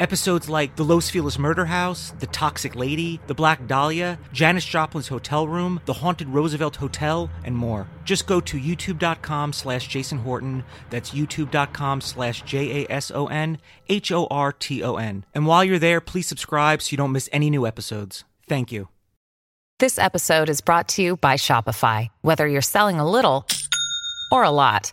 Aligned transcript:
Episodes 0.00 0.48
like 0.48 0.76
The 0.76 0.84
Los 0.84 1.10
Feliz 1.10 1.38
Murder 1.38 1.66
House, 1.66 2.12
The 2.20 2.26
Toxic 2.28 2.76
Lady, 2.76 3.20
The 3.26 3.34
Black 3.34 3.66
Dahlia, 3.66 4.18
Janis 4.32 4.64
Joplin's 4.64 5.08
Hotel 5.08 5.48
Room, 5.48 5.80
The 5.86 5.92
Haunted 5.94 6.28
Roosevelt 6.28 6.76
Hotel, 6.76 7.28
and 7.44 7.56
more. 7.56 7.88
Just 8.04 8.26
go 8.26 8.40
to 8.40 8.58
youtube.com 8.58 9.52
slash 9.52 9.88
Jason 9.88 10.18
Horton. 10.18 10.64
That's 10.90 11.10
youtube.com 11.10 12.00
slash 12.00 12.42
J 12.42 12.84
A 12.84 12.92
S 12.92 13.10
O 13.10 13.26
N 13.26 13.58
H 13.88 14.12
O 14.12 14.26
R 14.30 14.52
T 14.52 14.82
O 14.82 14.96
N. 14.96 15.24
And 15.34 15.46
while 15.46 15.64
you're 15.64 15.78
there, 15.78 16.00
please 16.00 16.26
subscribe 16.28 16.80
so 16.82 16.92
you 16.92 16.96
don't 16.96 17.12
miss 17.12 17.28
any 17.32 17.50
new 17.50 17.66
episodes. 17.66 18.24
Thank 18.48 18.72
you. 18.72 18.88
This 19.78 19.98
episode 19.98 20.48
is 20.48 20.60
brought 20.60 20.88
to 20.88 21.02
you 21.02 21.16
by 21.18 21.34
Shopify. 21.34 22.08
Whether 22.22 22.48
you're 22.48 22.62
selling 22.62 22.98
a 22.98 23.08
little 23.08 23.46
or 24.32 24.42
a 24.42 24.50
lot, 24.50 24.92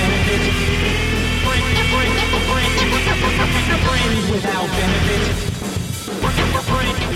Without 4.41 4.67
benefit. 4.71 5.47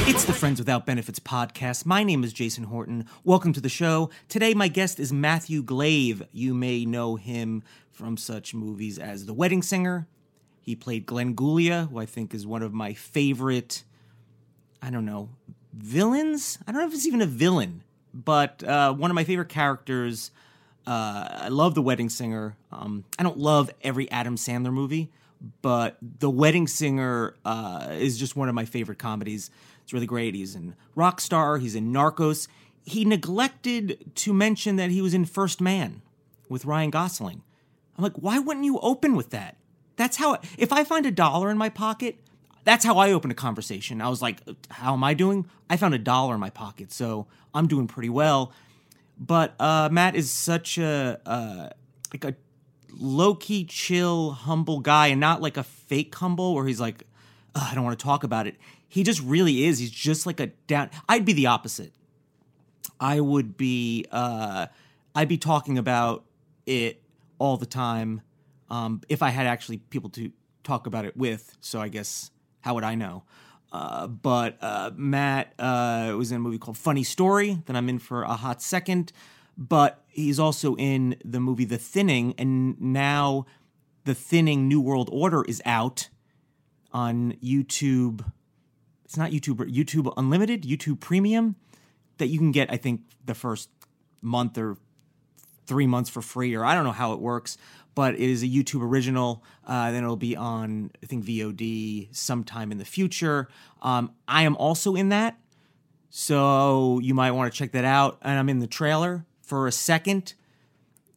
It's 0.08 0.26
the 0.26 0.34
Friends 0.34 0.60
Without 0.60 0.86
Benefits 0.86 1.18
podcast. 1.18 1.84
My 1.84 2.04
name 2.04 2.24
is 2.24 2.32
Jason 2.32 2.66
Horton. 2.66 3.08
Welcome 3.24 3.52
to 3.54 3.62
the 3.62 3.68
show. 3.68 4.12
Today, 4.30 4.54
my 4.54 4.68
guest 4.68 5.00
is 5.00 5.12
Matthew 5.12 5.64
Glave. 5.64 6.22
You 6.32 6.54
may 6.54 6.86
know 6.86 7.16
him 7.16 7.64
from 7.90 8.16
such 8.16 8.54
movies 8.54 9.00
as 9.00 9.26
The 9.26 9.34
Wedding 9.34 9.64
Singer. 9.64 10.08
He 10.62 10.76
played 10.76 11.08
Glenn 11.08 11.34
Guglia, 11.34 11.90
who 11.90 11.98
I 11.98 12.06
think 12.06 12.36
is 12.36 12.46
one 12.46 12.62
of 12.62 12.74
my 12.74 12.94
favorite, 12.94 13.84
I 14.84 14.92
don't 14.92 15.06
know, 15.06 15.30
villains? 15.74 16.60
I 16.68 16.72
don't 16.72 16.82
know 16.82 16.88
if 16.88 16.94
it's 16.94 17.08
even 17.08 17.24
a 17.24 17.26
villain, 17.26 17.82
but 18.14 18.64
uh, 18.64 18.94
one 18.94 19.10
of 19.10 19.16
my 19.16 19.24
favorite 19.24 19.50
characters. 19.50 20.30
Uh, 20.86 21.28
I 21.32 21.48
love 21.48 21.74
The 21.74 21.82
Wedding 21.82 22.10
Singer. 22.10 22.56
Um, 22.72 23.04
I 23.18 23.24
don't 23.24 23.40
love 23.40 23.72
every 23.82 24.12
Adam 24.12 24.36
Sandler 24.36 24.72
movie, 24.72 25.12
but 25.62 25.98
The 26.02 26.30
Wedding 26.30 26.68
Singer 26.68 27.36
uh, 27.46 27.90
is 27.92 28.18
just 28.18 28.36
one 28.36 28.50
of 28.50 28.56
my 28.56 28.66
favorite 28.66 29.00
comedies. 29.00 29.50
It's 29.84 29.94
really 29.94 30.08
great. 30.08 30.36
He's 30.36 30.56
in 30.56 30.76
Rockstar, 30.96 31.60
he's 31.60 31.76
in 31.76 31.92
Narcos. 31.92 32.48
He 32.84 33.04
neglected 33.04 34.12
to 34.16 34.34
mention 34.34 34.76
that 34.76 34.92
he 34.92 35.02
was 35.02 35.14
in 35.14 35.26
First 35.26 35.60
Man 35.60 36.02
with 36.50 36.66
Ryan 36.66 36.92
Gosling. 36.92 37.42
I'm 37.98 38.04
like, 38.04 38.14
why 38.14 38.40
wouldn't 38.40 38.66
you 38.66 38.80
open 38.80 39.16
with 39.16 39.32
that? 39.32 39.58
That's 39.96 40.18
how, 40.18 40.38
if 40.58 40.72
I 40.74 40.84
find 40.84 41.06
a 41.06 41.12
dollar 41.12 41.50
in 41.50 41.58
my 41.58 41.70
pocket, 41.70 42.20
that's 42.64 42.84
how 42.84 42.98
I 42.98 43.12
open 43.12 43.32
a 43.32 43.36
conversation. 43.36 44.02
I 44.02 44.10
was 44.10 44.22
like, 44.22 44.42
how 44.70 44.94
am 44.94 45.04
I 45.04 45.14
doing? 45.14 45.46
I 45.70 45.78
found 45.78 45.94
a 45.94 46.00
dollar 46.00 46.34
in 46.34 46.40
my 46.40 46.50
pocket, 46.50 46.92
so 46.92 47.28
I'm 47.54 47.68
doing 47.68 47.88
pretty 47.88 48.10
well. 48.10 48.52
But 49.18 49.54
uh, 49.60 49.90
Matt 49.92 50.16
is 50.16 50.30
such 50.30 50.78
a, 50.78 51.20
uh, 51.26 51.70
like 52.12 52.26
a 52.26 52.36
low 52.98 53.36
key, 53.36 53.66
chill, 53.66 54.32
humble 54.32 54.80
guy, 54.80 55.08
and 55.08 55.20
not 55.20 55.42
like 55.42 55.58
a 55.58 55.64
fake 55.64 56.14
humble 56.16 56.54
where 56.54 56.66
he's 56.66 56.80
like, 56.80 57.04
I 57.56 57.74
don't 57.74 57.84
want 57.84 57.98
to 57.98 58.04
talk 58.04 58.24
about 58.24 58.48
it. 58.48 58.56
He 58.88 59.04
just 59.04 59.22
really 59.22 59.66
is. 59.66 59.80
He's 59.80 59.92
just 59.92 60.26
like 60.26 60.40
a 60.40 60.48
down. 60.68 60.90
I'd 61.08 61.26
be 61.26 61.34
the 61.34 61.48
opposite. 61.48 61.94
I 63.00 63.20
would 63.20 63.58
be. 63.58 64.06
Uh, 64.12 64.68
I'd 65.14 65.28
be 65.28 65.38
talking 65.38 65.78
about 65.78 66.26
it 66.66 67.02
all 67.40 67.58
the 67.58 67.66
time. 67.66 68.22
Um, 68.70 69.02
if 69.10 69.22
I 69.22 69.30
had 69.30 69.48
actually 69.48 69.78
people 69.78 70.10
to 70.12 70.32
talk 70.64 70.88
about 70.88 71.06
it 71.06 71.16
with, 71.16 71.56
so 71.62 71.80
I 71.80 71.88
guess 71.88 72.32
how 72.62 72.74
would 72.74 72.84
I 72.84 72.96
know? 72.96 73.24
Uh, 73.72 74.08
but 74.08 74.58
uh, 74.62 74.92
Matt 74.96 75.54
uh, 75.60 76.14
was 76.18 76.32
in 76.32 76.38
a 76.38 76.40
movie 76.40 76.58
called 76.58 76.78
Funny 76.78 77.04
Story 77.04 77.62
that 77.66 77.76
I'm 77.76 77.90
in 77.90 78.00
for 78.00 78.24
a 78.24 78.34
hot 78.34 78.62
second. 78.62 79.12
But 79.58 80.04
he's 80.08 80.40
also 80.40 80.76
in 80.76 81.16
the 81.24 81.40
movie 81.40 81.66
The 81.66 81.78
Thinning, 81.78 82.34
and 82.38 82.80
now 82.82 83.46
The 84.04 84.16
Thinning 84.16 84.68
New 84.68 84.82
World 84.82 85.10
Order 85.12 85.44
is 85.44 85.62
out 85.66 86.10
on 86.92 87.34
YouTube. 87.44 88.26
It's 89.06 89.18
not 89.18 89.32
YouTube, 89.32 89.58
YouTube 89.72 90.14
Unlimited, 90.18 90.64
YouTube 90.64 91.00
Premium, 91.00 91.56
that 92.18 92.28
you 92.28 92.38
can 92.38 92.52
get, 92.52 92.72
I 92.72 92.78
think, 92.78 93.02
the 93.24 93.36
first 93.36 93.70
month 94.22 94.58
or 94.58 94.78
three 95.68 95.88
months 95.88 96.10
for 96.10 96.22
free, 96.22 96.56
or 96.56 96.66
I 96.66 96.76
don't 96.76 96.84
know 96.84 96.92
how 96.92 97.14
it 97.14 97.20
works, 97.20 97.58
but 97.96 98.16
it 98.16 98.22
is 98.22 98.44
a 98.44 98.48
YouTube 98.48 98.82
original. 98.82 99.44
Uh, 99.66 99.92
then 99.92 100.04
it'll 100.04 100.16
be 100.16 100.36
on, 100.36 100.92
I 101.02 101.06
think, 101.06 101.26
VOD 101.26 102.14
sometime 102.16 102.72
in 102.72 102.78
the 102.78 102.86
future. 102.86 103.48
Um, 103.82 104.12
I 104.28 104.44
am 104.44 104.56
also 104.58 104.96
in 104.96 105.10
that, 105.10 105.40
so 106.10 107.00
you 107.00 107.14
might 107.14 107.32
want 107.32 107.52
to 107.52 107.58
check 107.58 107.72
that 107.72 107.86
out. 107.86 108.20
And 108.22 108.38
I'm 108.38 108.50
in 108.50 108.60
the 108.60 108.68
trailer 108.68 109.26
for 109.46 109.68
a 109.68 109.72
second. 109.72 110.34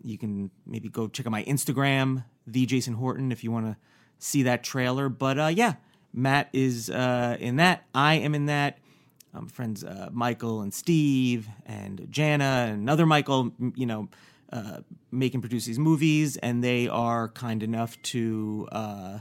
You 0.02 0.18
can 0.18 0.50
maybe 0.66 0.88
go 0.88 1.08
check 1.08 1.26
out 1.26 1.32
my 1.32 1.44
Instagram, 1.44 2.24
the 2.46 2.66
Jason 2.66 2.94
Horton, 2.94 3.32
if 3.32 3.42
you 3.42 3.50
want 3.50 3.66
to 3.66 3.76
see 4.18 4.42
that 4.44 4.62
trailer. 4.62 5.08
But 5.08 5.38
uh, 5.38 5.46
yeah, 5.46 5.74
Matt 6.12 6.48
is 6.52 6.90
uh, 6.90 7.36
in 7.40 7.56
that. 7.56 7.84
I 7.94 8.14
am 8.14 8.34
in 8.34 8.46
that. 8.46 8.78
Um, 9.34 9.46
friends 9.46 9.84
uh, 9.84 10.08
Michael 10.10 10.62
and 10.62 10.72
Steve 10.72 11.48
and 11.66 12.06
Jana 12.10 12.66
and 12.70 12.80
another 12.80 13.04
Michael, 13.04 13.52
you 13.74 13.84
know, 13.84 14.08
uh, 14.50 14.80
make 15.10 15.34
and 15.34 15.42
produce 15.42 15.66
these 15.66 15.78
movies, 15.78 16.38
and 16.38 16.64
they 16.64 16.88
are 16.88 17.28
kind 17.28 17.62
enough 17.62 18.00
to 18.02 18.66
uh, 18.72 19.18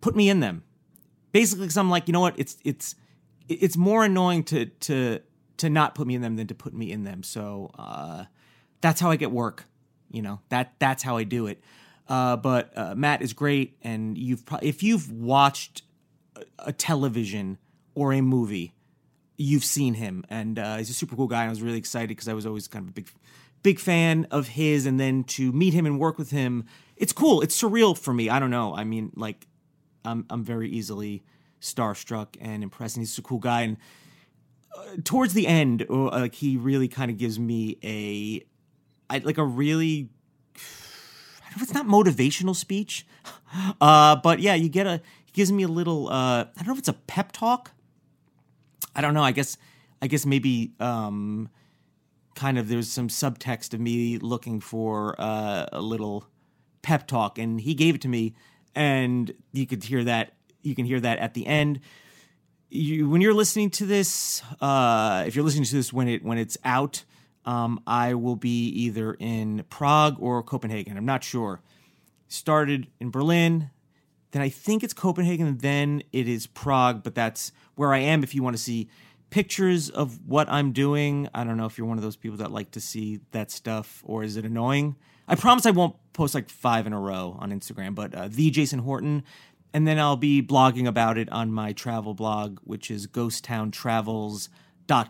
put 0.00 0.16
me 0.16 0.30
in 0.30 0.40
them. 0.40 0.62
Basically, 1.32 1.64
because 1.64 1.76
I'm 1.76 1.90
like, 1.90 2.08
you 2.08 2.12
know 2.12 2.20
what? 2.20 2.38
It's 2.38 2.56
it's 2.64 2.94
it's 3.48 3.76
more 3.76 4.04
annoying 4.04 4.44
to 4.44 4.66
to 4.66 5.20
to 5.58 5.70
not 5.70 5.94
put 5.94 6.06
me 6.06 6.14
in 6.14 6.22
them 6.22 6.36
than 6.36 6.46
to 6.48 6.54
put 6.54 6.74
me 6.74 6.90
in 6.92 7.04
them. 7.04 7.22
So 7.22 7.70
uh, 7.78 8.24
that's 8.80 9.00
how 9.00 9.10
I 9.10 9.16
get 9.16 9.30
work. 9.30 9.66
You 10.10 10.22
know 10.22 10.40
that 10.50 10.74
that's 10.78 11.02
how 11.02 11.16
I 11.16 11.24
do 11.24 11.46
it. 11.46 11.62
Uh, 12.08 12.36
but 12.36 12.76
uh, 12.76 12.94
Matt 12.94 13.22
is 13.22 13.32
great, 13.32 13.76
and 13.82 14.18
you've 14.18 14.44
pro- 14.44 14.58
if 14.62 14.82
you've 14.82 15.10
watched 15.10 15.82
a, 16.36 16.42
a 16.58 16.72
television 16.72 17.58
or 17.94 18.12
a 18.12 18.20
movie, 18.20 18.74
you've 19.36 19.64
seen 19.64 19.94
him, 19.94 20.24
and 20.28 20.58
uh, 20.58 20.76
he's 20.76 20.90
a 20.90 20.94
super 20.94 21.16
cool 21.16 21.28
guy. 21.28 21.42
And 21.42 21.48
I 21.48 21.50
was 21.50 21.62
really 21.62 21.78
excited 21.78 22.08
because 22.08 22.28
I 22.28 22.34
was 22.34 22.44
always 22.44 22.68
kind 22.68 22.84
of 22.84 22.90
a 22.90 22.92
big 22.92 23.08
big 23.62 23.78
fan 23.78 24.26
of 24.30 24.48
his, 24.48 24.86
and 24.86 24.98
then 24.98 25.24
to 25.24 25.52
meet 25.52 25.72
him 25.72 25.86
and 25.86 25.98
work 25.98 26.18
with 26.18 26.30
him, 26.30 26.66
it's 26.96 27.12
cool. 27.12 27.40
It's 27.40 27.60
surreal 27.60 27.96
for 27.96 28.12
me. 28.12 28.28
I 28.28 28.38
don't 28.38 28.50
know. 28.50 28.74
I 28.74 28.84
mean, 28.84 29.12
like 29.16 29.46
I'm 30.04 30.26
I'm 30.28 30.44
very 30.44 30.68
easily 30.68 31.22
starstruck 31.60 32.36
and 32.40 32.62
impressed, 32.62 32.96
and 32.96 33.02
he's 33.02 33.16
a 33.18 33.22
cool 33.22 33.38
guy. 33.38 33.62
And 33.62 33.76
uh, 34.76 34.96
towards 35.04 35.34
the 35.34 35.46
end, 35.46 35.86
uh, 35.88 36.04
like 36.10 36.34
he 36.34 36.56
really 36.56 36.88
kind 36.88 37.10
of 37.10 37.18
gives 37.18 37.38
me 37.38 37.78
a 37.82 38.44
I, 39.10 39.18
like 39.18 39.38
a 39.38 39.44
really 39.44 40.08
I 40.56 41.50
don't 41.50 41.56
know 41.56 41.56
if 41.56 41.62
it's 41.62 41.74
not 41.74 41.86
motivational 41.86 42.56
speech, 42.56 43.06
uh, 43.80 44.16
but 44.16 44.40
yeah, 44.40 44.54
you 44.54 44.68
get 44.68 44.86
a 44.86 45.00
he 45.24 45.32
gives 45.32 45.52
me 45.52 45.62
a 45.62 45.68
little 45.68 46.08
uh, 46.08 46.44
I 46.44 46.50
don't 46.56 46.68
know 46.68 46.72
if 46.72 46.78
it's 46.78 46.88
a 46.88 46.94
pep 46.94 47.32
talk. 47.32 47.72
I 48.94 49.00
don't 49.00 49.14
know. 49.14 49.22
I 49.22 49.32
guess 49.32 49.56
I 50.00 50.06
guess 50.06 50.26
maybe 50.26 50.72
um, 50.80 51.48
kind 52.34 52.58
of 52.58 52.68
there's 52.68 52.90
some 52.90 53.08
subtext 53.08 53.74
of 53.74 53.80
me 53.80 54.18
looking 54.18 54.60
for 54.60 55.14
uh, 55.20 55.66
a 55.72 55.80
little 55.80 56.26
pep 56.82 57.06
talk, 57.06 57.38
and 57.38 57.60
he 57.60 57.74
gave 57.74 57.94
it 57.94 58.00
to 58.02 58.08
me, 58.08 58.34
and 58.74 59.32
you 59.52 59.66
could 59.66 59.84
hear 59.84 60.04
that. 60.04 60.34
You 60.62 60.74
can 60.74 60.84
hear 60.84 61.00
that 61.00 61.18
at 61.18 61.34
the 61.34 61.46
end. 61.46 61.80
You, 62.74 63.06
when 63.10 63.20
you're 63.20 63.34
listening 63.34 63.68
to 63.72 63.84
this, 63.84 64.42
uh, 64.58 65.24
if 65.26 65.36
you're 65.36 65.44
listening 65.44 65.64
to 65.64 65.74
this 65.74 65.92
when 65.92 66.08
it 66.08 66.24
when 66.24 66.38
it's 66.38 66.56
out, 66.64 67.04
um, 67.44 67.82
I 67.86 68.14
will 68.14 68.36
be 68.36 68.68
either 68.68 69.12
in 69.12 69.64
Prague 69.68 70.16
or 70.18 70.42
Copenhagen. 70.42 70.96
I'm 70.96 71.04
not 71.04 71.22
sure. 71.22 71.60
Started 72.28 72.86
in 72.98 73.10
Berlin, 73.10 73.68
then 74.30 74.40
I 74.40 74.48
think 74.48 74.82
it's 74.82 74.94
Copenhagen, 74.94 75.58
then 75.58 76.02
it 76.12 76.26
is 76.26 76.46
Prague, 76.46 77.02
but 77.02 77.14
that's 77.14 77.52
where 77.74 77.92
I 77.92 77.98
am. 77.98 78.22
If 78.22 78.34
you 78.34 78.42
want 78.42 78.56
to 78.56 78.62
see 78.62 78.88
pictures 79.28 79.90
of 79.90 80.26
what 80.26 80.48
I'm 80.48 80.72
doing, 80.72 81.28
I 81.34 81.44
don't 81.44 81.58
know 81.58 81.66
if 81.66 81.76
you're 81.76 81.86
one 81.86 81.98
of 81.98 82.02
those 82.02 82.16
people 82.16 82.38
that 82.38 82.50
like 82.50 82.70
to 82.70 82.80
see 82.80 83.20
that 83.32 83.50
stuff 83.50 84.02
or 84.06 84.22
is 84.22 84.38
it 84.38 84.46
annoying? 84.46 84.96
I 85.28 85.34
promise 85.34 85.66
I 85.66 85.70
won't 85.72 85.96
post 86.14 86.34
like 86.34 86.48
five 86.48 86.86
in 86.86 86.94
a 86.94 87.00
row 87.00 87.36
on 87.38 87.52
Instagram, 87.52 87.94
but 87.94 88.14
uh, 88.14 88.28
the 88.28 88.50
Jason 88.50 88.78
Horton, 88.80 89.24
and 89.74 89.86
then 89.86 89.98
I'll 89.98 90.16
be 90.16 90.42
blogging 90.42 90.86
about 90.86 91.18
it 91.18 91.30
on 91.30 91.52
my 91.52 91.72
travel 91.72 92.14
blog, 92.14 92.58
which 92.64 92.90
is 92.90 93.06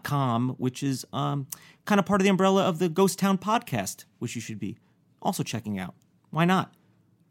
com, 0.05 0.51
which 0.59 0.83
is 0.83 1.05
um, 1.13 1.47
kind 1.85 1.99
of 1.99 2.07
part 2.07 2.21
of 2.21 2.25
the 2.25 2.31
umbrella 2.31 2.65
of 2.65 2.79
the 2.79 2.89
Ghost 2.89 3.19
Town 3.19 3.39
podcast, 3.39 4.05
which 4.19 4.35
you 4.35 4.41
should 4.41 4.59
be 4.59 4.79
also 5.21 5.43
checking 5.43 5.79
out. 5.79 5.95
Why 6.31 6.45
not? 6.45 6.75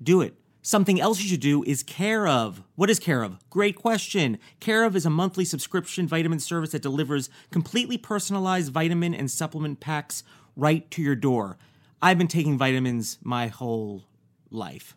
Do 0.02 0.22
it. 0.22 0.36
Something 0.64 1.02
else 1.02 1.22
you 1.22 1.28
should 1.28 1.40
do 1.40 1.64
is 1.64 1.82
Care 1.82 2.28
of. 2.28 2.62
What 2.76 2.90
is 2.90 3.00
Care 3.00 3.24
of? 3.24 3.40
Great 3.50 3.76
question. 3.76 4.38
Care 4.60 4.84
of 4.84 4.96
is 4.96 5.08
a 5.08 5.10
monthly 5.10 5.44
subscription 5.44 6.08
vitamin 6.08 6.40
service 6.40 6.72
that 6.72 6.84
delivers 6.84 7.30
completely 7.50 7.98
personalized 7.98 8.72
vitamin 8.72 9.16
and 9.16 9.32
supplement 9.32 9.80
packs 9.80 10.24
right 10.56 10.90
to 10.92 11.02
your 11.02 11.16
door. 11.16 11.58
I've 12.02 12.18
been 12.18 12.28
taking 12.28 12.58
vitamins 12.58 13.18
my 13.24 13.48
whole 13.48 14.04
life. 14.52 14.96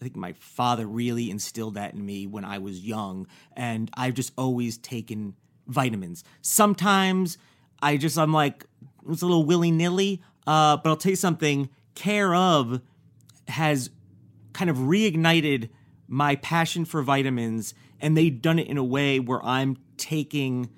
I 0.00 0.04
think 0.04 0.16
my 0.16 0.34
father 0.34 0.86
really 0.86 1.30
instilled 1.30 1.74
that 1.74 1.94
in 1.94 2.04
me 2.04 2.26
when 2.26 2.44
I 2.44 2.58
was 2.58 2.80
young, 2.80 3.26
and 3.56 3.90
I've 3.94 4.14
just 4.14 4.32
always 4.38 4.78
taken 4.78 5.34
vitamins. 5.66 6.22
Sometimes 6.40 7.36
I 7.82 7.96
just 7.96 8.16
I'm 8.16 8.32
like 8.32 8.64
it's 9.08 9.22
a 9.22 9.26
little 9.26 9.44
willy 9.44 9.70
nilly, 9.70 10.22
uh, 10.46 10.76
but 10.76 10.88
I'll 10.88 10.96
tell 10.96 11.10
you 11.10 11.16
something. 11.16 11.68
Care 11.94 12.34
of 12.34 12.80
has 13.48 13.90
kind 14.52 14.70
of 14.70 14.76
reignited 14.76 15.70
my 16.06 16.36
passion 16.36 16.84
for 16.84 17.02
vitamins, 17.02 17.74
and 18.00 18.16
they've 18.16 18.40
done 18.40 18.58
it 18.58 18.68
in 18.68 18.78
a 18.78 18.84
way 18.84 19.18
where 19.18 19.44
I'm 19.44 19.78
taking 19.96 20.70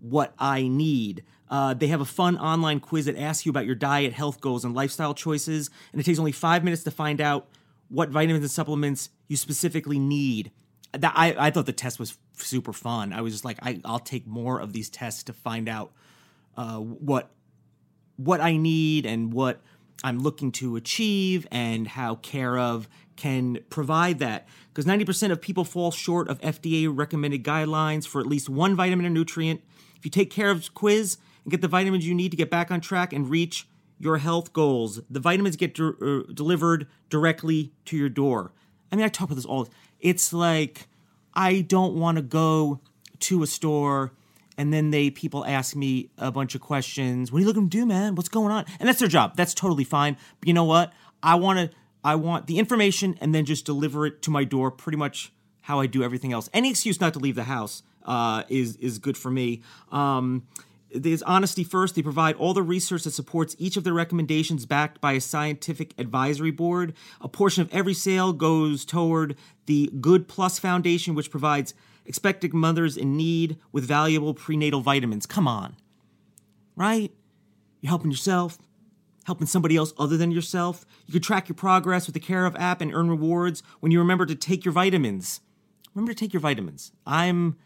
what 0.00 0.34
I 0.38 0.68
need. 0.68 1.24
Uh, 1.48 1.74
they 1.74 1.86
have 1.88 2.00
a 2.00 2.06
fun 2.06 2.36
online 2.38 2.80
quiz 2.80 3.06
that 3.06 3.16
asks 3.16 3.46
you 3.46 3.50
about 3.50 3.66
your 3.66 3.74
diet, 3.74 4.12
health 4.12 4.40
goals, 4.40 4.64
and 4.64 4.74
lifestyle 4.74 5.14
choices, 5.14 5.70
and 5.92 6.00
it 6.00 6.04
takes 6.04 6.18
only 6.18 6.32
five 6.32 6.64
minutes 6.64 6.82
to 6.84 6.90
find 6.90 7.20
out 7.20 7.48
what 7.92 8.08
vitamins 8.08 8.42
and 8.42 8.50
supplements 8.50 9.10
you 9.28 9.36
specifically 9.36 9.98
need. 9.98 10.50
That 10.92 11.12
I, 11.14 11.34
I 11.38 11.50
thought 11.50 11.66
the 11.66 11.72
test 11.72 11.98
was 11.98 12.16
super 12.36 12.72
fun. 12.72 13.12
I 13.12 13.20
was 13.20 13.34
just 13.34 13.44
like, 13.44 13.58
I, 13.62 13.80
I'll 13.84 13.98
take 13.98 14.26
more 14.26 14.58
of 14.58 14.72
these 14.72 14.90
tests 14.90 15.22
to 15.24 15.32
find 15.32 15.68
out 15.68 15.92
uh, 16.56 16.78
what 16.78 17.30
what 18.16 18.40
I 18.40 18.56
need 18.56 19.06
and 19.06 19.32
what 19.32 19.60
I'm 20.04 20.20
looking 20.20 20.52
to 20.52 20.76
achieve 20.76 21.46
and 21.50 21.86
how 21.86 22.16
Care 22.16 22.58
of 22.58 22.88
can 23.16 23.58
provide 23.70 24.18
that. 24.20 24.48
Because 24.68 24.84
90% 24.84 25.30
of 25.30 25.40
people 25.40 25.64
fall 25.64 25.90
short 25.90 26.28
of 26.28 26.40
FDA 26.40 26.90
recommended 26.90 27.42
guidelines 27.42 28.06
for 28.06 28.20
at 28.20 28.26
least 28.26 28.48
one 28.48 28.74
vitamin 28.74 29.06
or 29.06 29.10
nutrient. 29.10 29.62
If 29.96 30.04
you 30.04 30.10
take 30.10 30.30
Care 30.30 30.50
of's 30.50 30.68
quiz 30.68 31.18
and 31.44 31.50
get 31.50 31.60
the 31.60 31.68
vitamins 31.68 32.06
you 32.06 32.14
need 32.14 32.30
to 32.30 32.36
get 32.36 32.50
back 32.50 32.70
on 32.70 32.80
track 32.80 33.12
and 33.12 33.28
reach 33.28 33.66
your 34.02 34.18
health 34.18 34.52
goals, 34.52 35.00
the 35.08 35.20
vitamins 35.20 35.54
get 35.54 35.74
de- 35.74 35.88
uh, 35.88 36.24
delivered 36.34 36.88
directly 37.08 37.72
to 37.84 37.96
your 37.96 38.08
door. 38.08 38.50
I 38.90 38.96
mean, 38.96 39.04
I 39.04 39.08
talk 39.08 39.26
about 39.26 39.36
this 39.36 39.44
all. 39.44 39.68
It's 40.00 40.32
like 40.32 40.88
I 41.34 41.60
don't 41.60 41.94
want 41.94 42.16
to 42.16 42.22
go 42.22 42.80
to 43.20 43.44
a 43.44 43.46
store 43.46 44.12
and 44.58 44.72
then 44.72 44.90
they 44.90 45.08
people 45.10 45.46
ask 45.46 45.76
me 45.76 46.10
a 46.18 46.32
bunch 46.32 46.56
of 46.56 46.60
questions. 46.60 47.30
What 47.30 47.38
are 47.38 47.40
you 47.42 47.46
looking 47.46 47.70
to 47.70 47.78
do, 47.78 47.86
man? 47.86 48.16
What's 48.16 48.28
going 48.28 48.50
on? 48.50 48.64
And 48.80 48.88
that's 48.88 48.98
their 48.98 49.08
job. 49.08 49.36
That's 49.36 49.54
totally 49.54 49.84
fine. 49.84 50.16
But 50.40 50.48
you 50.48 50.54
know 50.54 50.64
what? 50.64 50.92
I 51.22 51.36
want 51.36 51.70
to. 51.70 51.76
I 52.04 52.16
want 52.16 52.48
the 52.48 52.58
information 52.58 53.16
and 53.20 53.32
then 53.32 53.44
just 53.44 53.64
deliver 53.64 54.06
it 54.06 54.22
to 54.22 54.32
my 54.32 54.42
door. 54.42 54.72
Pretty 54.72 54.98
much 54.98 55.32
how 55.60 55.78
I 55.78 55.86
do 55.86 56.02
everything 56.02 56.32
else. 56.32 56.50
Any 56.52 56.68
excuse 56.68 57.00
not 57.00 57.12
to 57.12 57.20
leave 57.20 57.36
the 57.36 57.44
house 57.44 57.84
uh, 58.04 58.42
is 58.48 58.74
is 58.76 58.98
good 58.98 59.16
for 59.16 59.30
me. 59.30 59.62
Um, 59.92 60.48
there's 60.94 61.22
honesty 61.22 61.64
first. 61.64 61.94
They 61.94 62.02
provide 62.02 62.36
all 62.36 62.54
the 62.54 62.62
research 62.62 63.04
that 63.04 63.12
supports 63.12 63.56
each 63.58 63.76
of 63.76 63.84
their 63.84 63.94
recommendations, 63.94 64.66
backed 64.66 65.00
by 65.00 65.12
a 65.12 65.20
scientific 65.20 65.94
advisory 65.98 66.50
board. 66.50 66.94
A 67.20 67.28
portion 67.28 67.62
of 67.62 67.72
every 67.72 67.94
sale 67.94 68.32
goes 68.32 68.84
toward 68.84 69.36
the 69.66 69.90
Good 70.00 70.28
Plus 70.28 70.58
Foundation, 70.58 71.14
which 71.14 71.30
provides 71.30 71.74
expectant 72.04 72.52
mothers 72.52 72.96
in 72.96 73.16
need 73.16 73.58
with 73.70 73.84
valuable 73.84 74.34
prenatal 74.34 74.80
vitamins. 74.80 75.26
Come 75.26 75.46
on. 75.46 75.76
Right? 76.76 77.12
You're 77.80 77.90
helping 77.90 78.10
yourself, 78.10 78.58
helping 79.24 79.46
somebody 79.46 79.76
else 79.76 79.92
other 79.98 80.16
than 80.16 80.30
yourself. 80.30 80.84
You 81.06 81.12
can 81.12 81.22
track 81.22 81.48
your 81.48 81.56
progress 81.56 82.06
with 82.06 82.14
the 82.14 82.20
Care 82.20 82.46
of 82.46 82.56
app 82.56 82.80
and 82.80 82.94
earn 82.94 83.08
rewards 83.08 83.62
when 83.80 83.92
you 83.92 83.98
remember 83.98 84.26
to 84.26 84.34
take 84.34 84.64
your 84.64 84.72
vitamins. 84.72 85.40
Remember 85.94 86.12
to 86.12 86.18
take 86.18 86.32
your 86.32 86.40
vitamins. 86.40 86.92
I'm 87.06 87.56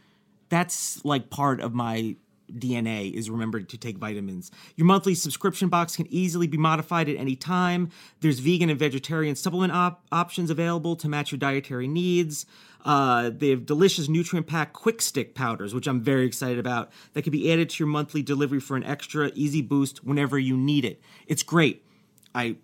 that's 0.49 1.05
like 1.05 1.31
part 1.31 1.61
of 1.61 1.75
my 1.75 2.17
DNA 2.52 3.12
is 3.12 3.31
remembered 3.31 3.69
to 3.70 3.78
take 3.78 3.98
vitamins. 3.98 4.50
Your 4.76 4.87
monthly 4.87 5.14
subscription 5.14 5.69
box 5.69 5.96
can 5.96 6.06
easily 6.12 6.46
be 6.46 6.56
modified 6.56 7.08
at 7.08 7.16
any 7.16 7.37
time. 7.37 7.90
There's 8.20 8.38
vegan 8.38 8.70
and 8.70 8.78
vegetarian 8.78 9.37
supplement 9.37 9.72
op- 9.72 10.04
options 10.12 10.50
available 10.50 10.96
to 10.96 11.08
match 11.08 11.32
your 11.32 11.38
dietary 11.38 11.88
needs. 11.88 12.46
Uh, 12.84 13.31
they 13.34 13.50
have 13.50 13.66
delicious 13.66 14.08
nutrient 14.08 14.46
packed 14.46 14.72
quick 14.72 15.02
stick 15.02 15.34
powders, 15.34 15.75
which 15.75 15.88
I'm 15.88 16.00
very 16.00 16.25
excited 16.25 16.58
about, 16.58 16.93
that 17.14 17.22
can 17.22 17.32
be 17.32 17.52
added 17.52 17.69
to 17.70 17.84
your 17.84 17.88
monthly 17.88 18.22
delivery 18.22 18.60
for 18.60 18.76
an 18.76 18.84
extra 18.84 19.32
easy 19.34 19.60
boost 19.60 20.04
whenever 20.04 20.38
you 20.38 20.56
need 20.56 20.84
it. 20.84 21.00
It's 21.26 21.42
great. 21.42 21.84
I 22.32 22.56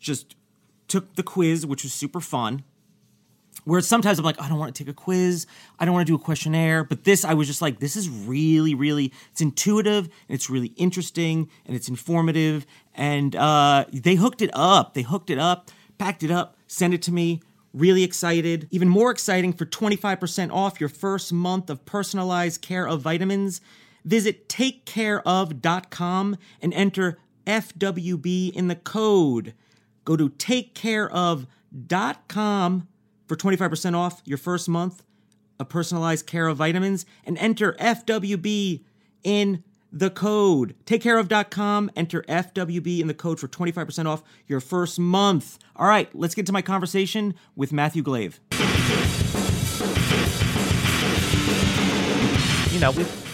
just 0.00 0.34
took 0.88 1.14
the 1.14 1.22
quiz, 1.22 1.64
which 1.64 1.84
was 1.84 1.92
super 1.92 2.20
fun. 2.20 2.64
Where 3.64 3.80
sometimes 3.80 4.18
I'm 4.18 4.24
like, 4.24 4.40
I 4.40 4.48
don't 4.48 4.58
want 4.58 4.74
to 4.74 4.84
take 4.84 4.90
a 4.90 4.94
quiz, 4.94 5.46
I 5.78 5.84
don't 5.84 5.94
want 5.94 6.06
to 6.06 6.10
do 6.10 6.16
a 6.16 6.18
questionnaire, 6.18 6.84
but 6.84 7.04
this 7.04 7.24
I 7.24 7.34
was 7.34 7.46
just 7.46 7.62
like, 7.62 7.80
this 7.80 7.96
is 7.96 8.08
really, 8.08 8.74
really, 8.74 9.12
it's 9.30 9.40
intuitive 9.40 10.04
and 10.04 10.34
it's 10.34 10.50
really 10.50 10.68
interesting 10.76 11.48
and 11.66 11.76
it's 11.76 11.88
informative, 11.88 12.66
and 12.94 13.36
uh, 13.36 13.84
they 13.92 14.14
hooked 14.14 14.42
it 14.42 14.50
up. 14.52 14.94
They 14.94 15.02
hooked 15.02 15.30
it 15.30 15.38
up, 15.38 15.70
packed 15.98 16.22
it 16.22 16.30
up, 16.30 16.56
sent 16.66 16.94
it 16.94 17.02
to 17.02 17.12
me. 17.12 17.40
Really 17.72 18.02
excited. 18.02 18.66
Even 18.70 18.88
more 18.88 19.12
exciting 19.12 19.52
for 19.52 19.64
25% 19.64 20.52
off 20.52 20.80
your 20.80 20.88
first 20.88 21.32
month 21.32 21.70
of 21.70 21.84
personalized 21.84 22.62
care 22.62 22.88
of 22.88 23.00
vitamins. 23.00 23.60
Visit 24.04 24.48
takecareof.com 24.48 26.36
and 26.60 26.74
enter 26.74 27.18
FWB 27.46 28.52
in 28.52 28.66
the 28.68 28.74
code. 28.74 29.54
Go 30.04 30.16
to 30.16 30.30
takecareof.com 30.30 32.88
for 33.30 33.36
25% 33.36 33.94
off 33.94 34.22
your 34.24 34.36
first 34.36 34.68
month 34.68 35.04
of 35.60 35.68
personalized 35.68 36.26
care 36.26 36.48
of 36.48 36.56
vitamins 36.56 37.06
and 37.24 37.38
enter 37.38 37.74
FWB 37.74 38.82
in 39.22 39.62
the 39.92 40.10
code. 40.10 40.74
Takecareof.com, 40.84 41.92
enter 41.94 42.22
FWB 42.22 42.98
in 42.98 43.06
the 43.06 43.14
code 43.14 43.38
for 43.38 43.46
25% 43.46 44.06
off 44.06 44.24
your 44.48 44.58
first 44.58 44.98
month. 44.98 45.60
All 45.76 45.86
right, 45.86 46.12
let's 46.12 46.34
get 46.34 46.44
to 46.46 46.52
my 46.52 46.60
conversation 46.60 47.34
with 47.54 47.72
Matthew 47.72 48.02
Glave. 48.02 48.40
You 52.72 52.80
know, 52.80 52.90
we've 52.90 53.29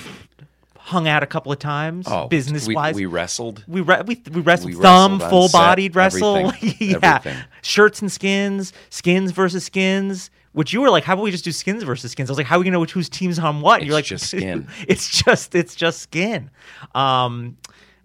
hung 0.87 1.09
out 1.09 1.23
a 1.23 1.27
couple 1.27 1.51
of 1.51 1.59
times, 1.59 2.07
Oh, 2.09 2.29
business 2.29 2.69
wise. 2.69 2.95
we, 2.95 3.07
we 3.07 3.13
wrestled. 3.13 3.65
We 3.67 3.81
re- 3.81 4.03
we 4.07 4.23
we 4.31 4.41
wrestled 4.41 4.75
We 4.75 4.81
thumb, 4.81 5.15
wrestled 5.19 5.31
full 5.31 5.49
bodied 5.49 5.97
wrestle. 5.97 6.37
everything, 6.49 6.91
yeah, 7.03 7.17
everything. 7.17 7.43
shirts 7.63 8.01
and 8.01 8.11
skins, 8.13 8.73
skins 8.91 9.33
versus 9.33 9.65
skins. 9.65 10.31
Which 10.53 10.73
you 10.73 10.81
were 10.81 10.89
like, 10.89 11.05
how 11.05 11.13
about 11.13 11.25
we 11.25 11.31
just 11.31 11.45
do 11.45 11.53
skins 11.53 11.83
versus 11.83 12.13
skins? 12.13 12.31
I 12.31 12.33
was 12.33 12.39
like, 12.39 12.47
how 12.47 12.57
are 12.57 12.59
we 12.61 12.65
gonna 12.65 12.75
know 12.77 12.81
which 12.81 12.93
whose 12.93 13.11
team's 13.11 13.39
on 13.39 13.61
what? 13.61 13.81
And 13.81 13.87
you're 13.87 13.95
like, 13.95 14.11
It's 14.11 14.23
just 14.23 14.27
skin. 14.43 14.69
it's 14.89 15.23
just 15.25 15.55
it's 15.55 15.75
just 15.75 15.99
skin. 16.01 16.51
Um, 16.95 17.59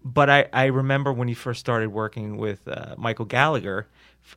but 0.03 0.29
I 0.29 0.47
I 0.51 0.65
remember 0.65 1.13
when 1.13 1.27
you 1.29 1.35
first 1.35 1.59
started 1.61 1.89
working 1.93 2.35
with 2.37 2.67
uh, 2.67 2.95
Michael 2.97 3.25
Gallagher 3.25 3.87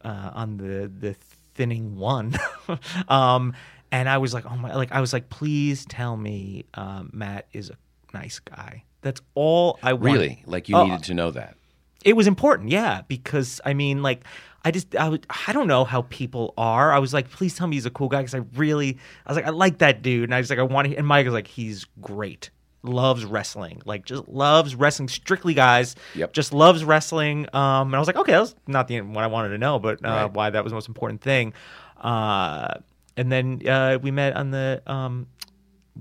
uh, 0.05 0.31
on 0.35 0.59
the 0.59 0.89
the 0.97 1.17
thinning 1.55 1.97
one. 1.97 2.37
um, 3.09 3.55
and 3.91 4.09
I 4.09 4.19
was 4.19 4.35
like, 4.35 4.45
oh 4.51 4.57
my, 4.57 4.75
like 4.77 4.93
I 4.93 5.01
was 5.01 5.13
like, 5.13 5.29
please 5.31 5.85
tell 5.87 6.17
me 6.17 6.67
um, 6.75 7.11
Matt 7.13 7.47
is 7.53 7.71
a 7.71 7.77
nice 8.15 8.39
guy. 8.41 8.85
That's 9.03 9.21
all 9.35 9.79
I 9.83 9.93
wanted. 9.93 10.13
Really? 10.13 10.43
Like 10.47 10.69
you 10.71 10.77
Oh, 10.77 10.85
needed 10.85 11.03
to 11.05 11.15
know 11.15 11.31
that. 11.33 11.57
it 12.05 12.15
was 12.17 12.27
important 12.27 12.69
yeah 12.71 13.01
because 13.09 13.61
i 13.65 13.73
mean 13.73 14.03
like 14.03 14.21
i 14.67 14.71
just 14.71 14.95
i, 14.97 15.09
would, 15.09 15.27
I 15.49 15.53
don't 15.55 15.67
know 15.69 15.85
how 15.85 16.03
people 16.21 16.53
are 16.59 16.93
i 16.93 16.99
was 16.99 17.15
like 17.15 17.31
please 17.31 17.55
tell 17.57 17.67
me 17.67 17.77
he's 17.77 17.87
a 17.87 17.91
cool 17.99 18.11
guy 18.11 18.21
because 18.21 18.35
i 18.35 18.43
really 18.63 18.99
i 19.25 19.31
was 19.33 19.37
like 19.37 19.47
i 19.47 19.51
like 19.65 19.79
that 19.79 20.03
dude 20.03 20.25
and 20.25 20.35
i 20.35 20.39
was 20.39 20.51
like 20.51 20.59
i 20.59 20.63
want 20.75 20.89
to 20.89 20.97
and 20.97 21.07
mike 21.07 21.25
was 21.25 21.33
like 21.33 21.47
he's 21.47 21.87
great 22.03 22.51
loves 22.83 23.25
wrestling 23.25 23.81
like 23.87 24.05
just 24.05 24.29
loves 24.29 24.75
wrestling 24.75 25.09
strictly 25.09 25.55
guys 25.55 25.97
Yep. 26.15 26.35
just 26.35 26.53
loves 26.53 26.85
wrestling 26.85 27.47
um 27.55 27.89
and 27.89 27.97
i 27.97 27.99
was 27.99 28.07
like 28.07 28.17
okay 28.17 28.33
that's 28.33 28.55
not 28.67 28.87
the 28.89 29.01
what 29.01 29.25
i 29.25 29.27
wanted 29.29 29.51
to 29.57 29.59
know 29.59 29.79
but 29.79 30.05
uh, 30.05 30.09
Right. 30.09 30.33
why 30.37 30.51
that 30.51 30.63
was 30.63 30.73
the 30.73 30.77
most 30.77 30.89
important 30.89 31.23
thing 31.23 31.55
uh 32.03 32.75
and 33.17 33.31
then 33.33 33.63
uh 33.67 33.99
we 34.03 34.11
met 34.11 34.37
on 34.37 34.51
the 34.51 34.83
um 34.87 35.27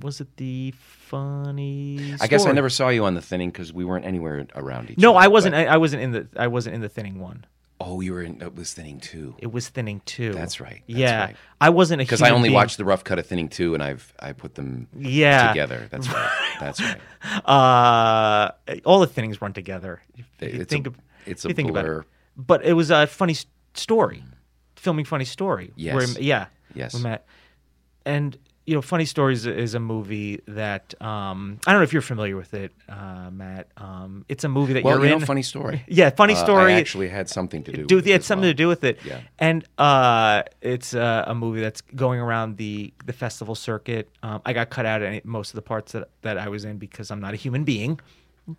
was 0.01 0.19
it 0.21 0.35
the 0.37 0.73
funny 0.77 2.13
I 2.19 2.27
guess 2.27 2.41
I 2.41 2.43
Story? 2.43 2.55
never 2.55 2.69
saw 2.69 2.89
you 2.89 3.05
on 3.05 3.13
the 3.13 3.21
thinning 3.21 3.49
because 3.51 3.71
we 3.71 3.85
weren't 3.85 4.05
anywhere 4.05 4.45
around 4.55 4.89
each 4.91 4.97
no 4.97 5.11
other. 5.15 5.25
i 5.25 5.27
wasn't 5.27 5.55
I, 5.55 5.65
I 5.65 5.77
wasn't 5.77 6.01
in 6.01 6.11
the 6.11 6.27
i 6.35 6.47
wasn't 6.47 6.75
in 6.75 6.81
the 6.81 6.89
thinning 6.89 7.19
one 7.19 7.45
oh, 7.85 7.99
you 7.99 8.13
were 8.13 8.21
in. 8.21 8.41
It 8.41 8.55
was 8.55 8.71
thinning 8.73 9.01
too. 9.01 9.35
It 9.39 9.51
was 9.51 9.67
thinning 9.67 10.01
too. 10.05 10.31
That's 10.31 10.61
right, 10.61 10.83
that's 10.87 10.97
yeah, 10.99 11.25
right. 11.25 11.35
I 11.59 11.69
wasn't 11.69 11.99
a 12.01 12.05
Because 12.05 12.21
I 12.21 12.27
human 12.27 12.37
only 12.37 12.47
being- 12.49 12.55
watched 12.55 12.77
the 12.77 12.85
rough 12.85 13.03
cut 13.03 13.19
of 13.19 13.25
thinning 13.25 13.49
two, 13.49 13.73
and 13.73 13.83
I've 13.83 14.13
I 14.17 14.31
put 14.31 14.55
them 14.55 14.87
Yeah. 14.97 15.49
together. 15.49 15.89
That's 15.91 16.07
right. 16.07 16.31
That's 16.61 16.79
right. 16.81 16.97
Uh, 17.45 18.51
all 18.85 19.01
the 19.01 19.07
thinnings 19.07 19.41
run 19.41 19.51
together. 19.51 20.01
If 20.15 20.25
you 20.39 20.61
It's 20.61 20.69
think 20.71 20.85
a, 20.87 20.91
of- 20.91 20.97
it's 21.25 21.43
if 21.43 21.49
a 21.49 21.49
you 21.49 21.55
think 21.55 21.69
about 21.71 21.83
it. 21.83 21.87
blur. 21.89 22.05
But 22.37 22.63
it 22.63 22.71
was 22.71 22.89
a 22.89 23.05
funny 23.05 23.33
s- 23.33 23.47
story, 23.73 24.23
filming 24.77 25.03
funny 25.03 25.25
story. 25.25 25.73
Yes. 25.75 25.93
Where, 25.95 26.07
yeah. 26.23 26.45
Yes. 26.73 26.93
We 26.93 27.01
met, 27.01 27.25
and 28.05 28.37
you 28.65 28.73
know, 28.75 28.81
Funny 28.81 29.03
Stories 29.05 29.45
is 29.45 29.73
a 29.75 29.79
movie 29.79 30.39
that 30.47 30.93
um, 31.01 31.59
I 31.67 31.71
don't 31.71 31.81
know 31.81 31.83
if 31.83 31.91
you're 31.91 32.01
familiar 32.01 32.37
with 32.37 32.53
it, 32.53 32.71
uh, 32.87 33.29
Matt. 33.31 33.67
Um, 33.75 34.23
it's 34.29 34.43
a 34.45 34.49
movie 34.49 34.73
that 34.73 34.83
Well, 34.85 34.95
you're 34.97 35.03
you 35.05 35.09
know, 35.11 35.17
in. 35.17 35.25
funny 35.25 35.41
story. 35.43 35.83
Yeah, 35.89 36.09
funny 36.11 36.33
Uh, 36.33 36.43
story. 36.45 36.73
I 36.73 36.79
actually 36.79 37.09
had 37.09 37.27
something 37.29 37.61
to 37.63 37.71
do. 37.73 37.85
do 37.85 37.95
with 37.97 38.07
it 38.07 38.11
had 38.11 38.23
something 38.23 38.43
well. 38.45 38.51
to 38.51 38.53
do 38.53 38.67
with 38.69 38.83
it. 38.85 38.99
Yeah. 39.03 39.19
And 39.37 39.65
uh, 39.77 40.43
it's 40.61 40.93
uh, 40.93 41.25
a 41.27 41.35
movie 41.35 41.59
that's 41.61 41.81
going 41.81 42.19
around 42.21 42.55
the 42.57 42.93
the 43.05 43.13
festival 43.13 43.55
circuit. 43.55 44.09
Um, 44.23 44.41
I 44.45 44.53
got 44.53 44.69
cut 44.69 44.85
out 44.85 45.01
of 45.01 45.07
any, 45.07 45.21
most 45.25 45.49
of 45.51 45.55
the 45.55 45.61
parts 45.61 45.91
that 45.91 46.09
that 46.21 46.37
I 46.37 46.47
was 46.47 46.63
in 46.63 46.77
because 46.77 47.11
I'm 47.11 47.19
not 47.19 47.33
a 47.33 47.37
human 47.37 47.63
being. 47.65 47.99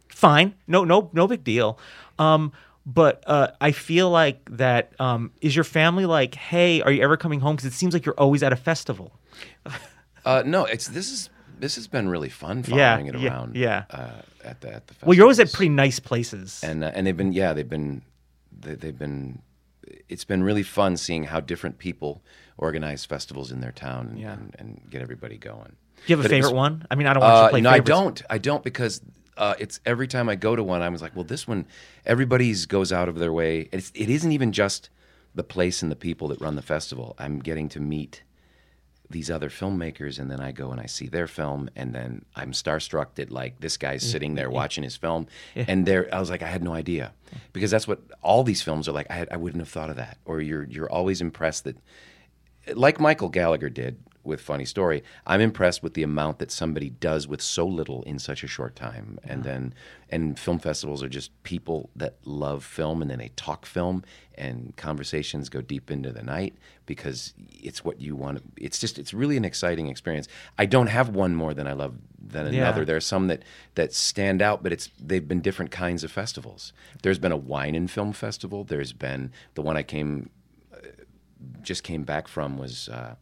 Fine, 0.08 0.54
no, 0.66 0.84
no, 0.84 1.10
no 1.12 1.26
big 1.26 1.44
deal. 1.44 1.78
Um, 2.18 2.52
but 2.86 3.22
uh, 3.26 3.48
I 3.60 3.72
feel 3.72 4.10
like 4.10 4.38
that 4.56 4.92
um, 5.00 5.30
is 5.40 5.54
your 5.56 5.64
family 5.64 6.04
like, 6.04 6.34
hey, 6.34 6.82
are 6.82 6.90
you 6.92 7.02
ever 7.02 7.16
coming 7.16 7.40
home? 7.40 7.56
Because 7.56 7.66
it 7.72 7.74
seems 7.74 7.94
like 7.94 8.04
you're 8.04 8.14
always 8.18 8.42
at 8.42 8.52
a 8.52 8.56
festival. 8.56 9.12
Uh, 10.24 10.42
no, 10.46 10.64
it's 10.64 10.88
this 10.88 11.10
is 11.10 11.30
this 11.58 11.76
has 11.76 11.86
been 11.88 12.08
really 12.08 12.28
fun 12.30 12.64
Yeah, 12.66 12.98
it 12.98 13.14
around. 13.14 13.56
yeah. 13.56 13.84
Uh, 13.90 14.10
at 14.44 14.60
the 14.60 14.74
at 14.74 14.86
the 14.86 14.94
Well, 15.04 15.14
you're 15.14 15.24
always 15.24 15.40
at 15.40 15.52
pretty 15.52 15.68
nice 15.70 16.00
places. 16.00 16.60
and 16.62 16.82
uh, 16.84 16.90
and 16.94 17.06
they've 17.06 17.16
been 17.16 17.32
yeah 17.32 17.52
they've 17.52 17.68
been 17.68 18.02
they, 18.60 18.74
they've 18.74 18.98
been 18.98 19.42
it's 20.08 20.24
been 20.24 20.42
really 20.42 20.62
fun 20.62 20.96
seeing 20.96 21.24
how 21.24 21.40
different 21.40 21.78
people 21.78 22.22
organize 22.56 23.04
festivals 23.04 23.50
in 23.52 23.60
their 23.60 23.72
town 23.72 24.06
and, 24.08 24.18
Yeah. 24.18 24.32
and, 24.32 24.56
and 24.58 24.80
get 24.90 25.02
everybody 25.02 25.36
going. 25.36 25.76
do 25.96 26.02
you 26.06 26.16
have 26.16 26.24
a 26.24 26.28
but 26.28 26.32
it 26.32 26.36
was- 26.36 26.46
favorite 26.46 26.56
one? 26.56 26.86
I 26.90 26.94
mean, 26.94 27.06
I 27.06 27.12
don't 27.14 27.22
want 27.22 27.32
you 27.34 27.40
to 27.40 27.44
Uh, 27.46 27.50
play 27.50 27.60
no, 27.60 27.70
favorites. 27.70 27.90
I 27.90 27.94
don't. 27.94 28.22
I 28.30 28.38
don't 28.38 28.64
because 28.64 29.00
uh, 29.36 29.54
it's 29.58 29.80
every 29.84 30.06
time 30.06 30.28
I 30.28 30.36
go 30.36 30.54
to 30.56 30.62
one, 30.62 30.80
I 30.82 30.88
was 30.88 31.02
like, 31.02 31.14
well, 31.16 31.24
this 31.24 31.46
one, 31.48 31.66
everybody's 32.06 32.66
goes 32.66 32.92
out 32.92 33.08
of 33.08 33.18
their 33.18 33.32
way. 33.32 33.68
It's, 33.72 33.90
it 33.94 34.08
isn't 34.08 34.30
even 34.32 34.52
just 34.52 34.90
the 35.34 35.42
place 35.42 35.82
and 35.82 35.90
the 35.90 35.96
people 35.96 36.28
that 36.28 36.40
run 36.40 36.54
the 36.56 36.62
festival. 36.62 37.14
I'm 37.18 37.40
getting 37.40 37.68
to 37.70 37.80
meet 37.80 38.22
these 39.10 39.30
other 39.30 39.50
filmmakers, 39.50 40.18
and 40.18 40.30
then 40.30 40.40
I 40.40 40.50
go 40.52 40.70
and 40.70 40.80
I 40.80 40.86
see 40.86 41.06
their 41.06 41.26
film, 41.26 41.68
and 41.76 41.94
then 41.94 42.24
I'm 42.34 42.52
starstruck 42.52 43.14
that 43.14 43.30
like 43.30 43.60
this 43.60 43.76
guy's 43.76 44.08
sitting 44.08 44.34
there 44.34 44.50
watching 44.50 44.82
his 44.82 44.96
film, 44.96 45.26
and 45.54 45.86
there 45.86 46.08
I 46.12 46.18
was 46.18 46.30
like, 46.30 46.42
I 46.42 46.48
had 46.48 46.62
no 46.62 46.72
idea, 46.72 47.12
because 47.52 47.70
that's 47.70 47.86
what 47.86 48.00
all 48.22 48.44
these 48.44 48.62
films 48.62 48.88
are 48.88 48.92
like. 48.92 49.06
I 49.10 49.14
had, 49.14 49.28
I 49.30 49.36
wouldn't 49.36 49.60
have 49.60 49.68
thought 49.68 49.90
of 49.90 49.96
that. 49.96 50.18
Or 50.24 50.40
you're 50.40 50.64
you're 50.64 50.90
always 50.90 51.20
impressed 51.20 51.64
that 51.64 51.76
like 52.74 52.98
Michael 52.98 53.28
Gallagher 53.28 53.68
did 53.68 53.98
with 54.24 54.40
Funny 54.40 54.64
Story, 54.64 55.02
I'm 55.26 55.40
impressed 55.40 55.82
with 55.82 55.94
the 55.94 56.02
amount 56.02 56.38
that 56.38 56.50
somebody 56.50 56.90
does 56.90 57.28
with 57.28 57.40
so 57.42 57.66
little 57.66 58.02
in 58.02 58.18
such 58.18 58.42
a 58.42 58.46
short 58.46 58.74
time. 58.76 59.18
And 59.24 59.44
then, 59.44 59.74
and 60.10 60.38
film 60.38 60.58
festivals 60.58 61.02
are 61.02 61.08
just 61.08 61.30
people 61.42 61.90
that 61.96 62.16
love 62.24 62.64
film, 62.64 63.02
and 63.02 63.10
then 63.10 63.18
they 63.18 63.30
talk 63.36 63.66
film, 63.66 64.04
and 64.36 64.74
conversations 64.76 65.48
go 65.48 65.60
deep 65.60 65.90
into 65.90 66.10
the 66.10 66.22
night 66.22 66.54
because 66.86 67.34
it's 67.50 67.84
what 67.84 68.00
you 68.00 68.16
want. 68.16 68.42
It's 68.56 68.78
just, 68.78 68.98
it's 68.98 69.14
really 69.14 69.36
an 69.36 69.44
exciting 69.44 69.88
experience. 69.88 70.28
I 70.58 70.66
don't 70.66 70.88
have 70.88 71.08
one 71.10 71.34
more 71.34 71.54
than 71.54 71.66
I 71.66 71.72
love 71.72 71.94
than 72.26 72.52
Yeah. 72.52 72.62
another. 72.62 72.84
There 72.84 72.96
are 72.96 73.00
some 73.00 73.26
that 73.28 73.42
that 73.74 73.92
stand 73.92 74.40
out, 74.40 74.62
but 74.62 74.72
it's 74.72 74.88
they've 74.98 75.26
been 75.26 75.40
different 75.40 75.70
kinds 75.70 76.02
of 76.04 76.10
festivals. 76.10 76.72
There's 77.02 77.18
been 77.18 77.32
a 77.32 77.36
wine 77.36 77.74
and 77.74 77.90
film 77.90 78.12
festival. 78.12 78.64
There's 78.64 78.92
been 78.92 79.30
the 79.54 79.62
one 79.62 79.76
I 79.76 79.82
came 79.82 80.30
just 81.62 81.82
came 81.82 82.04
back 82.04 82.28
from 82.28 82.56
was 82.58 82.88
uh, 82.88 83.14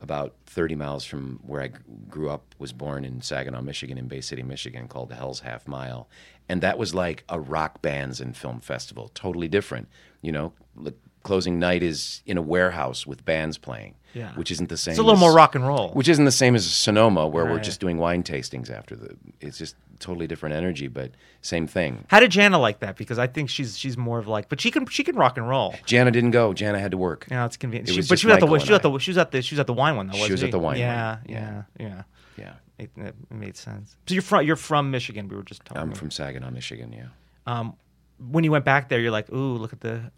about 0.00 0.34
30 0.46 0.74
miles 0.76 1.04
from 1.04 1.40
where 1.44 1.62
I 1.62 1.70
grew 2.08 2.30
up, 2.30 2.54
was 2.58 2.72
born 2.72 3.04
in 3.04 3.20
Saginaw, 3.20 3.60
Michigan, 3.62 3.98
in 3.98 4.08
Bay 4.08 4.20
City, 4.20 4.42
Michigan, 4.42 4.88
called 4.88 5.10
the 5.10 5.14
Hell's 5.14 5.40
Half 5.40 5.68
Mile. 5.68 6.08
And 6.48 6.62
that 6.62 6.78
was 6.78 6.94
like 6.94 7.24
a 7.28 7.38
rock 7.38 7.82
bands 7.82 8.20
and 8.20 8.36
film 8.36 8.60
festival, 8.60 9.10
totally 9.14 9.46
different. 9.48 9.88
You 10.22 10.32
know, 10.32 10.52
the 10.76 10.94
closing 11.22 11.58
night 11.58 11.82
is 11.82 12.22
in 12.26 12.38
a 12.38 12.42
warehouse 12.42 13.06
with 13.06 13.24
bands 13.24 13.58
playing, 13.58 13.94
Yeah. 14.14 14.32
which 14.34 14.50
isn't 14.50 14.68
the 14.70 14.76
same. 14.78 14.92
It's 14.92 14.98
a 14.98 15.02
little 15.02 15.14
as- 15.16 15.20
more 15.20 15.34
rock 15.34 15.54
and 15.54 15.66
roll. 15.66 15.90
Which 15.90 16.08
isn't 16.08 16.24
the 16.24 16.32
same 16.32 16.54
as 16.56 16.66
Sonoma, 16.66 17.28
where 17.28 17.44
we're 17.44 17.60
just 17.60 17.78
doing 17.80 17.98
wine 17.98 18.22
tastings 18.22 18.70
after 18.70 18.96
the. 18.96 19.16
It's 19.40 19.58
just 19.58 19.76
totally 20.00 20.26
different 20.26 20.54
energy, 20.56 20.88
but 20.88 21.12
same 21.42 21.66
thing. 21.66 22.04
How 22.08 22.18
did 22.20 22.30
Jana 22.32 22.58
like 22.58 22.80
that? 22.80 22.96
Because 22.96 23.18
I 23.18 23.26
think 23.26 23.48
she's 23.50 23.78
she's 23.78 23.96
more 23.96 24.18
of 24.18 24.26
like, 24.26 24.48
but 24.48 24.60
she 24.60 24.70
can 24.70 24.86
she 24.86 25.04
can 25.04 25.14
rock 25.16 25.36
and 25.36 25.48
roll. 25.48 25.74
Jana 25.86 26.10
didn't 26.10 26.32
go. 26.32 26.52
Jana 26.52 26.78
had 26.80 26.90
to 26.90 26.96
work. 26.96 27.26
Yeah, 27.30 27.46
it's 27.46 27.56
convenient. 27.56 27.88
It 27.88 27.92
She, 27.92 27.98
was 27.98 28.08
but 28.08 28.18
she 28.18 28.26
was 28.26 28.34
at 28.34 28.40
the 28.40 28.46
she 28.58 28.70
was 28.72 28.76
at 28.76 28.82
the 28.82 28.98
she 28.98 29.10
was 29.10 29.18
at 29.18 29.30
the 29.30 29.42
she 29.42 29.54
was 29.54 29.60
at 29.60 29.66
the 29.66 29.72
wine 29.74 29.96
one 29.96 30.08
though. 30.08 30.14
She 30.18 30.32
was 30.32 30.42
at 30.42 30.50
the 30.50 30.58
wine 30.58 30.78
Yeah, 30.78 31.16
one, 31.16 31.24
yeah, 31.28 31.62
yeah. 31.78 32.02
yeah. 32.36 32.52
It, 32.78 32.90
it 32.96 33.14
made 33.30 33.56
sense. 33.56 33.94
So 34.08 34.14
you're 34.14 34.22
from 34.22 34.44
you're 34.46 34.56
from 34.56 34.90
Michigan. 34.90 35.28
We 35.28 35.36
were 35.36 35.42
just 35.42 35.64
talking. 35.64 35.82
I'm 35.82 35.92
from 35.92 36.10
Saginaw, 36.10 36.50
Michigan. 36.50 36.92
Yeah. 36.92 37.08
Um, 37.46 37.74
when 38.18 38.42
you 38.44 38.50
went 38.50 38.64
back 38.64 38.88
there, 38.88 39.00
you're 39.00 39.10
like, 39.10 39.30
ooh, 39.32 39.54
look 39.56 39.72
at 39.72 39.80
the, 39.80 40.10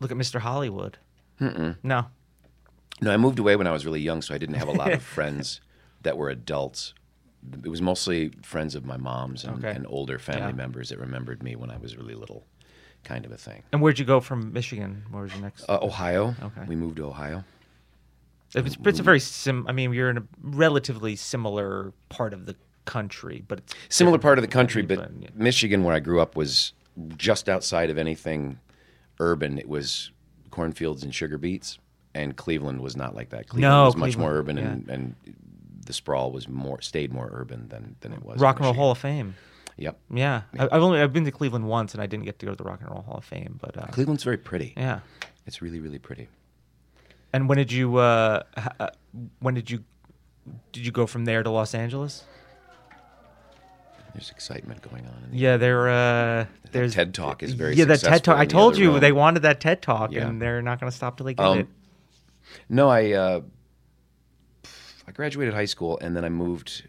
look 0.00 0.10
at 0.10 0.16
Mr. 0.16 0.40
Hollywood. 0.40 0.98
Mm-mm. 1.40 1.76
No. 1.82 2.06
No, 3.00 3.10
I 3.12 3.16
moved 3.16 3.38
away 3.40 3.56
when 3.56 3.66
I 3.66 3.72
was 3.72 3.84
really 3.84 4.00
young, 4.00 4.22
so 4.22 4.34
I 4.34 4.38
didn't 4.38 4.54
have 4.54 4.68
a 4.68 4.72
lot 4.72 4.92
of 4.92 5.02
friends 5.16 5.60
that 6.02 6.16
were 6.16 6.30
adults. 6.30 6.94
It 7.64 7.68
was 7.68 7.82
mostly 7.82 8.30
friends 8.42 8.74
of 8.74 8.84
my 8.86 8.96
mom's 8.96 9.44
and, 9.44 9.58
Okay. 9.58 9.70
and 9.76 9.86
older 9.88 10.18
family 10.18 10.48
Yeah. 10.50 10.52
members 10.52 10.88
that 10.88 10.98
remembered 10.98 11.42
me 11.42 11.56
when 11.56 11.70
I 11.70 11.76
was 11.76 11.96
really 11.96 12.14
little, 12.14 12.46
kind 13.04 13.24
of 13.26 13.32
a 13.32 13.36
thing. 13.36 13.62
And 13.72 13.82
where'd 13.82 13.98
you 13.98 14.04
go 14.04 14.20
from 14.20 14.52
Michigan? 14.52 15.04
Where 15.10 15.22
was 15.22 15.32
your 15.32 15.42
next? 15.42 15.64
Uh, 15.68 15.78
Ohio. 15.82 16.34
Okay. 16.42 16.62
We 16.66 16.74
moved 16.76 16.96
to 16.96 17.04
Ohio. 17.06 17.44
it's, 18.54 18.76
it's 18.84 18.98
a 19.00 19.02
very 19.02 19.20
sim. 19.20 19.66
I 19.68 19.72
mean, 19.72 19.92
you're 19.92 20.10
in 20.10 20.18
a 20.18 20.22
relatively 20.42 21.16
similar 21.16 21.92
part 22.08 22.32
of 22.32 22.46
the 22.46 22.54
country, 22.84 23.42
but 23.48 23.62
Similar 23.88 24.18
part 24.18 24.38
of 24.38 24.42
the 24.42 24.48
country, 24.48 24.82
me, 24.82 24.94
but 24.94 25.10
yeah. 25.20 25.28
Michigan, 25.34 25.84
where 25.84 25.94
I 25.94 26.00
grew 26.00 26.20
up, 26.20 26.36
was 26.36 26.72
just 27.16 27.48
outside 27.48 27.90
of 27.90 27.98
anything 27.98 28.58
urban. 29.20 29.58
It 29.58 29.68
was 29.68 30.12
cornfields 30.50 31.02
and 31.02 31.12
sugar 31.14 31.36
beets, 31.38 31.78
and 32.14 32.36
Cleveland 32.36 32.80
was 32.80 32.96
not 32.96 33.14
like 33.14 33.30
that. 33.30 33.48
Cleveland 33.48 33.72
No, 33.72 33.84
was 33.86 33.96
much 33.96 34.16
more 34.16 34.30
Cleveland, 34.42 34.58
urban, 34.60 34.72
and, 34.88 34.88
and 34.90 35.36
the 35.84 35.92
sprawl 35.92 36.30
was 36.32 36.48
more 36.48 36.80
stayed 36.80 37.12
more 37.12 37.28
urban 37.32 37.68
than, 37.68 37.96
than 38.00 38.12
it 38.12 38.22
was. 38.24 38.40
Rock 38.40 38.56
and 38.56 38.64
Roll 38.64 38.74
Hall 38.74 38.90
of 38.92 38.98
Fame. 38.98 39.34
Yep. 39.76 39.98
Yeah, 40.12 40.42
I, 40.58 40.64
I've 40.70 40.82
only 40.82 41.00
I've 41.00 41.12
been 41.12 41.24
to 41.24 41.32
Cleveland 41.32 41.66
once, 41.66 41.94
and 41.94 42.02
I 42.02 42.06
didn't 42.06 42.24
get 42.24 42.38
to 42.40 42.46
go 42.46 42.52
to 42.52 42.56
the 42.56 42.64
Rock 42.64 42.80
and 42.80 42.90
Roll 42.90 43.02
Hall 43.02 43.16
of 43.18 43.24
Fame. 43.24 43.58
But 43.60 43.76
uh, 43.76 43.86
Cleveland's 43.86 44.22
very 44.24 44.36
pretty. 44.38 44.72
yeah. 44.76 45.00
It's 45.46 45.60
really, 45.60 45.80
really 45.80 45.98
pretty. 45.98 46.28
And 47.32 47.48
when 47.48 47.58
did 47.58 47.70
you 47.72 47.96
uh, 47.96 48.42
uh, 48.78 48.88
when 49.40 49.54
did 49.54 49.70
you 49.70 49.82
did 50.72 50.86
you 50.86 50.92
go 50.92 51.06
from 51.06 51.24
there 51.24 51.42
to 51.42 51.50
Los 51.50 51.74
Angeles? 51.74 52.24
There's 54.14 54.30
excitement 54.30 54.80
going 54.88 55.06
on. 55.06 55.24
In 55.24 55.30
the 55.32 55.36
Yeah, 55.38 55.56
there. 55.56 55.88
Uh, 55.88 56.46
there's 56.70 56.94
TED 56.94 57.12
Talk 57.14 57.42
is 57.42 57.54
very 57.54 57.74
yeah. 57.74 57.84
That 57.86 57.98
TED 58.00 58.22
Talk. 58.22 58.38
I 58.38 58.46
told 58.46 58.76
you 58.78 58.92
room. 58.92 59.00
they 59.00 59.10
wanted 59.10 59.40
that 59.40 59.60
TED 59.60 59.82
Talk, 59.82 60.12
Yeah. 60.12 60.28
and 60.28 60.40
they're 60.40 60.62
not 60.62 60.78
going 60.78 60.90
to 60.90 60.96
stop 60.96 61.16
till 61.16 61.26
they 61.26 61.34
get 61.34 61.44
Um, 61.44 61.58
it. 61.60 61.66
No, 62.68 62.88
I 62.88 63.10
uh, 63.12 63.40
I 65.06 65.12
graduated 65.12 65.54
high 65.54 65.64
school 65.66 65.98
and 66.00 66.16
then 66.16 66.24
I 66.24 66.28
moved. 66.28 66.84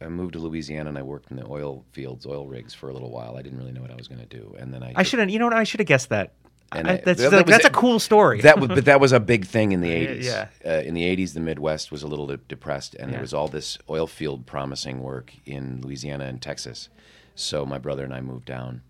I 0.00 0.08
moved 0.08 0.32
to 0.32 0.40
Louisiana 0.40 0.88
and 0.88 0.98
I 0.98 1.02
worked 1.02 1.30
in 1.30 1.36
the 1.36 1.46
oil 1.46 1.84
fields, 1.92 2.26
oil 2.26 2.46
rigs 2.46 2.74
for 2.74 2.88
a 2.88 2.92
little 2.92 3.10
while. 3.10 3.36
I 3.36 3.42
didn't 3.42 3.58
really 3.58 3.70
know 3.72 3.80
what 3.82 3.90
I 3.92 3.94
was 3.96 4.08
going 4.08 4.20
to 4.20 4.26
do, 4.26 4.54
and 4.58 4.74
then 4.74 4.82
I. 4.82 4.92
I 4.96 5.02
should 5.04 5.20
have. 5.20 5.30
You 5.30 5.38
know 5.38 5.46
what? 5.46 5.54
I 5.54 5.62
should 5.64 5.80
have 5.80 5.86
guessed 5.86 6.08
that. 6.08 6.32
And 6.72 6.88
I- 6.88 6.96
that's 6.96 7.20
that- 7.20 7.46
that's 7.46 7.64
a 7.66 7.70
cool 7.70 7.98
story. 8.00 8.40
That 8.40 8.58
was, 8.58 8.68
but 8.68 8.86
that 8.86 8.98
was 9.00 9.12
a 9.12 9.20
big 9.20 9.46
thing 9.46 9.72
in 9.72 9.80
the 9.80 9.90
'80s. 9.90 10.24
yeah. 10.24 10.48
Uh, 10.66 10.80
in 10.82 10.94
the 10.94 11.02
'80s, 11.02 11.34
the 11.34 11.40
Midwest 11.40 11.92
was 11.92 12.02
a 12.02 12.08
little 12.08 12.26
bit 12.26 12.48
depressed, 12.48 12.94
and 12.96 13.08
Yeah. 13.10 13.12
there 13.12 13.20
was 13.20 13.32
all 13.34 13.46
this 13.48 13.78
oil 13.88 14.06
field 14.08 14.44
promising 14.46 15.00
work 15.02 15.32
in 15.46 15.80
Louisiana 15.82 16.24
and 16.24 16.40
Texas. 16.42 16.88
So 17.36 17.64
my 17.64 17.78
brother 17.78 18.04
and 18.04 18.12
I 18.14 18.20
moved 18.22 18.46
down 18.46 18.82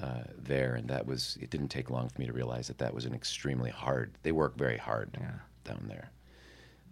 uh, 0.00 0.22
there, 0.38 0.74
and 0.74 0.88
that 0.88 1.04
was. 1.06 1.36
It 1.42 1.50
didn't 1.50 1.68
take 1.68 1.90
long 1.90 2.08
for 2.08 2.18
me 2.20 2.26
to 2.26 2.32
realize 2.32 2.68
that 2.68 2.78
that 2.78 2.94
was 2.94 3.04
an 3.04 3.12
extremely 3.14 3.70
hard. 3.70 4.12
They 4.22 4.32
work 4.32 4.56
very 4.56 4.78
hard 4.78 5.12
down 5.64 5.84
there. 5.88 6.10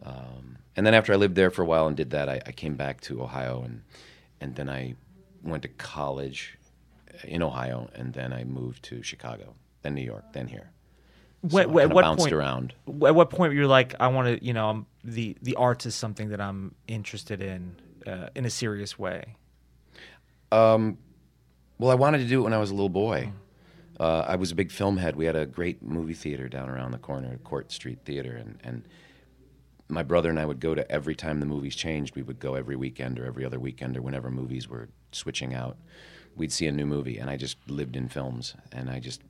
Um, 0.03 0.59
and 0.77 0.87
then 0.87 0.95
after 0.95 1.13
I 1.13 1.17
lived 1.17 1.35
there 1.35 1.51
for 1.51 1.63
a 1.63 1.67
while 1.67 1.87
and 1.87 1.97
did 1.97 2.11
that, 2.11 2.29
I, 2.29 2.41
I 2.47 2.53
came 2.53 2.77
back 2.77 3.01
to 3.03 3.23
Ohio, 3.23 3.63
and 3.65 3.83
and 4.41 4.55
then 4.55 4.69
I 4.69 4.95
went 5.43 5.63
to 5.63 5.69
college 5.69 6.59
in 7.25 7.43
Ohio, 7.43 7.89
and 7.95 8.13
then 8.13 8.33
I 8.33 8.45
moved 8.45 8.83
to 8.85 9.03
Chicago, 9.03 9.55
then 9.83 9.95
New 9.95 10.03
York, 10.03 10.33
then 10.33 10.47
here. 10.49 10.71
So 11.49 11.69
what 11.69 11.89
bounced 12.03 12.23
point? 12.25 12.33
around. 12.33 12.75
At 12.87 13.15
what 13.15 13.31
point 13.31 13.53
were 13.53 13.59
you 13.61 13.69
like, 13.69 13.95
I 14.01 14.09
want 14.09 14.27
to, 14.41 14.45
you 14.45 14.53
know, 14.53 14.69
um, 14.69 14.87
the 15.05 15.37
the 15.43 15.55
arts 15.55 15.87
is 15.87 15.95
something 15.95 16.31
that 16.31 16.41
I'm 16.41 16.75
interested 16.87 17.41
in 17.41 17.77
uh, 18.07 18.29
in 18.35 18.45
a 18.45 18.51
serious 18.51 18.99
way. 18.99 19.35
Um, 20.51 20.99
Well, 21.79 21.91
I 21.91 21.95
wanted 21.95 22.19
to 22.19 22.25
do 22.25 22.41
it 22.41 22.43
when 22.45 22.53
I 22.53 22.59
was 22.59 22.71
a 22.71 22.75
little 22.75 22.89
boy. 22.89 23.33
Uh, 24.01 24.25
I 24.27 24.37
was 24.37 24.51
a 24.51 24.55
big 24.55 24.71
film 24.71 24.97
head. 24.97 25.17
We 25.17 25.27
had 25.27 25.37
a 25.37 25.47
great 25.47 25.83
movie 25.83 26.15
theater 26.15 26.49
down 26.49 26.69
around 26.69 26.93
the 26.93 26.99
corner, 26.99 27.37
Court 27.45 27.71
Street 27.73 27.99
Theater, 28.05 28.35
and, 28.35 28.59
and 28.65 28.85
my 29.89 30.03
brother 30.03 30.29
and 30.29 30.39
I 30.39 30.45
would 30.45 30.61
go 30.61 30.75
to 30.75 30.91
every 30.91 31.15
time 31.15 31.41
the 31.41 31.47
movies 31.47 31.75
changed. 31.75 32.15
We 32.15 32.23
would 32.23 32.39
go 32.39 32.55
every 32.55 32.77
weekend 32.77 33.19
or 33.19 33.25
every 33.25 33.45
other 33.45 33.59
weekend 33.59 33.97
or 33.97 34.03
whenever 34.03 34.31
movies 34.31 34.69
were 34.69 34.89
switching 35.13 35.55
out. 35.55 35.77
We'd 36.37 36.53
see 36.53 36.67
a 36.67 36.73
new 36.73 36.87
movie, 36.87 37.19
and 37.19 37.29
I 37.29 37.37
just 37.37 37.57
lived 37.69 37.97
in 37.97 38.09
films, 38.09 38.55
and 38.71 38.91
I 38.91 39.01
just 39.01 39.23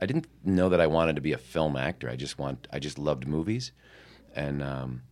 I 0.00 0.06
didn't 0.06 0.26
know 0.44 0.68
that 0.68 0.80
I 0.80 0.86
wanted 0.86 1.16
to 1.16 1.22
be 1.22 1.32
a 1.32 1.38
film 1.38 1.76
actor. 1.76 2.10
I 2.10 2.16
just 2.16 2.38
want 2.38 2.68
I 2.72 2.78
just 2.78 2.98
loved 2.98 3.26
movies, 3.26 3.72
and 4.34 4.62
um, 4.62 5.02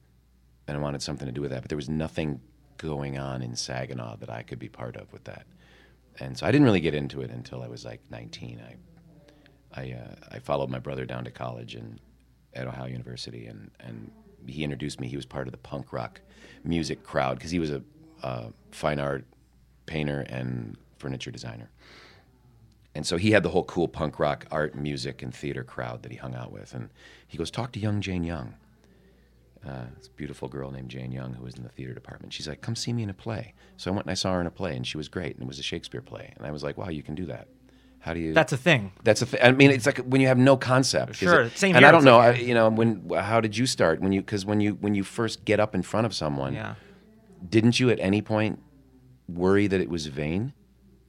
and 0.66 0.76
I 0.76 0.80
wanted 0.80 1.02
something 1.02 1.26
to 1.26 1.32
do 1.32 1.40
with 1.40 1.50
that. 1.50 1.62
But 1.62 1.70
there 1.70 1.76
was 1.76 1.88
nothing 1.88 2.40
going 2.76 3.16
on 3.16 3.42
in 3.42 3.56
Saginaw 3.56 4.16
that 4.16 4.28
I 4.28 4.42
could 4.42 4.58
be 4.58 4.68
part 4.68 4.96
of 4.96 5.10
with 5.12 5.24
that, 5.24 5.46
and 6.18 6.36
so 6.36 6.46
I 6.46 6.52
didn't 6.52 6.66
really 6.66 6.80
get 6.80 6.94
into 6.94 7.22
it 7.22 7.30
until 7.30 7.62
I 7.62 7.68
was 7.68 7.84
like 7.84 8.00
19. 8.10 8.60
I 8.60 9.80
I 9.80 9.92
uh, 9.92 10.14
I 10.32 10.38
followed 10.40 10.68
my 10.68 10.78
brother 10.78 11.06
down 11.06 11.24
to 11.24 11.30
college 11.30 11.74
and 11.74 12.00
at 12.52 12.66
Ohio 12.66 12.86
University 12.86 13.46
and 13.46 13.70
and 13.80 14.10
he 14.46 14.64
introduced 14.64 15.00
me. 15.00 15.08
He 15.08 15.16
was 15.16 15.26
part 15.26 15.46
of 15.46 15.52
the 15.52 15.58
punk 15.58 15.92
rock 15.92 16.20
music 16.64 17.02
crowd 17.02 17.36
because 17.36 17.50
he 17.50 17.58
was 17.58 17.70
a 17.70 17.82
uh, 18.22 18.48
fine 18.70 18.98
art 18.98 19.24
painter 19.86 20.20
and 20.28 20.76
furniture 20.98 21.30
designer. 21.30 21.70
And 22.94 23.06
so 23.06 23.16
he 23.16 23.32
had 23.32 23.42
the 23.42 23.48
whole 23.48 23.64
cool 23.64 23.88
punk 23.88 24.18
rock 24.18 24.46
art, 24.50 24.74
music, 24.74 25.22
and 25.22 25.34
theater 25.34 25.64
crowd 25.64 26.02
that 26.02 26.12
he 26.12 26.18
hung 26.18 26.34
out 26.34 26.52
with. 26.52 26.74
And 26.74 26.90
he 27.26 27.36
goes, 27.36 27.50
Talk 27.50 27.72
to 27.72 27.80
young 27.80 28.00
Jane 28.00 28.24
Young. 28.24 28.54
Uh, 29.66 29.86
this 29.96 30.08
beautiful 30.08 30.46
girl 30.46 30.70
named 30.70 30.90
Jane 30.90 31.10
Young 31.10 31.34
who 31.34 31.44
was 31.44 31.54
in 31.54 31.62
the 31.62 31.70
theater 31.70 31.94
department. 31.94 32.32
She's 32.32 32.46
like, 32.46 32.60
Come 32.60 32.76
see 32.76 32.92
me 32.92 33.02
in 33.02 33.10
a 33.10 33.14
play. 33.14 33.54
So 33.76 33.90
I 33.90 33.94
went 33.94 34.06
and 34.06 34.12
I 34.12 34.14
saw 34.14 34.34
her 34.34 34.40
in 34.40 34.46
a 34.46 34.50
play, 34.50 34.76
and 34.76 34.86
she 34.86 34.96
was 34.96 35.08
great. 35.08 35.34
And 35.34 35.42
it 35.42 35.48
was 35.48 35.58
a 35.58 35.62
Shakespeare 35.62 36.02
play. 36.02 36.32
And 36.36 36.46
I 36.46 36.52
was 36.52 36.62
like, 36.62 36.78
Wow, 36.78 36.88
you 36.88 37.02
can 37.02 37.16
do 37.16 37.26
that. 37.26 37.48
How 38.04 38.12
do 38.12 38.20
you. 38.20 38.34
That's 38.34 38.52
a 38.52 38.58
thing. 38.58 38.92
That's 39.02 39.22
a 39.22 39.26
thing. 39.26 39.40
I 39.42 39.52
mean, 39.52 39.70
it's 39.70 39.86
like 39.86 39.96
when 40.00 40.20
you 40.20 40.26
have 40.26 40.36
no 40.36 40.58
concept. 40.58 41.16
Sure, 41.16 41.44
it- 41.44 41.56
same 41.56 41.74
And. 41.74 41.86
I 41.86 41.90
don't 41.90 42.04
know, 42.04 42.18
like- 42.18 42.36
I, 42.36 42.38
you 42.40 42.52
know, 42.52 42.68
when 42.68 43.08
how 43.16 43.40
did 43.40 43.56
you 43.56 43.64
start? 43.66 44.00
When 44.02 44.12
you 44.12 44.20
because 44.20 44.44
when 44.44 44.60
you 44.60 44.74
when 44.74 44.94
you 44.94 45.02
first 45.04 45.46
get 45.46 45.58
up 45.58 45.74
in 45.74 45.80
front 45.82 46.04
of 46.04 46.14
someone, 46.14 46.52
Yeah. 46.52 46.74
didn't 47.48 47.80
you 47.80 47.88
at 47.88 47.98
any 48.00 48.20
point 48.20 48.58
worry 49.26 49.66
that 49.68 49.80
it 49.80 49.88
was 49.88 50.06
vain? 50.08 50.52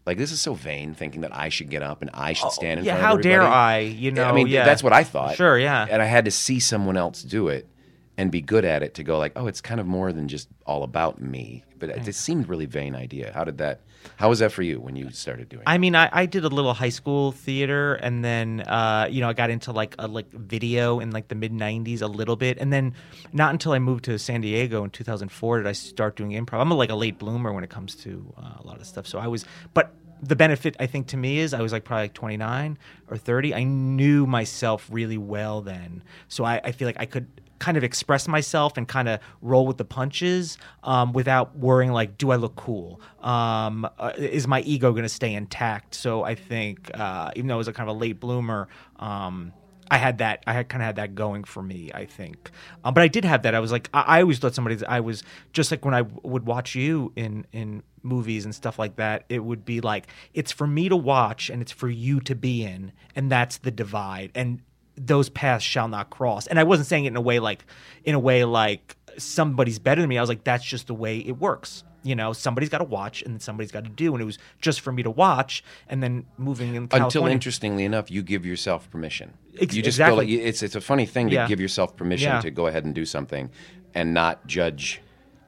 Like 0.06 0.18
this 0.18 0.32
is 0.32 0.40
so 0.40 0.54
vain, 0.54 0.94
thinking 0.94 1.20
that 1.22 1.36
I 1.36 1.50
should 1.50 1.70
get 1.70 1.82
up 1.84 2.02
and 2.02 2.10
I 2.14 2.32
should 2.32 2.48
oh, 2.48 2.52
stand 2.52 2.80
in 2.80 2.86
Oh, 2.86 2.88
yeah, 2.88 2.94
front 2.94 3.06
how 3.06 3.14
of 3.16 3.20
everybody. 3.25 3.30
dare 3.30 3.44
I, 3.44 3.80
you 3.80 4.12
know, 4.12 4.24
I 4.24 4.32
mean, 4.32 4.48
yeah. 4.48 4.64
that's 4.64 4.82
what 4.84 4.94
I 4.94 5.04
thought. 5.04 5.36
Sure, 5.36 5.58
yeah. 5.60 5.86
And 5.90 6.02
I 6.02 6.06
had 6.06 6.24
to 6.25 6.32
see 6.32 6.60
someone 6.62 6.96
else 6.96 7.24
do 7.24 7.50
it 7.50 7.68
and 8.17 8.31
be 8.31 8.41
good 8.41 8.63
at 8.63 8.81
it 8.81 8.93
to 8.95 9.03
go 9.03 9.17
like, 9.17 9.34
oh, 9.36 9.48
it's 9.48 9.62
kind 9.62 9.79
of 9.79 9.86
more 9.86 10.13
than 10.13 10.27
just 10.27 10.48
all 10.65 10.84
about 10.84 11.22
me. 11.22 11.63
But 11.77 11.89
it, 11.89 12.07
it 12.07 12.15
seemed 12.15 12.48
really 12.48 12.65
vain 12.65 12.95
idea. 12.95 13.31
How 13.34 13.43
did 13.43 13.57
that? 13.57 13.81
How 14.17 14.29
was 14.29 14.39
that 14.39 14.51
for 14.51 14.62
you 14.62 14.79
when 14.79 14.95
you 14.95 15.10
started 15.12 15.50
doing? 15.50 15.62
it? 15.62 15.69
I 15.69 15.77
mean, 15.77 15.95
I, 15.95 16.10
I 16.12 16.25
did 16.25 16.45
a 16.45 16.48
little 16.48 16.74
high 16.74 16.89
school 16.89 17.31
theater, 17.34 17.95
and 17.95 18.24
then 18.24 18.62
uh, 18.62 19.07
you 19.10 19.19
know 19.19 19.27
I 19.27 19.34
got 19.34 19.50
into 19.50 19.72
like 19.74 19.95
a 20.00 20.07
like 20.07 20.31
video 20.31 21.00
in 21.01 21.12
like 21.12 21.27
the 21.27 21.36
mid 21.36 21.51
'90s 21.51 22.01
a 22.01 22.07
little 22.07 22.38
bit, 22.38 22.57
and 22.60 22.72
then 22.72 22.93
not 23.34 23.51
until 23.51 23.74
I 23.74 23.79
moved 23.79 24.05
to 24.05 24.17
San 24.17 24.41
Diego 24.41 24.84
in 24.84 24.89
2004 24.89 25.57
did 25.57 25.67
I 25.67 25.74
start 25.74 26.15
doing 26.15 26.31
improv. 26.31 26.62
I'm 26.62 26.72
a, 26.72 26.75
like 26.75 26.89
a 26.89 26.95
late 26.95 27.19
bloomer 27.19 27.51
when 27.51 27.63
it 27.63 27.69
comes 27.69 27.95
to 27.98 28.34
uh, 28.38 28.53
a 28.60 28.65
lot 28.65 28.79
of 28.79 28.88
stuff. 28.88 29.05
So 29.05 29.19
I 29.19 29.27
was, 29.27 29.45
but 29.74 29.93
the 30.22 30.36
benefit 30.36 30.77
I 30.79 30.88
think 30.88 31.07
to 31.07 31.17
me 31.17 31.39
is 31.39 31.53
I 31.53 31.62
was 31.62 31.74
like 31.74 31.84
probably 31.84 32.05
like 32.05 32.13
29 32.13 32.77
or 33.10 33.17
30. 33.17 33.53
I 33.53 33.63
knew 33.63 34.25
myself 34.25 34.88
really 34.89 35.17
well 35.17 35.62
then, 35.62 36.03
so 36.29 36.45
I, 36.45 36.62
I 36.63 36.72
feel 36.72 36.88
like 36.88 37.00
I 37.00 37.05
could 37.05 37.27
kind 37.59 37.77
of 37.77 37.83
express 37.83 38.27
myself 38.27 38.77
and 38.77 38.88
kind 38.88 39.07
of 39.07 39.19
roll 39.41 39.65
with 39.65 39.77
the 39.77 39.85
punches 39.85 40.57
um, 40.83 41.13
without 41.13 41.57
worrying 41.57 41.91
like 41.91 42.17
do 42.17 42.31
i 42.31 42.35
look 42.35 42.55
cool 42.55 43.00
um, 43.21 43.88
uh, 43.97 44.12
is 44.17 44.47
my 44.47 44.62
ego 44.62 44.91
going 44.91 45.03
to 45.03 45.09
stay 45.09 45.33
intact 45.33 45.95
so 45.95 46.24
i 46.24 46.35
think 46.35 46.91
uh, 46.93 47.31
even 47.35 47.47
though 47.47 47.55
i 47.55 47.57
was 47.57 47.67
a 47.67 47.74
kind 47.74 47.89
of 47.89 47.95
a 47.95 48.00
late 48.00 48.19
bloomer 48.19 48.67
um, 48.97 49.53
I 49.89 49.97
had 49.97 50.17
that. 50.17 50.43
I 50.47 50.53
had 50.53 50.67
kind 50.67 50.81
of 50.81 50.88
had 50.88 50.95
that 50.95 51.15
going 51.15 51.43
for 51.43 51.62
me. 51.62 51.91
I 51.93 52.05
think, 52.05 52.50
um, 52.83 52.93
but 52.93 53.01
I 53.01 53.07
did 53.07 53.24
have 53.24 53.43
that. 53.43 53.53
I 53.53 53.59
was 53.59 53.71
like, 53.71 53.89
I, 53.93 54.01
I 54.01 54.21
always 54.21 54.39
thought 54.39 54.55
somebody. 54.55 54.83
I 54.85 55.00
was 55.00 55.24
just 55.53 55.69
like 55.71 55.85
when 55.85 55.93
I 55.93 56.01
w- 56.01 56.19
would 56.24 56.45
watch 56.45 56.75
you 56.75 57.12
in 57.15 57.45
in 57.51 57.83
movies 58.01 58.45
and 58.45 58.55
stuff 58.55 58.79
like 58.79 58.95
that. 58.95 59.25
It 59.29 59.43
would 59.43 59.63
be 59.63 59.81
like 59.81 60.07
it's 60.33 60.51
for 60.51 60.65
me 60.65 60.89
to 60.89 60.95
watch 60.95 61.50
and 61.50 61.62
it's 61.62 61.71
for 61.71 61.89
you 61.89 62.19
to 62.21 62.35
be 62.35 62.63
in, 62.63 62.93
and 63.15 63.31
that's 63.31 63.57
the 63.59 63.71
divide. 63.71 64.31
And 64.33 64.62
those 64.98 65.30
paths 65.30 65.64
shall 65.64 65.88
not 65.88 66.10
cross. 66.10 66.48
And 66.48 66.60
I 66.60 66.64
wasn't 66.64 66.88
saying 66.88 67.06
it 67.06 67.10
in 67.10 67.16
a 67.18 67.22
way 67.22 67.40
like 67.40 67.66
in 68.04 68.16
a 68.16 68.20
way 68.20 68.44
like 68.46 68.96
somebody's 69.18 69.80
better 69.80 70.02
than 70.02 70.10
me. 70.10 70.18
I 70.18 70.22
was 70.22 70.30
like, 70.30 70.44
that's 70.44 70.64
just 70.64 70.88
the 70.88 70.94
way 70.94 71.20
it 71.20 71.38
works. 71.38 71.84
You 72.04 72.16
know, 72.16 72.34
somebody's 72.34 72.70
got 72.70 72.78
to 72.80 72.84
watch 72.84 73.24
and 73.24 73.42
somebody's 73.42 73.72
got 73.72 73.84
to 73.84 73.90
do. 73.90 74.14
And 74.14 74.22
it 74.22 74.25
was 74.25 74.38
just 74.62 74.82
for 74.82 74.92
me 74.92 75.02
to 75.04 75.10
watch 75.10 75.64
and 75.90 76.04
then 76.04 76.25
moving 76.38 76.75
in 76.75 76.88
Until 76.92 77.25
interestingly 77.25 77.84
enough, 77.84 78.12
you 78.12 78.22
give 78.22 78.46
yourself 78.46 78.90
permission. 78.92 79.34
Ex- 79.60 79.74
you 79.74 79.82
just 79.82 79.96
exactly. 79.96 80.28
feel 80.28 80.38
like 80.38 80.48
it's 80.48 80.62
it's 80.62 80.75
a 80.75 80.82
funny 80.82 81.06
thing 81.06 81.30
to 81.30 81.34
Yeah. 81.34 81.48
give 81.48 81.60
yourself 81.60 81.96
permission 81.98 82.32
Yeah. 82.32 82.42
to 82.42 82.52
go 82.52 82.68
ahead 82.68 82.86
and 82.86 82.94
do 82.94 83.06
something, 83.06 83.50
and 83.96 84.14
not 84.14 84.46
judge 84.46 85.02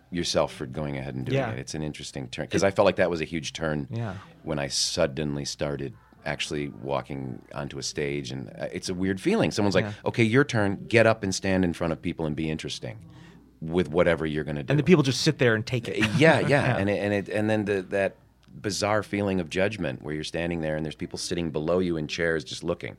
yourself 0.09 0.53
for 0.53 0.65
going 0.65 0.97
ahead 0.97 1.13
and 1.15 1.25
doing 1.25 1.37
Yeah. 1.37 1.51
it. 1.51 1.59
It's 1.59 1.75
an 1.75 1.83
interesting 1.83 2.27
turn 2.29 2.45
because 2.45 2.63
I 2.63 2.71
felt 2.71 2.85
like 2.85 2.95
that 2.95 3.09
was 3.09 3.21
a 3.21 3.25
huge 3.25 3.53
turn. 3.53 3.87
Yeah. 3.91 4.15
When 4.43 4.57
I 4.57 4.67
suddenly 4.67 5.45
started 5.45 5.93
actually 6.27 6.67
walking 6.83 7.41
onto 7.53 7.79
a 7.79 7.83
stage, 7.83 8.31
and 8.31 8.49
uh, 8.49 8.67
it's 8.71 8.89
a 8.89 8.93
weird 8.93 9.19
feeling. 9.19 9.49
Someone's 9.51 9.75
like, 9.75 9.87
"Okay, 10.05 10.23
your 10.23 10.43
turn. 10.43 10.85
Get 10.87 11.07
up 11.07 11.23
and 11.23 11.33
stand 11.33 11.63
in 11.65 11.73
front 11.73 11.93
of 11.93 12.01
people 12.01 12.25
and 12.25 12.35
be 12.35 12.49
interesting." 12.49 12.99
With 13.59 13.89
whatever 13.89 14.27
you're 14.27 14.43
going 14.43 14.57
to 14.57 14.61
do, 14.61 14.71
and 14.71 14.77
the 14.77 14.83
people 14.83 15.01
just 15.01 15.21
sit 15.21 15.39
there 15.39 15.55
and 15.55 15.65
take 15.65 15.87
it. 15.87 15.97
yeah, 16.15 16.39
yeah, 16.47 16.77
and 16.77 16.87
it, 16.91 16.99
and 16.99 17.11
it, 17.11 17.27
and 17.27 17.49
then 17.49 17.65
the, 17.65 17.81
that 17.89 18.17
bizarre 18.61 19.01
feeling 19.01 19.39
of 19.39 19.49
judgment 19.49 20.03
where 20.03 20.13
you're 20.13 20.23
standing 20.23 20.61
there 20.61 20.75
and 20.75 20.85
there's 20.85 20.95
people 20.95 21.17
sitting 21.17 21.49
below 21.49 21.79
you 21.79 21.97
in 21.97 22.07
chairs 22.07 22.43
just 22.43 22.63
looking. 22.63 22.97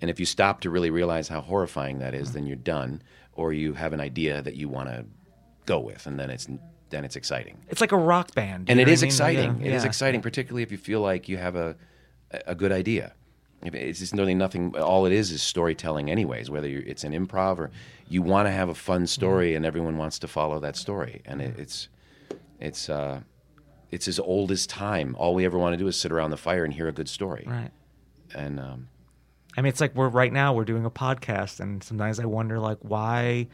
And 0.00 0.10
if 0.10 0.18
you 0.18 0.24
stop 0.24 0.60
to 0.62 0.70
really 0.70 0.88
realize 0.88 1.28
how 1.28 1.42
horrifying 1.42 1.98
that 1.98 2.14
is, 2.14 2.32
then 2.32 2.46
you're 2.46 2.56
done, 2.56 3.02
or 3.34 3.52
you 3.52 3.74
have 3.74 3.92
an 3.92 4.00
idea 4.00 4.40
that 4.40 4.54
you 4.54 4.68
want 4.70 4.88
to 4.88 5.04
go 5.66 5.78
with, 5.78 6.06
and 6.06 6.18
then 6.18 6.30
it's 6.30 6.48
then 6.88 7.04
it's 7.04 7.16
exciting. 7.16 7.58
It's 7.68 7.82
like 7.82 7.92
a 7.92 7.98
rock 7.98 8.34
band. 8.34 8.70
And 8.70 8.80
it 8.80 8.88
is 8.88 9.02
I 9.02 9.04
mean? 9.04 9.08
exciting. 9.08 9.60
Yeah, 9.60 9.66
It 9.66 9.72
is 9.74 9.82
yeah. 9.82 9.88
exciting, 9.88 10.22
particularly 10.22 10.62
if 10.62 10.72
you 10.72 10.78
feel 10.78 11.00
like 11.02 11.28
you 11.28 11.36
have 11.36 11.56
a 11.56 11.76
a 12.30 12.54
good 12.54 12.72
idea. 12.72 13.12
It's 13.62 13.98
just 13.98 14.12
really 14.14 14.34
nothing. 14.34 14.76
All 14.76 15.06
it 15.06 15.12
is 15.12 15.30
is 15.32 15.42
storytelling, 15.42 16.10
anyways. 16.10 16.50
Whether 16.50 16.68
it's 16.68 17.04
an 17.04 17.12
improv 17.12 17.58
or 17.58 17.70
you 18.08 18.22
want 18.22 18.46
to 18.46 18.52
have 18.52 18.68
a 18.68 18.74
fun 18.74 19.06
story, 19.06 19.48
Mm-hmm. 19.48 19.56
and 19.56 19.66
everyone 19.66 19.96
wants 19.96 20.18
to 20.20 20.28
follow 20.28 20.60
that 20.60 20.76
story, 20.76 21.22
and 21.24 21.40
it, 21.40 21.58
it's 21.58 21.88
it's 22.60 22.88
uh, 22.90 23.20
it's 23.90 24.06
as 24.08 24.18
old 24.20 24.50
as 24.52 24.66
time. 24.66 25.16
All 25.18 25.34
we 25.34 25.44
ever 25.44 25.58
want 25.58 25.72
to 25.72 25.76
do 25.78 25.86
is 25.88 25.96
sit 25.96 26.12
around 26.12 26.30
the 26.30 26.36
fire 26.36 26.64
and 26.64 26.72
hear 26.72 26.86
a 26.86 26.92
good 26.92 27.08
story. 27.08 27.44
Right. 27.48 27.70
And 28.34 28.60
um, 28.60 28.88
I 29.56 29.62
mean, 29.62 29.70
it's 29.70 29.80
like 29.80 29.94
we're 29.96 30.08
right 30.10 30.32
now 30.32 30.52
we're 30.52 30.64
doing 30.66 30.84
a 30.84 30.90
podcast, 30.90 31.58
and 31.58 31.82
sometimes 31.82 32.20
I 32.20 32.26
wonder 32.26 32.58
like 32.60 32.78
why 32.82 33.48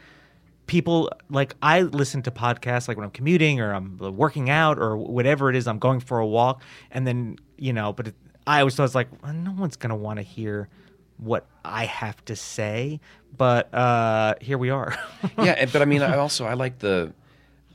people 0.67 1.09
like 1.29 1.55
I 1.61 1.81
listen 1.81 2.21
to 2.23 2.31
podcasts 2.31 2.87
like 2.87 2.97
when 2.97 3.05
I'm 3.05 3.11
commuting 3.11 3.61
or 3.61 3.73
I'm 3.73 3.97
working 3.97 4.49
out 4.49 4.77
or 4.79 4.97
whatever 4.97 5.49
it 5.49 5.55
is. 5.55 5.65
I'm 5.67 5.79
going 5.79 6.01
for 6.01 6.19
a 6.19 6.27
walk, 6.27 6.61
and 6.91 7.07
then 7.07 7.37
you 7.57 7.71
know, 7.73 7.93
but 7.93 8.09
it, 8.09 8.15
I 8.45 8.59
always 8.59 8.75
thought 8.75 8.85
it's 8.85 8.95
like 8.95 9.09
well, 9.23 9.33
no 9.33 9.51
one's 9.51 9.75
gonna 9.75 9.95
want 9.95 10.17
to 10.17 10.23
hear 10.23 10.69
what 11.17 11.47
I 11.63 11.85
have 11.85 12.23
to 12.25 12.35
say, 12.35 12.99
but 13.35 13.73
uh 13.73 14.35
here 14.41 14.57
we 14.57 14.69
are. 14.69 14.97
yeah, 15.37 15.65
but 15.65 15.81
I 15.81 15.85
mean, 15.85 16.01
I 16.01 16.17
also 16.17 16.45
I 16.45 16.53
like 16.53 16.79
the. 16.79 17.13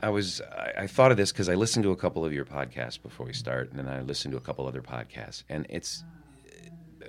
I 0.00 0.10
was 0.10 0.40
I, 0.40 0.82
I 0.82 0.86
thought 0.86 1.10
of 1.10 1.16
this 1.16 1.32
because 1.32 1.48
I 1.48 1.54
listened 1.54 1.82
to 1.82 1.90
a 1.90 1.96
couple 1.96 2.24
of 2.24 2.32
your 2.32 2.44
podcasts 2.44 3.02
before 3.02 3.26
we 3.26 3.32
start, 3.32 3.70
and 3.70 3.78
then 3.78 3.88
I 3.88 4.00
listened 4.02 4.32
to 4.32 4.38
a 4.38 4.40
couple 4.40 4.66
other 4.66 4.82
podcasts, 4.82 5.42
and 5.48 5.66
it's 5.68 6.04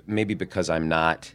maybe 0.06 0.34
because 0.34 0.68
I'm 0.68 0.88
not 0.88 1.32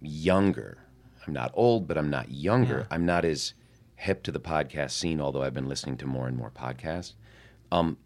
younger. 0.00 0.78
I'm 1.26 1.32
not 1.32 1.50
old, 1.54 1.86
but 1.86 1.98
I'm 1.98 2.10
not 2.10 2.30
younger. 2.30 2.86
I'm 2.90 3.04
not 3.04 3.24
as 3.24 3.54
hip 3.96 4.22
to 4.22 4.32
the 4.32 4.40
podcast 4.40 4.92
scene, 4.92 5.20
although 5.20 5.42
I've 5.42 5.54
been 5.54 5.68
listening 5.68 5.96
to 5.98 6.06
more 6.06 6.26
and 6.26 6.36
more 6.36 6.50
podcasts. 6.50 7.14
Um, 7.70 7.98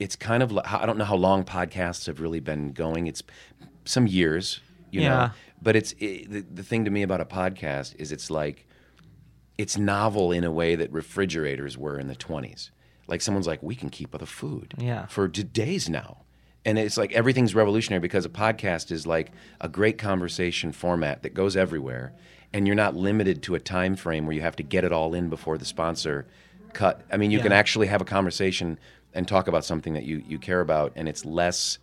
it's 0.00 0.16
kind 0.16 0.42
of 0.42 0.56
I 0.58 0.84
don't 0.86 0.98
know 0.98 1.04
how 1.04 1.14
long 1.16 1.44
podcasts 1.44 2.06
have 2.06 2.20
really 2.20 2.40
been 2.40 2.72
going. 2.72 3.06
It's 3.06 3.22
some 3.84 4.06
years, 4.08 4.60
you 4.90 5.02
Yeah. 5.02 5.08
know. 5.08 5.30
But 5.62 5.76
it's 5.76 5.92
it, 5.98 6.30
the, 6.30 6.40
the 6.40 6.62
thing 6.62 6.84
to 6.86 6.90
me 6.90 7.02
about 7.02 7.20
a 7.20 7.24
podcast 7.26 7.94
is 7.98 8.10
it's 8.10 8.30
like 8.30 8.66
it's 9.58 9.76
novel 9.76 10.32
in 10.32 10.42
a 10.42 10.50
way 10.50 10.74
that 10.74 10.90
refrigerators 10.90 11.76
were 11.76 11.98
in 11.98 12.08
the 12.08 12.16
20s. 12.16 12.70
Like 13.06 13.20
someone's 13.20 13.46
like, 13.46 13.62
we 13.62 13.74
can 13.74 13.90
keep 13.90 14.12
the 14.18 14.24
food 14.26 14.72
Yeah. 14.78 15.06
for 15.06 15.28
days 15.28 15.88
now. 15.90 16.22
And 16.64 16.78
it's 16.78 16.96
like 16.96 17.12
everything's 17.12 17.54
revolutionary 17.54 18.00
because 18.00 18.24
a 18.24 18.30
podcast 18.30 18.90
is 18.90 19.06
like 19.06 19.32
a 19.60 19.68
great 19.68 19.98
conversation 19.98 20.72
format 20.72 21.22
that 21.24 21.34
goes 21.34 21.56
everywhere. 21.56 22.12
And 22.52 22.66
you're 22.66 22.76
not 22.76 22.96
limited 22.96 23.42
to 23.44 23.54
a 23.54 23.60
time 23.60 23.96
frame 23.96 24.26
where 24.26 24.34
you 24.34 24.40
have 24.42 24.56
to 24.56 24.62
get 24.62 24.84
it 24.84 24.92
all 24.92 25.12
in 25.14 25.28
before 25.28 25.58
the 25.58 25.64
sponsor 25.64 26.26
cut. 26.72 27.02
I 27.12 27.16
mean, 27.18 27.30
you 27.30 27.40
can 27.40 27.52
actually 27.52 27.86
have 27.88 28.00
a 28.00 28.04
conversation 28.04 28.78
and 29.14 29.26
talk 29.26 29.48
about 29.48 29.64
something 29.64 29.94
that 29.94 30.04
you, 30.04 30.22
you 30.28 30.38
care 30.38 30.60
about, 30.60 30.92
and 30.96 31.08
it's 31.08 31.24
less 31.24 31.78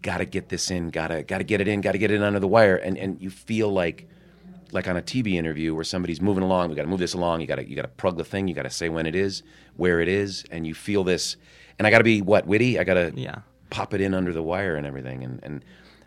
gotta 0.00 0.24
get 0.24 0.48
this 0.48 0.70
in, 0.70 0.90
gotta 0.90 1.22
gotta 1.22 1.44
get 1.44 1.60
it 1.60 1.68
in, 1.68 1.80
gotta 1.80 1.98
get 1.98 2.10
it 2.10 2.22
under 2.22 2.40
the 2.40 2.48
wire, 2.48 2.76
and 2.76 2.96
and 2.98 3.20
you 3.20 3.30
feel 3.30 3.72
like 3.72 4.08
like 4.72 4.88
on 4.88 4.96
a 4.96 5.02
TV 5.02 5.34
interview 5.34 5.74
where 5.74 5.84
somebody's 5.84 6.20
moving 6.20 6.42
along, 6.42 6.70
we 6.70 6.74
got 6.74 6.82
to 6.82 6.88
move 6.88 6.98
this 6.98 7.12
along. 7.12 7.42
You 7.42 7.46
got 7.46 7.56
to 7.56 7.68
you 7.68 7.76
got 7.76 7.82
to 7.82 7.88
plug 7.88 8.16
the 8.16 8.24
thing. 8.24 8.48
You 8.48 8.54
got 8.54 8.62
to 8.62 8.70
say 8.70 8.88
when 8.88 9.04
it 9.04 9.14
is, 9.14 9.42
where 9.76 10.00
it 10.00 10.08
is, 10.08 10.44
and 10.50 10.66
you 10.66 10.72
feel 10.74 11.04
this. 11.04 11.36
And 11.78 11.86
I 11.86 11.90
got 11.90 11.98
to 11.98 12.04
be 12.04 12.22
what 12.22 12.46
witty. 12.46 12.78
I 12.78 12.84
got 12.84 12.94
to 12.94 13.12
Yeah. 13.14 13.40
pop 13.68 13.92
it 13.92 14.00
in 14.00 14.14
under 14.14 14.32
the 14.32 14.42
wire 14.42 14.76
and 14.76 14.86
everything. 14.86 15.24
And 15.24 15.40
and 15.42 15.64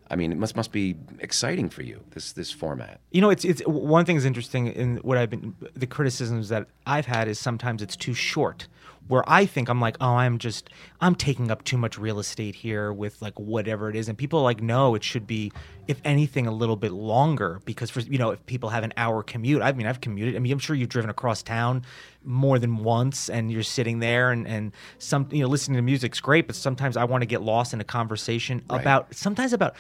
I 0.09 0.15
mean, 0.15 0.31
it 0.31 0.37
must 0.39 0.55
must 0.55 0.71
be 0.71 0.95
exciting 1.19 1.69
for 1.69 1.83
you 1.83 2.03
this 2.11 2.31
this 2.33 2.51
format. 2.51 2.99
You 3.11 3.21
know, 3.21 3.29
it's 3.29 3.45
it's 3.45 3.61
one 3.67 4.03
thing 4.03 4.15
is 4.17 4.25
interesting 4.25 4.65
in 4.67 4.97
what 4.97 5.19
I've 5.19 5.29
been 5.29 5.53
the 5.75 5.87
criticisms 5.87 6.49
that 6.49 6.67
I've 6.87 7.05
had 7.05 7.27
is 7.27 7.37
sometimes 7.39 7.83
it's 7.83 7.95
too 7.95 8.15
short, 8.15 8.67
where 9.07 9.23
I 9.27 9.45
think 9.45 9.69
I'm 9.69 9.79
like, 9.79 9.97
oh, 10.01 10.15
I'm 10.15 10.37
just 10.37 10.69
I'm 11.01 11.15
taking 11.15 11.51
up 11.51 11.63
too 11.63 11.77
much 11.77 11.97
real 11.97 12.19
estate 12.19 12.55
here 12.55 12.91
with 12.91 13.21
like 13.21 13.39
whatever 13.39 13.89
it 13.89 13.95
is, 13.95 14.09
and 14.09 14.17
people 14.17 14.39
are 14.39 14.43
like, 14.43 14.61
no, 14.61 14.95
it 14.95 15.03
should 15.03 15.27
be, 15.27 15.51
if 15.87 16.01
anything, 16.03 16.47
a 16.47 16.51
little 16.51 16.75
bit 16.75 16.91
longer 16.91 17.61
because 17.65 17.89
for 17.89 17.99
you 17.99 18.17
know 18.17 18.31
if 18.31 18.45
people 18.45 18.69
have 18.69 18.83
an 18.83 18.93
hour 18.97 19.21
commute, 19.21 19.61
I 19.61 19.71
mean 19.73 19.87
I've 19.87 20.01
commuted. 20.01 20.35
I 20.35 20.39
mean 20.39 20.51
I'm 20.51 20.59
sure 20.59 20.75
you've 20.75 20.89
driven 20.89 21.09
across 21.09 21.43
town 21.43 21.83
more 22.23 22.57
than 22.57 22.77
once, 22.77 23.29
and 23.29 23.51
you're 23.51 23.63
sitting 23.63 23.99
there 23.99 24.31
and 24.31 24.47
and 24.47 24.71
some 24.97 25.27
you 25.31 25.41
know 25.41 25.47
listening 25.47 25.75
to 25.75 25.81
music's 25.81 26.19
great, 26.19 26.47
but 26.47 26.55
sometimes 26.55 26.97
I 26.97 27.03
want 27.03 27.21
to 27.21 27.27
get 27.27 27.41
lost 27.41 27.73
in 27.73 27.81
a 27.81 27.85
conversation 27.85 28.63
about 28.69 29.13
sometimes 29.13 29.53
about 29.53 29.75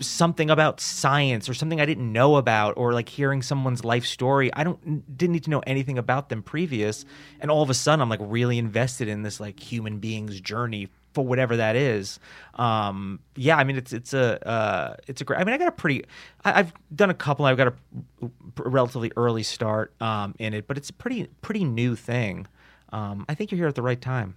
something 0.00 0.50
about 0.50 0.80
science 0.80 1.48
or 1.48 1.54
something 1.54 1.80
I 1.80 1.86
didn't 1.86 2.12
know 2.12 2.36
about 2.36 2.74
or 2.76 2.92
like 2.92 3.08
hearing 3.08 3.42
someone's 3.42 3.84
life 3.84 4.04
story. 4.04 4.52
I 4.54 4.64
don't 4.64 5.16
didn't 5.16 5.32
need 5.32 5.44
to 5.44 5.50
know 5.50 5.62
anything 5.66 5.98
about 5.98 6.28
them 6.28 6.42
previous 6.42 7.04
and 7.40 7.50
all 7.50 7.62
of 7.62 7.70
a 7.70 7.74
sudden 7.74 8.00
I'm 8.00 8.08
like 8.08 8.20
really 8.22 8.58
invested 8.58 9.08
in 9.08 9.22
this 9.22 9.40
like 9.40 9.60
human 9.60 9.98
being's 9.98 10.40
journey 10.40 10.88
for 11.12 11.24
whatever 11.24 11.56
that 11.56 11.76
is. 11.76 12.18
Um, 12.54 13.20
yeah, 13.36 13.56
I 13.56 13.64
mean 13.64 13.76
it's 13.76 13.92
it's 13.92 14.14
a 14.14 14.46
uh, 14.46 14.96
it's 15.06 15.20
a 15.20 15.24
great. 15.24 15.40
I 15.40 15.44
mean 15.44 15.54
I 15.54 15.58
got 15.58 15.68
a 15.68 15.72
pretty. 15.72 16.04
I, 16.44 16.60
I've 16.60 16.72
done 16.94 17.10
a 17.10 17.14
couple. 17.14 17.44
I've 17.44 17.56
got 17.56 17.68
a, 17.68 17.74
a 18.22 18.68
relatively 18.68 19.12
early 19.16 19.42
start 19.42 19.92
um, 20.00 20.34
in 20.38 20.54
it, 20.54 20.66
but 20.66 20.78
it's 20.78 20.90
a 20.90 20.94
pretty 20.94 21.28
pretty 21.42 21.64
new 21.64 21.96
thing. 21.96 22.46
Um, 22.92 23.24
I 23.28 23.34
think 23.34 23.50
you're 23.50 23.58
here 23.58 23.68
at 23.68 23.74
the 23.74 23.82
right 23.82 24.00
time. 24.00 24.36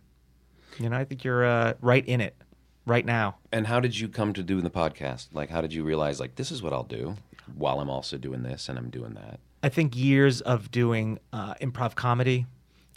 You 0.79 0.89
know, 0.89 0.97
I 0.97 1.05
think 1.05 1.23
you're 1.23 1.45
uh, 1.45 1.73
right 1.81 2.05
in 2.05 2.21
it 2.21 2.35
right 2.85 3.05
now. 3.05 3.37
And 3.51 3.67
how 3.67 3.79
did 3.79 3.97
you 3.97 4.07
come 4.07 4.33
to 4.33 4.43
do 4.43 4.61
the 4.61 4.69
podcast? 4.69 5.27
Like, 5.33 5.49
how 5.49 5.61
did 5.61 5.73
you 5.73 5.83
realize 5.83 6.19
like 6.19 6.35
this 6.35 6.51
is 6.51 6.61
what 6.61 6.73
I'll 6.73 6.83
do 6.83 7.15
while 7.55 7.79
I'm 7.79 7.89
also 7.89 8.17
doing 8.17 8.43
this 8.43 8.69
and 8.69 8.77
I'm 8.77 8.89
doing 8.89 9.13
that? 9.15 9.39
I 9.61 9.69
think 9.69 9.95
years 9.95 10.41
of 10.41 10.71
doing 10.71 11.19
uh, 11.31 11.53
improv 11.55 11.95
comedy 11.95 12.45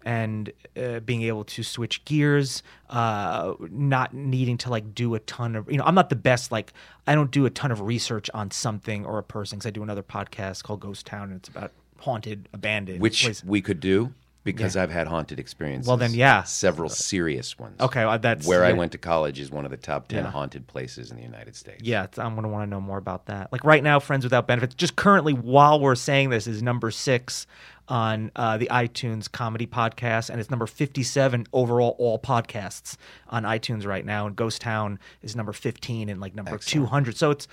and 0.04 0.52
uh, 0.76 1.00
being 1.00 1.22
able 1.22 1.44
to 1.44 1.62
switch 1.62 2.04
gears, 2.04 2.62
uh, 2.90 3.54
not 3.70 4.14
needing 4.14 4.56
to 4.58 4.70
like 4.70 4.94
do 4.94 5.14
a 5.14 5.20
ton 5.20 5.56
of, 5.56 5.70
you 5.70 5.78
know, 5.78 5.84
I'm 5.84 5.94
not 5.94 6.10
the 6.10 6.16
best, 6.16 6.52
like, 6.52 6.72
I 7.06 7.14
don't 7.14 7.30
do 7.30 7.46
a 7.46 7.50
ton 7.50 7.70
of 7.72 7.80
research 7.80 8.30
on 8.34 8.50
something 8.50 9.04
or 9.04 9.18
a 9.18 9.22
person 9.22 9.58
because 9.58 9.66
I 9.66 9.70
do 9.70 9.82
another 9.82 10.02
podcast 10.02 10.62
called 10.62 10.80
Ghost 10.80 11.06
Town 11.06 11.30
and 11.30 11.38
it's 11.38 11.48
about 11.48 11.72
haunted, 11.98 12.48
abandoned. 12.52 13.00
Which 13.00 13.22
places. 13.24 13.44
we 13.44 13.60
could 13.60 13.80
do 13.80 14.12
because 14.46 14.76
I've 14.76 14.90
had 14.90 15.06
haunted 15.06 15.38
experiences. 15.38 15.86
Well, 15.88 15.96
then, 15.98 16.14
yeah. 16.14 16.42
several 16.44 16.88
serious 16.88 17.58
ones. 17.58 17.78
Okay, 17.80 18.04
well, 18.06 18.18
that's 18.18 18.46
Where 18.46 18.64
I 18.64 18.72
went 18.72 18.92
to 18.92 18.98
college 18.98 19.38
is 19.38 19.50
one 19.50 19.64
of 19.66 19.70
the 19.70 19.76
top 19.76 20.08
ten 20.08 20.24
Yeah. 20.24 20.30
haunted 20.30 20.66
places 20.66 21.10
in 21.10 21.16
the 21.18 21.22
United 21.22 21.54
States. 21.54 21.82
Yeah, 21.82 22.04
it's- 22.04 22.18
I'm 22.18 22.34
gonna 22.34 22.48
want 22.48 22.62
to 22.66 22.70
know 22.70 22.80
more 22.80 22.98
about 22.98 23.26
that. 23.26 23.52
Like 23.52 23.64
right 23.64 23.82
now, 23.82 23.98
Friends 24.00 24.24
Without 24.24 24.46
Benefits, 24.46 24.74
just 24.74 24.96
currently 24.96 25.34
while 25.34 25.78
we're 25.78 25.94
saying 25.94 26.30
this, 26.30 26.46
is 26.46 26.62
number 26.62 26.90
six 26.90 27.46
on 27.88 28.32
uh, 28.34 28.56
the 28.56 28.66
iTunes 28.72 29.30
comedy 29.30 29.66
podcast, 29.66 30.28
and 30.30 30.40
it's 30.40 30.50
number 30.50 30.66
57 30.66 31.46
overall 31.52 31.94
all 31.98 32.18
podcasts 32.18 32.96
on 33.28 33.44
iTunes 33.44 33.86
right 33.86 34.04
now. 34.04 34.26
And 34.26 34.34
Ghost 34.34 34.60
Town 34.60 34.98
is 35.22 35.36
number 35.36 35.52
15 35.52 36.08
and 36.08 36.20
like 36.20 36.34
number 36.34 36.58
200. 36.58 37.16
So 37.16 37.30
it's 37.30 37.46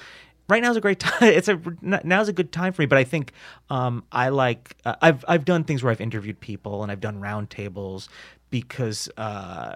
right 0.50 0.62
now 0.62 0.72
is 0.72 0.78
a 0.78 0.82
great 0.82 1.00
time. 1.02 1.30
It's 1.30 1.48
a 1.48 1.60
now's 1.82 2.30
a 2.30 2.34
good 2.34 2.52
time 2.52 2.74
for 2.74 2.82
me. 2.82 2.86
But 2.86 2.98
I 2.98 3.04
think 3.04 3.34
um, 3.70 4.04
I 4.12 4.30
like 4.30 4.76
uh, 4.86 4.96
I've 5.02 5.24
I've 5.28 5.46
done 5.46 5.64
things 5.64 5.84
where 5.84 5.92
I've 5.92 6.02
interviewed 6.02 6.40
people 6.40 6.84
and 6.84 6.92
I've 6.92 7.02
done 7.02 7.20
roundtables 7.20 8.08
because. 8.50 9.10
Uh, 9.18 9.76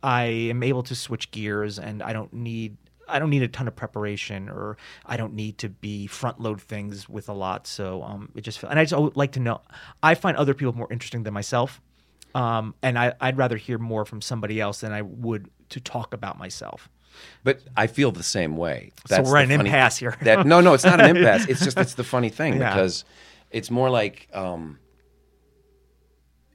I 0.00 0.24
am 0.24 0.62
able 0.62 0.84
to 0.84 0.94
switch 0.94 1.32
gears 1.32 1.76
and 1.76 2.04
I 2.04 2.12
don't 2.12 2.32
need 2.32 2.76
I 3.08 3.18
don't 3.18 3.30
need 3.30 3.42
a 3.42 3.48
ton 3.48 3.66
of 3.66 3.74
preparation 3.74 4.48
or 4.48 4.76
I 5.06 5.16
don't 5.16 5.34
need 5.34 5.58
to 5.58 5.68
be 5.68 6.06
front 6.06 6.40
load 6.40 6.60
things 6.60 7.08
with 7.08 7.28
a 7.28 7.32
lot. 7.32 7.66
So 7.66 8.02
um, 8.02 8.30
it 8.34 8.42
just 8.42 8.62
and 8.62 8.78
I 8.78 8.84
just 8.84 9.16
like 9.16 9.32
to 9.32 9.40
know. 9.40 9.60
I 10.02 10.14
find 10.14 10.36
other 10.36 10.54
people 10.54 10.74
more 10.74 10.92
interesting 10.92 11.22
than 11.22 11.34
myself, 11.34 11.80
um, 12.34 12.74
and 12.82 12.98
I, 12.98 13.14
I'd 13.20 13.38
rather 13.38 13.56
hear 13.56 13.78
more 13.78 14.04
from 14.04 14.20
somebody 14.20 14.60
else 14.60 14.80
than 14.80 14.92
I 14.92 15.02
would 15.02 15.50
to 15.70 15.80
talk 15.80 16.14
about 16.14 16.38
myself. 16.38 16.88
But 17.44 17.60
I 17.76 17.86
feel 17.86 18.10
the 18.12 18.22
same 18.22 18.56
way. 18.56 18.92
So 19.06 19.16
That's 19.16 19.28
we're 19.30 19.36
the 19.36 19.38
at 19.38 19.50
an 19.50 19.56
funny- 19.58 19.68
impasse 19.70 19.96
here. 19.98 20.16
that 20.22 20.46
no, 20.46 20.60
no, 20.60 20.74
it's 20.74 20.84
not 20.84 21.00
an 21.00 21.16
impasse. 21.16 21.46
It's 21.46 21.62
just 21.64 21.78
it's 21.78 21.94
the 21.94 22.04
funny 22.04 22.28
thing 22.30 22.58
Yeah. 22.60 22.74
because 22.74 23.04
it's 23.50 23.70
more 23.70 23.90
like 23.90 24.28
um, 24.34 24.78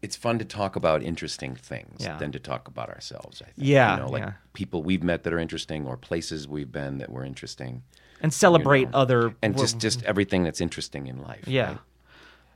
it's 0.01 0.15
fun 0.17 0.37
to 0.39 0.45
talk 0.45 0.75
about 0.75 1.01
interesting 1.01 1.55
things 1.55 2.03
Yeah. 2.03 2.17
than 2.17 2.31
to 2.33 2.39
talk 2.39 2.67
about 2.67 2.89
ourselves. 2.89 3.41
I 3.41 3.45
think. 3.45 3.55
Yeah, 3.57 3.95
you 3.95 4.01
know, 4.03 4.09
like 4.09 4.23
yeah. 4.23 4.33
people 4.53 4.83
we've 4.83 5.03
met 5.03 5.23
that 5.23 5.33
are 5.33 5.39
interesting 5.39 5.85
or 5.87 5.95
places 5.97 6.47
we've 6.47 6.71
been 6.71 6.97
that 6.97 7.09
were 7.09 7.23
interesting, 7.23 7.83
And 8.21 8.33
celebrate 8.33 8.79
you 8.81 8.85
know, 8.87 8.97
other 8.97 9.35
and 9.41 9.57
just 9.57 9.79
just 9.79 10.03
everything 10.03 10.43
that's 10.43 10.59
interesting 10.61 11.07
in 11.07 11.21
life. 11.21 11.47
yeah. 11.47 11.67
right? 11.67 11.77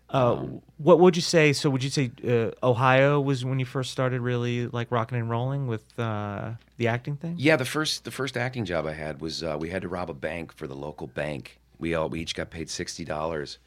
Uh, 0.10 0.46
what 0.78 1.00
would 1.00 1.16
you 1.16 1.22
say? 1.22 1.52
So, 1.52 1.70
would 1.70 1.84
you 1.84 1.90
say 1.90 2.12
uh, 2.26 2.52
Ohio 2.66 3.20
was 3.20 3.44
when 3.44 3.60
you 3.60 3.66
first 3.66 3.92
started 3.92 4.22
really 4.22 4.68
like 4.68 4.90
rocking 4.90 5.18
and 5.18 5.30
rolling 5.30 5.68
with 5.68 6.00
uh, 6.00 6.52
the 6.78 6.88
acting 6.88 7.18
thing? 7.18 7.36
Yeah, 7.38 7.58
the 7.58 7.66
first 7.66 8.06
the 8.06 8.12
first 8.12 8.38
acting 8.38 8.64
job 8.64 8.86
I 8.86 8.94
had 8.94 9.20
was 9.20 9.44
uh, 9.44 9.58
we 9.60 9.70
had 9.70 9.82
to 9.82 9.90
rob 9.90 10.10
a 10.10 10.14
bank 10.14 10.54
for 10.54 10.66
the 10.66 10.76
local 10.76 11.08
bank. 11.08 11.60
We 11.78 11.94
all 11.94 12.08
we 12.08 12.22
each 12.22 12.36
got 12.36 12.50
paid 12.50 12.70
sixty 12.70 13.04
dollars. 13.04 13.60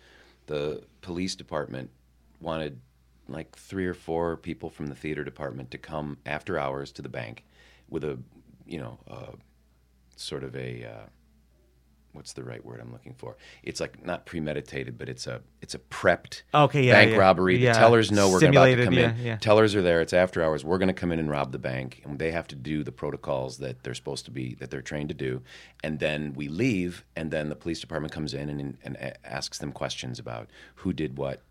The 0.46 0.83
police 1.03 1.35
department 1.35 1.90
wanted 2.40 2.81
like 3.29 3.55
three 3.57 3.87
or 3.87 3.94
four 3.94 4.37
people 4.37 4.70
from 4.70 4.87
the 4.87 4.94
theater 4.94 5.22
department 5.22 5.70
to 5.72 5.79
come 5.79 6.18
after 6.24 6.59
hours 6.59 6.90
to 6.92 7.03
the 7.03 7.09
bank 7.09 7.44
with 7.90 8.03
a 8.03 8.18
you 8.66 8.79
know 8.79 8.98
uh, 9.09 9.33
sort 10.16 10.42
of 10.42 10.57
a 10.57 10.85
uh, 10.85 11.07
what's 12.12 12.33
the 12.33 12.42
right 12.42 12.64
word 12.64 12.81
I'm 12.81 12.92
looking 12.92 13.14
for? 13.14 13.37
It's 13.62 13.81
like 13.81 14.05
not 14.05 14.27
premeditated, 14.27 14.99
but 14.99 15.09
it's 15.09 15.27
a 15.27 15.40
it's 15.61 15.75
a 15.75 15.79
prepped 15.79 16.42
Okay, 16.55 16.85
yeah, 16.85 16.92
bank 16.94 17.12
yeah. 17.12 17.16
robbery. 17.16 17.59
Yeah. 17.59 17.73
The 17.73 17.79
tellers 17.79 18.11
know 18.11 18.29
we're 18.31 18.44
about 18.44 18.64
to 18.66 18.85
come 18.85 18.94
in. 18.99 19.38
Tellers 19.38 19.75
are 19.75 19.83
there. 19.83 20.01
It's 20.01 20.12
after 20.12 20.42
hours. 20.42 20.64
We're 20.64 20.79
going 20.79 20.88
to 20.88 20.94
come 20.94 21.12
in 21.12 21.18
and 21.18 21.31
rob 21.31 21.53
the 21.53 21.59
bank, 21.59 22.03
and 22.05 22.18
they 22.18 22.31
have 22.33 22.49
to 22.49 22.57
do 22.57 22.83
the 22.83 22.92
protocols 22.92 23.59
that 23.59 23.83
they're 23.83 23.94
supposed 23.94 24.25
to 24.27 24.31
be 24.31 24.55
that 24.57 24.70
they're 24.70 24.83
trained 24.83 25.09
to 25.11 25.14
do. 25.14 25.42
And 25.83 25.99
then 25.99 26.35
we 26.35 26.49
leave, 26.49 27.05
and 27.16 27.31
then 27.31 27.49
the 27.49 27.57
police 27.57 27.81
department 27.81 28.12
comes 28.12 28.35
in 28.35 28.49
and, 28.51 28.79
and 28.83 29.14
asks 29.25 29.59
them 29.59 29.73
questions 29.73 30.18
about 30.18 30.49
who 30.77 30.92
did 30.92 31.16
what. 31.16 31.42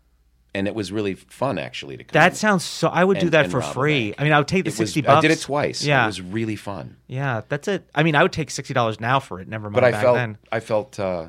And 0.52 0.66
it 0.66 0.74
was 0.74 0.90
really 0.90 1.14
fun, 1.14 1.58
actually. 1.60 1.96
To 1.96 2.02
come 2.04 2.12
That 2.20 2.36
sounds 2.36 2.64
so. 2.64 2.88
I 2.88 3.04
would 3.04 3.18
do 3.20 3.30
that 3.30 3.50
for 3.52 3.62
free. 3.62 4.14
I 4.18 4.24
mean, 4.24 4.32
I 4.32 4.38
would 4.38 4.48
take 4.48 4.64
the 4.64 4.70
was- 4.70 4.76
sixty 4.76 5.00
bucks. 5.00 5.18
I 5.18 5.20
did 5.20 5.30
it 5.30 5.40
twice. 5.40 5.84
Yeah, 5.84 6.02
it 6.02 6.06
was 6.06 6.20
really 6.20 6.56
fun. 6.56 6.96
yeah. 7.06 7.42
That's 7.48 7.68
it. 7.68 7.88
I 7.94 8.02
mean, 8.02 8.16
I 8.16 8.22
would 8.24 8.32
take 8.32 8.50
sixty 8.50 8.74
dollars 8.74 8.98
now 8.98 9.20
for 9.20 9.38
it. 9.40 9.46
Never 9.46 9.70
mind 9.70 9.74
But 9.74 9.84
I 9.84 9.92
felt 10.02 10.16
then. 10.16 10.38
I 10.50 10.58
felt 10.58 10.98
uh, 10.98 11.28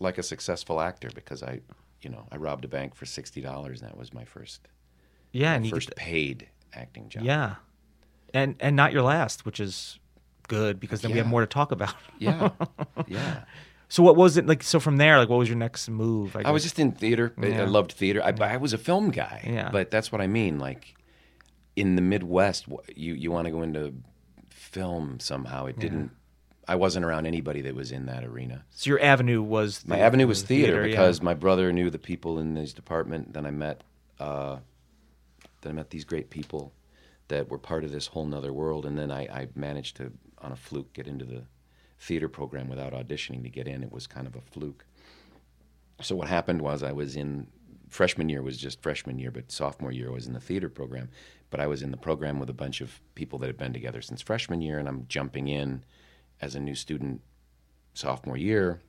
like 0.00 0.18
a 0.18 0.22
successful 0.22 0.82
actor 0.82 1.08
because 1.14 1.42
I, 1.42 1.60
you 2.02 2.10
know, 2.10 2.26
I 2.30 2.36
robbed 2.36 2.66
a 2.66 2.68
bank 2.68 2.94
for 2.94 3.06
sixty 3.06 3.40
dollars, 3.40 3.80
and 3.80 3.90
that 3.90 3.96
was 3.96 4.12
my 4.12 4.24
first 4.26 4.68
Yeah, 5.32 5.54
and 5.54 5.66
first 5.70 5.88
get, 5.88 5.96
paid 5.96 6.48
acting 6.74 7.08
job. 7.08 7.22
yeah, 7.24 7.54
and 8.34 8.54
and 8.60 8.76
not 8.76 8.92
your 8.92 9.02
last, 9.02 9.46
which 9.46 9.60
is 9.60 9.98
good 10.46 10.78
because 10.78 11.00
then 11.00 11.10
we 11.12 11.16
have 11.18 11.26
more 11.26 11.40
to 11.40 11.46
talk 11.46 11.72
about. 11.72 11.94
yeah, 12.18 12.50
yeah. 13.06 13.44
So 13.88 14.02
what 14.02 14.16
was 14.16 14.36
it 14.36 14.46
like? 14.46 14.62
So 14.62 14.80
from 14.80 14.98
there, 14.98 15.18
like, 15.18 15.28
what 15.30 15.38
was 15.38 15.48
your 15.48 15.56
next 15.56 15.88
move? 15.88 16.36
I 16.36 16.50
was 16.50 16.62
just 16.62 16.78
in 16.78 16.92
theater. 16.92 17.32
I- 17.38 17.46
I 17.52 17.64
loved 17.64 17.92
theater. 17.92 18.22
I, 18.22 18.34
I 18.42 18.56
was 18.58 18.72
a 18.72 18.78
film 18.78 19.10
guy. 19.10 19.42
Yeah. 19.46 19.70
But 19.70 19.90
that's 19.90 20.12
what 20.12 20.20
I 20.20 20.26
mean. 20.26 20.58
Like 20.58 20.94
in 21.74 21.96
the 21.96 22.02
Midwest, 22.02 22.66
you 22.94 23.14
you 23.14 23.30
want 23.30 23.46
to 23.46 23.50
go 23.50 23.62
into 23.62 23.94
film 24.50 25.20
somehow. 25.20 25.66
It 25.66 25.78
didn't. 25.78 26.10
I 26.70 26.74
wasn't 26.74 27.06
around 27.06 27.24
anybody 27.26 27.62
that 27.62 27.74
was 27.74 27.92
in 27.92 28.04
that 28.06 28.24
arena. 28.24 28.62
so 28.70 28.90
your 28.90 29.00
avenue 29.02 29.40
was 29.40 29.86
My 29.86 29.98
avenue 30.00 30.26
was 30.26 30.42
theater, 30.42 30.82
yeah. 30.82 30.90
because 30.90 31.22
my 31.22 31.32
brother 31.32 31.72
knew 31.72 31.88
the 31.88 31.98
people 31.98 32.38
in 32.38 32.56
his 32.56 32.74
department. 32.74 33.32
Then 33.32 33.46
I 33.46 33.50
met, 33.50 33.84
uh, 34.20 34.58
then 35.62 35.72
I 35.72 35.74
met 35.76 35.88
these 35.88 36.04
great 36.04 36.28
people 36.28 36.74
that 37.28 37.48
were 37.48 37.56
part 37.56 37.84
of 37.84 37.90
this 37.90 38.08
whole 38.08 38.26
nother 38.26 38.52
world. 38.52 38.84
And 38.84 38.98
then 38.98 39.10
I, 39.10 39.22
I 39.22 39.48
managed 39.54 39.96
to, 39.96 40.12
on 40.42 40.52
a 40.52 40.56
fluke, 40.56 40.92
get 40.92 41.06
into 41.06 41.24
the 41.24 41.44
theater 41.98 42.28
program 42.28 42.68
without 42.68 42.92
auditioning 42.92 43.42
to 43.42 43.48
get 43.48 43.66
in. 43.66 43.82
It 43.82 43.92
was 43.92 44.06
kind 44.06 44.26
of 44.26 44.36
a 44.36 44.40
fluke. 44.40 44.84
So 46.00 46.14
what 46.14 46.28
happened 46.28 46.62
was 46.62 46.82
I 46.82 46.92
was 46.92 47.16
in 47.16 47.48
freshman 47.88 48.28
year 48.28 48.42
was 48.42 48.56
just 48.56 48.82
freshman 48.82 49.18
year, 49.18 49.30
but 49.30 49.50
sophomore 49.50 49.92
year 49.92 50.12
was 50.12 50.26
in 50.26 50.32
the 50.32 50.40
theater 50.40 50.68
program. 50.68 51.08
But 51.50 51.60
I 51.60 51.66
was 51.66 51.82
in 51.82 51.90
the 51.90 51.96
program 51.96 52.38
with 52.38 52.50
a 52.50 52.54
bunch 52.54 52.80
of 52.80 53.00
people 53.14 53.38
that 53.40 53.46
had 53.46 53.56
been 53.56 53.72
together 53.72 54.02
since 54.02 54.20
freshman 54.20 54.60
year, 54.60 54.78
and 54.78 54.86
I'm 54.86 55.06
jumping 55.08 55.48
in 55.48 55.84
as 56.40 56.54
a 56.54 56.60
new 56.60 56.74
student 56.74 57.22
sophomore 57.94 58.36
year 58.36 58.80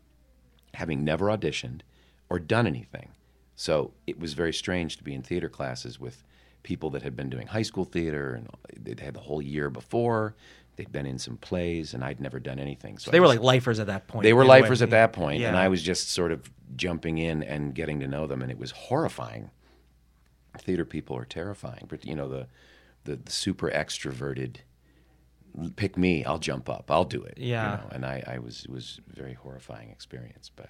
having 0.76 1.04
never 1.04 1.28
auditioned 1.28 1.82
or 2.30 2.38
done 2.38 2.67
anything. 2.67 3.10
So 3.56 3.93
it 4.06 4.19
was 4.19 4.34
very 4.34 4.54
strange 4.54 4.98
to 4.98 5.04
be 5.04 5.13
in 5.13 5.24
theater 5.24 5.50
classes 5.50 6.00
with 6.00 6.24
people 6.63 6.89
that 6.91 7.02
had 7.02 7.15
been 7.15 7.30
doing 7.30 7.48
high 7.48 7.63
school 7.63 7.86
theater 7.86 8.34
and 8.34 8.50
they'd 8.78 9.00
had 9.00 9.15
the 9.15 9.19
whole 9.19 9.41
year 9.41 9.69
before. 9.69 10.36
They'd 10.79 10.93
been 10.93 11.05
in 11.05 11.19
some 11.19 11.35
plays 11.35 11.93
and 11.93 12.05
I'd 12.05 12.21
never 12.21 12.39
done 12.39 12.57
anything. 12.57 12.97
So 12.99 13.11
They 13.11 13.17
I 13.17 13.19
were 13.19 13.27
like 13.27 13.41
lifers 13.41 13.81
at 13.81 13.87
that 13.87 14.07
point. 14.07 14.23
they 14.23 14.31
were 14.31 14.43
a 14.43 14.47
way. 14.47 14.61
lifers 14.61 14.81
at 14.81 14.91
that 14.91 15.11
point, 15.11 15.43
and 15.43 15.55
Yeah. 15.57 15.61
I 15.61 15.67
was 15.67 15.83
just 15.83 16.09
sort 16.09 16.31
of 16.31 16.49
jumping 16.77 17.17
in 17.17 17.43
and 17.43 17.75
getting 17.75 17.99
to 17.99 18.07
know 18.07 18.27
them, 18.27 18.41
and 18.41 18.49
it 18.49 18.57
was 18.57 18.71
horrifying. 18.71 19.49
Theater 20.57 20.85
people 20.85 21.17
are 21.17 21.25
terrifying, 21.25 21.83
but 21.89 22.05
you 22.05 22.15
know 22.15 22.29
the 22.29 22.47
the, 23.03 23.17
the 23.17 23.29
super 23.31 23.69
extroverted. 23.69 24.57
Pick 25.75 25.97
me, 25.97 26.23
I'll 26.23 26.37
jump 26.39 26.69
up, 26.69 26.89
I'll 26.89 27.03
do 27.03 27.23
it. 27.23 27.33
yeah 27.37 27.71
you 27.71 27.77
know, 27.83 27.89
and 27.91 28.05
I, 28.05 28.23
I 28.25 28.39
was 28.39 28.63
it 28.63 28.69
was 28.71 29.01
a 29.11 29.13
very 29.21 29.33
horrifying 29.33 29.89
experience, 29.89 30.49
but 30.55 30.69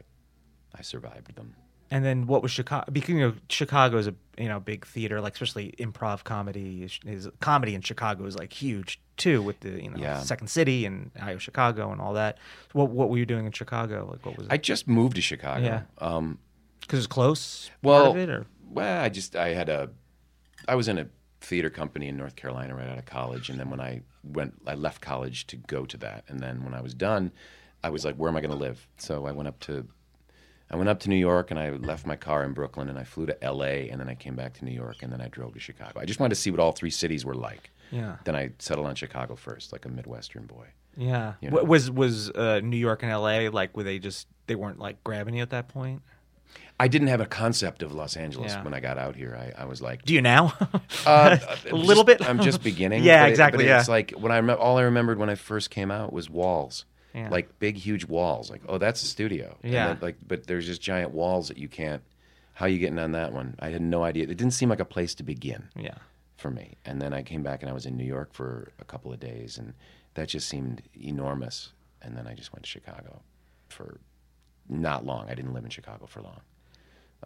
I 0.73 0.81
survived 0.81 1.35
them. 1.35 1.53
And 1.91 2.05
then 2.05 2.27
what 2.27 2.43
was 2.43 2.51
Chicago? 2.51 2.91
Because 2.91 3.09
you 3.09 3.19
know 3.19 3.33
Chicago 3.49 3.97
is 3.97 4.07
a 4.07 4.13
you 4.37 4.47
know 4.47 4.59
big 4.59 4.85
theater, 4.85 5.19
like 5.21 5.33
especially 5.33 5.73
improv 5.79 6.23
comedy 6.23 6.83
is, 6.83 6.99
is 7.05 7.27
comedy 7.39 7.73
in 7.75 7.81
Chicago 7.81 8.25
is 8.25 8.37
like 8.37 8.53
huge 8.53 9.01
too, 9.17 9.41
with 9.41 9.59
the 9.61 9.81
you 9.83 9.89
know 9.89 9.97
Yeah. 9.97 10.19
Second 10.19 10.49
City 10.49 10.85
and 10.85 11.11
IO 11.19 11.37
Chicago 11.39 11.91
and 11.91 11.99
all 11.99 12.13
that. 12.13 12.37
What 12.73 12.89
what 12.89 13.09
were 13.09 13.17
you 13.17 13.25
doing 13.25 13.45
in 13.45 13.51
Chicago? 13.51 14.07
Like 14.11 14.25
what 14.25 14.37
was 14.37 14.47
I 14.49 14.57
just 14.57 14.87
moved 14.87 15.15
to 15.15 15.21
Chicago. 15.21 15.65
Yeah. 15.65 15.81
Um, 15.97 16.37
Because 16.81 16.99
it's 16.99 17.07
close. 17.07 17.71
well, 17.81 18.15
it, 18.15 18.29
or 18.29 18.45
well, 18.69 19.03
I 19.03 19.09
just 19.09 19.35
I 19.35 19.49
had 19.55 19.69
a, 19.69 19.89
I 20.67 20.75
was 20.75 20.87
in 20.87 20.99
a 20.99 21.07
theater 21.41 21.69
company 21.71 22.07
in 22.07 22.17
North 22.17 22.35
Carolina 22.35 22.75
right 22.75 22.87
out 22.87 22.99
of 22.99 23.05
college, 23.05 23.49
and 23.49 23.59
then 23.59 23.69
when 23.71 23.79
I 23.81 24.01
went, 24.23 24.53
I 24.67 24.75
left 24.75 25.01
college 25.01 25.47
to 25.47 25.55
go 25.55 25.85
to 25.85 25.97
that, 25.97 26.23
and 26.27 26.39
then 26.39 26.63
when 26.63 26.73
I 26.75 26.81
was 26.81 26.93
done, 26.93 27.31
I 27.83 27.89
was 27.89 28.05
like, 28.05 28.15
where 28.17 28.29
am 28.29 28.35
I 28.37 28.41
going 28.41 28.51
to 28.51 28.57
live? 28.57 28.87
So 28.97 29.25
I 29.25 29.31
went 29.31 29.47
up 29.47 29.59
to, 29.61 29.87
I 30.71 30.75
went 30.75 30.89
up 30.89 30.99
to 31.01 31.09
New 31.09 31.15
York, 31.15 31.49
and 31.51 31.59
I 31.59 31.71
left 31.71 32.05
my 32.05 32.15
car 32.15 32.43
in 32.43 32.53
Brooklyn, 32.53 32.89
and 32.89 32.99
I 32.99 33.03
flew 33.03 33.25
to 33.25 33.43
L.A., 33.43 33.89
and 33.89 33.99
then 33.99 34.07
I 34.09 34.15
came 34.15 34.35
back 34.35 34.53
to 34.59 34.65
New 34.65 34.71
York, 34.71 34.97
and 35.01 35.11
then 35.11 35.19
I 35.21 35.27
drove 35.27 35.53
to 35.55 35.59
Chicago. 35.59 35.99
I 35.99 36.05
just 36.05 36.19
wanted 36.19 36.35
to 36.35 36.41
see 36.41 36.51
what 36.51 36.59
all 36.59 36.71
three 36.71 36.91
cities 36.91 37.25
were 37.25 37.33
like. 37.33 37.71
yeah, 37.91 38.17
Then 38.23 38.35
I 38.35 38.51
settled 38.59 38.85
on 38.87 38.93
Chicago 38.95 39.35
first, 39.35 39.71
like 39.71 39.85
a 39.85 39.89
Midwestern 39.89 40.45
boy. 40.45 40.67
yeah. 40.95 41.33
You 41.41 41.49
know. 41.49 41.63
Was 41.63 41.89
was 41.89 42.29
uh, 42.31 42.59
New 42.63 42.77
York 42.77 43.01
and 43.03 43.11
L.A. 43.11 43.49
like 43.49 43.75
were 43.75 43.83
they 43.83 43.97
just 43.99 44.27
they 44.47 44.55
weren't 44.55 44.77
like 44.79 45.03
grabbing 45.03 45.35
you 45.35 45.41
at 45.41 45.49
that 45.51 45.69
point? 45.69 46.01
I 46.79 46.87
didn't 46.87 47.09
have 47.09 47.19
a 47.19 47.25
concept 47.25 47.83
of 47.83 47.91
Los 47.91 48.15
Angeles 48.15 48.53
Yeah. 48.53 48.63
when 48.63 48.73
I 48.73 48.79
got 48.79 48.97
out 48.97 49.15
here. 49.15 49.35
I, 49.35 49.63
I 49.63 49.65
was 49.65 49.81
like, 49.81 50.03
Do 50.03 50.13
you 50.13 50.21
now? 50.21 50.53
Uh, 51.05 51.37
a 51.71 51.75
little 51.75 52.03
just- 52.03 52.19
bit. 52.19 52.29
I'm 52.29 52.39
just 52.41 52.61
beginning. 52.63 53.03
Yeah, 53.09 53.23
but 53.23 53.27
it- 53.27 53.31
exactly, 53.31 53.57
but 53.63 53.69
yeah. 53.69 53.79
It's 53.79 53.89
like 53.89 54.11
when 54.11 54.31
I 54.31 54.39
rem- 54.39 54.57
all 54.59 54.77
I 54.77 54.83
remembered 54.83 55.17
when 55.17 55.29
I 55.29 55.35
first 55.35 55.69
came 55.71 55.89
out 55.91 56.13
was 56.13 56.29
walls, 56.29 56.85
Yeah. 57.19 57.29
like 57.29 57.59
big, 57.59 57.75
huge 57.77 58.05
walls. 58.05 58.49
Like, 58.49 58.61
oh, 58.67 58.77
that's 58.77 59.01
a 59.03 59.05
studio. 59.05 59.57
And 59.63 59.73
Yeah. 59.73 59.87
then, 59.87 59.99
like, 60.01 60.17
but 60.25 60.47
there's 60.47 60.65
just 60.65 60.81
giant 60.81 61.11
walls 61.11 61.47
that 61.49 61.57
you 61.57 61.67
can't. 61.67 62.01
How 62.53 62.65
are 62.65 62.69
you 62.69 62.79
getting 62.79 62.99
on 62.99 63.11
that 63.13 63.31
one? 63.33 63.55
I 63.59 63.69
had 63.69 63.81
no 63.81 64.03
idea. 64.03 64.23
It 64.23 64.37
didn't 64.37 64.51
seem 64.51 64.69
like 64.69 64.79
a 64.81 64.85
place 64.85 65.15
to 65.15 65.23
begin 65.23 65.69
yeah. 65.75 65.95
for 66.37 66.49
me. 66.51 66.77
And 66.85 67.01
then 67.01 67.13
I 67.13 67.23
came 67.23 67.41
back 67.43 67.61
and 67.61 67.69
I 67.69 67.73
was 67.73 67.85
in 67.85 67.95
New 67.97 68.03
York 68.05 68.33
for 68.33 68.71
a 68.79 68.85
couple 68.85 69.13
of 69.13 69.19
days, 69.19 69.57
and 69.57 69.73
that 70.15 70.27
just 70.29 70.47
seemed 70.49 70.81
enormous. 71.01 71.71
And 72.01 72.17
then 72.17 72.27
I 72.27 72.33
just 72.33 72.51
went 72.53 72.63
to 72.63 72.69
Chicago 72.69 73.21
for 73.69 73.99
not 74.67 75.05
long. 75.05 75.29
I 75.29 75.35
didn't 75.35 75.53
live 75.53 75.63
in 75.63 75.69
Chicago 75.69 76.05
for 76.05 76.21
long, 76.21 76.41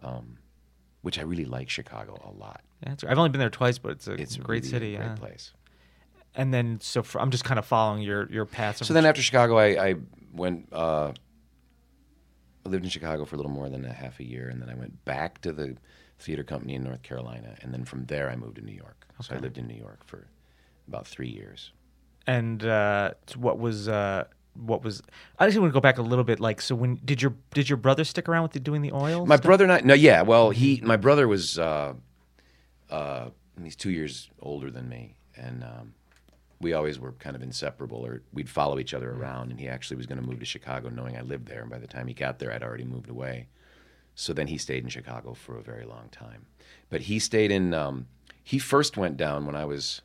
um, 0.02 0.38
which 1.02 1.18
I 1.18 1.22
really 1.22 1.44
like 1.44 1.68
Chicago 1.68 2.20
a 2.24 2.30
lot. 2.30 2.62
Yeah, 2.86 2.94
I've 3.08 3.18
only 3.18 3.30
been 3.30 3.40
there 3.40 3.50
twice, 3.50 3.78
but 3.78 3.92
it's 3.92 4.06
a 4.08 4.12
It's 4.14 4.36
great 4.36 4.62
really 4.62 4.68
city. 4.70 4.94
a 4.94 4.98
great 4.98 5.06
yeah. 5.08 5.14
place. 5.16 5.52
And 6.36 6.52
then, 6.52 6.80
so 6.80 7.02
for, 7.02 7.20
I'm 7.20 7.30
just 7.30 7.44
kind 7.44 7.58
of 7.58 7.66
following 7.66 8.02
your 8.02 8.30
your 8.30 8.44
path. 8.44 8.84
So 8.84 8.92
then 8.92 9.06
after 9.06 9.22
Chicago, 9.22 9.56
I, 9.58 9.88
I 9.90 9.94
went. 10.32 10.68
Uh, 10.72 11.12
I 12.66 12.68
lived 12.70 12.84
in 12.84 12.90
Chicago 12.90 13.24
for 13.24 13.36
a 13.36 13.38
little 13.38 13.52
more 13.52 13.68
than 13.68 13.84
a 13.84 13.92
half 13.92 14.20
a 14.20 14.24
year, 14.24 14.48
and 14.48 14.60
then 14.60 14.70
I 14.70 14.74
went 14.74 15.04
back 15.04 15.40
to 15.42 15.52
the 15.52 15.76
theater 16.18 16.42
company 16.42 16.74
in 16.74 16.82
North 16.82 17.02
Carolina, 17.02 17.56
and 17.60 17.72
then 17.74 17.84
from 17.84 18.06
there 18.06 18.30
I 18.30 18.36
moved 18.36 18.56
to 18.56 18.62
New 18.62 18.72
York. 18.74 19.06
So 19.20 19.34
I 19.34 19.38
lived 19.38 19.58
in 19.58 19.66
New 19.68 19.76
York 19.76 20.02
for 20.06 20.26
about 20.88 21.06
three 21.06 21.28
years. 21.28 21.72
and 22.26 22.64
uh, 22.64 23.12
what 23.36 23.58
was 23.58 23.86
uh, 23.88 24.24
what 24.54 24.82
was? 24.82 25.02
I 25.38 25.46
just 25.46 25.58
want 25.58 25.70
to 25.70 25.74
go 25.74 25.80
back 25.80 25.98
a 25.98 26.02
little 26.02 26.24
bit. 26.24 26.40
Like, 26.40 26.60
so 26.60 26.74
when 26.74 27.00
did 27.04 27.20
your 27.22 27.34
did 27.52 27.68
your 27.68 27.76
brother 27.76 28.02
stick 28.04 28.28
around 28.28 28.42
with 28.44 28.52
the, 28.52 28.60
doing 28.60 28.82
the 28.82 28.92
oil? 28.92 29.26
My 29.26 29.36
stuff? 29.36 29.44
brother 29.44 29.64
and 29.64 29.72
I. 29.72 29.80
No, 29.80 29.94
yeah. 29.94 30.22
Well, 30.22 30.50
he, 30.50 30.80
my 30.82 30.96
brother 30.96 31.28
was. 31.28 31.58
Uh, 31.58 31.94
uh, 32.90 33.28
he's 33.62 33.76
two 33.76 33.90
years 33.90 34.30
older 34.40 34.70
than 34.70 34.88
me, 34.88 35.16
and 35.36 35.62
um, 35.64 35.94
we 36.64 36.72
always 36.72 36.98
were 36.98 37.12
kind 37.12 37.36
of 37.36 37.42
inseparable, 37.42 38.04
or 38.04 38.22
we'd 38.32 38.48
follow 38.48 38.78
each 38.78 38.94
other 38.94 39.12
around. 39.12 39.50
And 39.50 39.60
he 39.60 39.68
actually 39.68 39.96
was 39.96 40.06
going 40.06 40.20
to 40.20 40.26
move 40.26 40.40
to 40.40 40.44
Chicago, 40.44 40.88
knowing 40.88 41.16
I 41.16 41.20
lived 41.20 41.46
there. 41.46 41.62
And 41.62 41.70
by 41.70 41.78
the 41.78 41.86
time 41.86 42.08
he 42.08 42.14
got 42.14 42.38
there, 42.38 42.52
I'd 42.52 42.62
already 42.62 42.84
moved 42.84 43.10
away. 43.10 43.46
So 44.16 44.32
then 44.32 44.48
he 44.48 44.58
stayed 44.58 44.82
in 44.82 44.88
Chicago 44.90 45.34
for 45.34 45.56
a 45.56 45.62
very 45.62 45.84
long 45.84 46.08
time. 46.10 46.46
But 46.88 47.02
he 47.02 47.18
stayed 47.18 47.50
in. 47.50 47.72
Um, 47.74 48.06
he 48.42 48.58
first 48.58 48.96
went 48.96 49.16
down 49.16 49.46
when 49.46 49.54
I 49.54 49.64
was. 49.64 50.02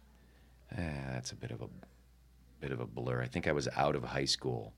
Eh, 0.71 1.11
that's 1.11 1.31
a 1.31 1.35
bit 1.35 1.51
of 1.51 1.61
a 1.61 1.69
bit 2.59 2.71
of 2.71 2.79
a 2.79 2.85
blur. 2.85 3.21
I 3.21 3.27
think 3.27 3.47
I 3.47 3.53
was 3.53 3.67
out 3.75 3.95
of 3.95 4.03
high 4.03 4.25
school 4.25 4.73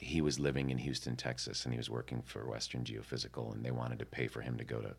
he 0.00 0.20
was 0.20 0.38
living 0.38 0.70
in 0.70 0.78
Houston, 0.78 1.16
Texas, 1.16 1.64
and 1.64 1.74
he 1.74 1.78
was 1.78 1.90
working 1.90 2.22
for 2.22 2.46
Western 2.46 2.84
Geophysical, 2.84 3.52
and 3.52 3.64
they 3.64 3.70
wanted 3.70 3.98
to 3.98 4.06
pay 4.06 4.28
for 4.28 4.40
him 4.40 4.56
to 4.56 4.64
go 4.64 4.80
to 4.80 4.94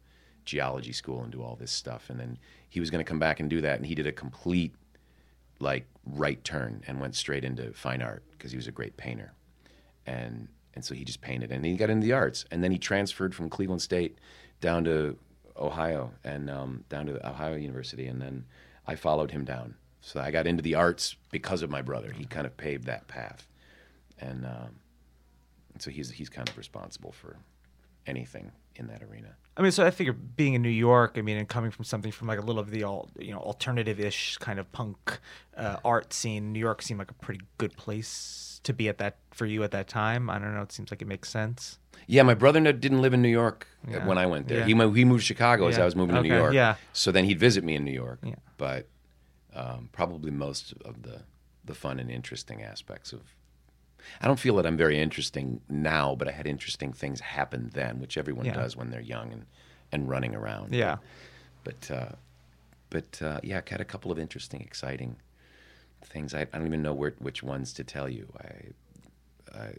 geology 0.46 0.92
school 0.92 1.24
and 1.24 1.32
do 1.32 1.42
all 1.42 1.56
this 1.56 1.72
stuff. 1.72 2.10
And 2.10 2.20
then 2.20 2.38
he 2.68 2.80
was 2.80 2.90
going 2.90 3.04
to 3.04 3.10
come 3.10 3.20
back 3.20 3.40
and 3.40 3.50
do 3.50 3.62
that, 3.62 3.78
and 3.78 3.86
he 3.86 3.96
did 3.96 4.08
a 4.08 4.12
complete 4.12 4.76
like 5.60 5.86
right 6.06 6.44
turn 6.44 6.84
and 6.88 7.00
went 7.00 7.16
straight 7.16 7.44
into 7.44 7.72
fine 7.74 8.02
art 8.02 8.24
because 8.32 8.52
he 8.52 8.58
was 8.58 8.68
a 8.68 8.72
great 8.72 8.98
painter, 8.98 9.34
and 10.06 10.48
and 10.74 10.84
so 10.84 10.94
he 10.94 11.04
just 11.04 11.22
painted, 11.22 11.52
and 11.52 11.66
he 11.66 11.76
got 11.76 11.90
into 11.90 12.06
the 12.06 12.14
arts, 12.14 12.46
and 12.52 12.64
then 12.64 12.72
he 12.72 12.78
transferred 12.78 13.36
from 13.36 13.50
Cleveland 13.50 13.82
State 13.82 14.18
down 14.62 14.84
to 14.86 15.18
Ohio 15.58 16.12
and 16.24 16.50
um, 16.50 16.84
down 16.90 17.06
to 17.08 17.28
Ohio 17.28 17.56
University, 17.56 18.08
and 18.08 18.22
then 18.22 18.46
I 18.88 18.96
followed 18.96 19.32
him 19.32 19.46
down. 19.46 19.76
So 20.02 20.22
I 20.22 20.32
got 20.32 20.48
into 20.48 20.64
the 20.64 20.76
arts 20.76 21.16
because 21.32 21.62
of 21.62 21.70
my 21.70 21.82
brother. 21.82 22.12
He 22.12 22.24
kind 22.26 22.48
of 22.48 22.56
paved 22.58 22.86
that 22.86 23.08
path, 23.08 23.48
and. 24.20 24.46
Um, 24.46 24.80
so 25.82 25.92
he's 25.92 26.10
he's 26.12 26.30
kind 26.30 26.48
of 26.48 26.58
responsible 26.58 27.12
for 27.12 27.38
anything 28.06 28.52
in 28.76 28.88
that 28.88 29.02
arena. 29.04 29.36
I 29.60 29.62
mean, 29.62 29.72
so 29.72 29.86
I 29.86 29.92
figure 29.92 30.14
being 30.14 30.54
in 30.54 30.62
New 30.62 30.70
York, 30.70 31.16
I 31.18 31.22
mean, 31.22 31.36
and 31.38 31.48
coming 31.48 31.70
from 31.70 31.84
something 31.84 32.14
from 32.14 32.30
like 32.30 32.40
a 32.40 32.42
little 32.42 32.62
of 32.62 32.72
the 32.72 32.84
all 32.84 33.10
you 33.20 33.32
know 33.34 33.40
alternative-ish 33.40 34.38
kind 34.38 34.58
of 34.58 34.72
punk 34.72 35.20
uh, 35.58 35.76
art 35.84 36.14
scene, 36.14 36.54
New 36.54 36.60
York 36.60 36.82
seemed 36.82 36.98
like 37.00 37.12
a 37.12 37.16
pretty 37.16 37.42
good 37.58 37.76
place 37.76 38.62
to 38.64 38.74
be 38.74 38.88
at 38.88 38.98
that 39.00 39.18
for 39.32 39.46
you 39.46 39.62
at 39.64 39.72
that 39.72 39.88
time. 39.90 40.30
I 40.30 40.40
don't 40.40 40.54
know. 40.56 40.62
It 40.62 40.72
seems 40.72 40.92
like 40.92 41.02
it 41.02 41.08
makes 41.10 41.30
sense. 41.30 41.78
Yeah, 42.08 42.24
my 42.24 42.34
brother 42.36 42.60
didn't 42.72 43.02
live 43.02 43.14
in 43.14 43.22
New 43.22 43.28
York 43.30 43.68
uh, 43.88 43.92
Yeah. 43.92 44.08
when 44.08 44.18
I 44.18 44.26
went 44.26 44.48
there. 44.48 44.60
Yeah. 44.60 44.66
He 44.66 44.74
mo- 44.74 44.92
he 44.94 45.04
moved 45.04 45.24
to 45.24 45.28
Chicago 45.28 45.68
as 45.68 45.78
I 45.78 45.84
was 45.86 45.96
moving 45.96 46.16
to 46.16 46.22
New 46.22 46.34
York. 46.34 46.54
yeah. 46.54 46.76
So 46.94 47.12
then 47.12 47.26
he'd 47.26 47.40
visit 47.40 47.64
me 47.66 47.76
in 47.76 47.84
New 47.84 47.92
York. 47.92 48.20
Yeah. 48.24 48.36
But 48.58 48.88
um, 49.54 49.90
probably 49.92 50.32
most 50.32 50.74
of 50.86 51.04
the 51.04 51.24
the 51.66 51.76
fun 51.76 52.00
and 52.00 52.10
interesting 52.10 52.64
aspects 52.64 53.12
of. 53.14 53.22
I 54.22 54.28
don't 54.28 54.40
feel 54.40 54.56
that 54.58 54.66
I'm 54.66 54.78
very 54.78 55.00
interesting 55.00 55.62
now, 55.70 56.16
but 56.16 56.28
I 56.28 56.32
had 56.32 56.48
interesting 56.48 56.94
things 56.94 57.20
happen 57.20 57.72
then, 57.74 58.00
which 58.00 58.18
everyone 58.18 58.46
Yeah. 58.46 58.54
does 58.54 58.76
when 58.76 58.90
they're 58.90 59.02
young 59.02 59.32
and, 59.32 59.46
and 59.92 60.10
running 60.10 60.36
around. 60.36 60.74
Yeah. 60.74 60.98
But 61.64 61.92
uh, 61.92 62.10
but 62.90 63.22
uh, 63.22 63.40
yeah, 63.44 63.62
I 63.66 63.70
had 63.70 63.82
a 63.82 63.86
couple 63.86 64.12
of 64.12 64.18
interesting, 64.20 64.62
exciting 64.62 65.18
things. 66.04 66.34
I, 66.34 66.42
I 66.42 66.46
don't 66.58 66.66
even 66.68 66.82
know 66.82 66.94
where, 66.94 67.14
which 67.20 67.44
ones 67.44 67.74
to 67.74 67.84
tell 67.84 68.10
you. 68.10 68.28
I 68.40 68.72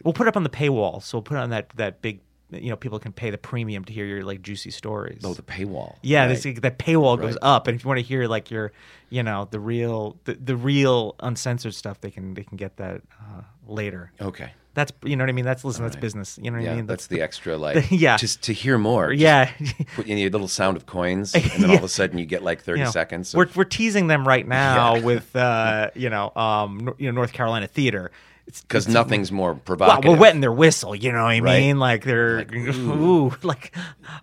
We'll 0.03 0.13
put 0.13 0.27
it 0.27 0.29
up 0.29 0.35
on 0.37 0.43
the 0.43 0.49
paywall, 0.49 1.01
so 1.01 1.17
we'll 1.17 1.23
put 1.23 1.35
it 1.35 1.39
on 1.39 1.49
that 1.49 1.69
that 1.75 2.01
big. 2.01 2.19
You 2.51 2.69
know, 2.69 2.75
people 2.75 2.99
can 2.99 3.11
pay 3.13 3.29
the 3.29 3.37
premium 3.37 3.85
to 3.85 3.93
hear 3.93 4.05
your 4.05 4.23
like 4.23 4.41
juicy 4.41 4.71
stories. 4.71 5.21
oh 5.23 5.33
the 5.33 5.41
paywall. 5.41 5.95
Yeah, 6.01 6.25
right. 6.25 6.41
this, 6.41 6.59
that 6.61 6.77
paywall 6.79 7.17
goes 7.19 7.33
Right. 7.35 7.37
up, 7.41 7.67
and 7.67 7.75
if 7.75 7.83
you 7.83 7.87
want 7.87 7.99
to 7.99 8.05
hear 8.05 8.27
like 8.27 8.51
your, 8.51 8.71
you 9.09 9.23
know, 9.23 9.47
the 9.49 9.59
real, 9.59 10.17
the, 10.25 10.33
the 10.33 10.55
real 10.55 11.15
uncensored 11.21 11.73
stuff, 11.73 12.01
they 12.01 12.11
can 12.11 12.33
they 12.33 12.43
can 12.43 12.57
get 12.57 12.77
that 12.77 13.01
uh, 13.19 13.41
later. 13.67 14.11
Okay. 14.21 14.51
That's 14.73 14.93
you 15.03 15.17
know 15.17 15.23
what 15.23 15.29
I 15.29 15.33
mean. 15.33 15.43
That's 15.43 15.65
listen, 15.65 15.83
that's 15.83 15.95
right. 15.97 16.01
business. 16.01 16.39
You 16.41 16.49
know 16.49 16.57
what 16.57 16.63
Yeah, 16.63 16.71
I 16.71 16.75
mean. 16.77 16.85
that's 16.85 17.07
the 17.07 17.21
extra 17.21 17.57
like 17.65 17.91
yeah. 17.91 18.15
just 18.15 18.41
to 18.43 18.53
hear 18.53 18.77
more. 18.77 19.11
yeah. 19.11 19.51
put 19.95 20.07
in 20.07 20.17
your 20.17 20.29
little 20.29 20.47
sound 20.47 20.77
of 20.77 20.85
coins, 20.85 21.35
and 21.35 21.43
then 21.61 21.69
all 21.71 21.75
of 21.77 21.83
a 21.83 21.89
sudden 21.89 22.17
you 22.17 22.25
get 22.25 22.41
like 22.41 22.61
thirty 22.61 22.79
You 22.79 22.85
know, 22.85 22.91
seconds. 22.91 23.35
We're 23.35 23.47
we're 23.53 23.65
teasing 23.65 24.07
them 24.07 24.25
right 24.25 24.47
now 24.47 24.95
Yeah. 24.95 25.01
with 25.03 25.35
uh, 25.35 25.89
you 25.93 26.09
know 26.09 26.31
um 26.37 26.93
you 26.97 27.07
know 27.07 27.11
North 27.15 27.33
Carolina 27.33 27.67
theater. 27.67 28.11
Because 28.59 28.87
nothing's 28.89 29.31
more 29.31 29.53
Well, 29.53 29.61
provocative. 29.61 30.11
we're 30.11 30.17
wetting 30.19 30.41
their 30.41 30.51
whistle, 30.51 30.93
you 30.93 31.11
know 31.13 31.23
what 31.23 31.29
I 31.31 31.39
Right. 31.39 31.59
mean? 31.61 31.79
Like 31.79 32.03
they're 32.03 32.39
Like, 32.39 32.51
ooh, 32.75 33.33
like 33.43 33.73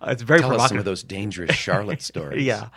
uh, 0.01 0.09
it's 0.11 0.21
very 0.21 0.41
Tell 0.41 0.59
us 0.61 0.69
some 0.69 0.77
of 0.77 0.85
those 0.85 1.01
dangerous 1.03 1.55
Charlotte 1.55 2.01
stories. 2.11 2.43
yeah. 2.45 2.69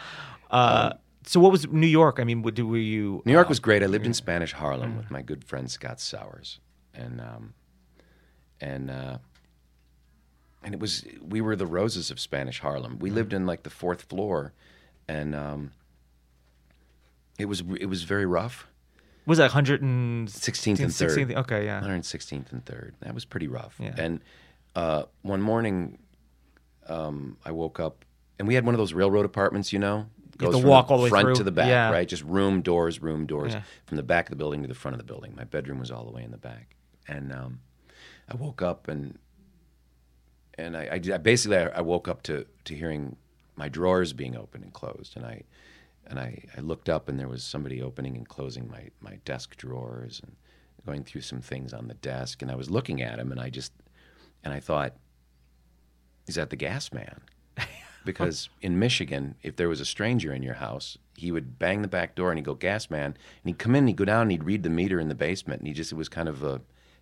Uh, 0.50 0.92
so 1.24 1.38
what 1.40 1.52
was 1.52 1.66
New 1.68 1.86
York? 1.86 2.18
I 2.18 2.24
mean, 2.24 2.42
what 2.42 2.54
do 2.54 2.66
were 2.66 2.76
you? 2.78 3.22
New 3.24 3.32
York 3.32 3.48
was 3.48 3.60
great. 3.60 3.82
I 3.82 3.86
lived 3.86 4.06
in 4.06 4.14
Spanish 4.14 4.52
Harlem 4.52 4.96
with 4.96 5.10
my 5.10 5.22
good 5.22 5.44
friend 5.44 5.70
Scott 5.70 6.00
Sowers, 6.00 6.58
and 6.94 7.20
um, 7.20 7.54
and 8.60 8.90
uh, 8.90 9.18
and 10.64 10.74
it 10.74 10.80
was 10.80 11.04
we 11.26 11.40
were 11.40 11.54
the 11.56 11.66
roses 11.66 12.10
of 12.10 12.18
Spanish 12.18 12.58
Harlem. 12.60 12.98
We 12.98 13.10
lived 13.10 13.32
in 13.32 13.46
like 13.46 13.62
the 13.62 13.70
fourth 13.70 14.02
floor, 14.02 14.52
and 15.08 15.34
um, 15.34 15.72
it 17.38 17.46
was 17.46 17.62
it 17.78 17.86
was 17.86 18.02
very 18.02 18.26
rough. 18.26 18.66
Was 19.26 19.38
it 19.38 19.50
116th 19.50 20.24
16th 20.26 20.80
and 20.80 20.90
3rd. 20.90 21.36
Okay, 21.36 21.64
yeah. 21.64 21.80
116th 21.80 22.52
and 22.52 22.64
3rd. 22.64 22.92
That 23.00 23.14
was 23.14 23.24
pretty 23.24 23.46
rough. 23.48 23.76
Yeah. 23.78 23.94
And 23.96 24.20
uh, 24.74 25.04
one 25.22 25.40
morning, 25.40 25.98
um, 26.88 27.36
I 27.44 27.52
woke 27.52 27.78
up, 27.78 28.04
and 28.38 28.48
we 28.48 28.54
had 28.54 28.64
one 28.66 28.74
of 28.74 28.78
those 28.78 28.92
railroad 28.92 29.24
apartments, 29.24 29.72
you 29.72 29.78
know? 29.78 30.06
You 30.40 30.50
to 30.50 30.58
from 30.60 30.68
walk 30.68 30.90
all 30.90 30.96
the 30.96 31.04
way 31.04 31.10
front 31.10 31.26
through? 31.26 31.34
to 31.36 31.44
the 31.44 31.52
back, 31.52 31.68
Yeah. 31.68 31.90
right? 31.90 32.08
Just 32.08 32.24
room, 32.24 32.62
doors, 32.62 33.00
room, 33.00 33.26
doors, 33.26 33.52
Yeah. 33.52 33.62
from 33.86 33.96
the 33.96 34.02
back 34.02 34.26
of 34.26 34.30
the 34.30 34.36
building 34.36 34.62
to 34.62 34.68
the 34.68 34.74
front 34.74 34.94
of 34.94 34.98
the 34.98 35.04
building. 35.04 35.34
My 35.36 35.44
bedroom 35.44 35.78
was 35.78 35.90
all 35.92 36.04
the 36.04 36.10
way 36.10 36.24
in 36.24 36.32
the 36.32 36.38
back, 36.38 36.74
and 37.06 37.32
um, 37.32 37.60
I 38.28 38.34
woke 38.34 38.60
up 38.62 38.88
and 38.88 39.18
and 40.58 40.76
I, 40.76 40.82
I, 40.84 41.14
I 41.14 41.18
basically 41.18 41.58
I, 41.58 41.66
I 41.68 41.80
woke 41.80 42.08
up 42.08 42.22
to 42.24 42.46
to 42.64 42.74
hearing 42.74 43.16
my 43.56 43.68
drawers 43.68 44.12
being 44.12 44.36
opened 44.36 44.64
and 44.64 44.72
closed, 44.72 45.16
and 45.16 45.24
I 45.24 45.42
and 46.06 46.18
I, 46.18 46.44
I 46.56 46.60
looked 46.60 46.88
up 46.88 47.08
and 47.08 47.18
there 47.18 47.28
was 47.28 47.42
somebody 47.44 47.80
opening 47.82 48.16
and 48.16 48.28
closing 48.28 48.68
my 48.70 48.88
my 49.00 49.18
desk 49.24 49.56
drawers 49.56 50.20
and 50.22 50.36
going 50.84 51.04
through 51.04 51.20
some 51.20 51.40
things 51.40 51.72
on 51.72 51.88
the 51.88 51.94
desk, 51.94 52.42
and 52.42 52.50
I 52.50 52.56
was 52.56 52.70
looking 52.70 53.00
at 53.02 53.18
him, 53.18 53.30
and 53.32 53.40
I 53.40 53.50
just 53.50 53.72
and 54.44 54.52
I 54.52 54.60
thought, 54.60 54.94
is 56.26 56.34
that 56.36 56.50
the 56.50 56.56
gas 56.56 56.92
man. 56.92 57.20
Because 58.04 58.48
in 58.60 58.80
Michigan, 58.80 59.36
if 59.44 59.54
there 59.54 59.68
was 59.68 59.78
a 59.80 59.84
stranger 59.84 60.32
in 60.32 60.42
your 60.42 60.54
house, 60.54 60.98
he 61.16 61.30
would 61.30 61.56
bang 61.60 61.82
the 61.82 61.86
back 61.88 62.16
door 62.16 62.32
and 62.32 62.38
he'd 62.38 62.44
go, 62.44 62.54
gas 62.54 62.90
man. 62.90 63.04
And 63.04 63.16
he'd 63.44 63.58
come 63.60 63.76
in, 63.76 63.80
and 63.84 63.88
he'd 63.90 63.96
go 63.96 64.04
down 64.04 64.22
and 64.22 64.32
he'd 64.32 64.42
read 64.42 64.64
the 64.64 64.70
meter 64.70 64.98
in 64.98 65.08
the 65.08 65.14
basement. 65.14 65.60
And 65.60 65.68
he 65.68 65.72
just, 65.72 65.92
it 65.92 65.94
was 65.94 66.08
kind 66.08 66.28
of 66.28 66.42
a 66.42 66.60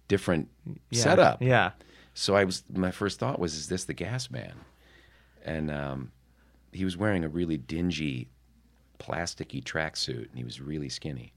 different 0.09 0.49
Yeah. 0.91 1.03
setup. 1.03 1.41
Yeah. 1.41 1.71
So 2.13 2.37
I 2.37 2.45
was, 2.45 2.65
my 2.71 2.91
first 2.91 3.19
thought 3.19 3.39
was, 3.39 3.55
is 3.55 3.69
this 3.69 3.85
the 3.85 3.95
gas 3.95 4.31
man? 4.31 4.53
And 5.43 5.71
um, 5.71 6.13
he 6.71 6.85
was 6.85 6.99
wearing 6.99 7.25
a 7.25 7.31
really 7.31 7.57
dingy, 7.57 8.29
plasticky 9.01 9.63
tracksuit 9.63 10.29
and 10.29 10.37
he 10.37 10.45
was 10.45 10.61
really 10.61 10.89
skinny. 10.89 11.33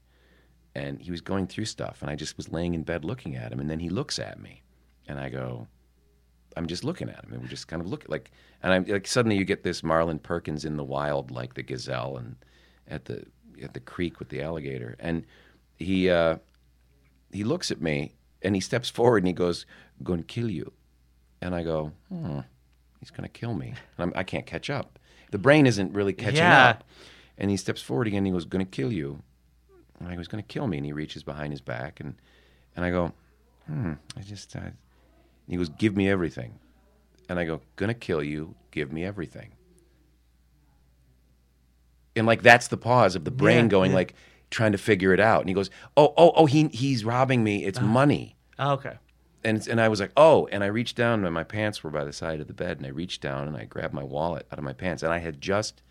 And 0.76 1.00
he 1.00 1.10
was 1.10 1.20
going 1.20 1.46
through 1.46 1.66
stuff. 1.66 1.98
And 2.02 2.10
I 2.10 2.16
just 2.16 2.36
was 2.36 2.48
laying 2.50 2.74
in 2.74 2.82
bed 2.82 3.04
looking 3.04 3.36
at 3.36 3.52
him. 3.52 3.60
And 3.60 3.70
then 3.70 3.78
he 3.80 3.88
looks 3.88 4.18
at 4.18 4.40
me. 4.40 4.62
And 5.06 5.18
I 5.18 5.28
go, 5.28 5.66
I'm 6.56 6.66
just 6.66 6.84
looking 6.84 7.08
at 7.08 7.24
him, 7.24 7.32
and 7.32 7.42
we're 7.42 7.48
just 7.48 7.66
kind 7.68 7.82
of 7.82 7.88
looking 7.88 8.06
like, 8.08 8.30
and 8.62 8.72
I'm 8.72 8.84
like 8.84 9.06
suddenly 9.08 9.36
you 9.36 9.44
get 9.44 9.64
this 9.64 9.82
Marlin 9.82 10.18
Perkins 10.20 10.64
in 10.64 10.76
the 10.76 10.84
wild, 10.84 11.30
like 11.30 11.54
the 11.54 11.62
gazelle, 11.64 12.16
and 12.16 12.36
at 12.86 13.06
the 13.06 13.24
at 13.62 13.74
the 13.74 13.80
creek 13.80 14.18
with 14.20 14.28
the 14.28 14.40
alligator, 14.40 14.94
and 15.00 15.24
he 15.76 16.08
uh, 16.08 16.36
he 17.32 17.42
looks 17.44 17.70
at 17.72 17.80
me 17.80 18.14
and 18.42 18.54
he 18.54 18.60
steps 18.60 18.88
forward 18.88 19.18
and 19.18 19.26
he 19.26 19.32
goes, 19.32 19.66
going 20.04 20.20
to 20.20 20.24
kill 20.26 20.48
you," 20.48 20.72
and 21.40 21.54
I 21.56 21.64
go, 21.64 21.90
hmm, 22.08 22.40
"He's 23.00 23.10
going 23.10 23.24
to 23.24 23.28
kill 23.40 23.54
me," 23.54 23.68
and 23.98 23.98
I'm, 23.98 24.12
I 24.14 24.22
can't 24.22 24.46
catch 24.46 24.70
up. 24.70 24.98
The 25.32 25.38
brain 25.38 25.66
isn't 25.66 25.92
really 25.92 26.12
catching 26.12 26.44
Yeah. 26.44 26.68
up, 26.68 26.84
and 27.38 27.50
he 27.50 27.56
steps 27.56 27.82
forward 27.82 28.06
again. 28.06 28.18
And 28.18 28.26
he 28.26 28.32
goes, 28.32 28.44
"Going 28.44 28.64
to 28.64 28.70
kill 28.70 28.92
you," 28.92 29.22
and 29.98 30.08
I 30.08 30.12
go, 30.12 30.18
"He's 30.18 30.28
going 30.28 30.42
to 30.42 30.46
kill 30.48 30.66
me," 30.66 30.76
and 30.78 30.86
he 30.86 30.92
reaches 30.92 31.22
behind 31.22 31.52
his 31.52 31.60
back, 31.60 32.00
and 32.00 32.14
and 32.76 32.84
I 32.84 32.90
go, 32.90 33.12
"Hmm," 33.66 33.92
I 34.16 34.20
just. 34.22 34.54
I, 34.56 34.72
he 35.48 35.56
goes, 35.56 35.68
"Give 35.68 35.96
me 35.96 36.08
everything," 36.08 36.58
and 37.28 37.38
I 37.38 37.44
go, 37.44 37.60
"Gonna 37.76 37.94
kill 37.94 38.22
you. 38.22 38.54
Give 38.70 38.92
me 38.92 39.04
everything." 39.04 39.52
And 42.16 42.26
like 42.26 42.42
that's 42.42 42.68
the 42.68 42.76
pause 42.76 43.16
of 43.16 43.24
the 43.24 43.30
brain 43.30 43.64
Yeah, 43.64 43.68
going 43.68 43.90
yeah. 43.90 43.96
like 43.96 44.14
trying 44.50 44.72
to 44.72 44.78
figure 44.78 45.12
it 45.12 45.20
out. 45.20 45.40
And 45.40 45.48
he 45.48 45.54
goes, 45.54 45.70
"Oh, 45.96 46.14
oh, 46.16 46.32
oh, 46.36 46.46
he 46.46 46.68
he's 46.68 47.04
robbing 47.04 47.42
me. 47.42 47.64
It's 47.64 47.80
money." 47.80 48.36
Oh, 48.58 48.72
okay. 48.74 48.98
And 49.42 49.66
and 49.66 49.80
I 49.80 49.88
was 49.88 50.00
like, 50.00 50.12
"Oh!" 50.16 50.46
And 50.52 50.62
I 50.62 50.68
reached 50.68 50.96
down, 50.96 51.24
and 51.24 51.34
my 51.34 51.44
pants 51.44 51.82
were 51.82 51.90
by 51.90 52.04
the 52.04 52.12
side 52.12 52.40
of 52.40 52.46
the 52.46 52.54
bed, 52.54 52.76
and 52.78 52.86
I 52.86 52.90
reached 52.90 53.20
down 53.20 53.48
and 53.48 53.56
I 53.56 53.64
grabbed 53.64 53.94
my 53.94 54.04
wallet 54.04 54.46
out 54.52 54.58
of 54.58 54.64
my 54.64 54.72
pants, 54.72 55.02
and 55.02 55.12
I 55.12 55.18
had 55.18 55.40
just 55.40 55.82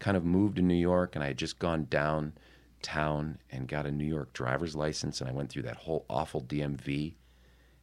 kind 0.00 0.16
of 0.16 0.24
moved 0.24 0.56
to 0.56 0.62
New 0.62 0.74
York, 0.74 1.14
and 1.14 1.22
I 1.22 1.28
had 1.28 1.38
just 1.38 1.58
gone 1.58 1.86
downtown 1.88 3.38
and 3.50 3.68
got 3.68 3.86
a 3.86 3.90
New 3.90 4.04
York 4.04 4.32
driver's 4.32 4.74
license, 4.74 5.20
and 5.20 5.30
I 5.30 5.32
went 5.32 5.50
through 5.50 5.62
that 5.62 5.76
whole 5.76 6.04
awful 6.08 6.42
DMV 6.42 7.14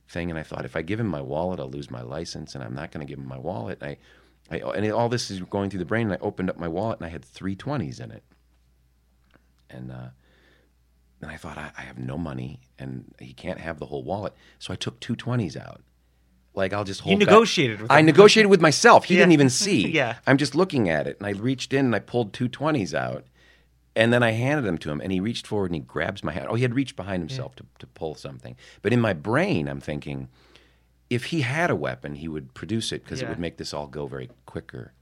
thing, 0.10 0.30
and 0.30 0.40
I 0.40 0.44
thought 0.44 0.66
if 0.66 0.76
I 0.76 0.82
give 0.82 1.00
him 1.00 1.08
my 1.08 1.22
wallet, 1.22 1.60
I'll 1.60 1.70
lose 1.70 1.92
my 1.92 2.02
license, 2.02 2.56
and 2.56 2.64
I'm 2.64 2.74
not 2.74 2.92
going 2.92 3.06
to 3.06 3.10
give 3.10 3.20
him 3.20 3.28
my 3.28 3.38
wallet. 3.38 3.80
And 3.82 3.98
I, 4.52 4.58
I, 4.58 4.72
and 4.72 4.92
all 4.92 5.10
this 5.10 5.30
is 5.30 5.40
going 5.42 5.70
through 5.70 5.80
the 5.80 5.86
brain, 5.86 6.08
and 6.08 6.14
I 6.14 6.26
opened 6.26 6.50
up 6.50 6.58
my 6.58 6.68
wallet, 6.68 7.00
and 7.00 7.06
I 7.06 7.10
had 7.10 7.24
three 7.24 7.56
twenties 7.56 8.00
in 8.00 8.12
it, 8.12 8.24
and 9.70 9.92
uh, 9.92 10.10
and 11.22 11.32
I 11.32 11.38
thought 11.38 11.58
I, 11.58 11.72
I 11.78 11.82
have 11.82 11.98
no 11.98 12.18
money, 12.18 12.62
and 12.80 13.14
he 13.20 13.34
can't 13.34 13.60
have 13.60 13.80
the 13.80 13.86
whole 13.86 14.04
wallet, 14.04 14.34
so 14.60 14.74
I 14.74 14.76
took 14.76 15.00
two 15.00 15.16
twenties 15.16 15.56
out. 15.56 15.82
Like 16.58 16.74
I'll 16.74 16.84
just 16.84 17.02
hold. 17.02 17.20
back. 17.20 17.28
negotiated 17.28 17.82
with 17.82 17.92
I 17.92 18.02
negotiated 18.02 18.50
with 18.50 18.60
myself. 18.62 19.06
He 19.06 19.14
Yeah. 19.14 19.22
didn't 19.22 19.34
even 19.34 19.50
see. 19.50 19.88
Yeah. 19.92 20.16
I'm 20.26 20.38
just 20.38 20.56
looking 20.56 20.90
at 20.90 21.06
it, 21.08 21.18
and 21.20 21.28
I 21.28 21.32
reached 21.32 21.72
in 21.72 21.86
and 21.86 21.96
I 21.96 22.00
pulled 22.00 22.34
two 22.34 22.48
twenties 22.50 22.94
out, 22.96 23.26
and 23.96 24.12
then 24.12 24.24
I 24.24 24.32
handed 24.32 24.66
them 24.66 24.78
to 24.80 24.90
him, 24.90 25.00
and 25.00 25.12
he 25.12 25.20
reached 25.20 25.46
forward 25.48 25.68
and 25.68 25.76
he 25.76 25.82
grabs 25.82 26.24
my 26.24 26.32
hand. 26.32 26.48
Oh, 26.50 26.56
he 26.56 26.64
had 26.64 26.74
reached 26.74 26.96
behind 26.96 27.22
himself 27.22 27.56
to, 27.58 27.66
to 27.80 27.88
pull 27.88 28.16
something. 28.16 28.56
But 28.82 28.92
in 28.92 29.00
my 29.00 29.14
brain, 29.14 29.68
I'm 29.68 29.80
thinking, 29.80 30.30
if 31.12 31.26
he 31.26 31.42
had 31.42 31.70
a 31.70 31.76
weapon, 31.76 32.16
he 32.16 32.28
would 32.28 32.54
produce 32.56 32.92
it 32.92 33.04
because 33.04 33.22
it 33.22 33.30
would 33.30 33.40
make 33.40 33.58
this 33.58 33.72
all 33.74 33.88
go 33.88 34.08
very 34.08 34.30
quicker, 34.48 34.94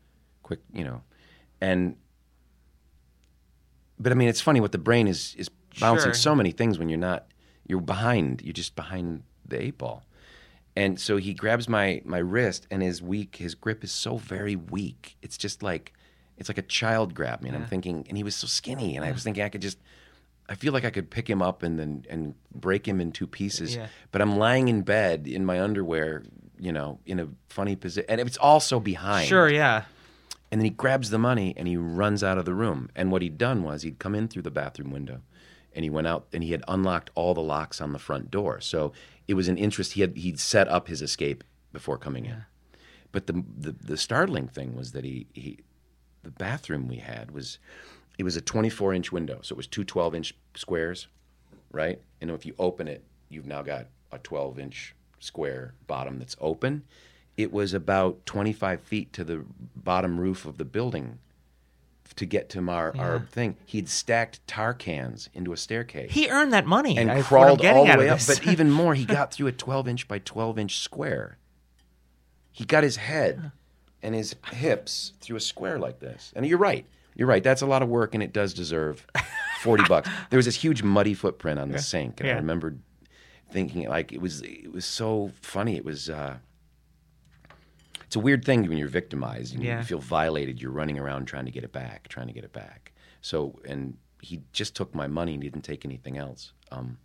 quick, 0.44 0.60
you 0.74 0.84
know. 0.84 1.02
And 1.62 1.96
but 3.98 4.12
I 4.12 4.16
mean, 4.16 4.28
it's 4.28 4.42
funny 4.42 4.60
what 4.60 4.72
the 4.74 4.78
brain 4.78 5.08
is 5.08 5.36
is 5.38 5.50
bouncing 5.80 6.08
Sure. 6.12 6.14
so 6.14 6.36
many 6.36 6.52
things 6.52 6.78
when 6.78 6.90
you're 6.90 7.00
not 7.00 7.28
you're 7.66 7.82
behind. 7.82 8.42
You're 8.44 8.54
just 8.54 8.76
behind 8.76 9.24
the 9.46 9.62
eight 9.62 9.78
ball. 9.78 10.04
And 10.76 11.00
so 11.00 11.18
he 11.18 11.34
grabs 11.34 11.70
my 11.70 12.02
my 12.06 12.18
wrist, 12.18 12.68
and 12.70 12.82
his 12.82 13.02
weak 13.02 13.38
his 13.38 13.56
grip 13.56 13.84
is 13.84 13.92
so 13.92 14.18
very 14.18 14.56
weak. 14.56 15.18
It's 15.22 15.38
just 15.38 15.64
like 15.64 15.94
it's 16.38 16.50
like 16.50 16.58
a 16.58 16.64
child 16.64 17.14
grabbed 17.14 17.44
me, 17.44 17.50
and 17.50 17.58
I'm 17.58 17.66
thinking, 17.66 18.06
and 18.10 18.18
he 18.18 18.24
was 18.24 18.36
so 18.36 18.48
skinny, 18.48 18.96
and 18.96 19.06
I 19.06 19.12
was 19.12 19.24
thinking 19.24 19.44
I 19.44 19.50
could 19.50 19.62
just. 19.62 19.78
I 20.48 20.54
feel 20.54 20.74
like 20.74 20.86
I 20.86 20.92
could 20.92 21.10
pick 21.10 21.28
him 21.28 21.42
up 21.42 21.64
and 21.64 21.80
then 21.80 22.06
and 22.08 22.36
break 22.54 22.88
him 22.88 23.02
in 23.02 23.12
two 23.12 23.26
pieces. 23.26 23.76
Yeah. 23.76 23.88
But 24.12 24.22
I'm 24.22 24.38
lying 24.38 24.68
in 24.68 24.84
bed 24.84 25.28
in 25.28 25.44
my 25.44 25.60
underwear, 25.60 26.24
you 26.60 26.72
know, 26.72 27.00
in 27.08 27.20
a 27.20 27.30
funny 27.50 27.76
position, 27.76 28.06
and 28.10 28.22
it's 28.22 28.38
also 28.38 28.80
behind. 28.80 29.28
Sure. 29.28 29.50
Yeah. 29.50 29.86
And 30.52 30.62
then 30.62 30.66
he 30.66 30.70
grabs 30.70 31.10
the 31.10 31.18
money 31.18 31.54
and 31.58 31.68
he 31.68 31.76
runs 31.76 32.24
out 32.24 32.38
of 32.38 32.46
the 32.46 32.54
room. 32.54 32.90
And 32.96 33.12
what 33.12 33.22
he'd 33.22 33.38
done 33.38 33.64
was 33.64 33.82
he'd 33.82 33.98
come 33.98 34.14
in 34.14 34.28
through 34.28 34.44
the 34.44 34.52
bathroom 34.52 34.92
window 34.92 35.22
and 35.76 35.84
he 35.84 35.90
went 35.90 36.08
out 36.08 36.26
and 36.34 36.44
he 36.44 36.52
had 36.52 36.64
unlocked 36.68 37.12
all 37.14 37.34
the 37.34 37.42
locks 37.42 37.82
on 37.82 37.92
the 37.92 38.00
front 38.00 38.32
door. 38.32 38.62
So 38.62 38.94
it 39.28 39.34
was 39.34 39.48
an 39.48 39.58
interest. 39.58 39.94
He 39.94 40.02
had 40.02 40.16
he'd 40.16 40.40
set 40.40 40.68
up 40.70 40.88
his 40.88 41.02
escape 41.02 41.44
before 41.74 41.98
coming 41.98 42.26
in. 42.26 42.46
But 43.12 43.28
the, 43.28 43.44
the 43.58 43.72
the 43.72 43.98
startling 43.98 44.48
thing 44.48 44.76
was 44.76 44.94
that 44.94 45.04
he 45.04 45.28
he 45.34 45.60
the 46.24 46.32
bathroom 46.32 46.88
we 46.88 46.98
had 46.98 47.32
was 47.32 47.60
it 48.18 48.24
was 48.24 48.38
a 48.38 48.42
24 48.42 48.94
inch 48.94 49.12
window. 49.12 49.40
So 49.42 49.54
it 49.54 49.58
was 49.58 49.68
two 49.68 49.84
12 49.84 50.16
inch 50.16 50.36
squares, 50.56 51.08
right? 51.72 52.02
And 52.22 52.32
if 52.32 52.46
you 52.46 52.56
open 52.58 52.88
it, 52.88 53.04
you've 53.30 53.46
now 53.46 53.62
got 53.62 53.88
a 54.12 54.18
12 54.18 54.58
inch 54.58 54.96
square 55.20 55.74
bottom 55.88 56.20
that's 56.20 56.38
open. 56.40 56.84
It 57.36 57.52
was 57.52 57.74
about 57.74 58.26
25 58.26 58.82
feet 58.82 59.12
to 59.14 59.26
the 59.26 59.44
bottom 59.76 60.20
roof 60.20 60.46
of 60.46 60.58
the 60.58 60.64
building 60.64 61.20
to 62.16 62.26
get 62.26 62.50
to 62.50 62.60
our, 62.70 62.96
our 62.98 63.20
thing. 63.32 63.58
He'd 63.66 63.90
stacked 63.90 64.46
tar 64.48 64.74
cans 64.74 65.30
into 65.34 65.52
a 65.54 65.58
staircase 65.58 66.12
He 66.12 66.30
earned 66.30 66.54
that 66.54 66.66
money 66.66 66.98
and 66.98 67.12
I- 67.12 67.22
crawled 67.22 67.60
getting 67.60 67.78
all 67.78 67.86
the 67.86 67.98
way 67.98 68.10
up. 68.10 68.20
But 68.26 68.46
even 68.48 68.72
more, 68.72 68.94
he 68.96 69.06
got 69.06 69.34
through 69.34 69.48
a 69.48 69.52
12 69.52 69.88
inch 69.88 70.08
by 70.08 70.20
12 70.20 70.60
inch 70.60 70.80
square. 70.80 71.38
He 72.52 72.64
got 72.66 72.84
his 72.84 72.96
head 72.98 73.52
and 74.02 74.16
his 74.16 74.36
hips 74.54 75.14
through 75.20 75.38
a 75.38 75.42
square 75.42 75.78
like 75.80 76.00
this. 76.00 76.32
And 76.36 76.46
you're 76.46 76.58
right. 76.58 76.86
You're 77.16 77.28
right. 77.28 77.44
That's 77.44 77.62
a 77.62 77.66
lot 77.66 77.82
of 77.82 77.88
work, 77.90 78.14
and 78.14 78.22
it 78.22 78.34
does 78.34 78.54
deserve 78.54 79.06
40 79.62 79.84
bucks. 79.90 80.10
There 80.30 80.38
was 80.38 80.46
this 80.46 80.56
huge 80.56 80.84
muddy 80.84 81.14
footprint 81.14 81.60
on 81.60 81.72
the 81.72 81.80
sink, 81.80 82.20
and 82.20 82.28
I 82.30 82.34
Yeah. 82.34 82.38
remember 82.38 82.76
thinking 83.52 83.88
like 83.88 84.12
it 84.12 84.20
was 84.22 84.42
it 84.42 84.72
was 84.74 84.86
so 84.86 85.32
funny. 85.42 85.76
It 85.78 85.86
was 85.86 86.10
uh, 86.10 86.38
it's 88.06 88.16
a 88.16 88.20
weird 88.20 88.44
thing 88.46 88.68
when 88.68 88.78
you're 88.78 88.88
victimized 88.88 89.54
and 89.56 89.64
Yeah. 89.64 89.80
you 89.80 89.86
feel 89.86 90.00
violated. 90.00 90.62
You're 90.62 90.72
running 90.72 90.98
around 91.00 91.26
trying 91.26 91.46
to 91.46 91.52
get 91.52 91.64
it 91.64 91.72
back, 91.72 92.08
trying 92.08 92.28
to 92.28 92.34
get 92.34 92.44
it 92.44 92.54
back. 92.54 92.92
So 93.22 93.60
and 93.66 93.98
he 94.22 94.42
just 94.54 94.76
took 94.76 94.96
my 94.96 95.08
money 95.08 95.34
and 95.34 95.44
he 95.44 95.50
didn't 95.50 95.66
take 95.66 95.86
anything 95.86 96.18
else. 96.18 96.54
Um, 96.72 96.98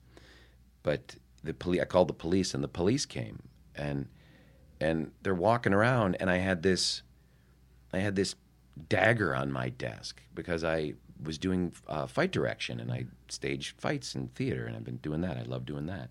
but 0.82 1.16
the 1.42 1.52
police, 1.54 1.80
I 1.80 1.84
called 1.84 2.08
the 2.08 2.14
police, 2.14 2.54
and 2.54 2.62
the 2.64 2.68
police 2.68 3.06
came, 3.06 3.42
and 3.74 4.06
and 4.80 5.10
they're 5.22 5.34
walking 5.34 5.74
around, 5.74 6.16
and 6.20 6.30
I 6.30 6.36
had 6.38 6.62
this, 6.62 7.02
I 7.92 7.98
had 7.98 8.16
this 8.16 8.34
dagger 8.88 9.34
on 9.36 9.52
my 9.52 9.68
desk 9.68 10.22
because 10.34 10.64
I 10.64 10.94
was 11.22 11.36
doing 11.36 11.74
uh, 11.86 12.06
fight 12.06 12.30
direction 12.32 12.80
and 12.80 12.90
I 12.90 13.04
staged 13.28 13.78
fights 13.78 14.14
in 14.14 14.28
theater, 14.28 14.64
and 14.64 14.74
I've 14.76 14.84
been 14.84 14.96
doing 14.98 15.20
that. 15.20 15.36
I 15.36 15.42
love 15.42 15.66
doing 15.66 15.84
that. 15.86 16.08